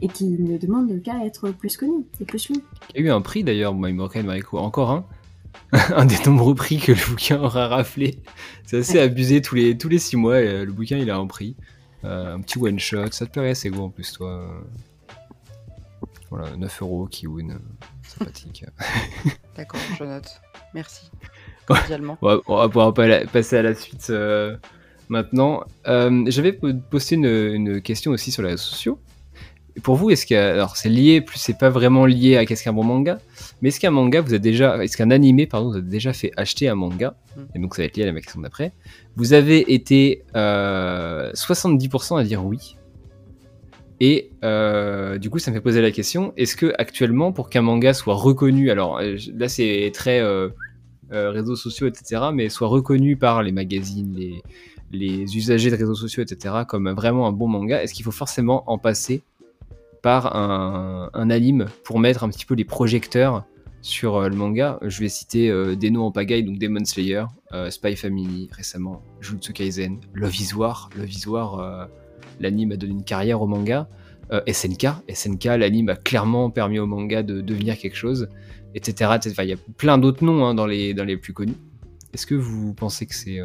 et 0.00 0.08
qui 0.08 0.26
ne 0.26 0.58
demandent 0.58 1.02
qu'à 1.02 1.24
être 1.24 1.50
plus 1.50 1.76
connus 1.76 2.04
et 2.20 2.24
plus 2.24 2.50
lus. 2.50 2.60
Il 2.94 3.00
y 3.00 3.04
a 3.04 3.08
eu 3.08 3.10
un 3.10 3.20
prix 3.20 3.42
d'ailleurs, 3.42 3.74
My 3.74 3.92
Broken 3.92 4.26
Mariko, 4.26 4.58
encore 4.58 4.90
un. 4.90 5.04
un 5.72 6.04
des 6.04 6.18
nombreux 6.26 6.54
prix 6.54 6.78
que 6.78 6.92
le 6.92 7.10
bouquin 7.10 7.40
aura 7.40 7.68
raflé. 7.68 8.18
C'est 8.64 8.78
assez 8.78 9.00
abusé, 9.00 9.42
tous 9.42 9.54
les, 9.54 9.76
tous 9.76 9.88
les 9.88 9.98
six 9.98 10.16
mois, 10.16 10.40
le 10.40 10.70
bouquin 10.72 10.96
il 10.98 11.10
a 11.10 11.16
un 11.16 11.26
prix. 11.26 11.56
Euh, 12.04 12.34
un 12.34 12.40
petit 12.40 12.58
one 12.58 12.78
shot, 12.78 13.12
ça 13.12 13.26
te 13.26 13.32
paraît 13.32 13.50
assez 13.50 13.70
gros 13.70 13.84
en 13.84 13.90
plus, 13.90 14.12
toi. 14.12 14.46
Voilà, 16.30 16.56
9 16.56 16.82
euros, 16.82 17.06
Kiwoon, 17.06 17.58
sympathique. 18.02 18.64
D'accord, 19.56 19.80
je 19.98 20.04
note. 20.04 20.40
Merci. 20.74 21.10
on, 21.68 21.74
va, 22.56 22.68
pouvoir 22.68 22.92
passer 22.92 23.56
à 23.56 23.62
la 23.62 23.74
suite 23.74 24.08
euh, 24.10 24.56
maintenant. 25.08 25.64
Euh, 25.86 26.24
j'avais 26.26 26.52
posté 26.52 27.14
une, 27.14 27.24
une, 27.26 27.80
question 27.80 28.10
aussi 28.10 28.30
sur 28.30 28.42
les 28.42 28.50
réseaux 28.50 28.62
sociaux 28.62 28.98
pour 29.82 29.96
vous, 29.96 30.10
est-ce 30.10 30.26
que 30.26 30.34
alors 30.34 30.76
c'est 30.76 30.88
lié, 30.88 31.20
plus 31.20 31.38
c'est 31.38 31.58
pas 31.58 31.70
vraiment 31.70 32.06
lié 32.06 32.36
à 32.36 32.46
qu'est-ce 32.46 32.62
qu'un 32.62 32.72
bon 32.72 32.84
manga, 32.84 33.18
mais 33.60 33.68
est-ce 33.70 33.80
qu'un 33.80 33.90
manga 33.90 34.20
vous 34.20 34.34
a 34.34 34.38
déjà, 34.38 34.82
est-ce 34.82 34.96
qu'un 34.96 35.10
animé 35.10 35.46
pardon 35.46 35.70
vous 35.70 35.78
a 35.78 35.80
déjà 35.80 36.12
fait 36.12 36.30
acheter 36.36 36.68
un 36.68 36.76
manga 36.76 37.16
hmm. 37.36 37.40
et 37.54 37.58
donc 37.58 37.74
ça 37.74 37.82
va 37.82 37.86
être 37.86 37.96
lié 37.96 38.04
à 38.04 38.12
la 38.12 38.20
question 38.20 38.40
d'après. 38.40 38.72
Vous 39.16 39.32
avez 39.32 39.74
été 39.74 40.24
70% 40.34 40.34
euh, 40.36 42.16
à 42.16 42.24
dire 42.24 42.44
oui. 42.44 42.76
Et 44.00 44.30
euh, 44.42 45.18
du 45.18 45.30
coup, 45.30 45.38
ça 45.38 45.50
me 45.50 45.56
fait 45.56 45.62
poser 45.62 45.80
la 45.80 45.92
question 45.92 46.32
est-ce 46.36 46.56
que 46.56 46.72
actuellement, 46.78 47.32
pour 47.32 47.48
qu'un 47.48 47.62
manga 47.62 47.94
soit 47.94 48.14
reconnu, 48.14 48.70
alors 48.70 48.98
euh, 48.98 49.16
là 49.34 49.48
c'est 49.48 49.90
très 49.94 50.22
réseaux 51.10 51.56
sociaux, 51.56 51.86
etc., 51.86 52.22
mais 52.32 52.48
soit 52.48 52.68
reconnu 52.68 53.16
par 53.16 53.42
les 53.42 53.52
magazines, 53.52 54.14
les, 54.16 54.42
les 54.92 55.36
usagers 55.36 55.70
de 55.70 55.76
réseaux 55.76 55.94
sociaux, 55.94 56.22
etc., 56.22 56.62
comme 56.66 56.90
vraiment 56.90 57.26
un 57.26 57.32
bon 57.32 57.48
manga, 57.48 57.82
est-ce 57.82 57.94
qu'il 57.94 58.04
faut 58.04 58.10
forcément 58.10 58.68
en 58.70 58.78
passer 58.78 59.22
par 60.04 60.36
un, 60.36 61.30
anime 61.30 61.64
pour 61.82 61.98
mettre 61.98 62.24
un 62.24 62.28
petit 62.28 62.44
peu 62.44 62.54
les 62.54 62.66
projecteurs 62.66 63.46
sur 63.80 64.16
euh, 64.16 64.28
le 64.28 64.36
manga. 64.36 64.78
Je 64.82 65.00
vais 65.00 65.08
citer 65.08 65.48
euh, 65.48 65.76
des 65.76 65.90
noms 65.90 66.04
en 66.04 66.12
pagaille, 66.12 66.44
donc 66.44 66.58
Demon 66.58 66.84
Slayer, 66.84 67.24
euh, 67.54 67.70
Spy 67.70 67.96
Family 67.96 68.50
récemment, 68.52 69.00
Jujutsu 69.22 69.54
Kaisen, 69.54 70.00
Love 70.12 70.38
is 70.38 70.52
War. 70.54 70.90
Love 70.98 71.10
is 71.10 71.26
War, 71.26 71.88
l'anime 72.38 72.72
a 72.72 72.76
donné 72.76 72.92
une 72.92 73.04
carrière 73.04 73.40
au 73.40 73.46
manga. 73.46 73.88
SNK, 74.30 74.88
SNK, 75.08 75.44
l'anime 75.44 75.88
a 75.88 75.96
clairement 75.96 76.50
permis 76.50 76.78
au 76.78 76.86
manga 76.86 77.22
de 77.22 77.40
devenir 77.40 77.78
quelque 77.78 77.96
chose, 77.96 78.28
etc. 78.74 79.10
il 79.38 79.48
y 79.48 79.52
a 79.52 79.56
plein 79.78 79.96
d'autres 79.96 80.22
noms 80.22 80.44
hein, 80.44 80.54
dans, 80.54 80.66
les, 80.66 81.16
plus 81.16 81.32
connus. 81.32 81.56
Est-ce 82.12 82.26
que 82.26 82.34
vous 82.34 82.74
pensez 82.74 83.06
que 83.06 83.14
c'est 83.14 83.40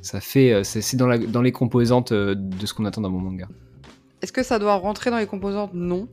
ça 0.00 0.20
fait 0.20 0.64
c'est 0.64 0.96
dans, 0.96 1.18
dans 1.18 1.42
les 1.42 1.52
composantes 1.52 2.14
de 2.14 2.66
ce 2.66 2.72
qu'on 2.72 2.86
attend 2.86 3.02
d'un 3.02 3.10
bon 3.10 3.20
manga? 3.20 3.48
Est-ce 4.24 4.32
que 4.32 4.42
ça 4.42 4.58
doit 4.58 4.76
rentrer 4.76 5.10
dans 5.10 5.18
les 5.18 5.26
composantes? 5.26 5.74
Non. 5.74 6.08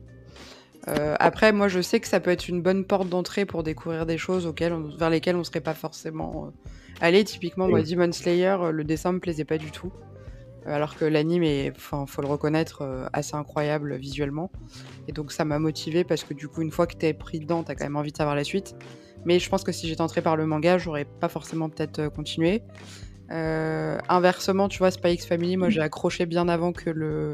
Euh, 0.86 1.16
après, 1.18 1.50
moi, 1.50 1.68
je 1.68 1.80
sais 1.80 1.98
que 1.98 2.06
ça 2.06 2.20
peut 2.20 2.30
être 2.30 2.46
une 2.46 2.60
bonne 2.60 2.84
porte 2.84 3.08
d'entrée 3.08 3.46
pour 3.46 3.62
découvrir 3.62 4.04
des 4.04 4.18
choses 4.18 4.44
auxquelles 4.44 4.74
vers 4.98 5.08
lesquelles 5.08 5.36
on 5.36 5.38
ne 5.38 5.44
serait 5.44 5.62
pas 5.62 5.72
forcément 5.72 6.48
euh, 6.48 6.50
allé. 7.00 7.24
Typiquement, 7.24 7.68
moi, 7.68 7.80
Demon 7.80 8.12
Slayer, 8.12 8.56
euh, 8.60 8.70
le 8.70 8.84
dessin 8.84 9.12
me 9.12 9.18
plaisait 9.18 9.46
pas 9.46 9.56
du 9.56 9.70
tout. 9.70 9.90
Alors 10.66 10.94
que 10.94 11.06
l'anime 11.06 11.42
est, 11.42 11.72
enfin, 11.74 12.04
faut 12.06 12.20
le 12.20 12.28
reconnaître, 12.28 13.08
assez 13.14 13.34
incroyable 13.34 13.96
visuellement. 13.96 14.52
Et 15.08 15.12
donc, 15.12 15.32
ça 15.32 15.46
m'a 15.46 15.58
motivé 15.58 16.04
parce 16.04 16.22
que 16.22 16.34
du 16.34 16.48
coup, 16.48 16.60
une 16.60 16.70
fois 16.70 16.86
que 16.86 16.96
t'es 16.96 17.14
pris 17.14 17.40
dedans, 17.40 17.62
t'as 17.62 17.74
quand 17.74 17.84
même 17.84 17.96
envie 17.96 18.12
de 18.12 18.18
savoir 18.18 18.36
la 18.36 18.44
suite. 18.44 18.76
Mais 19.24 19.38
je 19.38 19.48
pense 19.48 19.64
que 19.64 19.72
si 19.72 19.88
j'étais 19.88 20.02
entré 20.02 20.20
par 20.20 20.36
le 20.36 20.44
manga, 20.44 20.76
j'aurais 20.76 21.06
pas 21.06 21.30
forcément 21.30 21.70
peut-être 21.70 22.08
continué. 22.08 22.62
inversement, 23.30 24.68
tu 24.68 24.80
vois, 24.80 24.90
Spy 24.90 25.14
X 25.14 25.24
Family, 25.24 25.56
moi, 25.56 25.70
j'ai 25.70 25.80
accroché 25.80 26.26
bien 26.26 26.46
avant 26.50 26.74
que 26.74 26.90
le 26.90 27.32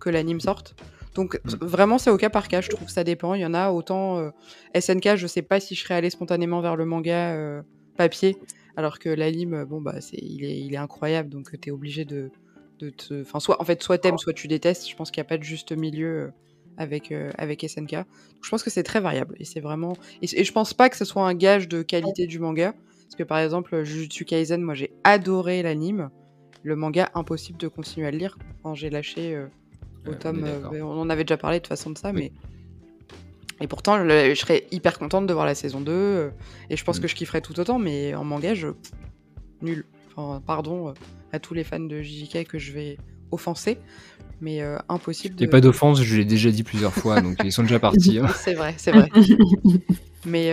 que 0.00 0.10
l'anime 0.10 0.40
sorte. 0.40 0.74
Donc 1.14 1.40
mm. 1.44 1.64
vraiment 1.64 1.98
c'est 1.98 2.10
au 2.10 2.16
cas 2.16 2.30
par 2.30 2.48
cas, 2.48 2.60
je 2.60 2.68
trouve 2.68 2.86
que 2.86 2.92
ça 2.92 3.04
dépend. 3.04 3.34
Il 3.34 3.40
y 3.40 3.46
en 3.46 3.54
a 3.54 3.70
autant 3.70 4.18
euh, 4.18 4.30
SNK, 4.78 5.16
je 5.16 5.26
sais 5.26 5.42
pas 5.42 5.60
si 5.60 5.74
je 5.74 5.82
serais 5.82 5.94
allé 5.94 6.10
spontanément 6.10 6.60
vers 6.60 6.76
le 6.76 6.84
manga 6.84 7.34
euh, 7.34 7.62
papier, 7.96 8.36
alors 8.76 8.98
que 8.98 9.08
l'anime, 9.08 9.64
bon 9.64 9.80
bah 9.80 10.00
c'est 10.00 10.18
il 10.18 10.44
est, 10.44 10.58
il 10.60 10.74
est 10.74 10.78
incroyable, 10.78 11.28
donc 11.28 11.58
tu 11.60 11.68
es 11.68 11.72
obligé 11.72 12.04
de, 12.04 12.30
de 12.78 12.90
te, 12.90 13.22
enfin 13.22 13.40
soit 13.40 13.60
en 13.60 13.64
fait 13.64 13.82
soit 13.82 13.98
t'aimes, 13.98 14.18
soit 14.18 14.32
tu 14.32 14.48
détestes. 14.48 14.88
Je 14.88 14.96
pense 14.96 15.10
qu'il 15.10 15.20
n'y 15.20 15.26
a 15.26 15.28
pas 15.28 15.38
de 15.38 15.42
juste 15.42 15.72
milieu 15.72 16.06
euh, 16.06 16.30
avec 16.76 17.12
avec 17.36 17.62
SNK. 17.68 17.96
je 18.42 18.48
pense 18.48 18.62
que 18.62 18.70
c'est 18.70 18.84
très 18.84 19.00
variable 19.00 19.34
et 19.38 19.44
c'est 19.44 19.60
vraiment 19.60 19.94
et, 20.22 20.44
je 20.44 20.52
pense 20.52 20.72
pas 20.72 20.88
que 20.88 20.96
ce 20.96 21.04
soit 21.04 21.26
un 21.26 21.34
gage 21.34 21.68
de 21.68 21.82
qualité 21.82 22.26
du 22.26 22.38
manga, 22.38 22.72
parce 23.02 23.16
que 23.16 23.24
par 23.24 23.38
exemple 23.38 23.82
Jujutsu 23.82 24.24
Kaisen, 24.24 24.62
moi 24.62 24.74
j'ai 24.74 24.92
adoré 25.04 25.62
l'anime. 25.62 26.10
Le 26.62 26.76
manga, 26.76 27.10
impossible 27.14 27.58
de 27.58 27.68
continuer 27.68 28.06
à 28.06 28.10
le 28.10 28.18
lire 28.18 28.36
quand 28.62 28.74
j'ai 28.74 28.90
lâché 28.90 29.34
au 30.06 30.14
tome. 30.14 30.44
Euh, 30.44 30.82
on 30.82 31.00
en 31.00 31.10
avait 31.10 31.24
déjà 31.24 31.36
parlé 31.36 31.58
de 31.58 31.62
toute 31.62 31.68
façon 31.68 31.90
de 31.90 31.98
ça, 31.98 32.12
mais. 32.12 32.32
Et 33.62 33.66
pourtant, 33.66 33.98
je 33.98 34.34
serais 34.34 34.64
hyper 34.70 34.98
contente 34.98 35.26
de 35.26 35.34
voir 35.34 35.44
la 35.44 35.54
saison 35.54 35.80
2. 35.80 35.92
Euh, 35.92 36.30
et 36.70 36.76
je 36.76 36.84
pense 36.84 36.98
mm. 36.98 37.02
que 37.02 37.08
je 37.08 37.14
kifferais 37.14 37.42
tout 37.42 37.58
autant, 37.60 37.78
mais 37.78 38.14
en 38.14 38.24
manga, 38.24 38.54
je. 38.54 38.68
Nul. 39.60 39.84
Enfin, 40.16 40.42
pardon 40.44 40.88
euh, 40.88 40.92
à 41.32 41.38
tous 41.38 41.54
les 41.54 41.64
fans 41.64 41.80
de 41.80 42.00
JJK 42.00 42.44
que 42.44 42.58
je 42.58 42.72
vais 42.72 42.96
offenser, 43.30 43.78
mais 44.40 44.62
impossible 44.88 45.36
de. 45.36 45.44
Il 45.44 45.50
pas 45.50 45.60
d'offense, 45.60 46.02
je 46.02 46.16
l'ai 46.16 46.24
déjà 46.24 46.50
dit 46.50 46.62
plusieurs 46.62 46.94
fois, 46.94 47.20
donc 47.20 47.36
ils 47.44 47.52
sont 47.52 47.62
déjà 47.62 47.78
partis. 47.78 48.18
Hein. 48.18 48.28
C'est 48.34 48.54
vrai, 48.54 48.74
c'est 48.78 48.92
vrai. 48.92 49.08
mais. 50.24 50.48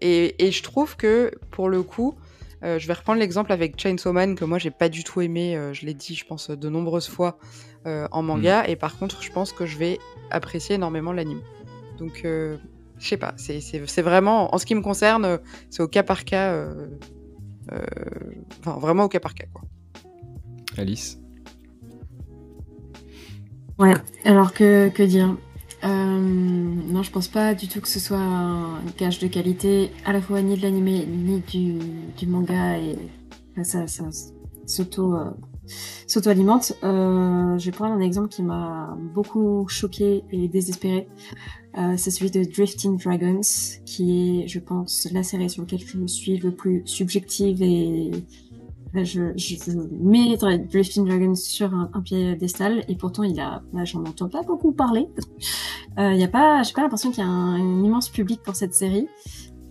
Et, 0.00 0.46
et, 0.46 0.52
je 0.52 0.62
trouve 0.62 0.96
que, 0.96 1.32
pour 1.50 1.68
le 1.68 1.82
coup. 1.82 2.14
je 2.62 2.86
vais 2.86 2.94
reprendre 2.94 3.18
l'exemple 3.18 3.52
avec 3.52 3.78
Chainsaw 3.78 4.12
Man 4.12 4.34
que 4.34 4.44
moi 4.44 4.58
j'ai 4.58 4.70
pas 4.70 4.88
du 4.88 5.04
tout 5.04 5.20
aimé, 5.20 5.58
je 5.72 5.84
l'ai 5.84 5.94
dit 5.94 6.14
je 6.14 6.24
pense 6.24 6.50
de 6.50 6.68
nombreuses 6.68 7.08
fois 7.08 7.38
euh, 7.38 7.75
en 7.86 8.22
manga. 8.22 8.62
Mm. 8.62 8.70
Et 8.70 8.76
par 8.76 8.98
contre, 8.98 9.22
je 9.22 9.30
pense 9.30 9.52
que 9.52 9.66
je 9.66 9.78
vais 9.78 9.98
apprécier 10.30 10.74
énormément 10.76 11.12
l'anime. 11.12 11.40
Donc, 11.98 12.22
euh, 12.24 12.56
je 12.98 13.08
sais 13.08 13.16
pas, 13.16 13.34
c'est 13.36 14.02
vraiment, 14.02 14.54
en 14.54 14.58
ce 14.58 14.66
qui 14.66 14.74
me 14.74 14.82
concerne, 14.82 15.38
c'est 15.70 15.82
au 15.82 15.88
cas 15.88 16.02
par 16.02 16.24
cas. 16.24 16.52
Euh, 16.52 16.88
enfin, 18.60 18.78
vraiment 18.78 19.04
au 19.04 19.08
cas 19.08 19.20
par 19.20 19.34
cas, 19.34 19.46
quoi. 19.52 19.62
Alice? 20.78 21.18
Ouais, 23.78 23.94
alors 24.24 24.52
que, 24.52 24.88
que 24.88 25.02
dire? 25.02 25.36
Non, 25.82 27.02
je 27.02 27.10
pense 27.12 27.28
pas 27.28 27.54
du 27.54 27.68
tout 27.68 27.80
que 27.80 27.88
ce 27.88 28.00
soit 28.00 28.18
un 28.18 28.80
gage 28.98 29.20
de 29.20 29.28
qualité 29.28 29.92
à 30.04 30.12
la 30.12 30.20
fois 30.20 30.42
ni 30.42 30.56
de 30.56 30.62
l'anime 30.62 30.84
ni 30.84 31.40
du, 31.40 31.78
du, 32.16 32.26
manga 32.26 32.78
et 32.78 32.96
ça, 33.62 33.86
ça 33.86 34.04
s'auto 34.66 35.14
s'auto-alimente. 36.06 36.74
Euh, 36.84 37.58
je 37.58 37.66
vais 37.66 37.72
prendre 37.72 37.94
un 37.94 38.00
exemple 38.00 38.28
qui 38.28 38.42
m'a 38.42 38.96
beaucoup 39.14 39.66
choqué 39.68 40.24
et 40.30 40.48
désespéré. 40.48 41.08
Euh, 41.78 41.94
c'est 41.96 42.10
celui 42.10 42.30
de 42.30 42.42
Drifting 42.42 42.96
Dragons, 42.98 43.40
qui 43.84 44.42
est, 44.42 44.48
je 44.48 44.58
pense, 44.58 45.08
la 45.12 45.22
série 45.22 45.50
sur 45.50 45.62
laquelle 45.62 45.80
je 45.86 45.98
me 45.98 46.06
suis 46.06 46.38
le 46.38 46.50
plus 46.50 46.82
subjective 46.86 47.62
et 47.62 48.10
je, 49.04 49.32
je, 49.36 49.72
mets 50.00 50.36
Drifting 50.36 51.04
Dragons 51.06 51.34
sur 51.34 51.74
un, 51.74 52.00
pied 52.00 52.30
piédestal 52.30 52.84
et 52.88 52.96
pourtant 52.96 53.22
il 53.22 53.38
a, 53.40 53.62
bah, 53.72 53.84
j'en 53.84 54.04
entends 54.04 54.28
pas 54.28 54.42
beaucoup 54.42 54.72
parler. 54.72 55.08
Euh, 55.98 56.12
il 56.12 56.20
y 56.20 56.24
a 56.24 56.28
pas, 56.28 56.62
j'ai 56.62 56.72
pas 56.72 56.82
l'impression 56.82 57.10
qu'il 57.10 57.24
y 57.24 57.26
a 57.26 57.30
un, 57.30 57.58
immense 57.58 58.08
public 58.08 58.42
pour 58.42 58.54
cette 58.54 58.74
série. 58.74 59.08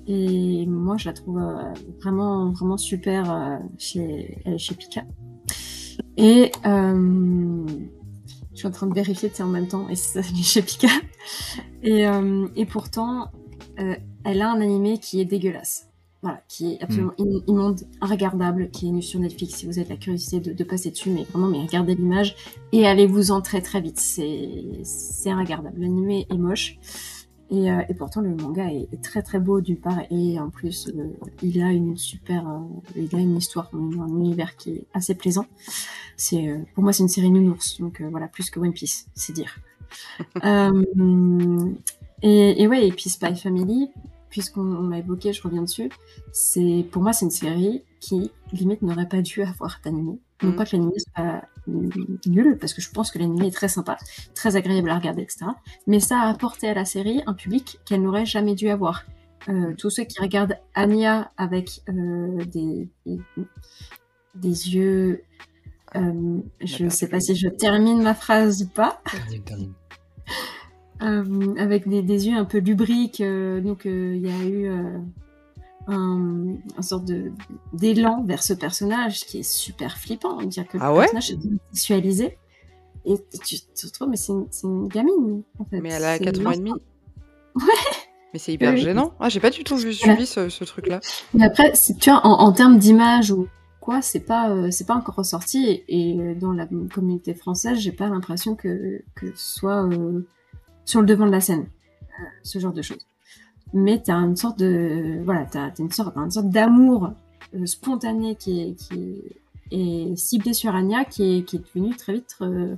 Et 0.08 0.66
moi, 0.68 0.98
je 0.98 1.08
la 1.08 1.14
trouve 1.14 1.40
euh, 1.40 1.74
vraiment, 2.02 2.52
vraiment 2.52 2.78
super 2.78 3.32
euh, 3.32 3.58
chez, 3.78 4.42
chez 4.58 4.76
Pika. 4.76 5.04
Et 6.18 6.52
euh, 6.66 7.66
je 8.54 8.58
suis 8.58 8.68
en 8.68 8.72
train 8.72 8.88
de 8.88 8.94
vérifier 8.94 9.32
en 9.40 9.48
même 9.48 9.68
temps, 9.68 9.90
et 9.90 9.96
c'est 9.96 10.24
chez 10.24 10.62
Pika. 10.62 10.88
Et, 11.84 12.08
euh, 12.08 12.48
et 12.56 12.66
pourtant, 12.66 13.32
euh, 13.80 13.96
elle 14.24 14.42
a 14.42 14.52
un 14.52 14.62
animé 14.62 14.98
qui 14.98 15.20
est 15.20 15.26
dégueulasse. 15.26 15.88
voilà, 16.22 16.42
qui 16.48 16.74
est 16.74 16.82
absolument 16.82 17.14
immonde, 17.48 17.82
regardable, 18.02 18.70
qui 18.72 18.88
est 18.88 18.92
nu 18.92 19.02
sur 19.02 19.20
Netflix 19.20 19.56
si 19.56 19.66
vous 19.66 19.78
avez 19.78 19.90
la 19.90 19.98
curiosité 19.98 20.40
de, 20.40 20.64
passer 20.64 20.90
dessus, 20.90 21.12
mais 21.12 21.24
vraiment, 21.24 21.48
mais 21.48 21.62
regardez 21.62 21.94
l'image 21.94 22.36
et 22.72 22.88
allez-vous-en 22.88 23.42
très 23.42 23.62
très 23.62 23.82
vite. 23.82 24.00
C'est, 24.00 24.50
c'est 24.84 25.34
regardable. 25.34 25.80
L'animé 25.80 26.26
est 26.32 26.38
moche. 26.38 26.80
Et, 27.52 27.72
euh, 27.72 27.82
et, 27.90 27.94
pourtant, 27.94 28.22
le 28.22 28.36
manga 28.36 28.72
est, 28.72 29.02
très 29.04 29.22
très 29.22 29.40
beau 29.40 29.62
d'une 29.62 29.78
part, 29.78 30.00
et 30.10 30.40
en 30.40 30.50
plus, 30.50 30.88
euh, 30.88 31.14
il 31.44 31.62
a 31.62 31.72
une 31.72 31.96
super, 31.96 32.48
euh, 32.50 32.60
il 32.96 33.16
a 33.16 33.20
une 33.20 33.38
histoire, 33.38 33.70
un, 33.74 34.08
univers 34.08 34.56
qui 34.56 34.72
est 34.72 34.86
assez 34.94 35.14
plaisant. 35.14 35.46
C'est, 36.18 36.66
pour 36.74 36.84
moi, 36.84 36.92
c'est 36.92 37.04
une 37.04 37.10
série 37.10 37.30
nounours, 37.30 37.80
donc 37.80 38.02
voilà, 38.02 38.28
plus 38.28 38.50
que 38.50 38.60
One 38.60 38.74
Piece, 38.74 39.08
c'est 39.14 39.34
dire. 39.34 39.60
et, 42.22 42.62
et 42.62 42.68
ouais, 42.68 42.88
et 42.88 42.92
puis 42.92 43.10
Spy 43.10 43.36
Family, 43.36 43.92
puisqu'on 44.30 44.90
l'a 44.90 44.98
évoqué, 44.98 45.32
je 45.32 45.42
reviens 45.42 45.62
dessus, 45.62 45.90
c'est 46.34 46.86
pour 46.92 47.02
moi 47.02 47.14
c'est 47.14 47.24
une 47.24 47.32
série 47.32 47.84
qui 48.02 48.32
limite 48.52 48.82
n'aurait 48.82 49.08
pas 49.08 49.22
dû 49.22 49.42
avoir 49.44 49.80
d'animé. 49.84 50.20
Non 50.44 50.50
mm. 50.50 50.56
pas 50.58 50.66
que 50.66 50.76
l'animé 50.76 50.94
soit 50.98 51.44
nul, 51.68 52.58
parce 52.60 52.74
que 52.74 52.82
je 52.82 52.90
pense 52.92 53.12
que 53.12 53.20
l'animé 53.20 53.48
est 53.48 53.56
très 53.56 53.68
sympa, 53.68 53.98
très 54.34 54.56
agréable 54.56 54.90
à 54.90 54.98
regarder, 54.98 55.22
etc. 55.22 55.46
Mais 55.88 56.00
ça 56.00 56.20
a 56.20 56.30
apporté 56.30 56.70
à 56.70 56.74
la 56.74 56.86
série 56.86 57.22
un 57.26 57.34
public 57.34 57.80
qu'elle 57.86 58.02
n'aurait 58.02 58.26
jamais 58.26 58.56
dû 58.56 58.70
avoir. 58.70 59.06
Euh, 59.48 59.74
tous 59.78 59.90
ceux 59.90 60.06
qui 60.06 60.20
regardent 60.20 60.58
Anya 60.74 61.32
avec 61.38 61.82
euh, 61.90 62.44
des, 62.46 62.90
des, 63.06 64.76
yeux 64.76 65.24
euh, 65.96 66.40
je 66.62 66.86
ne 66.86 66.90
sais 66.90 67.08
pas 67.08 67.20
si 67.20 67.36
je 67.36 67.48
termine 67.48 68.02
ma 68.02 68.16
phrase 68.16 68.64
ou 68.64 68.68
pas. 68.68 69.02
Avec 71.00 71.88
des, 71.88 72.02
des, 72.02 72.28
yeux 72.28 72.38
un 72.38 72.46
peu 72.46 72.58
lubriques. 72.58 73.22
Donc 73.22 73.86
il 73.86 74.18
y 74.18 74.30
a 74.30 74.46
eu 74.46 74.72
un, 75.88 76.56
un, 76.78 76.82
sorte 76.82 77.06
de 77.06 77.32
d'élan 77.74 78.24
vers 78.26 78.42
ce 78.42 78.54
personnage 78.54 79.26
qui 79.26 79.40
est 79.40 79.44
super 79.44 79.98
flippant. 79.98 80.38
On 80.40 80.46
dirait 80.46 80.66
que 80.66 80.78
ah 80.80 80.92
le 80.92 81.00
personnage 81.00 81.32
est 81.32 81.40
visualisé. 81.74 82.38
Et 83.06 83.16
tu 83.46 83.60
te 83.60 83.86
retrouves, 83.86 84.10
mais 84.10 84.18
c'est 84.18 84.34
une, 84.34 84.48
une, 84.64 84.88
gamine 84.88 85.44
en 85.60 85.66
fait. 85.66 85.80
Mais 85.80 85.90
elle 85.90 86.06
a 86.06 86.18
4 86.18 86.46
ans 86.46 86.52
et 86.52 86.58
demi. 86.58 86.72
Ouais. 87.56 87.64
Mais 88.34 88.40
c'est 88.40 88.52
hyper 88.52 88.76
gênant. 88.76 89.14
Ah, 89.20 89.30
j'ai 89.30 89.40
pas 89.40 89.52
du 89.52 89.64
tout 89.64 89.78
vu, 89.78 89.94
suivi 89.94 90.26
ce, 90.26 90.50
ce 90.50 90.64
truc-là. 90.64 91.00
Mais 91.34 91.46
après, 91.46 91.74
si 91.76 91.96
tu 91.96 92.10
vois, 92.10 92.26
en, 92.26 92.40
en 92.42 92.52
termes 92.52 92.80
d'image 92.80 93.32
ou 93.32 93.48
quoi, 93.80 94.02
c'est 94.02 94.20
pas, 94.20 94.72
c'est 94.72 94.86
pas 94.86 94.96
encore 94.96 95.16
ressorti. 95.16 95.84
Et, 95.88 96.36
dans 96.36 96.52
la 96.52 96.68
communauté 96.94 97.34
française, 97.34 97.78
j'ai 97.78 97.94
pas 97.94 98.10
l'impression 98.10 98.56
que, 98.56 99.04
que 99.16 99.28
ce 99.36 99.56
soit 99.56 99.88
sur 100.86 101.02
le 101.02 101.08
devant 101.08 101.26
de 101.26 101.32
la 101.32 101.42
scène, 101.42 101.68
euh, 102.20 102.24
ce 102.44 102.60
genre 102.60 102.74
de 102.74 102.82
choses. 102.82 103.06
Mais 103.74 104.02
tu 104.02 104.12
as 104.12 104.16
une 104.16 104.36
sorte 104.36 104.60
de 104.60 105.22
voilà, 105.24 105.46
t'as 105.46 105.72
une 105.80 105.92
sorte, 105.92 106.16
une 106.16 106.32
sorte 106.32 106.50
d'amour 106.50 107.12
euh, 107.54 107.66
spontané 107.66 108.36
qui 108.36 108.62
est, 108.62 108.76
qui 108.76 109.22
est, 109.72 110.16
ciblé 110.16 110.54
sur 110.54 110.74
Anya, 110.76 111.06
qui 111.06 111.38
est, 111.38 111.44
qui 111.44 111.58
est 111.58 111.60
devenu 111.60 111.96
très 111.96 112.14
vite 112.14 112.36
euh, 112.42 112.76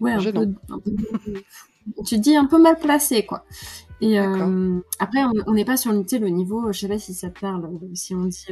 ouais 0.00 0.12
un 0.12 0.32
peu, 0.32 0.52
tu 2.04 2.16
te 2.16 2.20
dis 2.20 2.36
un 2.36 2.46
peu 2.46 2.60
mal 2.60 2.78
placé 2.78 3.24
quoi. 3.24 3.44
Et 4.02 4.18
après 4.18 5.20
on 5.46 5.52
n'est 5.52 5.64
pas 5.64 5.76
sur 5.76 5.92
le 5.92 6.28
niveau, 6.28 6.72
je 6.72 6.80
sais 6.80 6.88
pas 6.88 6.98
si 6.98 7.14
ça 7.14 7.30
te 7.30 7.38
parle, 7.40 7.68
si 7.94 8.14
on 8.14 8.24
dit 8.24 8.46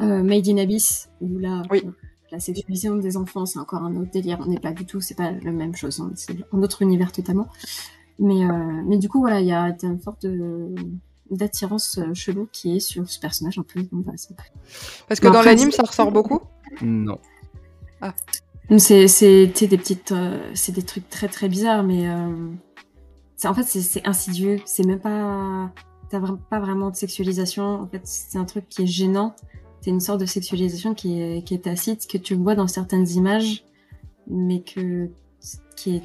Made 0.00 0.48
in 0.48 0.56
Abyss 0.56 1.10
où 1.20 1.38
là 1.38 1.62
oui 1.70 1.82
la 2.32 2.40
sexualisation 2.40 2.96
des 2.96 3.16
enfants, 3.16 3.46
c'est 3.46 3.58
encore 3.58 3.82
un 3.82 3.94
autre 3.96 4.10
délire. 4.10 4.38
On 4.40 4.46
n'est 4.46 4.58
pas 4.58 4.72
du 4.72 4.86
tout, 4.86 5.00
c'est 5.00 5.14
pas 5.14 5.30
la 5.30 5.52
même 5.52 5.76
chose. 5.76 6.00
Hein. 6.00 6.10
C'est 6.16 6.34
un 6.52 6.62
autre 6.62 6.82
univers 6.82 7.12
totalement. 7.12 7.48
Mais, 8.18 8.44
euh, 8.44 8.82
mais 8.86 8.98
du 8.98 9.08
coup, 9.08 9.20
voilà, 9.20 9.40
il 9.40 9.46
y 9.46 9.52
a 9.52 9.74
une 9.82 10.00
sorte 10.00 10.26
d'attirance 11.30 11.98
euh, 11.98 12.14
chelou 12.14 12.48
qui 12.52 12.76
est 12.76 12.80
sur 12.80 13.08
ce 13.08 13.18
personnage 13.18 13.58
un 13.58 13.62
peu. 13.62 13.82
Parce 15.08 15.20
que 15.20 15.28
dans 15.28 15.42
l'anime, 15.42 15.72
ça 15.72 15.82
ressort 15.82 16.12
beaucoup? 16.12 16.40
Non. 16.82 17.18
Ah. 18.00 18.14
C'est 18.78 19.06
des 19.06 19.78
petites, 19.78 20.12
euh, 20.12 20.50
c'est 20.54 20.72
des 20.72 20.82
trucs 20.82 21.08
très 21.10 21.28
très 21.28 21.48
bizarres, 21.48 21.82
mais 21.82 22.08
en 22.08 23.54
fait 23.54 23.64
c'est 23.64 24.06
insidieux. 24.06 24.60
C'est 24.64 24.86
même 24.86 25.00
pas, 25.00 25.70
t'as 26.10 26.20
pas 26.48 26.60
vraiment 26.60 26.90
de 26.90 26.96
sexualisation. 26.96 27.82
En 27.82 27.86
fait, 27.86 28.02
c'est 28.04 28.38
un 28.38 28.44
truc 28.44 28.68
qui 28.68 28.82
est 28.82 28.86
gênant 28.86 29.34
c'est 29.82 29.90
une 29.90 30.00
sorte 30.00 30.20
de 30.20 30.26
sexualisation 30.26 30.94
qui 30.94 31.20
est, 31.20 31.42
qui 31.44 31.54
est 31.54 31.64
tacite, 31.64 32.06
que 32.06 32.16
tu 32.16 32.34
vois 32.34 32.54
dans 32.54 32.68
certaines 32.68 33.08
images, 33.08 33.64
mais 34.28 34.62
que, 34.62 35.10
qui 35.76 35.96
est, 35.96 36.02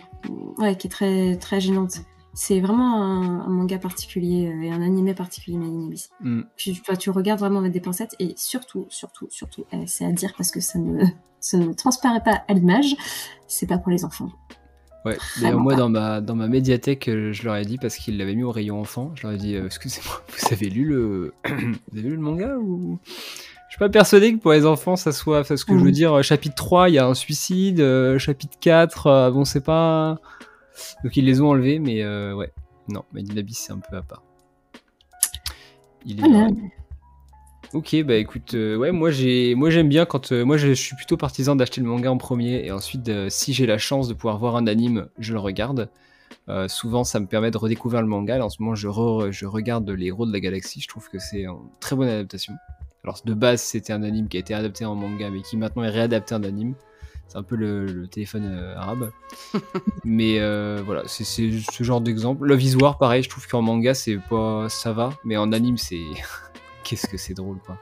ouais, 0.58 0.76
qui 0.76 0.88
est 0.88 0.90
très, 0.90 1.36
très 1.38 1.60
gênante. 1.60 2.02
C'est 2.34 2.60
vraiment 2.60 3.02
un, 3.02 3.50
manga 3.50 3.80
particulier 3.80 4.48
euh, 4.48 4.62
et 4.62 4.72
un 4.72 4.82
animé 4.82 5.16
particulier, 5.16 5.58
Made 5.58 5.98
mm. 6.22 6.42
Tu, 6.56 6.74
tu, 7.00 7.10
regardes 7.10 7.40
vraiment 7.40 7.60
avec 7.60 7.72
des 7.72 7.80
pincettes 7.80 8.16
et 8.20 8.34
surtout, 8.38 8.86
surtout, 8.90 9.28
surtout, 9.32 9.66
eh, 9.72 9.88
c'est 9.88 10.06
à 10.06 10.12
dire 10.12 10.34
parce 10.38 10.52
que 10.52 10.60
ça 10.60 10.78
ne, 10.78 11.04
ça 11.40 11.58
ne 11.58 11.74
transparaît 11.74 12.24
pas 12.24 12.44
à 12.48 12.54
l'image, 12.54 12.96
c'est 13.48 13.66
pas 13.66 13.80
pour 13.80 13.92
les 13.92 14.06
enfants. 14.06 14.30
Ouais, 15.06 15.18
d'ailleurs, 15.42 15.60
moi, 15.60 15.76
dans 15.76 15.90
ma, 15.90 16.22
dans 16.22 16.36
ma 16.36 16.48
médiathèque, 16.48 17.08
euh, 17.08 17.32
je 17.32 17.44
leur 17.44 17.56
ai 17.56 17.66
dit, 17.66 17.78
parce 17.78 17.96
qu'ils 17.96 18.18
l'avaient 18.18 18.36
mis 18.36 18.44
au 18.44 18.52
rayon 18.52 18.80
enfant, 18.80 19.14
je 19.16 19.24
leur 19.24 19.32
ai 19.32 19.38
dit, 19.38 19.56
euh, 19.56 19.66
excusez-moi, 19.66 20.22
vous 20.28 20.54
avez 20.54 20.70
lu 20.70 20.86
le, 20.86 21.34
vous 21.48 21.98
avez 21.98 22.10
lu 22.10 22.16
le 22.16 22.22
manga 22.22 22.58
ou? 22.58 23.00
Suis 23.78 23.86
pas 23.86 23.90
persuadé 23.90 24.34
que 24.34 24.40
pour 24.40 24.54
les 24.54 24.66
enfants 24.66 24.96
ça 24.96 25.12
soit. 25.12 25.44
Parce 25.44 25.64
que 25.64 25.74
je 25.74 25.80
veux 25.80 25.86
mhm. 25.86 25.92
dire, 25.92 26.24
chapitre 26.24 26.56
3, 26.56 26.90
il 26.90 26.96
y 26.96 26.98
a 26.98 27.06
un 27.06 27.14
suicide. 27.14 27.80
Euh, 27.80 28.18
chapitre 28.18 28.58
4, 28.60 29.08
euh, 29.08 29.32
bon, 29.32 29.46
c'est 29.46 29.64
pas. 29.64 30.18
Donc 31.04 31.16
ils 31.16 31.26
les 31.26 31.42
ont 31.42 31.50
enlevés, 31.50 31.80
mais 31.80 32.02
euh, 32.04 32.34
ouais. 32.34 32.52
Non, 32.90 33.04
mais 33.14 33.22
c'est 33.52 33.74
un 33.74 33.80
peu 33.80 33.98
à 33.98 34.02
part. 34.02 34.24
Il 36.06 36.20
est. 36.20 36.30
Ok, 37.74 38.02
bah 38.06 38.16
écoute, 38.16 38.54
ouais, 38.54 38.94
moi 38.94 39.12
j'ai, 39.12 39.54
moi 39.54 39.70
j'aime 39.70 39.90
bien 39.90 40.06
quand, 40.06 40.32
moi 40.32 40.56
je, 40.56 40.72
suis 40.72 40.96
plutôt 40.96 41.18
partisan 41.18 41.58
d'acheter 41.58 41.82
le 41.82 41.88
manga 41.88 42.10
en 42.10 42.18
premier 42.18 42.66
et 42.66 42.72
ensuite, 42.72 43.12
si 43.28 43.52
j'ai 43.52 43.66
la 43.66 43.78
chance 43.78 44.08
de 44.08 44.14
pouvoir 44.14 44.38
voir 44.38 44.56
un 44.56 44.68
anime, 44.68 45.10
je 45.20 45.34
le 45.34 45.40
regarde. 45.40 45.90
souvent, 46.68 47.04
ça 47.04 47.20
me 47.20 47.26
permet 47.26 47.52
de 47.52 47.58
redécouvrir 47.58 48.02
le 48.02 48.08
manga. 48.08 48.42
en 48.44 48.50
ce 48.50 48.62
moment, 48.62 48.74
je, 48.74 48.88
je 49.32 49.46
regarde 49.46 49.90
Les 49.90 50.06
Héros 50.06 50.26
de 50.26 50.32
la 50.32 50.40
Galaxie. 50.40 50.80
Je 50.80 50.88
trouve 50.88 51.10
que 51.10 51.20
c'est 51.20 51.42
une 51.42 51.58
très 51.82 51.98
bonne 51.98 52.08
adaptation. 52.08 52.54
Alors 53.08 53.22
de 53.24 53.34
base 53.34 53.62
c'était 53.62 53.94
un 53.94 54.04
anime 54.04 54.28
qui 54.28 54.36
a 54.36 54.42
été 54.42 54.54
adapté 54.54 54.84
en 54.84 54.94
manga 54.94 55.30
mais 55.30 55.42
qui 55.42 55.56
maintenant 55.56 55.84
est 55.84 55.90
réadapté 55.90 56.36
en 56.36 56.44
anime. 56.44 56.76
C'est 57.30 57.38
un 57.38 57.44
peu 57.44 57.56
le, 57.56 58.06
téléphone 58.08 58.44
euh, 58.44 58.76
arabe. 58.76 59.12
mais 60.04 60.40
euh, 60.40 60.82
voilà, 60.86 61.04
c'est 61.08 61.24
ce 61.24 61.84
genre 61.86 62.02
d'exemple. 62.02 62.46
Love 62.46 62.62
is 62.62 62.76
War, 62.76 62.98
pareil, 62.98 63.24
je 63.24 63.30
trouve 63.30 63.48
qu'en 63.48 63.62
manga 63.62 63.94
c'est 63.94 64.18
pas 64.30 64.68
ça 64.68 64.92
va, 64.92 65.12
mais 65.24 65.38
en 65.38 65.54
anime 65.54 65.78
c'est 65.78 66.02
qu'est-ce 66.84 67.08
que 67.08 67.16
c'est 67.16 67.34
drôle 67.34 67.60
quoi. 67.60 67.78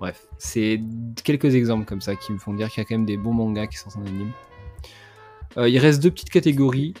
Bref, 0.00 0.26
c'est 0.38 0.80
quelques 1.24 1.54
exemples 1.54 1.84
comme 1.84 2.00
ça 2.00 2.16
qui 2.16 2.32
me 2.32 2.38
font 2.38 2.54
dire 2.54 2.70
qu'il 2.70 2.78
y 2.78 2.80
a 2.80 2.88
quand 2.88 2.94
même 2.94 3.04
des 3.04 3.18
bons 3.18 3.34
mangas 3.34 3.66
qui 3.66 3.76
sont 3.76 3.90
en 3.98 4.06
anime. 4.06 4.32
Euh, 5.58 5.68
il 5.68 5.78
reste 5.78 6.02
deux 6.02 6.10
petites 6.10 6.30
catégories. 6.30 6.94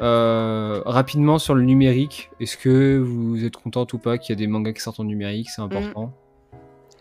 rapidement 0.00 1.38
sur 1.38 1.54
le 1.54 1.62
numérique, 1.62 2.30
est-ce 2.40 2.56
que 2.56 2.98
vous 2.98 3.44
êtes 3.44 3.56
contente 3.56 3.92
ou 3.92 3.98
pas 3.98 4.18
qu'il 4.18 4.34
y 4.34 4.36
a 4.36 4.40
des 4.40 4.48
mangas 4.48 4.72
qui 4.72 4.80
sortent 4.80 4.98
en 4.98 5.04
numérique? 5.04 5.48
C'est 5.48 5.62
important. 5.62 6.12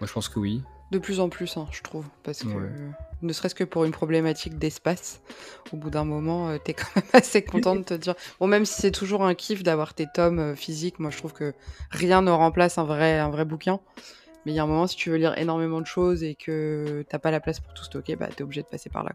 Moi, 0.04 0.08
je 0.10 0.14
pense 0.14 0.28
que 0.28 0.38
oui. 0.38 0.62
De 0.92 1.00
plus 1.00 1.22
en 1.22 1.30
plus, 1.30 1.56
hein, 1.56 1.66
je 1.72 1.82
trouve. 1.82 2.06
Parce 2.24 2.44
que, 2.44 2.50
ne 3.22 3.32
serait-ce 3.32 3.56
que 3.56 3.64
pour 3.64 3.86
une 3.86 3.94
problématique 3.94 4.60
d'espace, 4.60 5.22
au 5.72 5.78
bout 5.78 5.90
d'un 5.90 6.04
moment, 6.04 6.50
euh, 6.50 6.58
t'es 6.62 6.74
quand 6.74 6.94
même 6.94 7.06
assez 7.14 7.42
content 7.42 7.78
de 7.78 7.84
te 7.84 7.94
dire. 7.94 8.16
Bon, 8.42 8.48
même 8.48 8.66
si 8.66 8.82
c'est 8.82 8.92
toujours 8.92 9.24
un 9.24 9.34
kiff 9.34 9.64
d'avoir 9.64 9.94
tes 9.94 10.08
tomes 10.14 10.40
euh, 10.40 10.56
physiques, 10.56 11.00
moi 11.00 11.10
je 11.10 11.18
trouve 11.20 11.32
que 11.32 11.54
rien 11.90 12.22
ne 12.22 12.32
remplace 12.32 12.78
un 12.78 12.84
vrai, 12.84 13.18
un 13.18 13.30
vrai 13.30 13.46
bouquin. 13.46 13.80
Mais 14.46 14.52
il 14.52 14.56
y 14.56 14.60
a 14.60 14.64
un 14.64 14.68
moment, 14.68 14.88
si 14.88 14.98
tu 14.98 15.10
veux 15.10 15.16
lire 15.16 15.38
énormément 15.38 15.80
de 15.80 15.86
choses 15.86 16.22
et 16.22 16.36
que 16.36 17.06
t'as 17.08 17.18
pas 17.18 17.32
la 17.32 17.40
place 17.40 17.62
pour 17.62 17.74
tout 17.74 17.86
stocker, 17.86 18.18
bah 18.18 18.28
t'es 18.28 18.44
obligé 18.44 18.62
de 18.62 18.68
passer 18.68 18.90
par 18.90 19.06
là. 19.06 19.14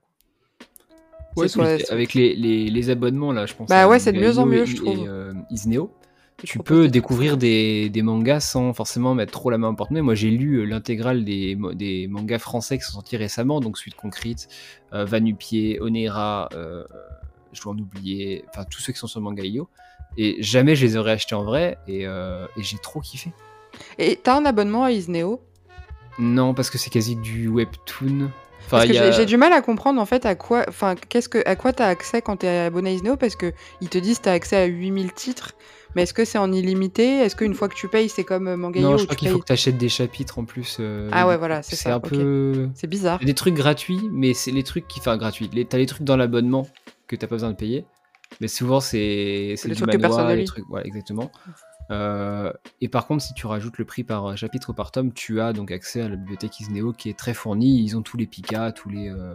Ouais, 1.36 1.47
avec 1.90 2.15
les, 2.15 2.35
les, 2.35 2.90
abonnements 2.90 3.32
là, 3.32 3.44
je 3.44 3.55
pense. 3.55 3.69
Bah 3.69 3.86
ouais, 3.86 3.98
c'est 3.98 4.12
de 4.12 4.19
mieux 4.19 4.39
en 4.39 4.47
mieux, 4.47 4.65
je 4.65 4.77
trouve. 4.77 4.98
Et, 4.98 5.06
euh, 5.06 5.35
Isneo 5.51 5.93
tu 6.44 6.59
peux 6.60 6.89
découvrir 6.89 7.36
des, 7.36 7.89
des, 7.89 8.02
mangas 8.02 8.40
sans 8.40 8.73
forcément 8.73 9.15
mettre 9.15 9.32
trop 9.32 9.51
la 9.51 9.59
main 9.59 9.69
en 9.69 9.74
porte-monnaie. 9.74 10.02
Moi, 10.02 10.15
j'ai 10.15 10.31
lu 10.31 10.56
euh, 10.56 10.65
l'intégrale 10.65 11.24
des, 11.24 11.59
des, 11.74 12.06
mangas 12.06 12.39
français 12.39 12.78
qui 12.78 12.85
sont 12.85 12.93
sortis 12.93 13.16
récemment, 13.16 13.60
donc 13.60 13.77
Suite 13.77 13.97
Concrete, 13.97 14.48
euh, 14.93 15.05
Vanupier, 15.05 15.81
Onera, 15.81 16.48
euh, 16.55 16.85
je 17.52 17.62
dois 17.62 17.73
en 17.73 17.78
oublier, 17.78 18.44
enfin 18.48 18.65
tous 18.65 18.81
ceux 18.81 18.93
qui 18.93 18.98
sont 18.98 19.06
sur 19.06 19.20
Manga.io. 19.20 19.69
Et 20.16 20.36
jamais 20.43 20.74
je 20.74 20.86
les 20.86 20.97
aurais 20.97 21.12
achetés 21.12 21.35
en 21.35 21.44
vrai, 21.44 21.78
et, 21.86 22.06
euh, 22.06 22.47
et 22.56 22.62
j'ai 22.62 22.78
trop 22.78 23.01
kiffé. 23.01 23.32
Et 23.98 24.19
t'as 24.23 24.36
un 24.36 24.44
abonnement 24.44 24.85
à 24.85 24.93
Isneo? 24.93 25.40
Non, 26.19 26.55
parce 26.55 26.70
que 26.70 26.78
c'est 26.78 26.90
quasi 26.90 27.16
du 27.16 27.48
webtoon. 27.48 28.31
Enfin, 28.66 28.86
parce 28.86 28.89
que 28.89 29.12
j'ai 29.12 29.27
du 29.27 29.36
mal 29.36 29.52
à 29.52 29.62
comprendre 29.62 30.01
en 30.01 30.06
fait 30.06 30.27
à 30.27 30.35
quoi, 30.35 30.65
enfin, 30.69 30.94
qu'est-ce 31.09 31.28
que, 31.28 31.43
à 31.47 31.56
quoi 31.56 31.73
t'as 31.73 31.86
accès 31.86 32.20
quand 32.20 32.39
t'es 32.39 32.48
abonné 32.48 32.90
à 32.90 32.93
Isneo? 32.93 33.16
Parce 33.16 33.36
que 33.36 33.52
ils 33.81 33.89
te 33.89 33.98
disent 33.98 34.20
t'as 34.20 34.32
accès 34.32 34.56
à 34.56 34.65
8000 34.66 35.12
titres, 35.12 35.55
mais 35.99 36.05
est-ce 36.05 36.15
que 36.15 36.25
c'est 36.25 36.39
en 36.39 36.53
illimité? 36.53 37.19
Est-ce 37.19 37.35
qu'une 37.35 37.55
fois 37.55 37.69
que 37.69 37.75
tu 37.75 37.89
payes, 37.89 38.09
c'est 38.09 38.23
comme 38.23 38.47
euh, 38.47 38.57
Mangayo 38.57 38.89
Non, 38.89 38.97
je 38.99 39.03
crois 39.03 39.16
qu'il 39.16 39.31
faut 39.31 39.41
que 39.41 39.47
tu 39.47 39.53
achètes 39.53 39.79
des 39.79 39.89
chapitres 39.89 40.39
en 40.39 40.45
plus. 40.45 40.77
Euh, 40.79 41.11
ah 41.11 41.27
ouais, 41.27 41.37
voilà, 41.37 41.65
c'est 41.65 41.75
ça. 41.75 41.83
C'est 41.83 41.91
un 41.91 41.99
peu. 41.99 42.69
C'est 42.75 42.87
bizarre. 42.87 43.19
Des 43.19 43.35
trucs 43.35 43.55
gratuits, 43.55 44.01
mais 44.12 44.33
c'est 44.33 44.53
les 44.53 44.62
trucs 44.62 44.87
qui. 44.87 45.01
Enfin, 45.01 45.16
gratuits. 45.16 45.51
T'as 45.69 45.77
les 45.77 45.87
trucs 45.87 46.05
dans 46.05 46.16
l'abonnement 46.16 46.69
que 47.09 47.16
t'as 47.16 47.27
pas 47.27 47.35
besoin 47.35 47.51
de 47.51 47.57
payer. 47.57 47.85
Mais 48.41 48.47
souvent, 48.47 48.79
c'est 48.79 49.57
des 49.65 49.75
trucs 49.75 50.01
personnels. 50.01 50.45
Trucs... 50.45 50.65
Voilà, 50.69 50.87
exactement. 50.87 51.33
Euh, 51.91 52.53
et 52.81 52.89
par 52.89 53.09
contre, 53.09 53.25
si 53.25 53.35
tu 53.35 53.49
rajoutes 53.49 53.79
le 53.79 53.85
prix 53.85 54.05
par 54.05 54.37
chapitre 54.37 54.70
ou 54.70 54.75
par 54.75 54.93
tome, 54.93 55.12
tu 55.12 55.41
as 55.41 55.53
donc 55.53 55.73
accès 55.73 56.01
à 56.03 56.09
la 56.09 56.15
bibliothèque 56.15 56.61
Isneo 56.61 56.93
qui 56.93 57.11
est 57.11 57.19
très 57.19 57.35
fournie. 57.35 57.83
Ils 57.83 57.97
ont 57.97 58.03
tous 58.03 58.16
les 58.16 58.27
Pika, 58.27 58.70
tous 58.70 58.89
les 58.89 59.09
euh, 59.09 59.35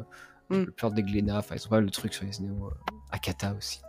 Mm. 0.49 0.65
le 0.83 0.89
des 0.91 1.03
Glénat, 1.03 1.39
enfin 1.39 1.55
ils 1.55 1.65
ont 1.65 1.69
pas 1.69 1.81
le 1.81 1.89
truc 1.89 2.13
sur 2.13 2.25
Isneo. 2.25 2.71
Akata 3.11 3.53
aussi. 3.57 3.81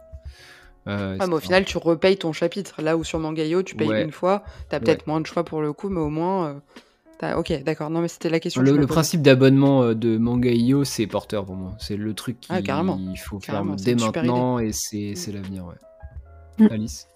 Euh, 0.87 1.17
Ah, 1.19 1.27
mais 1.27 1.35
au 1.35 1.41
final, 1.41 1.65
tu 1.65 1.79
repayes 1.79 2.17
ton 2.19 2.33
chapitre. 2.33 2.83
Là 2.83 2.97
où 2.97 3.05
sur 3.05 3.19
Mangayo, 3.19 3.63
tu 3.63 3.75
payes 3.75 3.89
Ouais. 3.89 4.05
une 4.05 4.13
fois, 4.13 4.45
t'as 4.69 4.81
peut-être 4.81 5.07
moins 5.07 5.21
de 5.21 5.27
choix 5.27 5.45
pour 5.45 5.63
le 5.63 5.73
coup, 5.73 5.89
mais 5.89 6.01
au 6.01 6.11
moins. 6.11 6.49
euh, 6.49 6.55
t'as- 7.19 7.39
Ok, 7.39 7.53
d'accord. 7.65 7.89
Non, 7.91 8.01
mais 8.01 8.09
c'était 8.09 8.29
la 8.29 8.39
question. 8.41 8.61
que 8.63 8.67
Le, 8.69 8.77
le 8.77 8.87
principe 8.87 9.23
d'abonnement 9.23 9.83
euh, 9.83 9.95
de 9.95 10.19
Manga.io, 10.19 10.85
c'est 10.85 11.07
porteur 11.07 11.47
pour 11.47 11.55
moi. 11.57 11.73
C'est 11.79 11.97
le 11.97 12.13
truc 12.13 12.39
qu'il 12.41 12.55
Ah, 12.55 12.61
carrément. 12.61 12.99
faut 13.25 13.39
Carrément, 13.39 13.77
faire 13.79 13.85
dès 13.85 13.95
maintenant 14.05 14.59
et 14.59 14.73
c'est 14.73 15.15
c'est 15.15 15.33
l'avenir. 15.33 15.65
Ouais. 15.65 16.67
Mm. 16.67 16.73
Alice 16.73 17.09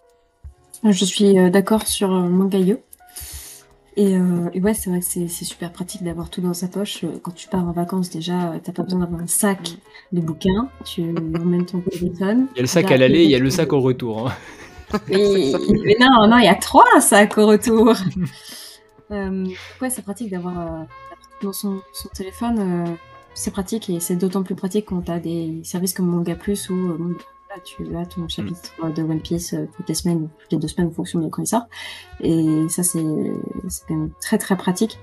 Je 0.85 1.05
suis 1.05 1.39
euh, 1.39 1.51
d'accord 1.51 1.87
sur 1.87 2.11
euh, 2.13 2.23
Mangayo. 2.29 2.81
Et, 4.01 4.17
euh, 4.17 4.49
et 4.55 4.61
ouais, 4.61 4.75
c'est 4.75 4.91
vrai 4.91 5.01
que 5.01 5.05
c'est 5.05 5.27
super 5.29 5.73
pratique 5.73 6.05
d'avoir 6.05 6.31
tout 6.31 6.41
dans 6.41 6.55
sa 6.55 6.69
poche. 6.69 7.03
Euh, 7.03 7.19
Quand 7.21 7.33
tu 7.33 7.49
pars 7.49 7.67
en 7.67 7.73
vacances, 7.73 8.11
déjà, 8.11 8.53
euh, 8.53 8.59
t'as 8.63 8.71
pas 8.71 8.85
besoin 8.85 9.01
d'avoir 9.01 9.21
un 9.21 9.27
sac 9.27 9.71
de 10.13 10.21
bouquins. 10.21 10.69
Tu 10.85 11.03
emmènes 11.03 11.67
ton 11.67 11.81
téléphone. 11.81 12.47
Il 12.53 12.57
y 12.57 12.59
a 12.61 12.63
le 12.63 12.69
sac 12.69 12.91
à 12.93 12.97
l'aller, 12.97 13.25
il 13.25 13.31
y 13.31 13.35
a 13.35 13.41
le 13.41 13.51
sac 13.51 13.73
au 13.73 13.81
retour. 13.81 14.29
hein. 14.29 14.33
Et- 15.11 15.53
mais 15.85 15.97
non, 16.01 16.29
non, 16.29 16.39
il 16.39 16.45
y 16.45 16.49
a 16.49 16.55
trois 16.55 17.01
sacs 17.01 17.37
au 17.39 17.47
retour. 17.49 17.93
euh, 19.11 19.47
ouais, 19.83 19.91
c'est 19.91 20.03
pratique 20.03 20.31
d'avoir 20.31 20.59
euh, 20.61 20.85
dans 21.43 21.53
son, 21.53 21.81
son 21.93 22.09
téléphone. 22.11 22.97
c'est 23.35 23.51
pratique 23.51 23.91
et 23.91 23.99
c'est 24.01 24.17
d'autant 24.17 24.45
plus 24.45 24.55
pratique 24.55 24.87
quand 24.87 25.03
t'as 25.03 25.19
des 25.19 25.61
services 25.65 25.93
comme 25.93 26.07
Manga 26.07 26.37
Plus 26.37 26.71
là, 26.71 26.77
tu 27.65 27.97
as 27.97 28.07
ton 28.07 28.29
chapitre 28.29 28.73
euh, 28.83 28.91
de 28.91 29.03
One 29.03 29.21
Piece 29.21 29.55
euh, 29.55 29.67
toutes 29.77 29.89
les 29.89 29.95
semaines 29.95 30.25
ou 30.25 30.31
toutes 30.41 30.53
les 30.53 30.59
deux 30.59 30.69
semaines 30.69 30.89
en 30.89 30.93
fonction 30.93 31.19
de 31.21 31.29
quand 31.29 31.43
il 31.43 31.47
sort. 31.47 31.67
Et 32.21 32.67
ça, 32.69 32.83
c'est 32.83 32.99
quand 32.99 33.95
même 33.95 34.11
très 34.21 34.39
très 34.39 34.57
pratique. 34.57 34.99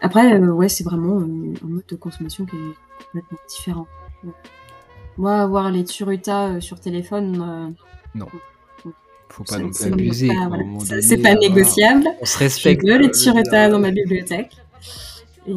Après, 0.00 0.34
euh, 0.34 0.52
ouais, 0.52 0.68
c'est 0.68 0.82
vraiment 0.84 1.20
euh, 1.20 1.54
un 1.64 1.68
mode 1.68 1.86
de 1.88 1.96
consommation 1.96 2.44
qui 2.44 2.56
est 2.56 3.04
complètement 3.06 3.38
différent. 3.48 3.86
Moi, 5.16 5.34
avoir 5.36 5.70
les 5.70 5.82
Tsuruta 5.82 6.48
euh, 6.48 6.60
sur 6.60 6.80
téléphone, 6.80 7.74
euh, 8.18 8.24
Faut 9.28 9.44
pas 9.44 9.58
non 9.58 9.70
abuser. 9.84 10.28
voilà, 10.48 11.00
c'est 11.02 11.18
pas 11.18 11.34
négociable. 11.34 12.04
On 12.20 12.24
se 12.24 12.34
Je 12.34 12.38
respecte. 12.38 12.82
les 12.82 12.92
je 12.94 13.02
veux 13.02 13.12
Tsureta 13.12 13.68
dire, 13.68 13.70
dans 13.70 13.78
ma 13.78 13.90
bibliothèque. 13.92 14.56
Et, 15.46 15.52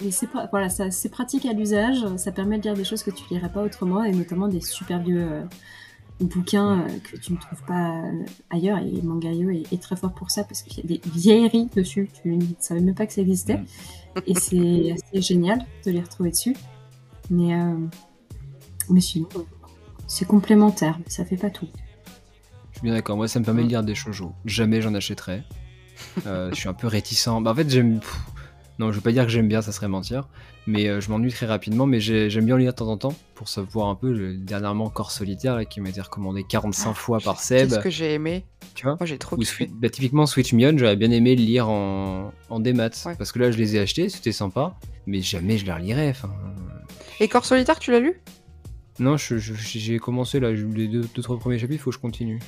et 0.00 0.10
c'est 0.10 0.28
voilà, 0.50 0.68
c'est 0.68 1.08
pratique 1.08 1.46
à 1.46 1.52
l'usage. 1.52 2.04
Ça 2.16 2.32
permet 2.32 2.58
de 2.58 2.64
lire 2.64 2.74
des 2.74 2.84
choses 2.84 3.02
que 3.02 3.10
tu 3.10 3.24
lirais 3.30 3.50
pas 3.50 3.62
autrement, 3.62 4.04
et 4.04 4.12
notamment 4.12 4.48
des 4.48 4.60
super 4.60 5.00
vieux 5.00 5.22
euh, 5.22 5.42
bouquins 6.20 6.80
euh, 6.80 6.98
que 7.10 7.16
tu 7.16 7.32
ne 7.32 7.38
trouves 7.38 7.62
pas 7.66 8.02
euh, 8.04 8.24
ailleurs. 8.50 8.78
Et 8.78 9.02
Mangayo 9.02 9.50
est, 9.50 9.72
est 9.72 9.82
très 9.82 9.96
fort 9.96 10.12
pour 10.12 10.30
ça 10.30 10.44
parce 10.44 10.62
qu'il 10.62 10.78
y 10.78 10.94
a 10.94 10.98
des 10.98 11.00
vieilleries 11.10 11.68
dessus. 11.74 12.10
Tu 12.22 12.36
ne 12.36 12.44
savais 12.58 12.80
même 12.80 12.94
pas 12.94 13.06
que 13.06 13.12
ça 13.12 13.20
existait. 13.20 13.58
Mm. 13.58 13.64
Et 14.26 14.34
c'est 14.34 14.92
assez 14.92 15.22
génial 15.22 15.64
de 15.84 15.90
les 15.90 16.00
retrouver 16.00 16.30
dessus. 16.30 16.56
Mais, 17.30 17.54
euh, 17.54 17.76
mais 18.88 19.00
sinon, 19.00 19.28
c'est 20.06 20.24
complémentaire, 20.26 20.98
mais 20.98 21.10
ça 21.10 21.24
fait 21.24 21.36
pas 21.36 21.50
tout. 21.50 21.68
Je 22.72 22.78
suis 22.78 22.84
bien 22.84 22.94
d'accord. 22.94 23.16
Moi, 23.16 23.28
ça 23.28 23.40
me 23.40 23.44
permet 23.44 23.64
de 23.64 23.68
lire 23.68 23.82
des 23.82 23.94
shoujo. 23.94 24.32
Jamais 24.44 24.80
j'en 24.80 24.94
achèterai. 24.94 25.42
Euh, 26.26 26.50
je 26.50 26.54
suis 26.54 26.68
un 26.68 26.74
peu 26.74 26.86
réticent. 26.86 27.28
Bah, 27.42 27.50
en 27.50 27.54
fait, 27.54 27.68
j'aime. 27.68 28.00
Non, 28.78 28.90
je 28.92 28.96
veux 28.96 29.02
pas 29.02 29.10
dire 29.12 29.24
que 29.24 29.30
j'aime 29.30 29.48
bien, 29.48 29.60
ça 29.60 29.72
serait 29.72 29.88
mentir. 29.88 30.28
Mais 30.68 30.86
euh, 30.88 31.00
je 31.00 31.10
m'ennuie 31.10 31.32
très 31.32 31.46
rapidement. 31.46 31.84
Mais 31.86 31.98
j'ai- 32.00 32.30
j'aime 32.30 32.44
bien 32.46 32.56
lire 32.58 32.72
de 32.72 32.76
temps 32.76 32.88
en 32.88 32.96
temps 32.96 33.14
pour 33.34 33.48
savoir 33.48 33.88
un 33.88 33.94
peu. 33.96 34.12
Le- 34.12 34.34
Dernièrement, 34.36 34.88
Corps 34.88 35.10
solitaire, 35.10 35.56
là, 35.56 35.64
qui 35.64 35.80
m'a 35.80 35.88
été 35.88 36.00
recommandé 36.00 36.44
45 36.48 36.94
fois 36.94 37.18
par 37.18 37.40
Seb. 37.40 37.68
Qu'est-ce 37.68 37.80
que 37.80 37.90
j'ai 37.90 38.14
aimé 38.14 38.44
Tu 38.74 38.84
vois? 38.84 38.96
Moi, 39.00 39.06
j'ai 39.06 39.18
trop 39.18 39.34
Ou 39.36 39.40
kiffé. 39.40 39.64
Sweet- 39.66 39.72
bah, 39.74 39.88
typiquement 39.90 40.26
Switch 40.26 40.52
Mion, 40.52 40.76
j'aurais 40.78 40.94
bien 40.96 41.10
aimé 41.10 41.34
le 41.34 41.42
lire 41.42 41.68
en, 41.68 42.32
en 42.50 42.60
démat. 42.60 42.90
Ouais. 43.06 43.16
Parce 43.16 43.32
que 43.32 43.38
là, 43.40 43.50
je 43.50 43.56
les 43.58 43.74
ai 43.76 43.80
achetés, 43.80 44.08
c'était 44.08 44.32
sympa. 44.32 44.76
Mais 45.06 45.20
jamais 45.22 45.58
je 45.58 45.64
les 45.66 45.72
relirais. 45.72 46.10
Enfin, 46.10 46.30
Et 47.18 47.26
Corps 47.28 47.44
solitaire, 47.46 47.78
tu 47.80 47.90
l'as 47.90 48.00
lu? 48.00 48.20
Non, 49.00 49.16
je- 49.16 49.38
je- 49.38 49.54
j'ai 49.54 49.98
commencé 49.98 50.38
là, 50.40 50.54
j'ai 50.54 50.62
lu 50.62 50.74
les 50.74 50.88
deux, 50.88 51.04
deux, 51.14 51.22
trois 51.22 51.38
premiers 51.38 51.58
chapitres, 51.58 51.80
il 51.80 51.82
faut 51.82 51.90
que 51.90 51.96
je 51.96 52.00
continue. 52.00 52.38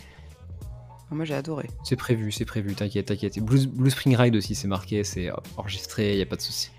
Ah, 1.10 1.14
Moi, 1.14 1.24
j'ai 1.24 1.34
adoré. 1.34 1.68
C'est 1.84 1.96
prévu, 1.96 2.30
c'est 2.32 2.44
prévu, 2.44 2.74
t'inquiète, 2.74 3.06
t'inquiète. 3.06 3.36
Et 3.36 3.40
Blue, 3.40 3.66
Blue 3.66 3.90
Spring 3.90 4.14
Ride 4.16 4.36
aussi, 4.36 4.54
c'est 4.54 4.68
marqué, 4.68 5.02
c'est 5.04 5.30
enregistré, 5.56 6.16
y 6.16 6.22
a 6.22 6.26
pas 6.26 6.36
de 6.36 6.40
souci. 6.42 6.70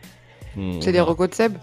On- 0.58 0.80
C'est 0.82 0.92
des 0.92 1.02
recos 1.02 1.30
de 1.30 1.36
Seb? 1.36 1.58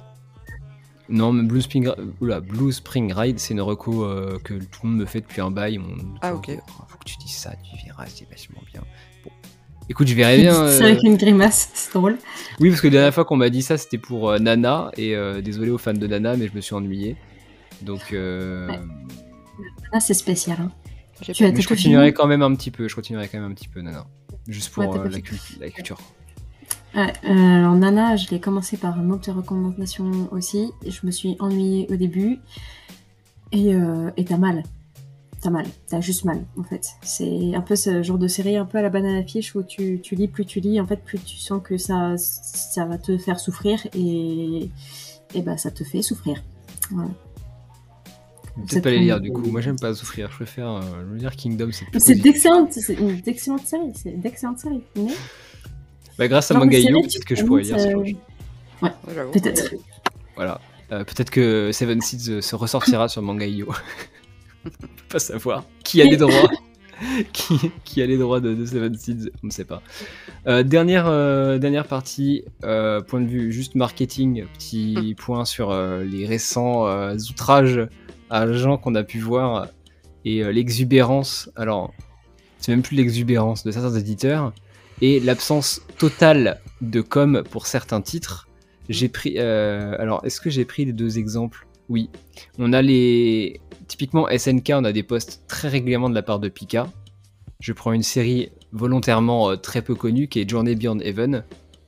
Non, 1.09 1.32
mais 1.32 1.43
Blue 1.45 1.62
Spring, 1.62 1.90
oula, 2.20 2.40
Blue 2.40 2.70
Spring 2.73 3.11
Ride, 3.12 3.39
c'est 3.39 3.55
une 3.55 3.62
reco 3.62 4.05
euh, 4.05 4.39
que 4.45 4.55
tout 4.55 4.81
le 4.85 4.90
monde 4.90 4.99
me 5.01 5.07
fait 5.07 5.23
depuis 5.23 5.40
un 5.40 5.51
bail. 5.51 5.78
On- 5.78 5.97
Ah, 6.20 6.35
ok. 6.35 6.51
Faut 6.89 6.99
que 6.99 7.05
tu 7.07 7.16
dises 7.16 7.36
ça, 7.36 7.53
tu 7.65 7.86
verras, 7.86 8.05
c'est 8.07 8.28
vachement 8.28 8.61
bien. 8.70 8.82
Bon. 9.24 9.31
Écoute, 9.89 10.07
je 10.07 10.15
verrai 10.15 10.36
bien. 10.43 10.53
C'est 10.69 10.82
euh, 10.85 10.86
avec 10.90 11.03
une 11.05 11.16
grimace, 11.16 11.70
c'est 11.74 11.95
drôle. 11.95 12.19
Oui, 12.61 12.69
parce 12.69 12.82
que 12.82 12.89
la 12.89 12.93
dernière 12.93 13.15
fois 13.15 13.24
qu'on 13.24 13.36
m'a 13.36 13.49
dit 13.49 13.62
ça, 13.62 13.78
c'était 13.78 13.97
pour 13.97 14.28
euh, 14.28 14.39
Nana, 14.39 14.90
et 14.99 15.16
euh, 15.16 15.40
désolé 15.40 15.70
aux 15.70 15.78
fans 15.78 15.95
de 15.95 16.07
Nana, 16.07 16.36
mais 16.36 16.47
je 16.49 16.55
me 16.55 16.61
suis 16.61 16.74
ennuyé. 16.74 17.16
Donc, 17.81 18.12
euh, 18.12 18.69
Ouais. 18.69 18.81
Ah, 19.93 20.01
c'est 20.01 20.12
spécial. 20.15 20.59
Hein. 20.61 20.70
J'ai 21.23 21.32
Tu 21.32 21.43
pas 21.43 21.49
as 21.49 21.53
mais 21.53 21.57
tout 21.57 21.62
je 21.62 21.69
continuerai 21.69 22.12
quand 22.12 22.27
même 22.27 22.43
un 22.43 22.55
petit 22.55 22.70
peu, 22.70 22.89
je 22.89 22.95
continuerai 22.95 23.28
quand 23.28 23.39
même 23.40 23.51
un 23.51 23.55
petit 23.55 23.69
peu 23.69 23.81
Nana. 23.81 24.07
Juste 24.47 24.70
pour 24.73 24.86
Ouais, 24.89 24.99
euh, 24.99 25.05
la, 25.05 25.11
fait. 25.11 25.23
cul- 25.23 25.39
la 25.61 25.70
culture. 25.70 25.99
Ouais, 26.95 27.12
euh, 27.24 27.28
alors 27.59 27.74
Nana, 27.74 28.16
je 28.16 28.28
l'ai 28.31 28.40
commencé 28.40 28.77
par 28.77 28.99
un 28.99 29.11
autre 29.11 29.31
de 29.31 29.36
recommandation 29.36 30.28
aussi. 30.32 30.70
Je 30.86 31.01
me 31.05 31.11
suis 31.11 31.36
ennuyée 31.40 31.86
au 31.90 31.97
début. 31.97 32.39
Et 33.53 33.74
euh, 33.74 34.11
et 34.16 34.24
t'as 34.24 34.36
mal. 34.39 34.62
T'as 35.40 35.51
mal. 35.51 35.66
T'as 35.89 36.01
juste 36.01 36.24
mal, 36.24 36.45
en 36.59 36.65
fait. 36.65 36.89
C'est 37.03 37.55
un 37.55 37.61
peu 37.61 37.77
ce 37.77 38.03
genre 38.03 38.19
de 38.19 38.27
série, 38.27 38.57
un 38.57 38.65
peu 38.65 38.78
à 38.78 38.82
la 38.82 38.89
banane 38.90 39.16
à 39.16 39.23
fiche, 39.23 39.55
où 39.55 39.62
tu, 39.62 40.01
tu 40.03 40.15
lis, 40.16 40.28
plus 40.28 40.45
tu 40.47 40.61
lis, 40.61 40.81
en 40.81 40.86
fait, 40.86 41.03
plus 41.05 41.19
tu 41.20 41.36
sens 41.36 41.62
que 41.62 41.77
ça, 41.78 42.16
ça 42.16 42.85
va 42.86 42.99
te 42.99 43.16
faire 43.19 43.39
souffrir. 43.39 43.86
Et, 43.95 44.69
et 45.35 45.43
bah, 45.43 45.57
ça 45.57 45.70
te 45.70 45.85
fait 45.85 46.03
souffrir. 46.03 46.43
Voilà. 46.90 47.11
Peut-être 48.59 48.72
Ça 48.72 48.80
pas 48.80 48.90
les 48.90 48.98
lire 48.98 49.20
du 49.20 49.30
coup. 49.32 49.43
Moi 49.51 49.60
j'aime 49.60 49.78
pas 49.78 49.94
souffrir. 49.94 50.30
Je 50.30 50.36
préfère 50.36 50.68
euh, 50.68 50.80
je 51.06 51.12
veux 51.12 51.18
dire 51.18 51.35
Kingdom, 51.36 51.70
c'est 51.98 52.14
d'excellentes, 52.16 52.72
c'est 52.72 52.94
une 52.94 53.20
d'excellente 53.20 53.66
série. 53.66 53.93
C'est 53.94 54.20
d'excellente 54.20 54.59
série. 54.59 54.82
Mais 54.97 55.12
Bah, 56.18 56.28
grâce 56.28 56.51
à 56.51 56.55
Mangayo, 56.59 57.02
peut-être 57.02 57.24
que 57.24 57.36
je 57.36 57.44
pourrais 57.44 57.62
lire 57.62 57.78
ce 57.78 57.89
euh. 57.89 58.02
Ouais, 58.82 58.90
j'avoue. 59.14 59.32
Peut-être. 59.32 59.74
Voilà. 60.36 60.60
Euh, 60.90 61.05
peut-être 61.05 61.30
que 61.30 61.70
Seven 61.72 62.01
Seeds 62.01 62.30
euh, 62.30 62.40
se 62.40 62.56
ressortira 62.56 63.09
sur 63.09 63.22
Mangayo. 63.22 63.68
Pas 65.09 65.18
savoir. 65.18 65.64
Qui 65.85 66.01
a 66.02 66.05
les 66.05 66.16
droits 66.16 66.51
qui, 67.32 67.55
qui 67.85 68.02
a 68.02 68.06
les 68.06 68.18
droits 68.18 68.40
de, 68.40 68.55
de 68.55 68.64
Seven 68.64 68.94
Seeds 68.94 69.30
On 69.43 69.47
ne 69.47 69.52
sait 69.52 69.64
pas. 69.64 69.82
Euh, 70.47 70.62
dernière, 70.62 71.06
euh, 71.06 71.59
dernière 71.59 71.86
partie, 71.86 72.44
euh, 72.64 73.01
point 73.01 73.20
de 73.20 73.26
vue 73.26 73.52
juste 73.52 73.74
marketing, 73.74 74.44
petit 74.55 75.14
point 75.16 75.44
sur 75.44 75.70
euh, 75.70 76.05
les 76.05 76.26
récents 76.26 76.86
euh, 76.86 77.16
outrages 77.30 77.80
à 78.30 78.50
gens 78.52 78.78
qu'on 78.78 78.94
a 78.94 79.02
pu 79.02 79.18
voir 79.18 79.68
et 80.24 80.42
euh, 80.42 80.52
l'exubérance. 80.52 81.50
Alors, 81.56 81.92
c'est 82.59 82.72
même 82.72 82.82
plus 82.82 82.96
l'exubérance 82.96 83.64
de 83.64 83.70
certains 83.70 83.94
éditeurs 83.94 84.52
et 85.00 85.20
l'absence 85.20 85.82
totale 85.98 86.60
de 86.80 87.00
com 87.00 87.42
pour 87.50 87.66
certains 87.66 88.00
titres. 88.00 88.48
J'ai 88.88 89.09
pris. 89.09 89.34
euh, 89.38 89.94
alors, 89.98 90.24
est-ce 90.24 90.40
que 90.40 90.50
j'ai 90.50 90.64
pris 90.64 90.84
les 90.84 90.92
deux 90.92 91.18
exemples? 91.18 91.66
Oui. 91.88 92.10
On 92.59 92.72
a 92.72 92.82
les. 92.82 93.60
Typiquement, 93.86 94.28
SNK, 94.28 94.72
on 94.74 94.84
a 94.84 94.92
des 94.92 95.02
posts 95.02 95.42
très 95.48 95.68
régulièrement 95.68 96.10
de 96.10 96.14
la 96.14 96.22
part 96.22 96.40
de 96.40 96.48
Pika. 96.48 96.90
Je 97.60 97.72
prends 97.72 97.92
une 97.92 98.02
série 98.02 98.50
volontairement 98.72 99.50
euh, 99.50 99.56
très 99.56 99.82
peu 99.82 99.94
connue 99.94 100.28
qui 100.28 100.40
est 100.40 100.48
Journey 100.48 100.74
Beyond 100.74 101.00
Heaven. 101.00 101.44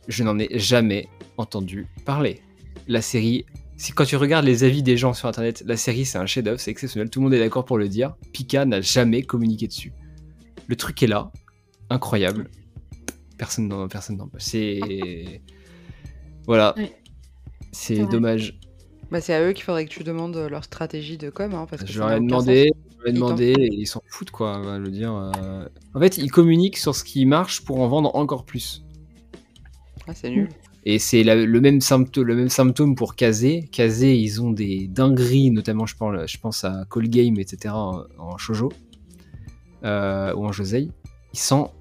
Je 0.08 0.24
n'en 0.24 0.38
ai 0.38 0.58
jamais 0.58 1.08
entendu 1.36 1.86
parler. 2.04 2.40
La 2.88 3.02
série. 3.02 3.44
Si 3.81 3.93
quand 3.93 4.05
tu 4.05 4.16
regardes 4.16 4.44
les 4.44 4.62
avis 4.62 4.82
des 4.82 4.98
gens 4.98 5.15
sur 5.15 5.27
internet, 5.27 5.62
la 5.65 5.78
série 5.78 6.05
c'est 6.05 6.19
un 6.19 6.27
chef-d'œuvre, 6.27 6.61
c'est 6.61 6.70
exceptionnel, 6.70 7.09
tout 7.09 7.20
le 7.20 7.24
monde 7.24 7.32
est 7.32 7.39
d'accord 7.39 7.65
pour 7.65 7.78
le 7.78 7.89
dire. 7.89 8.15
Pika 8.31 8.66
n'a 8.66 8.82
jamais 8.82 9.23
communiqué 9.23 9.69
dessus. 9.69 9.94
Le 10.66 10.77
truc 10.77 11.02
est 11.02 11.07
là, 11.07 11.32
incroyable. 11.89 12.51
Personne 13.39 13.69
n'en 13.69 13.89
personne 13.89 14.19
n'en 14.19 14.28
C'est. 14.36 14.81
Voilà. 16.47 16.74
Oui. 16.77 16.93
C'est 17.73 18.05
dommage. 18.05 18.61
Bah, 19.11 19.23
c'est 19.23 19.32
à 19.32 19.43
eux 19.43 19.52
qu'il 19.52 19.65
faudrait 19.65 19.86
que 19.86 19.90
tu 19.90 20.05
demandes 20.05 20.36
euh, 20.36 20.51
leur 20.51 20.65
stratégie 20.65 21.16
de 21.16 21.31
com. 21.31 21.55
Hein, 21.55 21.66
parce 21.70 21.82
que 21.82 21.89
Je 21.90 22.01
leur 22.01 22.12
ai 22.12 22.20
demandé, 22.20 22.70
je 22.74 22.97
leur 22.98 23.07
ai 23.07 23.11
Ils 23.11 23.15
t'en 23.15 23.27
demandé, 23.28 23.55
et 23.57 23.74
ils 23.74 23.86
s'en 23.86 24.02
foutent 24.09 24.31
quoi. 24.31 24.59
on 24.59 24.62
va 24.62 24.78
le 24.78 24.90
dire. 24.90 25.15
euh. 25.15 25.65
En 25.94 26.01
fait, 26.01 26.19
ils 26.19 26.31
communiquent 26.31 26.77
sur 26.77 26.94
ce 26.94 27.02
qui 27.02 27.24
marche 27.24 27.65
pour 27.65 27.81
en 27.81 27.89
vendre 27.89 28.15
encore 28.15 28.44
plus. 28.44 28.85
Ah, 30.07 30.12
c'est 30.15 30.28
nul. 30.28 30.51
Et 30.86 30.98
c'est 30.98 31.23
le 31.24 31.61
même 31.61 31.81
symptôme, 31.81 32.94
pour 32.94 33.15
Kazé. 33.15 33.69
Kazé, 33.70 34.16
ils 34.16 34.40
ont 34.43 34.51
des 34.51 34.89
dingueries, 34.89 35.51
notamment 35.51 35.85
je 35.86 35.94
pense, 36.40 36.65
à 36.65 36.85
Call 36.90 37.09
Game, 37.09 37.39
etc. 37.39 37.74
en, 37.74 38.05
en 38.19 38.39
shoujo 38.39 38.70
euh, 39.85 40.35
ou 40.35 40.47
en 40.47 40.52
josei. 40.52 40.90
Ils 41.35 41.39
s'en 41.39 41.73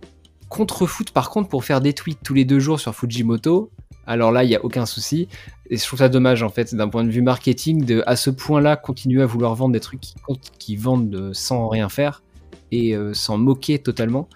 contrefoutent 0.50 1.12
par 1.12 1.30
contre 1.30 1.48
pour 1.50 1.64
faire 1.64 1.80
des 1.80 1.94
tweets 1.94 2.20
tous 2.24 2.34
les 2.34 2.44
deux 2.46 2.60
jours 2.60 2.80
sur 2.80 2.94
Fujimoto. 2.94 3.72
Alors 4.06 4.32
là, 4.32 4.44
il 4.44 4.50
y 4.50 4.56
a 4.56 4.64
aucun 4.66 4.86
souci. 4.86 5.28
Et 5.70 5.78
je 5.78 5.86
trouve 5.86 6.00
ça 6.00 6.10
dommage 6.10 6.44
en 6.44 6.50
fait, 6.50 6.74
d'un 6.76 6.90
point 6.90 7.04
de 7.04 7.12
vue 7.12 7.22
marketing, 7.22 7.86
de 7.86 8.04
à 8.08 8.16
ce 8.16 8.30
point-là 8.32 8.76
continuer 8.76 9.22
à 9.22 9.26
vouloir 9.28 9.54
vendre 9.56 9.74
des 9.74 9.80
trucs 9.80 10.02
qui, 10.58 10.76
vendent 10.76 11.10
de- 11.10 11.32
sans 11.34 11.68
rien 11.70 11.90
faire. 11.90 12.24
et 12.72 12.96
s'en 13.14 13.38
moquer 13.38 13.80
totalement. 13.80 14.28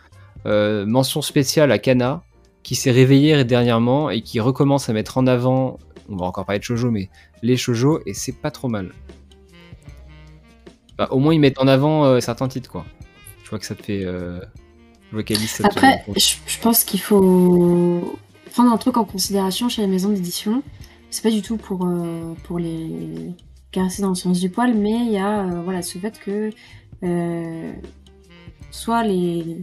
mention 0.45 1.22
spéciale 1.22 1.72
à 1.72 1.80
Kana, 1.80 2.23
qui 2.64 2.76
s'est 2.76 2.91
réveillé 2.91 3.44
dernièrement 3.44 4.10
et 4.10 4.22
qui 4.22 4.40
recommence 4.40 4.90
à 4.90 4.94
mettre 4.94 5.18
en 5.18 5.27
avant, 5.27 5.80
on 6.10 6.15
va 6.15 6.26
encore 6.26 6.45
parler 6.45 6.60
de 6.60 6.64
shoujo, 6.64 6.91
mais 6.91 7.10
les 7.41 7.57
shoujo, 7.57 7.99
et 8.06 8.14
c'est 8.14 8.31
pas 8.31 8.52
trop 8.52 8.69
mal. 8.69 8.91
Bah, 10.98 11.07
au 11.11 11.19
moins, 11.19 11.34
ils 11.34 11.40
mettent 11.40 11.60
en 11.60 11.68
avant 11.68 12.19
certains 12.22 12.48
titres, 12.48 12.69
quoi. 12.69 12.85
Je 13.44 13.49
vois 13.49 13.60
que 13.60 13.65
ça 13.65 13.76
te 13.76 13.84
fait 13.84 14.06
vocalise. 15.11 15.61
Après, 15.64 16.06
je 16.15 16.60
pense 16.61 16.84
qu'il 16.84 17.02
faut 17.02 18.18
prendre 18.52 18.72
un 18.72 18.77
truc 18.77 18.98
en 18.98 19.06
considération 19.06 19.69
chez 19.69 19.81
les 19.81 19.88
maisons 19.88 20.10
d'édition. 20.10 20.64
C'est 21.10 21.23
pas 21.23 21.31
du 21.31 21.41
tout 21.41 21.57
pour, 21.57 21.88
pour 22.44 22.60
les 22.60 23.34
caresser 23.73 24.03
dans 24.03 24.10
le 24.10 24.15
sens 24.15 24.40
du 24.40 24.49
poil, 24.49 24.73
mais 24.73 25.06
il 25.06 25.11
y 25.11 25.18
a 25.18 25.41
euh, 25.41 25.61
voilà, 25.64 25.81
ce 25.81 25.98
fait 25.98 26.18
que 26.19 26.52
euh, 27.03 27.73
soit 28.72 29.03
les, 29.03 29.60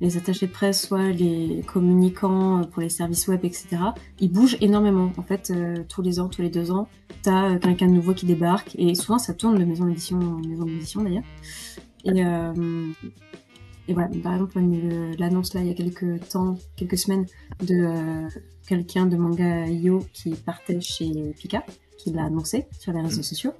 les 0.00 0.16
attachés 0.16 0.46
de 0.46 0.52
presse, 0.52 0.86
soit 0.86 1.10
les 1.10 1.62
communicants 1.66 2.62
pour 2.64 2.82
les 2.82 2.88
services 2.88 3.28
web, 3.28 3.44
etc., 3.44 3.68
ils 4.18 4.32
bougent 4.32 4.56
énormément. 4.60 5.12
En 5.16 5.22
fait, 5.22 5.50
euh, 5.50 5.84
tous 5.88 6.02
les 6.02 6.20
ans, 6.20 6.28
tous 6.28 6.42
les 6.42 6.50
deux 6.50 6.70
ans, 6.70 6.88
t'as 7.22 7.58
quelqu'un 7.58 7.86
de 7.86 7.92
nouveau 7.92 8.14
qui 8.14 8.26
débarque, 8.26 8.74
et 8.78 8.94
souvent 8.94 9.18
ça 9.18 9.34
tourne 9.34 9.58
de 9.58 9.64
maison 9.64 9.84
d'édition 9.84 10.18
en 10.18 10.46
maison 10.46 10.64
d'édition 10.64 11.02
d'ailleurs. 11.02 11.24
Et, 12.04 12.20
et 13.88 13.92
voilà, 13.92 14.08
par 14.22 14.34
exemple, 14.34 14.58
l'annonce 15.18 15.52
là 15.52 15.60
il 15.60 15.66
y 15.66 15.70
a 15.70 15.74
quelques 15.74 16.28
temps, 16.28 16.56
quelques 16.76 16.96
semaines, 16.96 17.26
de 17.60 18.28
quelqu'un 18.66 19.04
de 19.06 19.16
Manga 19.16 19.66
Yo 19.66 19.98
qui 20.12 20.30
partait 20.30 20.80
chez 20.80 21.34
Pika 21.36 21.64
qui 22.02 22.10
l'a 22.10 22.24
annoncé 22.24 22.66
sur 22.78 22.92
les 22.92 23.00
réseaux 23.00 23.20
mm. 23.20 23.24
sociaux. 23.24 23.52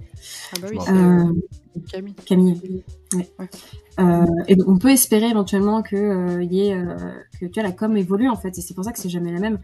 Ah 0.53 0.59
bah 0.61 0.67
oui, 0.71 0.77
euh, 0.89 1.33
Camille. 1.91 2.15
Camille. 2.25 2.83
Euh, 3.99 4.25
et 4.47 4.55
donc 4.55 4.67
on 4.67 4.77
peut 4.77 4.89
espérer 4.89 5.27
éventuellement 5.27 5.81
que 5.83 5.95
euh, 5.95 6.43
y 6.43 6.61
ait, 6.61 6.77
que 7.39 7.45
tu 7.45 7.59
vois, 7.59 7.63
la 7.63 7.71
com 7.71 7.95
évolue 7.97 8.29
en 8.29 8.35
fait, 8.35 8.57
et 8.57 8.61
c'est 8.61 8.73
pour 8.73 8.83
ça 8.83 8.91
que 8.91 8.99
c'est 8.99 9.09
jamais 9.09 9.31
la 9.31 9.39
même. 9.39 9.59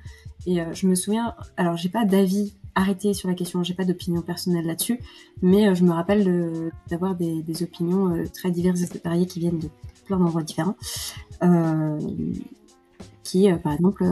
Et 0.46 0.60
je 0.74 0.88
me 0.88 0.96
souviens, 0.96 1.36
alors 1.58 1.76
j'ai 1.76 1.90
pas 1.90 2.06
d'avis 2.06 2.54
arrêté 2.76 3.14
sur 3.14 3.28
la 3.28 3.36
question, 3.36 3.64
j'ai 3.64 3.74
pas 3.74 3.84
d'opinion 3.84 4.22
personnelle 4.22 4.66
là-dessus, 4.66 5.00
mais 5.42 5.74
je 5.76 5.84
me 5.84 5.92
rappelle 5.92 6.72
d'avoir 6.90 7.16
des, 7.16 7.42
des, 7.42 7.64
opinions 7.64 8.24
très 8.34 8.52
diverses 8.52 8.82
et 8.82 9.02
variées 9.04 9.26
qui 9.26 9.40
viennent 9.40 9.60
de 9.60 9.70
plein 10.06 10.18
d'endroits 10.18 10.44
différents, 10.44 10.78
qui 13.24 13.52
par 13.64 13.74
exemple 13.74 14.06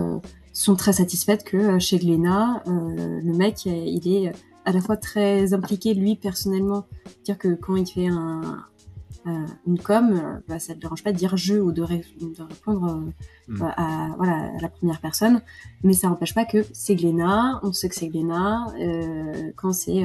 sont 0.51 0.75
très 0.75 0.93
satisfaites 0.93 1.43
que 1.43 1.79
chez 1.79 1.99
Glénat, 1.99 2.63
le 2.65 3.33
mec 3.33 3.65
il 3.65 4.07
est 4.07 4.33
à 4.65 4.71
la 4.71 4.81
fois 4.81 4.97
très 4.97 5.53
impliqué 5.53 5.93
lui 5.93 6.15
personnellement, 6.15 6.85
dire 7.23 7.37
que 7.37 7.53
quand 7.55 7.75
il 7.75 7.85
fait 7.85 8.09
euh, 8.09 9.45
une 9.65 9.79
com, 9.79 10.13
euh, 10.13 10.39
bah, 10.47 10.59
ça 10.59 10.75
ne 10.75 10.79
dérange 10.79 11.03
pas 11.03 11.11
de 11.11 11.17
dire 11.17 11.37
je 11.37 11.55
ou 11.55 11.71
de, 11.71 11.81
de 11.81 12.43
répondre 12.43 13.03
euh, 13.49 13.53
hmm. 13.53 13.63
à, 13.77 14.13
voilà, 14.17 14.51
à 14.57 14.61
la 14.61 14.69
première 14.69 14.99
personne, 15.01 15.41
mais 15.83 15.93
ça 15.93 16.07
n'empêche 16.07 16.33
pas 16.33 16.45
que 16.45 16.65
c'est 16.73 16.95
Glénat, 16.95 17.59
on 17.63 17.73
sait 17.73 17.89
que 17.89 17.95
c'est 17.95 18.07
Glénat, 18.07 18.67
euh, 18.79 19.51
quand 19.55 19.73
c'est 19.73 20.03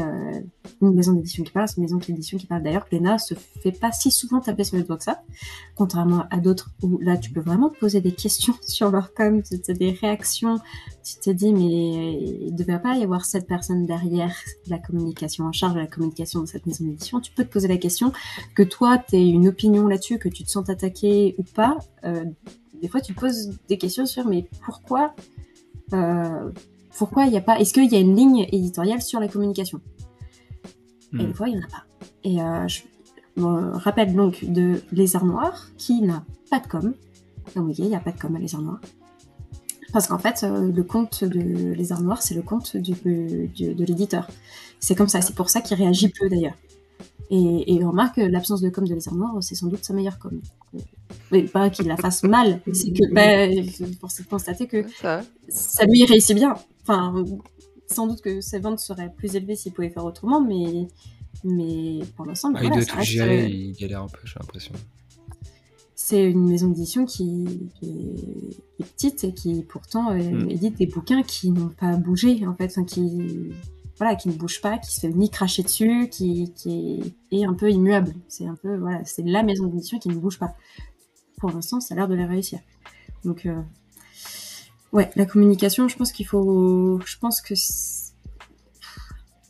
une 0.80 0.94
maison 0.94 1.12
d'édition 1.12 1.44
qui 1.44 1.52
parle, 1.52 1.68
c'est 1.68 1.76
une 1.76 1.84
maison 1.84 1.98
d'édition 1.98 2.38
qui 2.38 2.46
parle. 2.46 2.62
D'ailleurs, 2.62 2.86
Glénat 2.90 3.18
se 3.18 3.34
fait 3.34 3.72
pas 3.72 3.92
si 3.92 4.10
souvent 4.10 4.40
taper 4.40 4.64
sur 4.64 4.76
le 4.76 4.84
doigt 4.84 4.96
que 4.96 5.04
ça, 5.04 5.22
contrairement 5.74 6.24
à 6.30 6.38
d'autres 6.38 6.70
où 6.82 6.98
là 6.98 7.16
tu 7.16 7.30
peux 7.30 7.40
vraiment 7.40 7.70
poser 7.70 8.00
des 8.00 8.12
questions 8.12 8.54
sur 8.62 8.90
leur 8.90 9.12
com, 9.14 9.42
tu 9.42 9.58
as 9.68 9.74
des 9.74 9.90
réactions, 9.90 10.58
tu 11.02 11.14
te 11.16 11.30
dis 11.30 11.52
mais 11.52 12.40
il 12.42 12.52
ne 12.52 12.56
devrait 12.56 12.80
pas 12.80 12.96
y 12.96 13.02
avoir 13.02 13.24
cette 13.24 13.46
personne 13.46 13.86
derrière 13.86 14.34
la 14.66 14.78
communication, 14.78 15.46
en 15.46 15.52
charge 15.52 15.74
de 15.74 15.80
la 15.80 15.86
communication 15.86 16.40
de 16.40 16.46
cette 16.46 16.66
maison 16.66 16.84
d'édition, 16.84 17.20
tu 17.20 17.32
peux 17.32 17.44
te 17.44 17.52
poser 17.52 17.68
la 17.68 17.76
question 17.76 18.12
que 18.54 18.62
toi 18.62 18.98
une 19.12 19.48
opinion 19.48 19.86
là-dessus, 19.86 20.18
que 20.18 20.28
tu 20.28 20.44
te 20.44 20.50
sens 20.50 20.68
attaqué 20.68 21.34
ou 21.38 21.42
pas, 21.42 21.78
euh, 22.04 22.24
des 22.80 22.88
fois 22.88 23.00
tu 23.00 23.14
poses 23.14 23.58
des 23.68 23.78
questions 23.78 24.06
sur 24.06 24.26
mais 24.26 24.48
pourquoi 24.64 25.14
euh, 25.92 26.50
pourquoi 26.96 27.24
il 27.24 27.30
n'y 27.30 27.36
a 27.36 27.40
pas 27.40 27.58
est-ce 27.60 27.72
qu'il 27.72 27.90
y 27.90 27.96
a 27.96 28.00
une 28.00 28.16
ligne 28.16 28.46
éditoriale 28.50 29.02
sur 29.02 29.20
la 29.20 29.28
communication? 29.28 29.80
Et 31.12 31.16
hmm. 31.16 31.26
des 31.26 31.34
fois 31.34 31.48
il 31.48 31.56
n'y 31.56 31.62
en 31.62 31.66
a 31.66 31.70
pas. 31.70 31.84
Et 32.24 32.40
euh, 32.40 32.68
je 32.68 32.82
me 33.36 33.76
rappelle 33.76 34.14
donc 34.14 34.44
de 34.44 34.82
Lézard 34.92 35.24
Noir 35.24 35.68
qui 35.76 36.02
n'a 36.02 36.24
pas 36.50 36.60
de 36.60 36.66
com. 36.66 36.94
Donc 37.56 37.66
oui, 37.66 37.74
il 37.78 37.88
n'y 37.88 37.96
a 37.96 38.00
pas 38.00 38.12
de 38.12 38.20
com 38.20 38.34
à 38.36 38.38
Lézard 38.38 38.62
Noir. 38.62 38.80
Parce 39.92 40.06
qu'en 40.06 40.18
fait, 40.18 40.44
le 40.44 40.82
compte 40.82 41.24
de 41.24 41.72
Lézard 41.72 42.00
Noir, 42.00 42.22
c'est 42.22 42.34
le 42.34 42.42
compte 42.42 42.76
du, 42.76 42.92
de 42.92 43.84
l'éditeur. 43.84 44.28
C'est 44.78 44.94
comme 44.94 45.08
ça, 45.08 45.20
c'est 45.20 45.34
pour 45.34 45.50
ça 45.50 45.60
qu'il 45.60 45.76
réagit 45.76 46.10
peu 46.10 46.28
d'ailleurs. 46.28 46.54
Et, 47.30 47.74
et 47.74 47.84
on 47.84 47.90
remarque 47.90 48.16
l'absence 48.16 48.60
de 48.60 48.70
com 48.70 48.84
de 48.86 48.92
Lézard 48.92 49.14
Noir, 49.14 49.36
c'est 49.40 49.54
sans 49.54 49.68
doute 49.68 49.84
sa 49.84 49.94
meilleure 49.94 50.18
com. 50.18 50.40
Mais 51.30 51.44
pas 51.44 51.70
qu'il 51.70 51.86
la 51.86 51.96
fasse 51.96 52.24
mal, 52.24 52.60
c'est 52.72 52.90
que 52.92 53.14
bah, 53.14 53.46
pour 54.00 54.10
se 54.10 54.22
constater 54.22 54.66
que 54.66 54.84
ça. 54.88 55.22
lui 55.86 56.04
réussit 56.04 56.34
bien. 56.34 56.56
Enfin, 56.82 57.24
sans 57.86 58.08
doute 58.08 58.20
que 58.20 58.40
ses 58.40 58.58
ventes 58.58 58.80
seraient 58.80 59.12
plus 59.16 59.36
élevées 59.36 59.54
s'il 59.54 59.72
pouvait 59.72 59.90
faire 59.90 60.04
autrement, 60.04 60.40
mais, 60.40 60.88
mais 61.44 62.00
pour 62.16 62.26
l'instant, 62.26 62.52
ah, 62.54 62.64
il 62.64 62.70
doit 62.70 62.84
tout 62.84 63.00
gérer, 63.00 63.48
il 63.48 63.72
galère 63.74 64.02
un 64.02 64.08
peu, 64.08 64.20
j'ai 64.24 64.34
l'impression. 64.40 64.72
C'est 65.94 66.24
une 66.28 66.48
maison 66.48 66.68
d'édition 66.68 67.04
qui, 67.06 67.68
est, 67.82 68.82
petite 68.82 69.22
et 69.22 69.34
qui 69.34 69.62
pourtant 69.62 70.10
euh, 70.10 70.16
mm. 70.16 70.50
édite 70.50 70.78
des 70.78 70.86
bouquins 70.86 71.22
qui 71.22 71.50
n'ont 71.50 71.68
pas 71.68 71.96
bougé, 71.96 72.44
en 72.46 72.54
fait, 72.54 72.74
qui 72.86 73.52
voilà, 74.00 74.16
qui 74.16 74.30
ne 74.30 74.32
bouge 74.32 74.62
pas, 74.62 74.78
qui 74.78 74.94
se 74.94 75.00
fait 75.00 75.10
ni 75.10 75.28
cracher 75.28 75.62
dessus, 75.62 76.08
qui, 76.10 76.54
qui 76.54 77.14
est, 77.30 77.44
un 77.44 77.52
peu 77.52 77.70
immuable. 77.70 78.14
C'est 78.28 78.46
un 78.46 78.54
peu, 78.54 78.78
voilà, 78.78 79.04
c'est 79.04 79.22
la 79.22 79.42
maison 79.42 79.66
d'édition 79.66 79.98
qui 79.98 80.08
ne 80.08 80.14
bouge 80.14 80.38
pas. 80.38 80.54
Pour 81.36 81.50
l'instant, 81.50 81.80
ça 81.80 81.92
a 81.92 81.96
l'air 81.98 82.08
de 82.08 82.14
les 82.14 82.24
réussir. 82.24 82.60
Donc, 83.26 83.44
euh, 83.44 83.60
ouais, 84.94 85.10
la 85.16 85.26
communication, 85.26 85.86
je 85.86 85.98
pense 85.98 86.12
qu'il 86.12 86.26
faut, 86.26 86.98
je 87.04 87.18
pense 87.18 87.42
que 87.42 87.52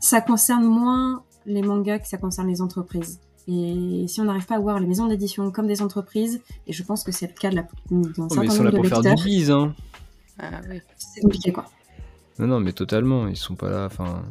ça 0.00 0.20
concerne 0.20 0.64
moins 0.64 1.22
les 1.46 1.62
mangas 1.62 2.00
que 2.00 2.08
ça 2.08 2.18
concerne 2.18 2.48
les 2.48 2.60
entreprises. 2.60 3.20
Et 3.46 4.06
si 4.08 4.20
on 4.20 4.24
n'arrive 4.24 4.46
pas 4.46 4.56
à 4.56 4.60
voir 4.60 4.80
les 4.80 4.86
maisons 4.88 5.06
d'édition 5.06 5.52
comme 5.52 5.68
des 5.68 5.80
entreprises, 5.80 6.40
et 6.66 6.72
je 6.72 6.82
pense 6.82 7.04
que 7.04 7.12
c'est 7.12 7.28
le 7.28 7.34
cas 7.34 7.50
de 7.50 7.54
la, 7.54 7.62
d'un 7.88 8.12
oh, 8.18 8.28
certain 8.28 8.64
nombre 8.64 8.70
de 8.72 8.76
lecteurs, 8.78 9.02
faire 9.04 9.14
du 9.14 9.24
bise, 9.24 9.52
hein. 9.52 9.76
Ah 10.40 10.60
c'est 10.96 11.20
compliqué 11.20 11.52
quoi. 11.52 11.66
Non, 12.40 12.46
non, 12.46 12.60
mais 12.60 12.72
totalement, 12.72 13.28
ils 13.28 13.36
sont 13.36 13.54
pas 13.54 13.68
là. 13.68 13.84
Enfin, 13.84 14.24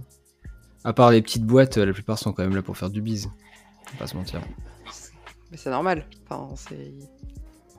à 0.84 0.94
part 0.94 1.12
les 1.12 1.22
petites 1.22 1.46
boîtes, 1.46 1.78
la 1.78 1.94
plupart 1.94 2.18
sont 2.18 2.34
quand 2.34 2.42
même 2.42 2.56
là 2.56 2.64
pour 2.64 2.76
faire 2.76 2.90
du 2.90 3.02
bise. 3.02 3.30
Faut 3.86 3.98
pas 3.98 4.08
se 4.08 4.16
mentir. 4.16 4.42
Mais 5.52 5.58
c'est 5.58 5.70
normal. 5.70 6.08
Enfin, 6.28 6.56
c'est. 6.56 6.92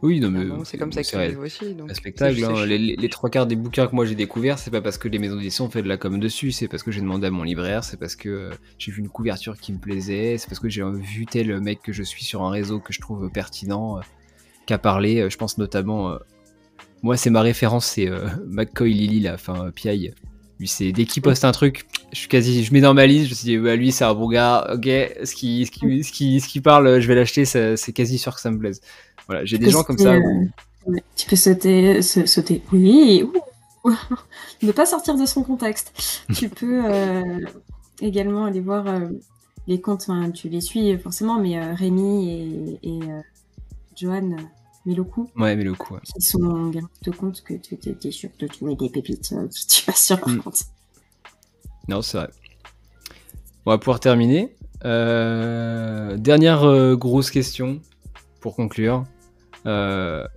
Oui, 0.02 0.20
non, 0.20 0.30
mais 0.30 0.46
c'est 0.64 0.78
comme 0.78 0.92
ça 0.92 1.02
qu'ils 1.02 1.36
aussi. 1.36 1.74
Donc... 1.74 1.90
spectacle. 1.94 2.42
Hein. 2.44 2.64
Les, 2.64 3.08
trois 3.08 3.28
quarts 3.28 3.46
des 3.46 3.56
bouquins 3.56 3.86
que 3.86 3.94
moi 3.94 4.06
j'ai 4.06 4.14
découverts, 4.14 4.58
c'est 4.58 4.70
pas 4.70 4.80
parce 4.80 4.96
que 4.96 5.08
les 5.08 5.18
maisons 5.18 5.36
d'édition 5.36 5.66
ont 5.66 5.70
fait 5.70 5.82
de 5.82 5.88
la 5.88 5.98
com 5.98 6.18
dessus, 6.18 6.52
c'est 6.52 6.68
parce 6.68 6.82
que 6.82 6.90
j'ai 6.90 7.02
demandé 7.02 7.26
à 7.26 7.30
mon 7.30 7.42
libraire, 7.42 7.84
c'est 7.84 7.98
parce 7.98 8.16
que 8.16 8.28
euh, 8.28 8.50
j'ai 8.78 8.92
vu 8.92 9.00
une 9.00 9.10
couverture 9.10 9.58
qui 9.58 9.74
me 9.74 9.78
plaisait, 9.78 10.38
c'est 10.38 10.48
parce 10.48 10.60
que 10.60 10.70
j'ai 10.70 10.82
vu 10.90 11.26
tel 11.26 11.60
mec 11.60 11.82
que 11.82 11.92
je 11.92 12.02
suis 12.02 12.24
sur 12.24 12.42
un 12.44 12.50
réseau 12.50 12.80
que 12.80 12.94
je 12.94 13.00
trouve 13.00 13.28
pertinent, 13.30 13.98
euh, 13.98 14.02
qu'a 14.64 14.78
parlé. 14.78 15.20
Euh, 15.20 15.28
je 15.28 15.36
pense 15.36 15.58
notamment 15.58 16.16
moi, 17.02 17.16
c'est 17.16 17.30
ma 17.30 17.40
référence, 17.40 17.86
c'est 17.86 18.08
euh, 18.08 18.28
McCoy 18.46 18.92
Lily, 18.92 19.20
la 19.20 19.34
enfin 19.34 19.70
Piaille. 19.74 20.14
Lui, 20.58 20.68
c'est 20.68 20.92
dès 20.92 21.06
qu'il 21.06 21.22
poste 21.22 21.46
un 21.46 21.52
truc, 21.52 21.86
je 22.12 22.18
suis 22.18 22.28
quasi, 22.28 22.62
je 22.62 22.72
mets 22.74 22.82
dans 22.82 22.92
ma 22.92 23.06
liste, 23.06 23.34
je 23.34 23.50
me 23.52 23.64
bah, 23.64 23.76
lui, 23.76 23.92
c'est 23.92 24.04
un 24.04 24.12
bon 24.12 24.28
gars, 24.28 24.68
ok, 24.74 24.84
ce 24.84 25.34
qui, 25.34 25.64
ce 25.64 25.70
qui, 25.70 26.04
ce 26.04 26.12
qui, 26.12 26.38
ce 26.38 26.48
qui 26.48 26.60
parle, 26.60 27.00
je 27.00 27.08
vais 27.08 27.14
l'acheter, 27.14 27.46
c'est 27.46 27.92
quasi 27.94 28.18
sûr 28.18 28.34
que 28.34 28.42
ça 28.42 28.50
me 28.50 28.58
plaise. 28.58 28.82
Voilà, 29.26 29.46
j'ai 29.46 29.56
des 29.56 29.70
gens 29.70 29.82
comme 29.82 29.96
ça. 29.96 30.12
Euh, 30.12 30.96
tu 31.16 31.26
peux 31.26 31.36
sauter, 31.36 32.02
sauter, 32.02 32.62
oui, 32.72 33.24
ne 34.62 34.72
pas 34.72 34.84
sortir 34.84 35.16
de 35.16 35.24
son 35.24 35.42
contexte. 35.42 36.26
tu 36.34 36.50
peux 36.50 36.82
euh, 36.84 37.38
également 38.02 38.44
aller 38.44 38.60
voir 38.60 38.84
les 39.66 39.80
comptes, 39.80 40.10
tu 40.34 40.50
les 40.50 40.60
suis 40.60 40.98
forcément, 40.98 41.38
mais 41.40 41.72
Rémi 41.72 42.78
et, 42.82 42.88
et 42.90 43.00
Johan 43.96 44.36
Miloku. 44.86 45.28
Ouais, 45.36 45.56
Miloku. 45.56 45.94
Ouais. 45.94 46.00
Qui 46.04 46.22
sont 46.22 46.70
de 46.70 47.10
compte 47.10 47.42
que 47.42 47.54
tu 47.54 47.74
étais 47.74 48.10
sûr 48.10 48.30
de 48.38 48.46
trouver 48.46 48.76
des 48.76 48.88
pépites. 48.88 49.32
Euh, 49.36 49.46
je 49.54 49.74
suis 49.74 49.84
pas 49.84 49.92
sûr 49.92 50.18
par 50.18 50.28
mm. 50.28 50.42
Non, 51.88 52.02
c'est 52.02 52.18
vrai. 52.18 52.30
On 53.66 53.70
va 53.70 53.78
pouvoir 53.78 54.00
terminer. 54.00 54.54
Euh, 54.84 56.16
dernière 56.16 56.64
euh, 56.64 56.96
grosse 56.96 57.30
question 57.30 57.80
pour 58.40 58.56
conclure. 58.56 59.04
là, 59.64 60.28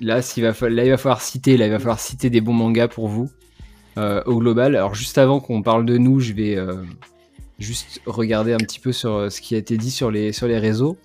il 0.00 0.42
va, 0.42 0.68
là, 0.68 0.84
il 0.84 0.90
va 0.90 0.96
falloir 0.96 1.22
citer, 1.22 1.56
là, 1.56 1.66
il 1.66 1.70
va 1.70 1.78
falloir 1.78 2.00
citer 2.00 2.28
des 2.28 2.40
bons 2.40 2.52
mangas 2.52 2.88
pour 2.88 3.08
vous 3.08 3.30
au 3.96 4.38
global. 4.38 4.74
Alors, 4.74 4.94
juste 4.94 5.18
avant 5.18 5.38
qu'on 5.38 5.62
parle 5.62 5.86
de 5.86 5.96
nous, 5.96 6.18
je 6.18 6.32
vais 6.32 6.58
juste 7.58 8.00
regarder 8.06 8.52
un 8.52 8.58
petit 8.58 8.80
peu 8.80 8.90
sur 8.92 9.30
ce 9.30 9.40
qui 9.40 9.54
a 9.54 9.58
été 9.58 9.76
dit 9.76 9.92
sur 9.92 10.10
les, 10.10 10.32
sur 10.32 10.48
les 10.48 10.58
réseaux. 10.58 10.98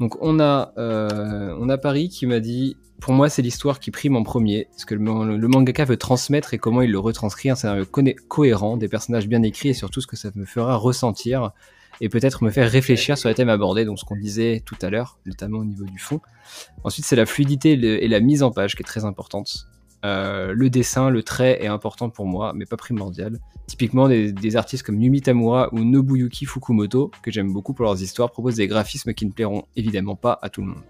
Donc 0.00 0.16
on 0.20 0.38
a, 0.40 0.72
euh, 0.78 1.54
on 1.58 1.68
a 1.68 1.78
Paris 1.78 2.08
qui 2.08 2.26
m'a 2.26 2.40
dit, 2.40 2.76
pour 3.00 3.12
moi 3.12 3.28
c'est 3.28 3.42
l'histoire 3.42 3.80
qui 3.80 3.90
prime 3.90 4.16
en 4.16 4.22
premier, 4.22 4.68
ce 4.76 4.86
que 4.86 4.94
le, 4.94 5.48
mangaka 5.48 5.84
veut 5.84 5.96
transmettre 5.96 6.54
et 6.54 6.58
comment 6.58 6.82
il 6.82 6.90
le 6.90 6.98
retranscrit, 6.98 7.50
un 7.50 7.56
scénario 7.56 7.84
cohérent, 8.28 8.76
des 8.76 8.88
personnages 8.88 9.28
bien 9.28 9.42
écrits 9.42 9.70
et 9.70 9.74
surtout 9.74 10.00
ce 10.00 10.06
que 10.06 10.16
ça 10.16 10.30
me 10.34 10.44
fera 10.44 10.76
ressentir. 10.76 11.52
et 12.00 12.08
peut-être 12.08 12.44
me 12.44 12.50
faire 12.50 12.70
réfléchir 12.70 13.18
sur 13.18 13.28
les 13.28 13.34
thèmes 13.34 13.48
abordés, 13.48 13.84
donc 13.84 13.98
ce 13.98 14.04
qu'on 14.04 14.16
disait 14.16 14.62
tout 14.64 14.76
à 14.82 14.90
l'heure, 14.90 15.18
notamment 15.26 15.58
au 15.58 15.64
niveau 15.64 15.84
du 15.84 15.98
fond. 15.98 16.20
Ensuite, 16.84 17.04
c'est 17.04 17.16
la 17.16 17.26
fluidité 17.26 17.72
et 17.72 18.06
la 18.06 18.20
mise 18.20 18.44
en 18.44 18.52
page 18.52 18.76
qui 18.76 18.82
est 18.82 18.86
très 18.86 19.04
importante. 19.04 19.66
Euh, 20.04 20.52
le 20.54 20.70
dessin, 20.70 21.10
le 21.10 21.22
trait 21.22 21.62
est 21.62 21.66
important 21.66 22.08
pour 22.08 22.26
moi, 22.26 22.52
mais 22.54 22.66
pas 22.66 22.76
primordial. 22.76 23.38
Typiquement, 23.66 24.08
des, 24.08 24.56
artistes 24.56 24.84
comme 24.84 25.00
Yumi 25.00 25.20
Tamura 25.20 25.68
ou 25.72 25.80
Nobuyuki 25.80 26.46
Fukumoto, 26.46 27.10
que 27.22 27.30
j'aime 27.30 27.52
beaucoup 27.52 27.74
pour 27.74 27.84
leurs 27.84 28.00
histoires, 28.00 28.30
proposent 28.30 28.56
des 28.56 28.68
graphismes 28.68 29.12
qui 29.12 29.26
ne 29.26 29.32
plairont 29.32 29.64
évidemment 29.76 30.16
pas 30.16 30.38
à 30.40 30.48
tout 30.48 30.62
le 30.62 30.68
monde. 30.68 30.82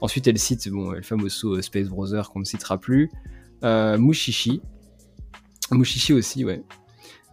Ensuite, 0.00 0.26
elle 0.26 0.38
cite 0.38 0.68
bon, 0.68 0.90
le 0.90 1.02
famoso 1.02 1.56
euh, 1.56 1.62
Space 1.62 1.88
Brother 1.88 2.30
qu'on 2.30 2.40
ne 2.40 2.44
citera 2.44 2.78
plus, 2.78 3.10
euh, 3.64 3.96
Mushishi. 3.98 4.60
Mushishi 5.70 6.12
aussi, 6.12 6.44
ouais. 6.44 6.62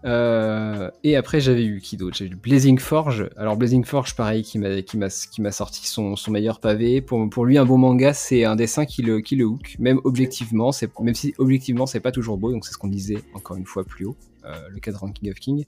Euh, 0.06 0.90
et 1.04 1.16
après, 1.16 1.40
j'avais 1.40 1.66
eu 1.66 1.82
qui 1.82 1.98
d'autre? 1.98 2.18
J'ai 2.18 2.26
eu 2.26 2.36
Blazing 2.36 2.80
Forge. 2.80 3.30
Alors, 3.36 3.58
Blazing 3.58 3.84
Forge, 3.84 4.16
pareil, 4.16 4.44
qui 4.44 4.58
m'a, 4.58 5.52
sorti 5.52 5.88
son, 5.88 6.16
meilleur 6.30 6.60
pavé. 6.60 7.02
Pour, 7.02 7.46
lui, 7.46 7.58
un 7.58 7.66
bon 7.66 7.78
manga, 7.78 8.14
c'est 8.14 8.46
un 8.46 8.56
dessin 8.56 8.86
qui 8.86 9.02
le, 9.02 9.22
hook, 9.44 9.76
même 9.80 10.00
objectivement. 10.04 10.72
Même 11.02 11.16
si 11.16 11.34
objectivement, 11.38 11.86
c'est 11.86 12.00
pas 12.00 12.12
toujours 12.12 12.38
beau, 12.38 12.52
donc 12.52 12.66
c'est 12.66 12.74
ce 12.74 12.78
qu'on 12.78 12.88
disait 12.88 13.22
encore 13.34 13.58
une 13.58 13.66
fois 13.66 13.84
plus 13.84 14.06
haut, 14.06 14.16
euh, 14.46 14.54
le 14.70 14.80
cas 14.80 14.92
de 14.92 14.98
Ranking 14.98 15.30
of 15.32 15.36
King. 15.36 15.66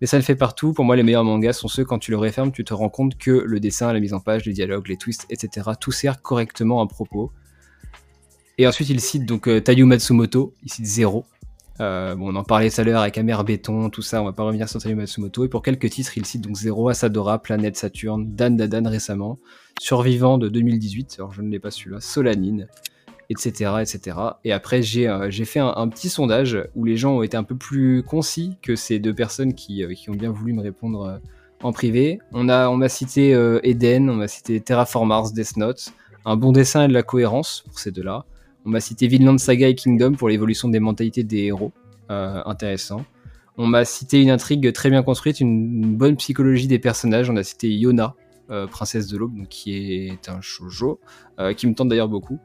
Mais 0.00 0.06
ça 0.06 0.16
le 0.16 0.22
fait 0.22 0.36
partout. 0.36 0.72
Pour 0.72 0.84
moi, 0.84 0.96
les 0.96 1.02
meilleurs 1.02 1.24
mangas 1.24 1.54
sont 1.54 1.68
ceux 1.68 1.84
quand 1.84 1.98
tu 1.98 2.10
le 2.10 2.16
refermes, 2.16 2.52
tu 2.52 2.64
te 2.64 2.74
rends 2.74 2.88
compte 2.88 3.16
que 3.16 3.30
le 3.30 3.60
dessin, 3.60 3.92
la 3.92 4.00
mise 4.00 4.14
en 4.14 4.20
page, 4.20 4.44
les 4.44 4.52
dialogues, 4.52 4.88
les 4.88 4.96
twists, 4.96 5.26
etc., 5.30 5.70
tout 5.80 5.92
sert 5.92 6.22
correctement 6.22 6.80
à 6.80 6.86
propos. 6.86 7.32
Et 8.56 8.66
ensuite, 8.68 8.88
il 8.88 9.00
cite 9.00 9.26
donc 9.26 9.48
euh, 9.48 9.60
Tayu 9.60 9.84
Matsumoto, 9.84 10.54
il 10.62 10.70
cite 10.70 10.86
Zéro, 10.86 11.24
euh, 11.80 12.14
on 12.20 12.36
en 12.36 12.44
parlait 12.44 12.70
tout 12.70 12.80
à 12.80 12.84
l'heure 12.84 13.00
avec 13.00 13.18
Amer 13.18 13.42
Béton, 13.42 13.90
tout 13.90 14.02
ça, 14.02 14.22
on 14.22 14.24
va 14.24 14.32
pas 14.32 14.44
revenir 14.44 14.68
sur 14.68 14.80
Tayu 14.80 14.94
Matsumoto. 14.94 15.44
Et 15.44 15.48
pour 15.48 15.62
quelques 15.62 15.90
titres, 15.90 16.16
il 16.16 16.24
cite 16.24 16.42
donc 16.42 16.56
Zero, 16.56 16.88
Asadora, 16.88 17.40
Planète 17.40 17.76
Saturne, 17.76 18.34
Dan 18.34 18.56
Dadan 18.56 18.88
récemment, 18.88 19.38
Survivant 19.80 20.38
de 20.38 20.48
2018, 20.48 21.16
alors 21.18 21.32
je 21.32 21.42
ne 21.42 21.50
l'ai 21.50 21.58
pas 21.58 21.72
su 21.72 21.90
là, 21.90 22.00
Solanine, 22.00 22.68
etc. 23.28 23.72
etc. 23.80 24.16
Et 24.44 24.52
après, 24.52 24.82
j'ai 24.82 25.08
euh, 25.08 25.30
fait 25.30 25.58
un, 25.58 25.88
petit 25.88 26.08
sondage 26.08 26.58
où 26.76 26.84
les 26.84 26.96
gens 26.96 27.16
ont 27.16 27.22
été 27.22 27.36
un 27.36 27.42
peu 27.42 27.56
plus 27.56 28.04
concis 28.04 28.56
que 28.62 28.76
ces 28.76 29.00
deux 29.00 29.14
personnes 29.14 29.54
qui, 29.54 29.82
euh, 29.82 29.94
qui 29.94 30.10
ont 30.10 30.14
bien 30.14 30.30
voulu 30.30 30.52
me 30.52 30.62
répondre 30.62 31.20
en 31.62 31.72
privé. 31.72 32.20
On 32.32 32.44
m'a 32.44 32.68
on 32.68 32.88
cité 32.88 33.30
Eden, 33.64 34.10
on 34.10 34.14
m'a 34.14 34.28
cité 34.28 34.60
Terraform 34.60 35.08
Mars, 35.08 35.32
Death 35.32 35.56
Note, 35.56 35.92
un 36.24 36.36
bon 36.36 36.52
dessin 36.52 36.84
et 36.84 36.88
de 36.88 36.92
la 36.92 37.02
cohérence 37.02 37.64
pour 37.66 37.78
ces 37.80 37.90
deux-là. 37.90 38.26
On 38.64 38.70
m'a 38.70 38.80
cité 38.80 39.08
Vinland 39.08 39.38
Saga 39.38 39.68
et 39.68 39.74
Kingdom 39.74 40.12
pour 40.12 40.28
l'évolution 40.28 40.68
des 40.68 40.80
mentalités 40.80 41.22
des 41.22 41.44
héros. 41.44 41.72
Euh, 42.10 42.42
intéressant. 42.44 43.04
On 43.56 43.66
m'a 43.66 43.84
cité 43.84 44.20
une 44.20 44.30
intrigue 44.30 44.72
très 44.72 44.90
bien 44.90 45.02
construite, 45.02 45.40
une, 45.40 45.96
bonne 45.96 46.16
psychologie 46.16 46.66
des 46.66 46.78
personnages. 46.78 47.30
On 47.30 47.36
a 47.36 47.42
cité 47.42 47.70
Yona, 47.70 48.14
euh, 48.50 48.66
princesse 48.66 49.06
de 49.06 49.16
l'aube, 49.16 49.46
qui 49.48 49.94
est 49.94 50.28
un 50.28 50.40
shoujo, 50.40 51.00
euh, 51.38 51.54
qui 51.54 51.66
me 51.66 51.74
tente 51.74 51.88
d'ailleurs 51.88 52.08
beaucoup. 52.08 52.40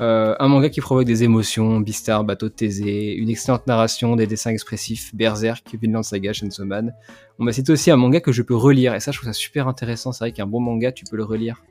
un 0.00 0.48
manga 0.48 0.68
qui 0.68 0.80
provoque 0.80 1.06
des 1.06 1.24
émotions, 1.24 1.80
Bistar, 1.80 2.22
Bateau 2.22 2.48
de 2.48 2.54
Thésée, 2.54 3.14
une 3.14 3.30
excellente 3.30 3.66
narration, 3.66 4.14
des 4.14 4.26
dessins 4.26 4.50
expressifs, 4.50 5.14
Berserk, 5.14 5.74
Vinland 5.80 6.02
Saga, 6.02 6.32
Chainsaw 6.32 6.64
Man. 6.64 6.94
On 7.38 7.44
m'a 7.44 7.52
cité 7.52 7.72
aussi 7.72 7.90
un 7.90 7.96
manga 7.96 8.20
que 8.20 8.30
je 8.30 8.42
peux 8.42 8.54
relire, 8.54 8.94
et 8.94 9.00
ça 9.00 9.10
je 9.10 9.18
trouve 9.18 9.28
ça 9.28 9.32
super 9.32 9.66
intéressant. 9.68 10.12
C'est 10.12 10.24
vrai 10.24 10.32
qu'un 10.32 10.46
bon 10.46 10.60
manga, 10.60 10.92
tu 10.92 11.04
peux 11.04 11.16
le 11.16 11.24
relire 11.24 11.62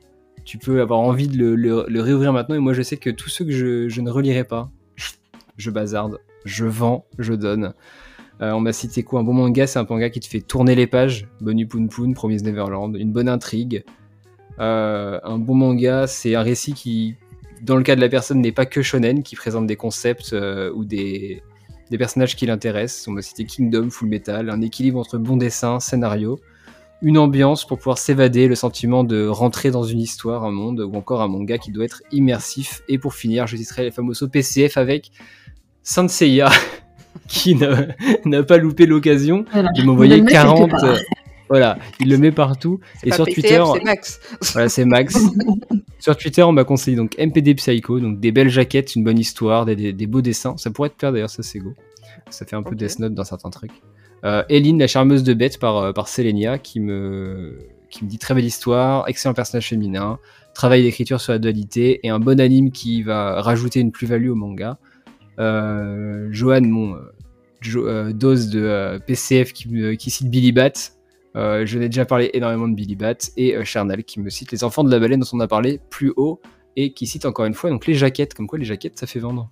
tu 0.44 0.58
peux 0.58 0.80
avoir 0.80 1.00
envie 1.00 1.28
de 1.28 1.44
le, 1.44 2.00
réouvrir 2.00 2.32
maintenant. 2.32 2.54
Et 2.54 2.60
moi, 2.60 2.72
je 2.72 2.82
sais 2.82 2.96
que 2.96 3.10
tous 3.10 3.28
ceux 3.28 3.44
que 3.44 3.50
je, 3.88 4.00
ne 4.00 4.10
relirai 4.10 4.44
pas, 4.44 4.70
je 5.56 5.70
bazarde, 5.70 6.18
je 6.44 6.64
vends, 6.64 7.06
je 7.18 7.34
donne. 7.34 7.74
Euh, 8.40 8.52
on 8.52 8.60
m'a 8.60 8.72
cité 8.72 9.02
quoi? 9.02 9.20
Un 9.20 9.24
bon 9.24 9.32
manga, 9.32 9.66
c'est 9.66 9.78
un 9.78 9.86
manga 9.88 10.10
qui 10.10 10.20
te 10.20 10.26
fait 10.26 10.40
tourner 10.40 10.74
les 10.74 10.86
pages. 10.86 11.26
Bonnie 11.40 11.66
Poon 11.66 11.88
Poon, 11.88 12.12
Promise 12.12 12.44
Neverland, 12.44 12.94
une 12.96 13.12
bonne 13.12 13.28
intrigue. 13.28 13.84
Euh, 14.60 15.18
un 15.22 15.38
bon 15.38 15.54
manga, 15.54 16.06
c'est 16.06 16.34
un 16.34 16.42
récit 16.42 16.72
qui, 16.72 17.16
dans 17.62 17.76
le 17.76 17.82
cas 17.82 17.96
de 17.96 18.00
la 18.00 18.08
personne, 18.08 18.40
n'est 18.40 18.52
pas 18.52 18.66
que 18.66 18.82
shonen, 18.82 19.22
qui 19.22 19.34
présente 19.34 19.66
des 19.66 19.76
concepts 19.76 20.32
euh, 20.32 20.72
ou 20.72 20.84
des, 20.84 21.42
des 21.90 21.98
personnages 21.98 22.36
qui 22.36 22.46
l'intéressent. 22.46 23.08
On 23.08 23.12
m'a 23.12 23.22
cité 23.22 23.44
Kingdom, 23.44 23.90
Full 23.90 24.08
Metal, 24.08 24.50
un 24.50 24.60
équilibre 24.60 25.00
entre 25.00 25.18
bon 25.18 25.36
dessin, 25.36 25.80
scénario 25.80 26.38
une 27.02 27.18
ambiance 27.18 27.66
pour 27.66 27.78
pouvoir 27.78 27.98
s'évader, 27.98 28.48
le 28.48 28.54
sentiment 28.54 29.04
de 29.04 29.26
rentrer 29.26 29.70
dans 29.70 29.84
une 29.84 30.00
histoire, 30.00 30.44
un 30.44 30.50
monde, 30.50 30.80
ou 30.80 30.96
encore 30.96 31.22
un 31.22 31.28
manga 31.28 31.58
qui 31.58 31.70
doit 31.70 31.84
être 31.84 32.02
immersif. 32.10 32.82
Et 32.88 32.98
pour 32.98 33.14
finir, 33.14 33.46
je 33.46 33.56
citerai 33.56 33.84
les 33.84 33.90
fameux 33.90 34.14
PCF 34.30 34.76
avec 34.76 35.10
Saint 35.82 36.08
Seiya, 36.08 36.50
qui 37.28 37.56
n'a 38.24 38.42
pas 38.42 38.58
loupé 38.58 38.86
l'occasion 38.86 39.44
de 39.54 39.82
m'envoyer 39.82 40.24
40. 40.24 40.72
Voilà, 41.48 41.78
il 41.98 42.10
le 42.10 42.18
met 42.18 42.30
partout. 42.30 42.80
Et 43.02 43.12
sur 43.12 43.24
Twitter, 43.24 43.62
c'est 43.72 43.84
Max. 43.84 44.20
Voilà, 44.52 44.68
c'est 44.68 44.84
Max. 44.84 45.16
sur 45.98 46.16
Twitter, 46.16 46.42
on 46.42 46.52
m'a 46.52 46.64
conseillé 46.64 46.96
donc 46.96 47.16
MPD 47.18 47.54
Psycho, 47.54 48.00
donc 48.00 48.20
des 48.20 48.32
belles 48.32 48.50
jaquettes, 48.50 48.94
une 48.94 49.04
bonne 49.04 49.18
histoire, 49.18 49.64
des, 49.64 50.06
beaux 50.06 50.20
dessins. 50.20 50.56
Ça 50.58 50.70
pourrait 50.70 50.88
être 50.88 51.00
faire 51.00 51.12
d'ailleurs, 51.12 51.30
ça 51.30 51.42
c'est 51.42 51.58
go. 51.58 51.74
Ça 52.30 52.44
fait 52.44 52.56
un 52.56 52.62
peu 52.62 52.74
Death 52.74 52.98
Note 52.98 53.14
dans 53.14 53.24
certains 53.24 53.50
trucs. 53.50 53.72
Euh, 54.24 54.42
Eline, 54.48 54.78
la 54.78 54.86
charmeuse 54.86 55.22
de 55.22 55.34
bête 55.34 55.58
par, 55.58 55.76
euh, 55.76 55.92
par 55.92 56.08
Selenia, 56.08 56.58
qui 56.58 56.80
me, 56.80 57.58
qui 57.90 58.04
me 58.04 58.10
dit 58.10 58.18
très 58.18 58.34
belle 58.34 58.44
histoire, 58.44 59.08
excellent 59.08 59.34
personnage 59.34 59.68
féminin, 59.68 60.18
travail 60.54 60.82
d'écriture 60.82 61.20
sur 61.20 61.32
la 61.32 61.38
dualité 61.38 62.00
et 62.04 62.10
un 62.10 62.18
bon 62.18 62.40
anime 62.40 62.70
qui 62.72 63.02
va 63.02 63.40
rajouter 63.40 63.80
une 63.80 63.92
plus-value 63.92 64.30
au 64.30 64.34
manga. 64.34 64.78
Euh, 65.38 66.28
Johan, 66.32 66.62
mon 66.62 66.96
euh, 67.76 68.12
dose 68.12 68.48
de 68.50 69.00
PCF 69.06 69.52
qui, 69.52 70.10
cite 70.10 70.30
Billy 70.30 70.52
Bat. 70.52 70.72
je 71.34 71.78
n'ai 71.78 71.88
déjà 71.88 72.04
parlé 72.04 72.30
énormément 72.34 72.66
de 72.66 72.74
Billy 72.74 72.96
Bat 72.96 73.30
et 73.36 73.64
Charnel 73.64 74.02
qui 74.02 74.20
me 74.20 74.30
cite 74.30 74.50
les 74.50 74.64
enfants 74.64 74.82
de 74.82 74.90
la 74.90 74.98
baleine 74.98 75.20
dont 75.20 75.28
on 75.32 75.40
a 75.40 75.46
parlé 75.48 75.80
plus 75.90 76.12
haut 76.16 76.40
et 76.74 76.92
qui 76.92 77.06
cite 77.06 77.24
encore 77.24 77.44
une 77.44 77.54
fois 77.54 77.70
donc 77.70 77.86
les 77.86 77.94
jaquettes. 77.94 78.34
Comme 78.34 78.48
quoi 78.48 78.58
les 78.58 78.64
jaquettes 78.64 78.98
ça 78.98 79.06
fait 79.06 79.20
vendre. 79.20 79.50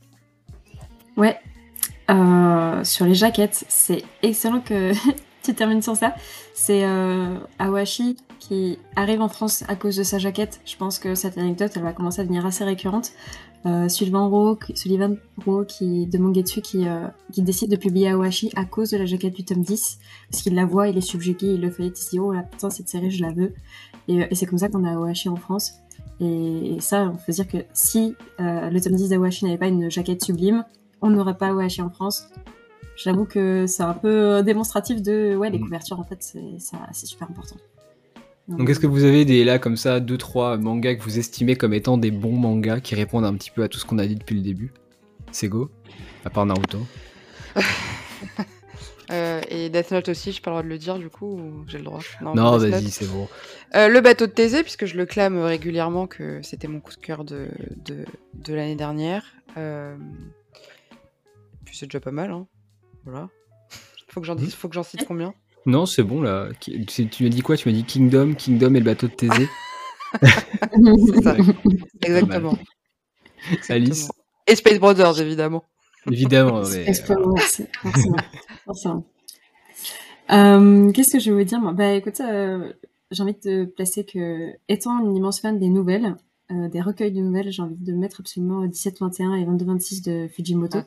Ouais, 1.17 1.37
euh, 2.11 2.85
sur 2.85 3.07
les 3.07 3.15
jaquettes, 3.15 3.65
c'est 3.69 4.05
excellent 4.23 4.61
que 4.61 4.93
tu 5.47 5.55
termines 5.55 5.83
sur 5.83 5.97
ça. 5.97 6.15
C'est 6.55 6.85
euh, 6.85 7.39
Awashi 7.59 8.17
qui 8.39 8.79
arrive 8.97 9.21
en 9.21 9.29
France 9.29 9.65
à 9.69 9.77
cause 9.77 9.97
de 9.97 10.03
sa 10.03 10.19
jaquette. 10.19 10.61
Je 10.65 10.77
pense 10.77 10.99
que 10.99 11.15
cette 11.15 11.39
anecdote, 11.39 11.73
elle 11.77 11.83
va 11.83 11.93
commencer 11.93 12.21
à 12.21 12.25
devenir 12.25 12.45
assez 12.47 12.65
récurrente. 12.65 13.13
Euh, 13.65 13.89
Sullivan 13.89 14.29
Rowe, 14.29 14.59
Sullivan 14.75 15.17
qui, 15.67 16.07
de 16.07 16.19
Mangetsu 16.19 16.61
qui, 16.61 16.87
euh, 16.87 17.07
qui 17.33 17.43
décide 17.43 17.71
de 17.71 17.77
publier 17.77 18.11
Awashi 18.11 18.51
à 18.55 18.65
cause 18.65 18.91
de 18.91 18.99
la 18.99 19.07
jaquette 19.07 19.35
du 19.35 19.45
tome 19.45 19.63
10. 19.63 19.99
Parce 20.31 20.43
qu'il 20.43 20.55
la 20.55 20.67
voit, 20.67 20.89
il 20.89 20.97
est 20.97 21.01
subjugué, 21.01 21.55
il 21.55 21.61
le 21.61 21.71
fait, 21.71 21.87
il 21.87 21.93
dit 21.93 22.19
oh 22.21 22.33
là 22.33 22.43
putain 22.43 22.71
cette 22.71 22.89
série 22.89 23.11
je 23.11 23.23
la 23.23 23.33
veux. 23.33 23.55
Et, 24.09 24.19
et 24.31 24.35
c'est 24.35 24.47
comme 24.47 24.59
ça 24.59 24.69
qu'on 24.69 24.85
a 24.85 24.93
Awashi 24.93 25.29
en 25.29 25.37
France. 25.37 25.75
Et, 26.21 26.77
ça, 26.81 27.13
on 27.13 27.17
peut 27.17 27.33
dire 27.33 27.49
que 27.49 27.59
si 27.73 28.15
le 28.39 28.79
tome 28.81 28.95
10 28.95 29.11
d'Awashi 29.11 29.45
n'avait 29.45 29.59
pas 29.59 29.67
une 29.67 29.91
jaquette 29.91 30.25
sublime, 30.25 30.65
on 31.07 31.11
n'aurait 31.11 31.37
pas 31.37 31.53
Oashi 31.53 31.83
en 31.83 31.91
France. 31.91 32.29
J'avoue 32.97 33.25
que 33.25 33.67
c'est 33.67 33.83
un 33.83 33.93
peu 33.93 34.43
démonstratif 34.43 35.03
de 35.03 35.37
ouais 35.37 35.51
les 35.51 35.59
mm. 35.59 35.65
couvertures 35.65 36.01
en 36.01 36.05
fait 36.05 36.19
c'est 36.21 37.07
super 37.07 37.31
important. 37.31 37.57
Donc, 38.49 38.71
est-ce 38.71 38.79
que 38.79 38.87
vous 38.87 39.03
avez 39.03 39.25
des 39.25 39.43
là 39.43 39.59
comme 39.59 39.77
ça 39.77 39.99
deux 39.99 40.17
trois 40.17 40.57
mangas 40.57 40.95
que 40.95 41.03
vous 41.03 41.19
estimez 41.19 41.57
comme 41.57 41.75
étant 41.75 41.99
des 41.99 42.13
bons 42.13 42.37
mangas 42.37 42.79
qui 42.81 42.95
répondent 42.95 43.25
un 43.25 43.35
petit 43.35 43.51
peu 43.51 43.65
à 43.65 43.69
tout 43.69 43.79
ce 43.79 43.85
qu'on 43.85 43.99
a 43.99 44.07
dit 44.07 44.15
depuis 44.15 44.37
le 44.37 44.43
début? 44.43 44.73
C'est 45.33 45.49
go 45.49 45.69
à 46.25 46.31
part 46.31 46.47
Naruto. 46.47 46.87
Euh, 49.13 49.41
et 49.49 49.69
Death 49.69 49.93
Note 49.93 50.09
aussi, 50.09 50.33
j'ai 50.33 50.41
pas 50.41 50.51
le 50.51 50.55
droit 50.55 50.63
de 50.65 50.69
le 50.69 50.79
dire 50.79 50.99
du 50.99 51.09
coup, 51.09 51.41
j'ai 51.69 51.79
le 51.79 51.85
droit? 51.85 52.01
Non, 52.21 52.59
vas-y, 52.59 52.91
c'est 52.91 53.07
bon. 53.07 53.29
Euh, 53.75 53.89
le 53.89 54.01
bateau 54.01 54.27
de 54.27 54.33
Thésée, 54.33 54.63
puisque 54.63 54.87
je 54.87 54.97
le 54.97 55.07
clame 55.07 55.39
régulièrement 55.39 56.07
que 56.07 56.41
c'était 56.43 56.67
mon 56.67 56.81
coup 56.81 56.93
de 56.93 57.01
cœur 57.01 57.25
de, 57.25 57.49
de, 57.85 58.05
de 58.35 58.55
l'année 58.55 58.75
dernière. 58.75 59.23
Euh, 59.57 59.97
puis 61.67 61.77
c'est 61.77 61.87
déjà 61.87 62.01
pas 62.01 62.13
mal, 62.13 62.31
hein. 62.31 62.47
Voilà. 63.05 63.29
Faut 64.09 64.21
que 64.21 64.27
j'en 64.27 64.35
dise, 64.35 64.55
faut 64.55 64.69
que 64.69 64.75
j'en 64.75 64.83
cite 64.83 65.05
combien? 65.07 65.35
Non, 65.67 65.85
c'est 65.85 66.05
bon 66.05 66.23
là. 66.23 66.49
Tu, 66.61 66.73
m'as 67.21 67.29
dit 67.29 67.43
quoi? 67.43 67.57
Tu 67.57 67.69
m'as 67.69 67.75
dit 67.75 67.85
Kingdom, 67.85 68.35
Kingdom 68.35 68.75
et 68.75 68.79
le 68.79 68.85
bateau 68.85 69.09
de 69.09 69.13
Thésée. 69.13 69.49
c'est 70.23 71.23
ça. 71.23 71.37
Exactement. 72.03 72.57
Alice. 73.69 74.09
Et 74.47 74.55
Space 74.55 74.79
Brothers, 74.79 75.21
évidemment. 75.21 75.65
Évidemment. 76.11 76.65
Space 76.65 77.05
Brothers, 77.05 77.67
euh, 80.33 80.93
Qu'est-ce 80.93 81.13
que 81.13 81.19
je 81.19 81.33
veux 81.33 81.45
dire 81.45 81.61
Bah 81.75 81.93
écoute, 81.93 82.21
euh, 82.21 82.73
j'ai 83.11 83.23
envie 83.23 83.35
de 83.35 83.39
te 83.39 83.65
placer 83.65 84.05
que, 84.05 84.53
étant 84.69 85.05
une 85.05 85.17
immense 85.17 85.41
fan 85.41 85.59
des 85.59 85.69
nouvelles, 85.69 86.17
euh, 86.53 86.69
des 86.69 86.81
recueils 86.81 87.13
de 87.13 87.21
nouvelles, 87.21 87.51
j'ai 87.51 87.63
envie 87.63 87.77
de 87.77 87.93
mettre 87.93 88.21
absolument 88.21 88.65
17-21 88.67 89.35
et 89.35 89.45
22-26 89.45 90.05
de 90.05 90.29
Fujimoto. 90.29 90.79
Ah. 90.79 90.87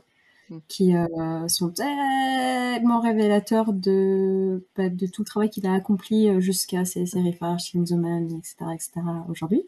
Qui 0.67 0.95
euh, 0.95 1.47
sont 1.47 1.69
tellement 1.69 3.01
révélateurs 3.01 3.71
de, 3.71 4.65
bah, 4.75 4.89
de 4.89 5.05
tout 5.05 5.21
le 5.21 5.25
travail 5.25 5.49
qu'il 5.49 5.67
a 5.67 5.73
accompli 5.73 6.27
euh, 6.27 6.39
jusqu'à 6.39 6.85
ses 6.85 7.05
séries 7.05 7.33
phares, 7.33 7.59
Shinzo 7.59 7.97
Man, 7.97 8.25
etc., 8.37 8.55
etc., 8.73 8.91
aujourd'hui. 9.29 9.63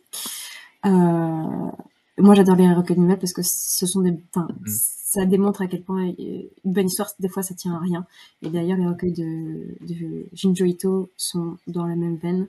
Euh, 0.86 1.72
Moi, 2.18 2.36
j'adore 2.36 2.56
les 2.56 2.74
recueils 2.74 2.96
de 2.96 3.02
nouvelles 3.02 3.20
parce 3.20 3.34
que 3.34 3.44
ce 3.44 3.86
sont 3.86 4.02
des, 4.02 4.18
enfin, 4.34 4.48
mm. 4.62 4.68
ça 4.68 5.26
démontre 5.26 5.62
à 5.62 5.68
quel 5.68 5.84
point 5.84 6.14
une 6.18 6.50
bonne 6.64 6.88
histoire, 6.88 7.12
des 7.20 7.30
fois, 7.30 7.44
ça 7.44 7.54
tient 7.54 7.76
à 7.76 7.80
rien. 7.80 8.06
Et 8.42 8.50
d'ailleurs, 8.50 8.78
les 8.78 8.88
recueils 8.88 9.14
de, 9.14 9.76
de 9.82 10.26
Jinjo 10.34 10.66
Ito 10.66 11.10
sont 11.18 11.58
dans 11.68 11.86
la 11.86 11.96
même 11.96 12.16
veine. 12.16 12.48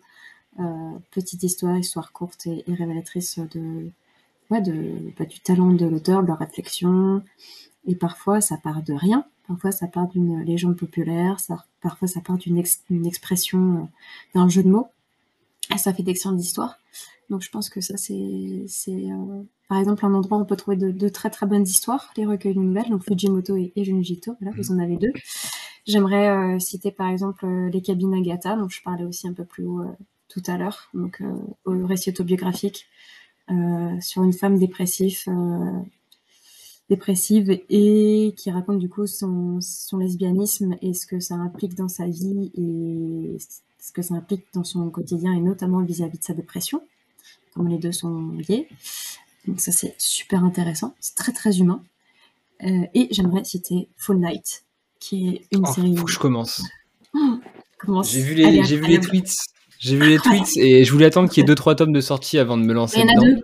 Euh, 0.60 0.98
petite 1.10 1.42
histoire, 1.42 1.78
histoire 1.78 2.12
courte 2.12 2.46
et, 2.46 2.62
révélatrice 2.68 3.38
de, 3.38 3.90
ouais, 4.50 4.60
de, 4.60 5.12
bah, 5.18 5.24
du 5.24 5.40
talent 5.40 5.72
de 5.72 5.86
l'auteur, 5.86 6.22
de 6.22 6.28
la 6.28 6.34
réflexion. 6.34 7.22
Et 7.86 7.96
parfois, 7.96 8.40
ça 8.40 8.56
part 8.56 8.82
de 8.82 8.92
rien. 8.92 9.24
Parfois, 9.48 9.72
ça 9.72 9.86
part 9.88 10.08
d'une 10.08 10.42
légende 10.42 10.76
populaire. 10.76 11.40
Ça, 11.40 11.64
parfois, 11.80 12.08
ça 12.08 12.20
part 12.20 12.38
d'une 12.38 12.58
expression, 12.58 13.76
euh, 13.76 13.86
d'un 14.34 14.48
jeu 14.48 14.62
de 14.62 14.68
mots. 14.68 14.88
Et 15.74 15.78
ça 15.78 15.92
fait 15.92 16.02
d'excellentes 16.02 16.40
histoires. 16.40 16.78
Donc, 17.30 17.42
je 17.42 17.50
pense 17.50 17.68
que 17.68 17.80
ça, 17.80 17.96
c'est, 17.96 18.64
c'est 18.68 19.10
euh, 19.10 19.42
par 19.68 19.78
exemple 19.78 20.04
un 20.04 20.14
endroit 20.14 20.38
où 20.38 20.42
on 20.42 20.44
peut 20.44 20.56
trouver 20.56 20.76
de, 20.76 21.08
très 21.08 21.30
très 21.30 21.46
bonnes 21.46 21.62
histoires, 21.62 22.12
les 22.16 22.26
recueils 22.26 22.54
de 22.54 22.60
nouvelles. 22.60 22.90
Donc, 22.90 23.04
Fujimoto 23.04 23.56
et, 23.56 23.72
et 23.74 23.84
Junjito, 23.84 24.36
voilà, 24.40 24.54
vous 24.56 24.70
en 24.70 24.78
avez 24.78 24.96
deux. 24.96 25.12
J'aimerais 25.86 26.28
euh, 26.28 26.58
citer 26.60 26.92
par 26.92 27.08
exemple 27.08 27.46
les 27.72 27.82
cabines 27.82 28.14
Agatha, 28.14 28.56
dont 28.56 28.68
je 28.68 28.82
parlais 28.82 29.04
aussi 29.04 29.26
un 29.26 29.32
peu 29.32 29.44
plus 29.44 29.64
haut 29.64 29.84
tout 30.28 30.42
à 30.46 30.56
l'heure, 30.56 30.88
donc 30.94 31.22
au 31.64 31.86
récit 31.86 32.08
autobiographique 32.10 32.86
sur 34.00 34.22
une 34.22 34.32
femme 34.32 34.58
dépressive, 34.58 35.24
dépressive 36.92 37.58
et 37.70 38.34
qui 38.36 38.50
raconte 38.50 38.78
du 38.78 38.88
coup 38.90 39.06
son, 39.06 39.58
son 39.62 39.96
lesbianisme 39.96 40.76
et 40.82 40.92
ce 40.92 41.06
que 41.06 41.20
ça 41.20 41.36
implique 41.36 41.74
dans 41.74 41.88
sa 41.88 42.06
vie 42.06 42.52
et 42.54 43.38
ce 43.80 43.92
que 43.92 44.02
ça 44.02 44.14
implique 44.14 44.44
dans 44.52 44.62
son 44.62 44.90
quotidien 44.90 45.32
et 45.32 45.40
notamment 45.40 45.80
vis-à-vis 45.82 46.18
de 46.18 46.22
sa 46.22 46.34
dépression, 46.34 46.82
comme 47.54 47.68
les 47.68 47.78
deux 47.78 47.92
sont 47.92 48.32
liés. 48.46 48.68
Donc 49.46 49.58
ça 49.58 49.72
c'est 49.72 49.94
super 49.96 50.44
intéressant, 50.44 50.94
c'est 51.00 51.14
très 51.14 51.32
très 51.32 51.60
humain. 51.60 51.82
et 52.60 53.08
j'aimerais 53.10 53.44
citer 53.44 53.88
Full 53.96 54.18
Night, 54.18 54.64
qui 55.00 55.28
est 55.28 55.56
une 55.56 55.64
oh, 55.66 55.72
série. 55.72 55.96
Faut 55.96 56.04
que 56.04 56.12
je 56.12 56.18
commence. 56.18 56.62
J'ai 58.04 58.20
vu 58.20 58.34
les, 58.34 58.62
j'ai 58.62 58.76
vu 58.76 58.86
les 58.86 59.00
tweets. 59.00 59.38
J'ai 59.80 59.96
vu 59.96 60.10
les 60.10 60.18
tweets 60.18 60.56
et 60.56 60.84
je 60.84 60.92
voulais 60.92 61.06
attendre 61.06 61.28
qu'il 61.28 61.44
y 61.44 61.50
ait 61.50 61.52
2-3 61.52 61.74
tomes 61.74 61.92
de 61.92 62.00
sortie 62.00 62.38
avant 62.38 62.56
de 62.56 62.62
me 62.62 62.72
lancer 62.72 63.00
Il 63.00 63.10
y 63.10 63.10
en 63.10 63.20
a 63.20 63.24
deux. 63.24 63.40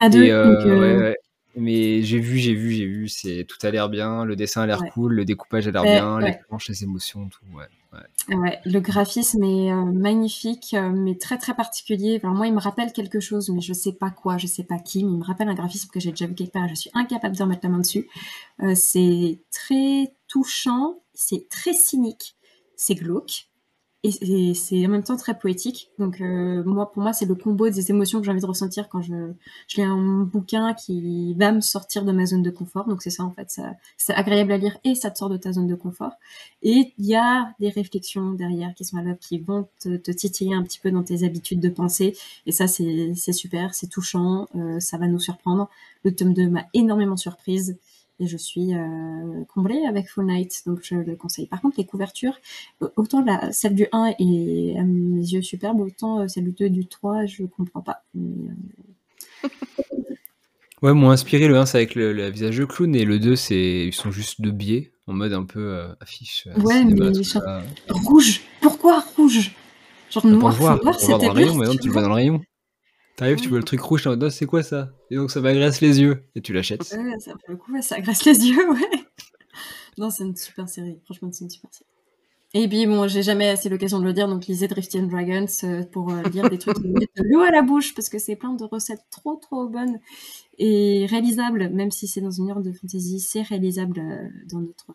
À 0.00 0.08
deux. 0.08 0.24
Euh, 0.24 0.66
euh, 0.66 0.80
ouais, 0.80 0.96
ouais. 0.96 1.16
Mais 1.54 2.02
j'ai 2.02 2.18
vu, 2.18 2.38
j'ai 2.38 2.54
vu, 2.54 2.70
j'ai 2.70 2.86
vu. 2.86 3.08
C'est 3.08 3.44
tout 3.46 3.58
a 3.66 3.70
l'air 3.70 3.88
bien, 3.88 4.24
le 4.24 4.36
dessin 4.36 4.62
a 4.62 4.66
l'air 4.66 4.82
cool, 4.92 5.14
le 5.14 5.24
découpage 5.24 5.68
a 5.68 5.70
l'air 5.70 5.82
bien, 5.82 6.18
les 6.18 6.34
planches, 6.48 6.68
les 6.68 6.84
émotions, 6.84 7.28
tout. 7.28 7.40
Ouais, 8.28 8.60
le 8.64 8.80
graphisme 8.80 9.42
est 9.44 9.70
euh, 9.70 9.84
magnifique, 9.84 10.74
mais 10.94 11.16
très 11.16 11.36
très 11.36 11.54
particulier. 11.54 12.20
Alors 12.22 12.34
moi, 12.34 12.46
il 12.46 12.54
me 12.54 12.60
rappelle 12.60 12.92
quelque 12.92 13.20
chose, 13.20 13.50
mais 13.50 13.60
je 13.60 13.74
sais 13.74 13.92
pas 13.92 14.10
quoi, 14.10 14.38
je 14.38 14.46
sais 14.46 14.64
pas 14.64 14.78
qui, 14.78 15.04
mais 15.04 15.10
il 15.12 15.18
me 15.18 15.24
rappelle 15.24 15.48
un 15.48 15.54
graphisme 15.54 15.90
que 15.90 16.00
j'ai 16.00 16.10
déjà 16.10 16.26
vu 16.26 16.34
quelque 16.34 16.52
part. 16.52 16.68
Je 16.68 16.74
suis 16.74 16.90
incapable 16.94 17.36
de 17.36 17.42
remettre 17.42 17.60
la 17.64 17.70
main 17.70 17.80
dessus. 17.80 18.08
c'est 18.74 19.38
très 19.50 20.14
touchant, 20.26 21.00
c'est 21.12 21.48
très 21.50 21.74
cynique, 21.74 22.36
c'est 22.76 22.94
glauque 22.94 23.48
et, 24.04 24.54
c'est 24.54 24.84
en 24.84 24.88
même 24.88 25.04
temps 25.04 25.16
très 25.16 25.38
poétique. 25.38 25.90
Donc 25.98 26.20
euh, 26.20 26.64
moi, 26.64 26.90
pour 26.90 27.02
moi, 27.02 27.12
c'est 27.12 27.24
le 27.24 27.36
combo 27.36 27.68
des 27.68 27.90
émotions 27.90 28.18
que 28.18 28.24
j'ai 28.24 28.32
envie 28.32 28.40
de 28.40 28.46
ressentir 28.46 28.88
quand 28.88 29.00
je, 29.00 29.32
je 29.68 29.76
lis 29.76 29.82
un 29.82 30.22
bouquin 30.24 30.74
qui 30.74 31.34
va 31.34 31.52
me 31.52 31.60
sortir 31.60 32.04
de 32.04 32.10
ma 32.10 32.26
zone 32.26 32.42
de 32.42 32.50
confort. 32.50 32.88
Donc 32.88 33.02
c'est 33.02 33.10
ça 33.10 33.22
en 33.22 33.30
fait, 33.30 33.50
ça, 33.50 33.74
c'est 33.96 34.14
agréable 34.14 34.52
à 34.52 34.56
lire 34.56 34.76
et 34.82 34.96
ça 34.96 35.10
te 35.10 35.18
sort 35.18 35.30
de 35.30 35.36
ta 35.36 35.52
zone 35.52 35.68
de 35.68 35.76
confort. 35.76 36.12
Et 36.62 36.92
il 36.98 37.06
y 37.06 37.14
a 37.14 37.54
des 37.60 37.68
réflexions 37.68 38.32
derrière 38.32 38.74
qui 38.74 38.84
sont 38.84 38.96
à 38.96 39.02
l'œuvre, 39.02 39.20
qui 39.20 39.38
vont 39.38 39.68
te, 39.80 40.10
titiller 40.10 40.54
un 40.54 40.64
petit 40.64 40.80
peu 40.80 40.90
dans 40.90 41.04
tes 41.04 41.24
habitudes 41.24 41.60
de 41.60 41.68
pensée. 41.68 42.16
Et 42.46 42.52
ça, 42.52 42.66
c'est, 42.66 43.12
c'est 43.14 43.32
super, 43.32 43.74
c'est 43.74 43.88
touchant, 43.88 44.48
euh, 44.56 44.80
ça 44.80 44.98
va 44.98 45.06
nous 45.06 45.20
surprendre. 45.20 45.68
Le 46.04 46.14
tome 46.14 46.34
2 46.34 46.48
m'a 46.48 46.66
énormément 46.74 47.16
surprise 47.16 47.78
et 48.22 48.26
je 48.28 48.36
suis 48.36 48.74
euh, 48.74 49.44
comblée 49.52 49.84
avec 49.88 50.08
Full 50.08 50.26
Night, 50.26 50.62
donc 50.66 50.80
je 50.82 50.94
le 50.94 51.16
conseille. 51.16 51.46
Par 51.46 51.60
contre, 51.60 51.76
les 51.78 51.84
couvertures, 51.84 52.38
autant 52.96 53.24
la, 53.24 53.52
celle 53.52 53.74
du 53.74 53.86
1 53.90 54.14
est 54.18 54.78
à 54.78 54.84
mes 54.84 55.20
yeux 55.20 55.42
superbe, 55.42 55.80
autant 55.80 56.20
euh, 56.20 56.28
celle 56.28 56.44
du 56.44 56.52
2 56.52 56.64
et 56.66 56.70
du 56.70 56.86
3, 56.86 57.26
je 57.26 57.44
comprends 57.44 57.80
pas. 57.80 58.04
Euh, 58.16 59.48
ouais, 60.82 60.94
moi 60.94 61.12
inspiré, 61.12 61.48
le 61.48 61.56
1 61.56 61.66
c'est 61.66 61.78
avec 61.78 61.96
le, 61.96 62.30
visage 62.30 62.58
de 62.58 62.64
clown 62.64 62.94
et 62.94 63.04
le 63.04 63.18
2 63.18 63.34
c'est 63.34 63.86
ils 63.86 63.92
sont 63.92 64.12
juste 64.12 64.40
de 64.40 64.52
biais, 64.52 64.92
en 65.08 65.14
mode 65.14 65.32
un 65.32 65.44
peu 65.44 65.82
affiche. 66.00 66.46
ouais, 66.58 66.84
mais 66.84 67.10
rouge, 67.88 68.40
pourquoi 68.60 69.04
rouge? 69.16 69.52
Genre 70.10 70.26
noir, 70.26 70.52
voir, 70.52 70.84
noir 70.84 71.00
c'était 71.00 71.28
rayon, 71.28 71.56
mais 71.56 71.66
non, 71.66 71.74
tu 71.74 71.88
le 71.88 71.92
vois 71.92 72.02
dans 72.02 72.08
le 72.08 72.14
rayon. 72.14 72.40
Tu 73.36 73.48
vois 73.48 73.58
le 73.58 73.64
truc 73.64 73.80
rouge, 73.80 74.04
t'es 74.04 74.30
c'est 74.30 74.46
quoi 74.46 74.62
ça? 74.62 74.90
Et 75.10 75.16
donc 75.16 75.30
ça 75.30 75.40
m'agresse 75.40 75.80
les 75.80 76.00
yeux. 76.00 76.24
Et 76.34 76.40
tu 76.40 76.52
l'achètes. 76.52 76.82
Ouais, 76.92 77.18
ça, 77.18 77.32
pour 77.32 77.50
le 77.50 77.56
coup, 77.56 77.80
ça 77.82 77.96
agresse 77.96 78.24
les 78.24 78.46
yeux, 78.48 78.70
ouais. 78.70 79.04
non, 79.98 80.10
c'est 80.10 80.24
une 80.24 80.36
super 80.36 80.68
série. 80.68 80.98
Franchement, 81.04 81.30
c'est 81.32 81.44
une 81.44 81.50
super 81.50 81.72
série. 81.72 81.86
Et 82.54 82.68
puis, 82.68 82.86
bon, 82.86 83.08
j'ai 83.08 83.22
jamais 83.22 83.48
assez 83.48 83.70
l'occasion 83.70 83.98
de 83.98 84.04
le 84.04 84.12
dire, 84.12 84.28
donc 84.28 84.46
lisez 84.46 84.68
Drifty 84.68 85.00
Dragons 85.02 85.46
euh, 85.64 85.84
pour 85.84 86.10
euh, 86.10 86.22
lire 86.34 86.50
des 86.50 86.58
trucs 86.58 86.76
qui 86.82 86.88
mettent 86.88 87.16
de 87.16 87.24
l'eau 87.24 87.40
à 87.40 87.50
la 87.50 87.62
bouche, 87.62 87.94
parce 87.94 88.10
que 88.10 88.18
c'est 88.18 88.36
plein 88.36 88.52
de 88.52 88.64
recettes 88.64 89.04
trop, 89.10 89.36
trop 89.36 89.68
bonnes 89.68 89.98
et 90.58 91.06
réalisables, 91.08 91.70
même 91.70 91.90
si 91.90 92.06
c'est 92.06 92.20
dans 92.20 92.30
une 92.30 92.50
heure 92.50 92.60
de 92.60 92.70
fantasy, 92.72 93.20
c'est 93.20 93.40
réalisable 93.40 94.00
euh, 94.00 94.28
dans 94.50 94.60
notre 94.60 94.94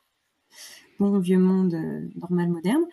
bon 0.99 1.17
vieux 1.17 1.39
monde 1.39 1.75
normal, 2.15 2.49
moderne. 2.49 2.83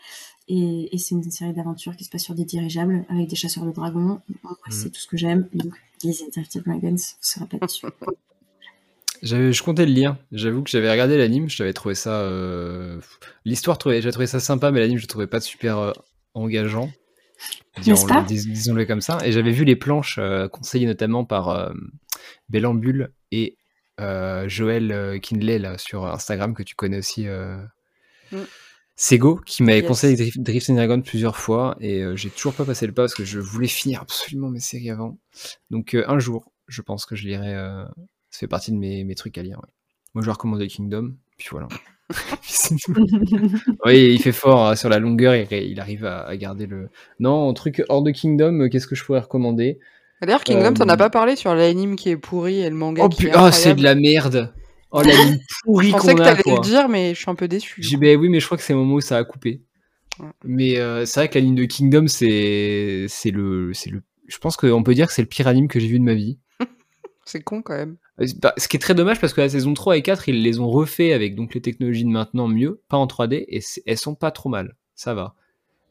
Et, 0.49 0.91
c'est 0.99 1.15
une 1.15 1.31
série 1.31 1.55
d'aventures 1.55 1.97
qui 1.97 2.05
se 2.05 2.11
passe 2.11 2.23
sur 2.23 2.35
des 2.35 2.45
dirigeables 2.45 3.07
avec 3.09 3.29
des 3.29 3.37
chasseurs 3.37 3.65
de 3.65 3.73
dragons. 3.73 4.21
Mm. 4.29 4.49
C'est 4.71 4.91
tout 4.91 5.01
ce 5.01 5.07
que 5.07 5.17
j'aime. 5.17 5.49
Donc, 5.55 5.73
lisez 6.03 6.29
Drifted 6.31 6.65
Dragons, 6.65 6.91
vous 6.91 6.97
serez 7.21 7.47
pas 7.47 7.67
dessus. 7.67 7.87
je 9.23 9.63
comptais 9.63 9.87
le 9.87 9.93
lire. 9.93 10.17
J'avoue 10.33 10.63
que 10.63 10.71
j'avais 10.71 10.91
regardé 10.91 11.17
l'anime, 11.17 11.49
je 11.49 11.57
t'avais 11.57 11.73
trouvé 11.73 11.95
ça. 11.95 12.21
Euh... 12.21 13.01
L'histoire, 13.45 13.79
j'ai 13.87 14.11
trouvé 14.11 14.27
ça 14.27 14.41
sympa, 14.41 14.71
mais 14.71 14.81
l'anime, 14.81 14.99
je 14.99 15.07
trouvais 15.07 15.27
pas 15.27 15.41
super 15.41 15.79
euh, 15.79 15.93
engageant. 16.35 16.91
Disons-le 17.79 18.85
comme 18.85 19.01
ça. 19.01 19.19
Et 19.25 19.33
j'avais 19.33 19.51
vu 19.51 19.65
les 19.65 19.77
planches 19.77 20.19
euh, 20.19 20.49
conseillées 20.49 20.87
notamment 20.87 21.25
par 21.25 21.49
euh, 21.49 21.73
Bellambule 22.49 23.13
et 23.33 23.57
Joël 23.99 25.21
Kinley 25.23 25.59
là, 25.59 25.79
sur 25.79 26.07
Instagram, 26.07 26.53
que 26.55 26.63
tu 26.63 26.75
connais 26.75 26.99
aussi. 26.99 27.27
Mm. 28.33 28.39
Sego 28.97 29.41
qui 29.45 29.63
m'avait 29.63 29.83
conseillé 29.83 30.31
Drift 30.37 30.71
and 30.71 30.75
Dragon 30.75 31.01
plusieurs 31.01 31.37
fois 31.37 31.77
et 31.81 32.03
euh, 32.03 32.15
j'ai 32.15 32.31
toujours 32.31 32.55
pas 32.55 32.65
passé 32.65 32.87
le 32.87 32.93
pas 32.93 33.03
parce 33.03 33.15
que 33.15 33.25
je 33.25 33.41
voulais 33.41 33.67
finir 33.67 34.03
absolument 34.03 34.51
mes 34.51 34.61
séries 34.61 34.91
avant. 34.91 35.19
Donc 35.71 35.95
euh, 35.95 36.05
un 36.07 36.19
jour, 36.21 36.53
je 36.69 36.81
pense 36.81 37.05
que 37.05 37.17
je 37.17 37.27
lirai. 37.27 37.55
Euh, 37.55 37.85
ça 38.31 38.41
fait 38.41 38.47
partie 38.47 38.71
de 38.71 38.77
mes, 38.77 39.05
mes 39.05 39.15
trucs 39.15 39.37
à 39.39 39.43
lire. 39.43 39.61
Moi, 40.15 40.23
je 40.23 40.27
vais 40.27 40.33
recommander 40.33 40.69
Kingdom, 40.69 41.15
puis 41.37 41.49
voilà. 41.51 41.67
oui, 43.85 44.13
il 44.13 44.21
fait 44.21 44.33
fort 44.33 44.69
hein, 44.69 44.77
sur 44.77 44.89
la 44.89 44.99
longueur 45.01 45.33
et 45.35 45.47
il 45.67 45.81
arrive 45.81 46.05
à, 46.05 46.37
garder 46.37 46.67
le. 46.67 46.89
Non, 47.19 47.49
un 47.49 47.55
truc 47.55 47.83
hors 47.89 48.03
de 48.03 48.13
Kingdom, 48.13 48.69
qu'est-ce 48.69 48.87
que 48.87 48.95
je 48.95 49.05
pourrais 49.05 49.21
recommander? 49.21 49.81
D'ailleurs, 50.23 50.45
Kingdom, 50.45 50.75
t'en 50.75 50.89
as 50.89 50.97
pas 50.97 51.11
parlé 51.11 51.35
sur 51.35 51.55
l'anime 51.55 51.97
qui 51.97 52.11
est 52.11 52.17
pourri 52.17 52.61
et 52.61 52.71
le 52.71 52.77
manga 52.77 53.03
oh, 53.05 53.09
qui 53.09 53.27
est. 53.27 53.33
Oh, 53.37 53.51
c'est 53.51 53.75
de 53.75 53.83
la 53.83 53.97
merde! 53.97 54.53
Oh, 54.97 55.03
la 55.03 55.13
ligne 55.13 55.41
pourrie 55.65 55.91
qu'on 55.91 55.97
a. 55.97 56.01
Je 56.01 56.07
pensais 56.07 56.15
que 56.15 56.23
t'allais 56.23 56.57
le 56.57 56.63
dire, 56.63 56.89
mais 56.89 57.15
je 57.15 57.21
suis 57.21 57.31
un 57.31 57.35
peu 57.35 57.49
déçu. 57.49 57.83
Ben 57.99 58.17
oui, 58.17 58.29
mais 58.29 58.39
je 58.39 58.47
crois 58.47 58.57
que 58.57 58.63
c'est 58.63 58.75
le 58.75 58.79
moment 58.79 58.95
où 58.95 59.01
ça 59.01 59.19
a 59.19 59.25
coupé. 59.25 59.61
Mais 60.45 60.79
euh, 60.79 61.05
c'est 61.05 61.19
vrai 61.19 61.29
que 61.29 61.35
la 61.35 61.41
ligne 61.45 61.57
de 61.57 61.65
Kingdom, 61.65 62.07
c'est 62.07 63.07
c'est 63.09 63.33
le 63.33 63.73
c'est 63.75 63.91
le. 63.91 64.03
Je 64.29 64.39
pense 64.39 64.57
qu'on 64.57 64.85
peut 64.85 64.95
dire 64.95 65.09
que 65.09 65.13
c'est 65.13 65.23
le 65.23 65.29
pire 65.29 65.49
anime 65.49 65.67
que 65.67 65.81
j'ai 65.81 65.89
vu 65.89 65.99
de 65.99 66.05
ma 66.05 66.15
vie. 66.15 66.39
c'est 67.25 67.43
con 67.43 67.61
quand 67.61 67.77
même. 67.77 67.97
Euh, 68.21 68.27
ce 68.57 68.69
qui 68.69 68.77
est 68.77 68.81
très 68.81 68.95
dommage 68.95 69.21
parce 69.21 69.33
que 69.33 69.41
la 69.41 69.49
saison 69.49 69.75
3 69.75 69.97
et 69.97 70.03
4, 70.03 70.29
ils 70.29 70.43
les 70.43 70.61
ont 70.61 70.71
refait 70.71 71.13
avec 71.13 71.35
donc 71.35 71.55
les 71.55 71.61
technologies 71.61 72.05
de 72.05 72.11
maintenant 72.11 72.47
mieux, 72.47 72.81
pas 72.89 72.97
en 72.97 73.07
3D, 73.07 73.45
et 73.49 73.61
elles 73.87 73.99
sont 73.99 74.15
pas 74.15 74.31
trop 74.31 74.49
mal. 74.49 74.77
Ça 74.95 75.13
va. 75.15 75.35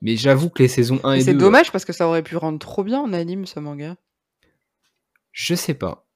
Mais 0.02 0.16
j'avoue 0.16 0.50
que 0.50 0.64
les 0.64 0.70
saisons 0.70 1.02
1 1.04 1.14
et 1.14 1.18
2. 1.20 1.24
C'est 1.26 1.34
dommage 1.34 1.74
parce 1.74 1.84
que 1.84 1.92
ça 1.92 2.08
aurait 2.08 2.24
pu 2.24 2.38
rendre 2.38 2.60
trop 2.60 2.86
bien 2.86 3.02
en 3.02 3.12
anime 3.12 3.46
ce 3.46 3.60
manga. 3.60 3.98
Je 5.34 5.56
sais 5.56 5.74
pas. 5.74 6.08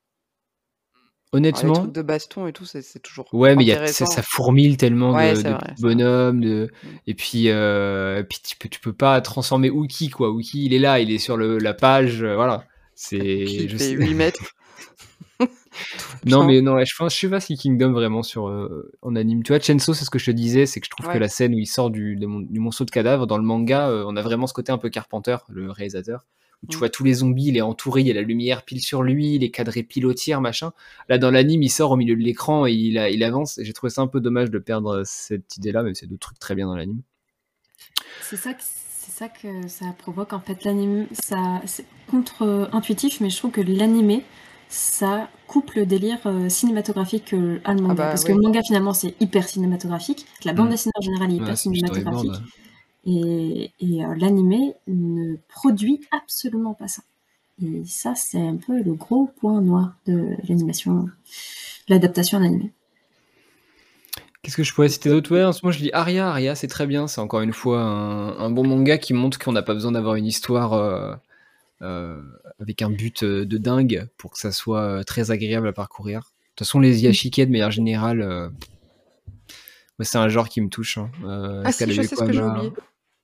Honnêtement. 1.33 1.73
les 1.73 1.79
trucs 1.79 1.91
de 1.91 2.01
baston 2.01 2.47
et 2.47 2.53
tout, 2.53 2.65
c'est 2.65 3.01
toujours. 3.01 3.27
Ouais, 3.33 3.55
mais 3.55 3.65
y 3.65 3.73
a, 3.73 3.87
ça, 3.87 4.05
ça, 4.05 4.21
fourmille 4.21 4.77
tellement 4.77 5.11
de, 5.11 5.81
bonhommes. 5.81 6.39
De... 6.39 6.69
Mm. 6.71 6.87
Et 7.07 7.13
puis, 7.15 7.49
euh, 7.49 8.23
puis 8.23 8.39
tu, 8.41 8.55
peux, 8.55 8.69
tu 8.69 8.79
peux 8.79 8.93
pas 8.93 9.19
transformer 9.19 9.67
Uki, 9.67 10.09
quoi. 10.09 10.29
Uki, 10.29 10.65
il 10.65 10.73
est 10.73 10.79
là, 10.79 10.99
il 11.01 11.11
est 11.11 11.17
sur 11.17 11.35
le, 11.35 11.57
la 11.57 11.73
page. 11.73 12.23
Euh, 12.23 12.35
voilà. 12.35 12.63
C'est. 12.95 13.67
Je 13.67 13.77
sais... 13.77 13.91
8 13.91 14.13
mètres. 14.13 14.39
non, 16.25 16.45
mais 16.45 16.61
non, 16.61 16.79
je 16.83 16.95
pense, 16.97 17.13
je 17.13 17.19
sais 17.19 17.29
pas 17.29 17.39
si 17.41 17.55
Kingdom 17.55 17.91
vraiment 17.91 18.23
sur 18.23 18.47
euh, 18.47 18.91
en 19.01 19.15
anime. 19.15 19.43
Tu 19.43 19.51
vois, 19.51 19.59
Chenso, 19.59 19.93
c'est 19.93 20.05
ce 20.05 20.09
que 20.09 20.19
je 20.19 20.27
te 20.27 20.31
disais, 20.31 20.65
c'est 20.65 20.79
que 20.79 20.85
je 20.85 20.89
trouve 20.89 21.11
que 21.11 21.19
la 21.19 21.27
scène 21.27 21.53
où 21.53 21.59
il 21.59 21.67
sort 21.67 21.91
du, 21.91 22.15
du, 22.15 22.59
monceau 22.59 22.85
de 22.85 22.89
cadavres 22.89 23.27
dans 23.27 23.37
le 23.37 23.43
manga, 23.43 23.91
on 24.07 24.15
a 24.15 24.21
vraiment 24.21 24.47
ce 24.47 24.53
côté 24.53 24.71
un 24.71 24.77
peu 24.77 24.89
Carpenter, 24.89 25.37
le 25.49 25.69
réalisateur 25.69 26.25
tu 26.69 26.75
mm. 26.75 26.79
vois 26.79 26.89
tous 26.89 27.03
les 27.03 27.15
zombies, 27.15 27.47
il 27.47 27.57
est 27.57 27.61
entouré, 27.61 28.01
il 28.01 28.07
y 28.07 28.11
a 28.11 28.13
la 28.13 28.21
lumière 28.21 28.63
pile 28.63 28.81
sur 28.81 29.03
lui, 29.03 29.35
il 29.35 29.43
est 29.43 29.51
cadré 29.51 29.83
pile 29.83 30.05
au 30.05 30.13
tir, 30.13 30.41
machin. 30.41 30.71
Là, 31.09 31.17
dans 31.17 31.31
l'anime, 31.31 31.63
il 31.63 31.69
sort 31.69 31.91
au 31.91 31.95
milieu 31.95 32.15
de 32.15 32.23
l'écran 32.23 32.65
et 32.65 32.73
il, 32.73 32.97
il 33.11 33.23
avance. 33.23 33.59
J'ai 33.61 33.73
trouvé 33.73 33.89
ça 33.89 34.01
un 34.01 34.07
peu 34.07 34.19
dommage 34.19 34.49
de 34.49 34.59
perdre 34.59 35.03
cette 35.05 35.57
idée-là, 35.57 35.83
mais 35.83 35.93
c'est 35.93 36.07
deux 36.07 36.17
trucs 36.17 36.39
très 36.39 36.55
bien 36.55 36.67
dans 36.67 36.75
l'anime. 36.75 37.01
C'est 38.21 38.37
ça 38.37 38.51
c'est 38.59 39.11
ça 39.11 39.29
que 39.29 39.67
ça 39.67 39.85
provoque 39.97 40.33
en 40.33 40.39
fait 40.41 40.63
l'anime. 40.65 41.07
Ça 41.13 41.61
c'est 41.65 41.85
contre-intuitif, 42.09 43.21
mais 43.21 43.29
je 43.29 43.37
trouve 43.37 43.51
que 43.51 43.61
l'animé 43.61 44.23
ça 44.69 45.29
coupe 45.47 45.71
le 45.73 45.85
délire 45.85 46.19
euh, 46.25 46.49
cinématographique 46.49 47.33
euh, 47.33 47.59
allemand. 47.63 47.89
Ah 47.91 47.95
bah, 47.95 48.07
parce 48.09 48.23
ouais. 48.23 48.33
que 48.33 48.37
le 48.37 48.41
manga, 48.41 48.61
finalement, 48.65 48.93
c'est 48.93 49.15
hyper 49.21 49.47
cinématographique. 49.47 50.25
La 50.43 50.53
bande 50.53 50.67
Mm. 50.67 50.71
dessinée 50.71 50.91
en 50.95 51.01
général 51.01 51.31
est 51.31 51.35
hyper 51.35 51.49
Ouais, 51.49 51.55
cinématographique. 51.55 52.33
Et, 53.09 53.71
et 53.79 54.05
euh, 54.05 54.13
l'animé 54.17 54.73
ne 54.87 55.37
produit 55.47 56.01
absolument 56.11 56.73
pas 56.73 56.89
ça. 56.89 57.01
Et 57.63 57.83
ça, 57.85 58.15
c'est 58.15 58.45
un 58.45 58.57
peu 58.57 58.83
le 58.83 58.93
gros 58.93 59.27
point 59.39 59.61
noir 59.61 59.95
de 60.05 60.35
l'animation, 60.47 61.09
l'adaptation 61.87 62.37
en 62.37 62.43
animé. 62.43 62.71
Qu'est-ce 64.41 64.57
que 64.57 64.63
je 64.63 64.73
pourrais 64.73 64.89
citer 64.89 65.09
d'autre? 65.09 65.31
Ouais, 65.33 65.43
en 65.43 65.53
ce 65.53 65.61
moment 65.63 65.71
je 65.71 65.79
dis 65.79 65.89
Aria. 65.93 66.29
Aria, 66.29 66.53
c'est 66.55 66.67
très 66.67 66.85
bien. 66.85 67.07
C'est 67.07 67.21
encore 67.21 67.41
une 67.41 67.53
fois 67.53 67.81
un, 67.81 68.37
un 68.37 68.49
bon 68.49 68.67
manga 68.67 68.97
qui 68.97 69.13
montre 69.13 69.39
qu'on 69.39 69.53
n'a 69.53 69.63
pas 69.63 69.73
besoin 69.73 69.93
d'avoir 69.93 70.15
une 70.15 70.25
histoire 70.25 70.73
euh, 70.73 71.15
euh, 71.81 72.21
avec 72.59 72.81
un 72.81 72.89
but 72.89 73.23
de 73.23 73.57
dingue 73.57 74.07
pour 74.17 74.31
que 74.31 74.39
ça 74.39 74.51
soit 74.51 75.03
très 75.05 75.31
agréable 75.31 75.67
à 75.67 75.73
parcourir. 75.73 76.19
De 76.19 76.25
toute 76.55 76.67
façon, 76.67 76.79
les 76.79 77.03
Yashike 77.03 77.39
de 77.39 77.51
manière 77.51 77.71
générale, 77.71 78.21
euh, 78.21 78.49
c'est 80.01 80.17
un 80.17 80.29
genre 80.29 80.49
qui 80.49 80.61
me 80.61 80.69
touche. 80.69 80.97
hein. 80.97 81.09
Euh, 81.25 81.63
Ah 81.65 81.71
si, 81.71 81.89
je 81.89 82.01
sais 82.01 82.15
ce 82.15 82.23
que 82.23 82.31
j'ai 82.31 82.39
Kawama- 82.39 82.57
oublié. 82.57 82.73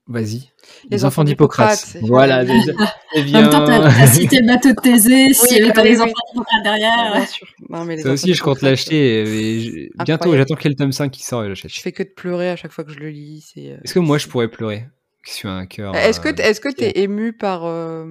Vas-y. 0.08 0.50
Les 0.90 1.06
enfants 1.06 1.24
d'Hippocrate, 1.24 1.98
Voilà. 2.02 2.46
j'ai- 2.46 2.60
c'est 3.14 3.22
En 3.36 3.42
même 3.42 3.50
temps, 3.50 3.66
t'as 3.66 4.08
cité 4.08 4.40
le 4.42 4.48
bateau 4.48 4.70
de 4.70 4.76
Thésée, 4.82 5.34
si 5.34 5.62
Oui, 5.64 5.72
t'as 5.74 5.82
oui, 5.82 5.90
les 5.90 5.96
oui. 5.96 6.02
enfants 6.04 6.14
d'Hippocrate 6.34 6.64
derrière. 6.64 7.14
bien 7.14 7.26
sûr. 7.26 7.48
Non, 7.70 7.86
mais 7.86 7.96
les 7.96 8.02
Ça 8.04 8.12
aussi, 8.12 8.34
je 8.34 8.44
compte 8.44 8.62
l'acheter. 8.62 9.22
et 9.22 9.60
je- 9.62 10.04
Bientôt, 10.04 10.36
j'attends 10.36 10.56
qu'il 10.56 10.66
y 10.66 10.68
ait 10.68 10.70
le 10.72 10.76
tome 10.76 10.92
5 10.92 11.10
qui 11.10 11.24
sort 11.24 11.46
et 11.46 11.48
j'achète. 11.50 11.72
Je 11.74 11.80
fais 11.80 11.94
que 11.94 12.04
de 12.04 12.10
pleurer 12.10 12.50
à 12.50 12.56
chaque 12.58 12.72
fois 12.74 12.84
que 12.84 12.92
je 12.92 13.00
le 13.00 13.10
lis. 13.10 13.50
c'est, 13.54 13.72
euh, 13.72 13.78
Est-ce 13.84 13.94
que 13.94 14.00
moi, 14.00 14.18
je 14.18 14.28
pourrais 14.28 14.50
pleurer 14.50 14.88
Je 15.26 15.32
suis 15.32 15.48
un 15.48 15.66
cœur. 15.66 15.96
Est-ce 15.96 16.20
que 16.20 16.30
euh, 16.30 16.34
t- 16.34 16.44
est-ce 16.44 16.60
que 16.60 16.70
t'es 16.70 17.00
ému 17.00 17.32
par 17.32 17.64
euh, 17.66 18.06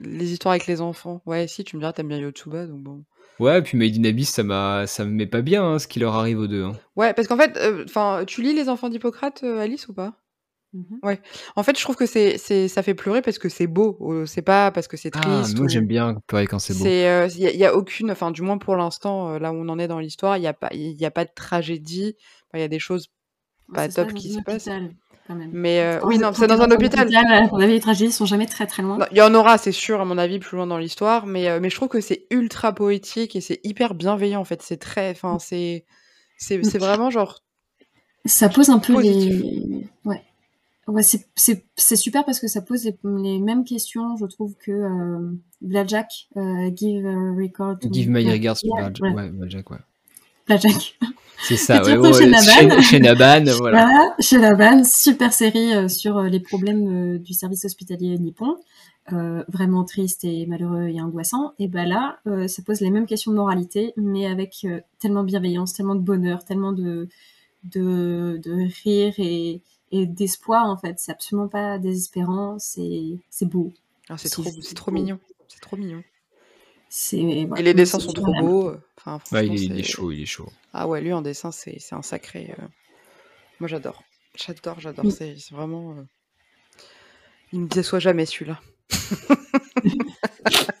les 0.00 0.30
histoires 0.32 0.52
avec 0.52 0.66
les 0.66 0.82
enfants? 0.82 1.22
Ouais, 1.24 1.48
si, 1.48 1.64
tu 1.64 1.76
me 1.76 1.80
diras, 1.80 1.94
t'aimes 1.94 2.08
bien 2.08 2.18
Yotsuba, 2.18 2.66
donc 2.66 2.82
bon. 2.82 3.04
Ouais, 3.40 3.62
puis 3.62 3.78
Made 3.78 3.96
in 3.98 4.04
Abyss, 4.04 4.28
ça, 4.30 4.42
m'a... 4.42 4.86
ça 4.86 5.04
me 5.06 5.10
met 5.10 5.26
pas 5.26 5.40
bien 5.40 5.64
hein, 5.64 5.78
ce 5.78 5.88
qui 5.88 6.00
leur 6.00 6.14
arrive 6.14 6.38
aux 6.38 6.46
deux. 6.46 6.64
hein. 6.64 6.72
Ouais, 6.96 7.14
parce 7.14 7.26
qu'en 7.28 7.36
fait, 7.38 7.58
enfin, 7.86 8.24
tu 8.26 8.42
lis 8.42 8.52
les 8.54 8.68
enfants 8.68 8.90
d'Hippocrate, 8.90 9.40
euh, 9.42 9.58
Alice, 9.58 9.88
ou 9.88 9.94
pas? 9.94 10.20
Mhm. 10.74 11.00
En 11.56 11.62
fait, 11.62 11.78
je 11.78 11.82
trouve 11.84 11.94
que 11.96 12.04
c'est, 12.06 12.36
c'est, 12.36 12.66
ça 12.68 12.82
fait 12.82 12.94
pleurer 12.94 13.22
parce 13.22 13.38
que 13.38 13.48
c'est 13.48 13.68
beau. 13.68 13.96
euh, 14.02 14.26
C'est 14.26 14.42
pas 14.42 14.70
parce 14.72 14.88
que 14.88 14.96
c'est 14.96 15.10
Ah, 15.14 15.20
triste. 15.20 15.56
moi 15.56 15.66
ou- 15.66 15.68
j'aime 15.68 15.86
bien 15.86 16.16
pleurer 16.26 16.46
quand 16.46 16.58
c'est 16.58 16.74
beau. 16.74 16.82
C'est, 16.84 17.08
euh, 17.08 17.28
il 17.28 17.40
y, 17.42 17.46
a- 17.46 17.52
y 17.54 17.64
a 17.64 17.74
aucune, 17.76 18.10
enfin, 18.10 18.30
du 18.32 18.42
moins 18.42 18.58
pour 18.58 18.74
l'instant, 18.76 19.30
euh, 19.34 19.38
là 19.38 19.52
où 19.52 19.56
on 19.56 19.68
en 19.68 19.78
est 19.78 19.86
dans 19.88 20.00
l'histoire, 20.00 20.36
il 20.36 20.42
y 20.42 20.46
a 20.48 20.52
pas, 20.52 20.70
il 20.72 21.00
y 21.00 21.04
a 21.06 21.10
pas 21.12 21.24
de 21.24 21.30
tragédie. 21.34 22.16
Il 22.54 22.60
y 22.60 22.62
a 22.64 22.68
des 22.68 22.78
choses 22.80 23.08
pas 23.72 23.88
top 23.88 24.12
qui 24.14 24.32
se 24.32 24.40
passent. 24.42 24.68
Mais 25.52 25.80
euh, 25.80 26.00
oui, 26.04 26.18
non, 26.18 26.32
c'est 26.34 26.46
dans 26.46 26.60
un 26.60 26.70
hôpital. 26.70 27.08
à 27.14 27.42
mon 27.46 27.58
avis, 27.60 27.72
les 27.74 27.80
tragédies 27.80 28.12
sont 28.12 28.26
jamais 28.26 28.46
très 28.46 28.66
très 28.66 28.82
loin. 28.82 28.98
Il 29.10 29.16
y 29.16 29.22
en 29.22 29.34
aura, 29.34 29.56
c'est 29.58 29.72
sûr, 29.72 30.00
à 30.00 30.04
mon 30.04 30.18
avis, 30.18 30.38
plus 30.38 30.56
loin 30.56 30.66
dans 30.66 30.76
l'histoire, 30.78 31.26
mais, 31.26 31.48
euh, 31.48 31.60
mais 31.60 31.70
je 31.70 31.76
trouve 31.76 31.88
que 31.88 32.00
c'est 32.00 32.26
ultra 32.30 32.72
poétique 32.74 33.34
et 33.36 33.40
c'est 33.40 33.60
hyper 33.64 33.94
bienveillant, 33.94 34.40
en 34.40 34.44
fait. 34.44 34.60
C'est 34.62 34.76
très, 34.76 35.10
enfin, 35.12 35.38
c'est, 35.38 35.86
c'est, 36.36 36.62
c'est 36.64 36.78
vraiment 36.78 37.10
genre, 37.10 37.40
Ça 38.26 38.48
pose 38.48 38.70
un 38.70 38.78
peu 38.78 38.94
Positif. 38.94 39.42
les. 39.42 39.86
Ouais. 40.04 40.22
Ouais, 40.86 41.02
c'est- 41.02 41.96
super 41.96 42.24
parce 42.24 42.40
que 42.40 42.46
ça 42.48 42.60
pose 42.60 42.84
les, 42.84 42.94
les 43.22 43.38
mêmes 43.40 43.64
questions, 43.64 44.16
je 44.16 44.26
trouve, 44.26 44.54
que 44.58 44.70
euh, 44.72 45.32
Blackjack, 45.62 46.28
euh, 46.36 46.70
Give 46.74 47.06
a 47.06 47.32
Record. 47.32 47.78
to- 47.80 47.88
Give 47.92 48.10
my 48.10 48.28
regards 48.30 48.58
to 48.60 48.68
ouais. 49.02 49.10
ouais, 49.12 49.30
Blackjack, 49.30 49.70
ouais. 49.70 49.78
Blackjack. 50.46 50.98
C'est 51.42 51.56
ça, 51.56 51.82
ouais, 51.82 52.12
chez 52.12 52.26
Naban. 52.26 52.80
chez 52.82 53.00
Naban, 53.00 53.44
voilà. 53.58 53.86
Voilà, 53.86 54.14
chez 54.20 54.38
Laban, 54.38 54.84
super 54.84 55.32
série 55.32 55.74
euh, 55.74 55.88
sur 55.88 56.18
euh, 56.18 56.28
les 56.28 56.40
problèmes 56.40 57.18
du 57.18 57.32
service 57.34 57.64
hospitalier 57.64 58.18
nippon. 58.18 58.56
Vraiment 59.48 59.84
triste 59.84 60.24
et 60.24 60.46
malheureux 60.46 60.88
et 60.88 60.98
angoissant. 61.00 61.52
Et 61.58 61.68
ben 61.68 61.86
là, 61.86 62.18
ça 62.48 62.62
pose 62.62 62.80
les 62.80 62.90
mêmes 62.90 63.04
questions 63.04 63.32
de 63.32 63.36
moralité, 63.36 63.92
mais 63.98 64.26
avec 64.26 64.66
tellement 64.98 65.20
de 65.22 65.26
bienveillance, 65.26 65.74
tellement 65.74 65.94
de 65.94 66.00
bonheur, 66.00 66.42
tellement 66.46 66.72
de, 66.72 67.08
de, 67.64 68.40
de 68.42 68.66
rire 68.84 69.12
et, 69.18 69.60
et 69.96 70.06
d'espoir 70.06 70.66
en 70.66 70.76
fait. 70.76 70.98
C'est 70.98 71.12
absolument 71.12 71.48
pas 71.48 71.78
désespérant, 71.78 72.58
c'est 72.58 73.18
c'est 73.30 73.46
beau. 73.46 73.72
ah, 74.08 74.18
c'est 74.18 74.28
trop, 74.28 74.42
beau. 74.42 74.90
mignon. 74.92 75.18
C'est 75.48 75.60
trop 75.60 75.76
mignon. 75.76 76.02
C'est 76.88 77.18
Et 77.18 77.62
les 77.62 77.74
dessins 77.74 77.98
sont 78.00 78.12
trop 78.12 78.32
beaux. 78.34 78.68
euh, 78.68 78.80
Enfin, 78.98 79.20
Ouais, 79.32 79.46
il, 79.46 79.54
est, 79.54 79.64
il 79.64 79.72
est 79.78 79.82
c'est- 79.82 79.90
chaud, 79.92 80.10
il 80.12 80.22
est 80.22 80.26
chaud. 80.26 80.48
Ah 80.72 80.86
ouais, 80.88 81.00
lui 81.00 81.12
en 81.12 81.22
dessin, 81.22 81.50
c'est 81.52 81.78
c'est 81.78 81.94
un 81.94 82.02
sacré. 82.02 82.54
euh, 82.58 82.66
Moi, 83.60 83.68
j'adore. 83.68 84.02
J'adore, 84.36 84.80
j'adore. 84.80 85.10
C'est 85.12 85.36
c'est 85.38 85.54
vraiment. 85.54 85.92
euh, 85.96 86.02
Il 87.52 87.60
me 87.60 87.68
déçoit 87.68 87.98
jamais 88.00 88.26
celui-là. 88.26 88.60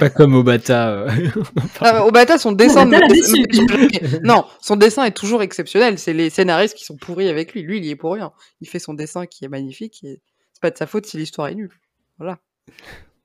Pas 0.00 0.10
comme 0.10 0.34
Obata. 0.34 0.90
euh. 0.90 1.10
Ah, 1.80 1.92
bah, 1.92 2.06
Obata, 2.06 2.38
son 2.38 2.52
dessin. 2.52 2.86
Obata 2.86 3.06
jamais. 3.14 4.20
non, 4.22 4.44
son 4.60 4.76
dessin 4.76 5.04
est 5.04 5.16
toujours 5.16 5.42
exceptionnel. 5.42 5.98
C'est 5.98 6.12
les 6.12 6.30
scénaristes 6.30 6.74
qui 6.76 6.84
sont 6.84 6.96
pourris 6.96 7.28
avec 7.28 7.52
lui. 7.54 7.62
Lui, 7.62 7.78
il 7.78 7.84
y 7.84 7.90
est 7.90 7.96
pour 7.96 8.14
rien. 8.14 8.32
Il 8.60 8.68
fait 8.68 8.78
son 8.78 8.94
dessin 8.94 9.26
qui 9.26 9.44
est 9.44 9.48
magnifique. 9.48 10.02
Et 10.04 10.20
c'est 10.52 10.60
pas 10.62 10.70
de 10.70 10.76
sa 10.76 10.86
faute 10.86 11.06
si 11.06 11.16
l'histoire 11.16 11.48
est 11.48 11.54
nulle. 11.54 11.72
Voilà. 12.18 12.38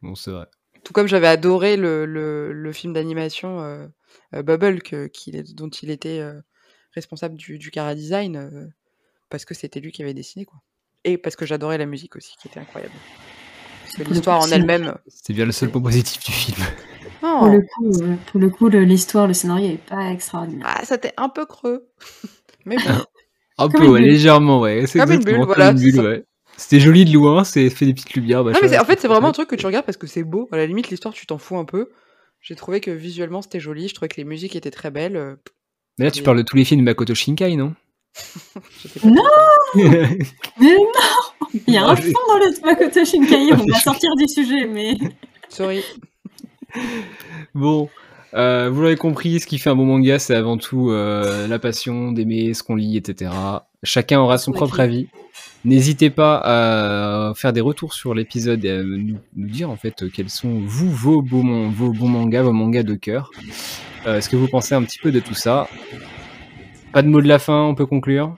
Bon, 0.01 0.15
c'est 0.15 0.31
vrai. 0.31 0.45
Tout 0.83 0.93
comme 0.93 1.07
j'avais 1.07 1.27
adoré 1.27 1.75
le, 1.77 2.05
le, 2.05 2.53
le 2.53 2.73
film 2.73 2.93
d'animation 2.93 3.59
euh, 3.61 3.85
euh, 4.33 4.41
Bubble, 4.43 4.81
que, 4.81 5.09
dont 5.53 5.69
il 5.69 5.89
était 5.91 6.19
euh, 6.19 6.39
responsable 6.95 7.35
du, 7.35 7.57
du 7.57 7.69
Cara 7.69 7.95
Design, 7.95 8.37
euh, 8.37 8.65
parce 9.29 9.45
que 9.45 9.53
c'était 9.53 9.79
lui 9.81 9.91
qui 9.91 10.01
avait 10.01 10.13
dessiné. 10.13 10.45
quoi. 10.45 10.59
Et 11.03 11.17
parce 11.17 11.35
que 11.35 11.45
j'adorais 11.45 11.77
la 11.77 11.85
musique 11.85 12.15
aussi, 12.15 12.35
qui 12.41 12.47
était 12.47 12.59
incroyable. 12.61 12.93
Le 13.97 14.03
l'histoire 14.05 14.39
en 14.39 14.41
c'est- 14.43 14.55
elle-même. 14.55 14.95
C'est 15.07 15.33
bien 15.33 15.45
le 15.45 15.51
seul 15.51 15.69
point 15.71 15.81
positif 15.81 16.23
du 16.23 16.31
film. 16.31 16.57
Non, 17.21 17.39
Pour 17.39 17.47
le 17.49 17.61
coup, 17.61 18.03
euh, 18.03 18.15
pour 18.31 18.39
le 18.39 18.49
coup, 18.49 18.69
l'histoire, 18.69 19.27
le 19.27 19.33
scénario 19.33 19.71
est 19.71 19.77
pas 19.89 20.11
extraordinaire. 20.11 20.65
ah, 20.69 20.81
c'était 20.85 21.13
un 21.17 21.27
peu 21.29 21.45
creux. 21.45 21.87
Mais 22.65 22.77
bon. 22.77 22.83
Un 23.57 23.67
Comme 23.69 23.81
peu, 23.81 23.87
ouais, 23.89 24.01
légèrement, 24.01 24.61
ouais. 24.61 24.85
C'est 24.87 24.99
Comme 24.99 25.11
une 25.11 25.23
bulle, 25.23 25.43
voilà, 25.43 25.75
c'est 25.75 25.91
ça. 25.91 26.03
ouais. 26.03 26.23
C'était 26.55 26.79
joli 26.79 27.03
de 27.05 27.13
loin, 27.13 27.43
c'est 27.43 27.69
fait 27.69 27.85
des 27.85 27.93
petites 27.93 28.13
lumières. 28.13 28.39
Non, 28.39 28.45
machin, 28.51 28.59
mais 28.61 28.67
c'est- 28.69 28.79
en 28.79 28.85
fait, 28.85 28.99
c'est 29.01 29.07
vraiment 29.09 29.29
un 29.29 29.31
truc 29.33 29.49
que 29.49 29.55
tu 29.55 29.65
regardes 29.65 29.85
parce 29.85 29.97
que 29.97 30.07
c'est 30.07 30.23
beau. 30.23 30.47
À 30.51 30.57
la 30.57 30.65
limite, 30.65 30.89
l'histoire, 30.89 31.13
tu 31.13 31.25
t'en 31.25 31.37
fous 31.37 31.57
un 31.57 31.65
peu. 31.65 31.89
J'ai 32.41 32.55
trouvé 32.55 32.79
que 32.79 32.91
visuellement, 32.91 33.41
c'était 33.41 33.59
joli. 33.59 33.89
Je 33.89 33.93
trouvais 33.95 34.07
que 34.09 34.15
les 34.17 34.23
musiques 34.23 34.55
étaient 34.55 34.71
très 34.71 34.91
belles. 34.91 35.37
Mais 35.97 36.05
là, 36.05 36.11
tu 36.11 36.23
parles 36.23 36.37
de 36.37 36.41
tous 36.43 36.55
les 36.55 36.63
films 36.63 36.79
de 36.81 36.85
Makoto 36.85 37.13
Shinkai, 37.13 37.57
non? 37.57 37.73
Non. 39.03 39.23
Mais 39.75 40.75
non 40.75 40.87
Il 41.67 41.73
y 41.73 41.77
a 41.77 41.81
Non, 41.81 41.87
un 41.89 41.95
je- 41.95 42.01
fond 42.03 42.19
dans 42.27 42.37
le 42.37 42.65
Makoto 42.65 43.05
Shinkai, 43.05 43.53
on 43.53 43.57
Mais 43.65 43.71
va 43.71 43.79
sortir 43.79 44.09
du 44.15 44.27
sujet, 44.27 44.67
mais... 44.67 44.97
Sorry. 45.49 45.83
Bon, 47.55 47.89
euh, 48.33 48.69
vous 48.71 48.81
l'avez 48.83 48.95
compris, 48.97 49.39
ce 49.39 49.47
qui 49.47 49.57
fait 49.57 49.69
un 49.69 49.75
bon 49.75 49.85
manga, 49.85 50.19
c'est 50.19 50.35
avant 50.35 50.57
tout 50.57 50.91
euh, 50.91 51.47
la 51.47 51.59
passion 51.59 52.11
d'aimer 52.11 52.53
ce 52.53 52.61
qu'on 52.63 52.75
lit, 52.75 52.97
etc. 52.97 53.31
Chacun 53.83 54.19
aura 54.19 54.37
son 54.37 54.51
propre 54.51 54.79
avis. 54.79 55.07
N'hésitez 55.65 56.09
pas 56.09 56.41
à 56.43 57.33
faire 57.35 57.51
des 57.53 57.61
retours 57.61 57.93
sur 57.93 58.13
l'épisode 58.13 58.63
et 58.63 58.71
à 58.71 58.83
nous, 58.83 59.17
nous 59.35 59.47
dire 59.47 59.69
en 59.69 59.75
fait 59.75 60.09
quels 60.11 60.29
sont 60.29 60.61
vous 60.65 60.89
vos 60.89 61.21
beaux, 61.21 61.43
vos 61.69 61.91
bons 61.91 62.07
mangas, 62.07 62.43
vos 62.43 62.53
mangas 62.53 62.83
de 62.83 62.95
cœur. 62.95 63.31
Euh, 64.05 64.21
ce 64.21 64.29
que 64.29 64.35
vous 64.37 64.47
pensez 64.47 64.73
un 64.75 64.83
petit 64.83 64.99
peu 64.99 65.11
de 65.11 65.19
tout 65.19 65.33
ça? 65.33 65.67
Pas 66.91 67.01
de 67.03 67.07
mot 67.07 67.21
de 67.21 67.27
la 67.27 67.39
fin, 67.39 67.63
on 67.63 67.75
peut 67.75 67.85
conclure? 67.85 68.35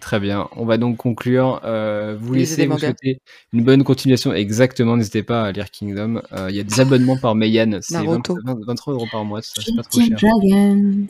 Très 0.00 0.18
bien, 0.18 0.48
on 0.56 0.64
va 0.64 0.78
donc 0.78 0.96
conclure. 0.96 1.60
Euh, 1.64 2.16
vous 2.18 2.32
laissez, 2.32 2.64
vous 2.64 2.70
mangas. 2.70 2.86
souhaitez 2.86 3.20
une 3.52 3.64
bonne 3.64 3.84
continuation. 3.84 4.32
Exactement, 4.32 4.96
n'hésitez 4.96 5.22
pas 5.22 5.44
à 5.44 5.52
lire 5.52 5.70
Kingdom. 5.70 6.22
Euh, 6.32 6.46
Il 6.48 6.56
y 6.56 6.60
a 6.60 6.62
des 6.64 6.80
abonnements 6.80 7.18
par 7.18 7.34
Mayan, 7.34 7.78
c'est 7.82 7.96
20 7.96 8.04
Naruto. 8.04 8.38
20 8.42 8.58
23 8.66 8.94
euros 8.94 9.06
par 9.12 9.24
mois, 9.26 9.42
ça, 9.42 9.60
c'est 9.62 9.76
pas 9.76 9.82
trop 9.82 10.00
cher. 10.00 10.16
Dragons 10.16 11.06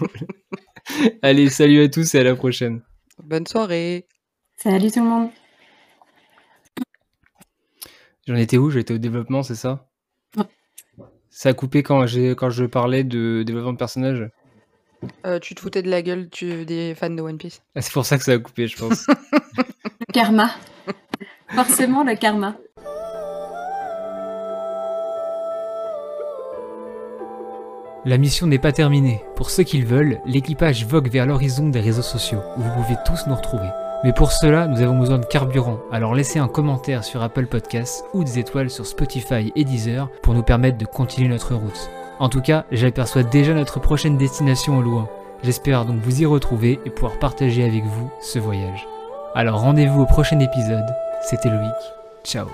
Allez, 1.22 1.50
salut 1.50 1.82
à 1.82 1.88
tous 1.88 2.14
et 2.14 2.20
à 2.20 2.24
la 2.24 2.34
prochaine. 2.34 2.80
Bonne 3.22 3.46
soirée. 3.46 4.06
Salut 4.56 4.90
tout 4.90 5.00
le 5.02 5.08
monde 5.08 5.28
J'en 8.26 8.36
étais 8.36 8.56
où? 8.56 8.70
J'étais 8.70 8.94
au 8.94 8.98
développement, 8.98 9.42
c'est 9.42 9.54
ça? 9.54 9.86
Ouais. 10.38 10.44
Ça 11.28 11.50
a 11.50 11.52
coupé 11.52 11.82
quand, 11.82 12.06
j'ai, 12.06 12.30
quand 12.34 12.48
je 12.48 12.64
parlais 12.64 13.04
de 13.04 13.42
développement 13.46 13.74
de 13.74 13.78
personnage 13.78 14.26
Euh, 15.26 15.38
tu 15.38 15.54
te 15.54 15.60
foutais 15.60 15.82
de 15.82 15.90
la 15.90 16.02
gueule 16.02 16.28
tu- 16.30 16.64
des 16.64 16.94
fans 16.94 17.10
de 17.10 17.20
One 17.22 17.38
Piece 17.38 17.62
ah, 17.74 17.80
C'est 17.82 17.92
pour 17.92 18.06
ça 18.06 18.18
que 18.18 18.24
ça 18.24 18.32
a 18.32 18.38
coupé, 18.38 18.66
je 18.68 18.76
pense. 18.76 19.06
Karma 20.12 20.50
Forcément 21.54 22.04
le 22.04 22.16
karma 22.16 22.56
La 28.06 28.18
mission 28.18 28.46
n'est 28.46 28.58
pas 28.58 28.72
terminée. 28.72 29.24
Pour 29.34 29.48
ceux 29.50 29.62
qui 29.62 29.78
le 29.78 29.86
veulent, 29.86 30.20
l'équipage 30.26 30.84
vogue 30.84 31.08
vers 31.08 31.26
l'horizon 31.26 31.68
des 31.70 31.80
réseaux 31.80 32.02
sociaux, 32.02 32.40
où 32.56 32.60
vous 32.60 32.70
pouvez 32.82 32.96
tous 33.06 33.26
nous 33.26 33.34
retrouver. 33.34 33.68
Mais 34.04 34.12
pour 34.12 34.30
cela, 34.30 34.66
nous 34.66 34.82
avons 34.82 34.98
besoin 34.98 35.18
de 35.18 35.24
carburant, 35.24 35.78
alors 35.90 36.14
laissez 36.14 36.38
un 36.38 36.48
commentaire 36.48 37.04
sur 37.04 37.22
Apple 37.22 37.46
Podcasts 37.46 38.04
ou 38.12 38.22
des 38.22 38.38
étoiles 38.38 38.68
sur 38.68 38.84
Spotify 38.84 39.50
et 39.56 39.64
Deezer 39.64 40.10
pour 40.22 40.34
nous 40.34 40.42
permettre 40.42 40.76
de 40.76 40.84
continuer 40.84 41.28
notre 41.28 41.54
route. 41.54 41.88
En 42.18 42.28
tout 42.28 42.40
cas, 42.40 42.64
j'aperçois 42.70 43.22
déjà 43.22 43.54
notre 43.54 43.80
prochaine 43.80 44.16
destination 44.16 44.78
au 44.78 44.82
loin. 44.82 45.08
J'espère 45.42 45.84
donc 45.84 46.00
vous 46.00 46.22
y 46.22 46.26
retrouver 46.26 46.80
et 46.84 46.90
pouvoir 46.90 47.18
partager 47.18 47.64
avec 47.64 47.84
vous 47.84 48.10
ce 48.20 48.38
voyage. 48.38 48.86
Alors 49.34 49.60
rendez-vous 49.60 50.02
au 50.02 50.06
prochain 50.06 50.38
épisode. 50.38 50.86
C'était 51.22 51.50
Loïc. 51.50 51.74
Ciao 52.24 52.46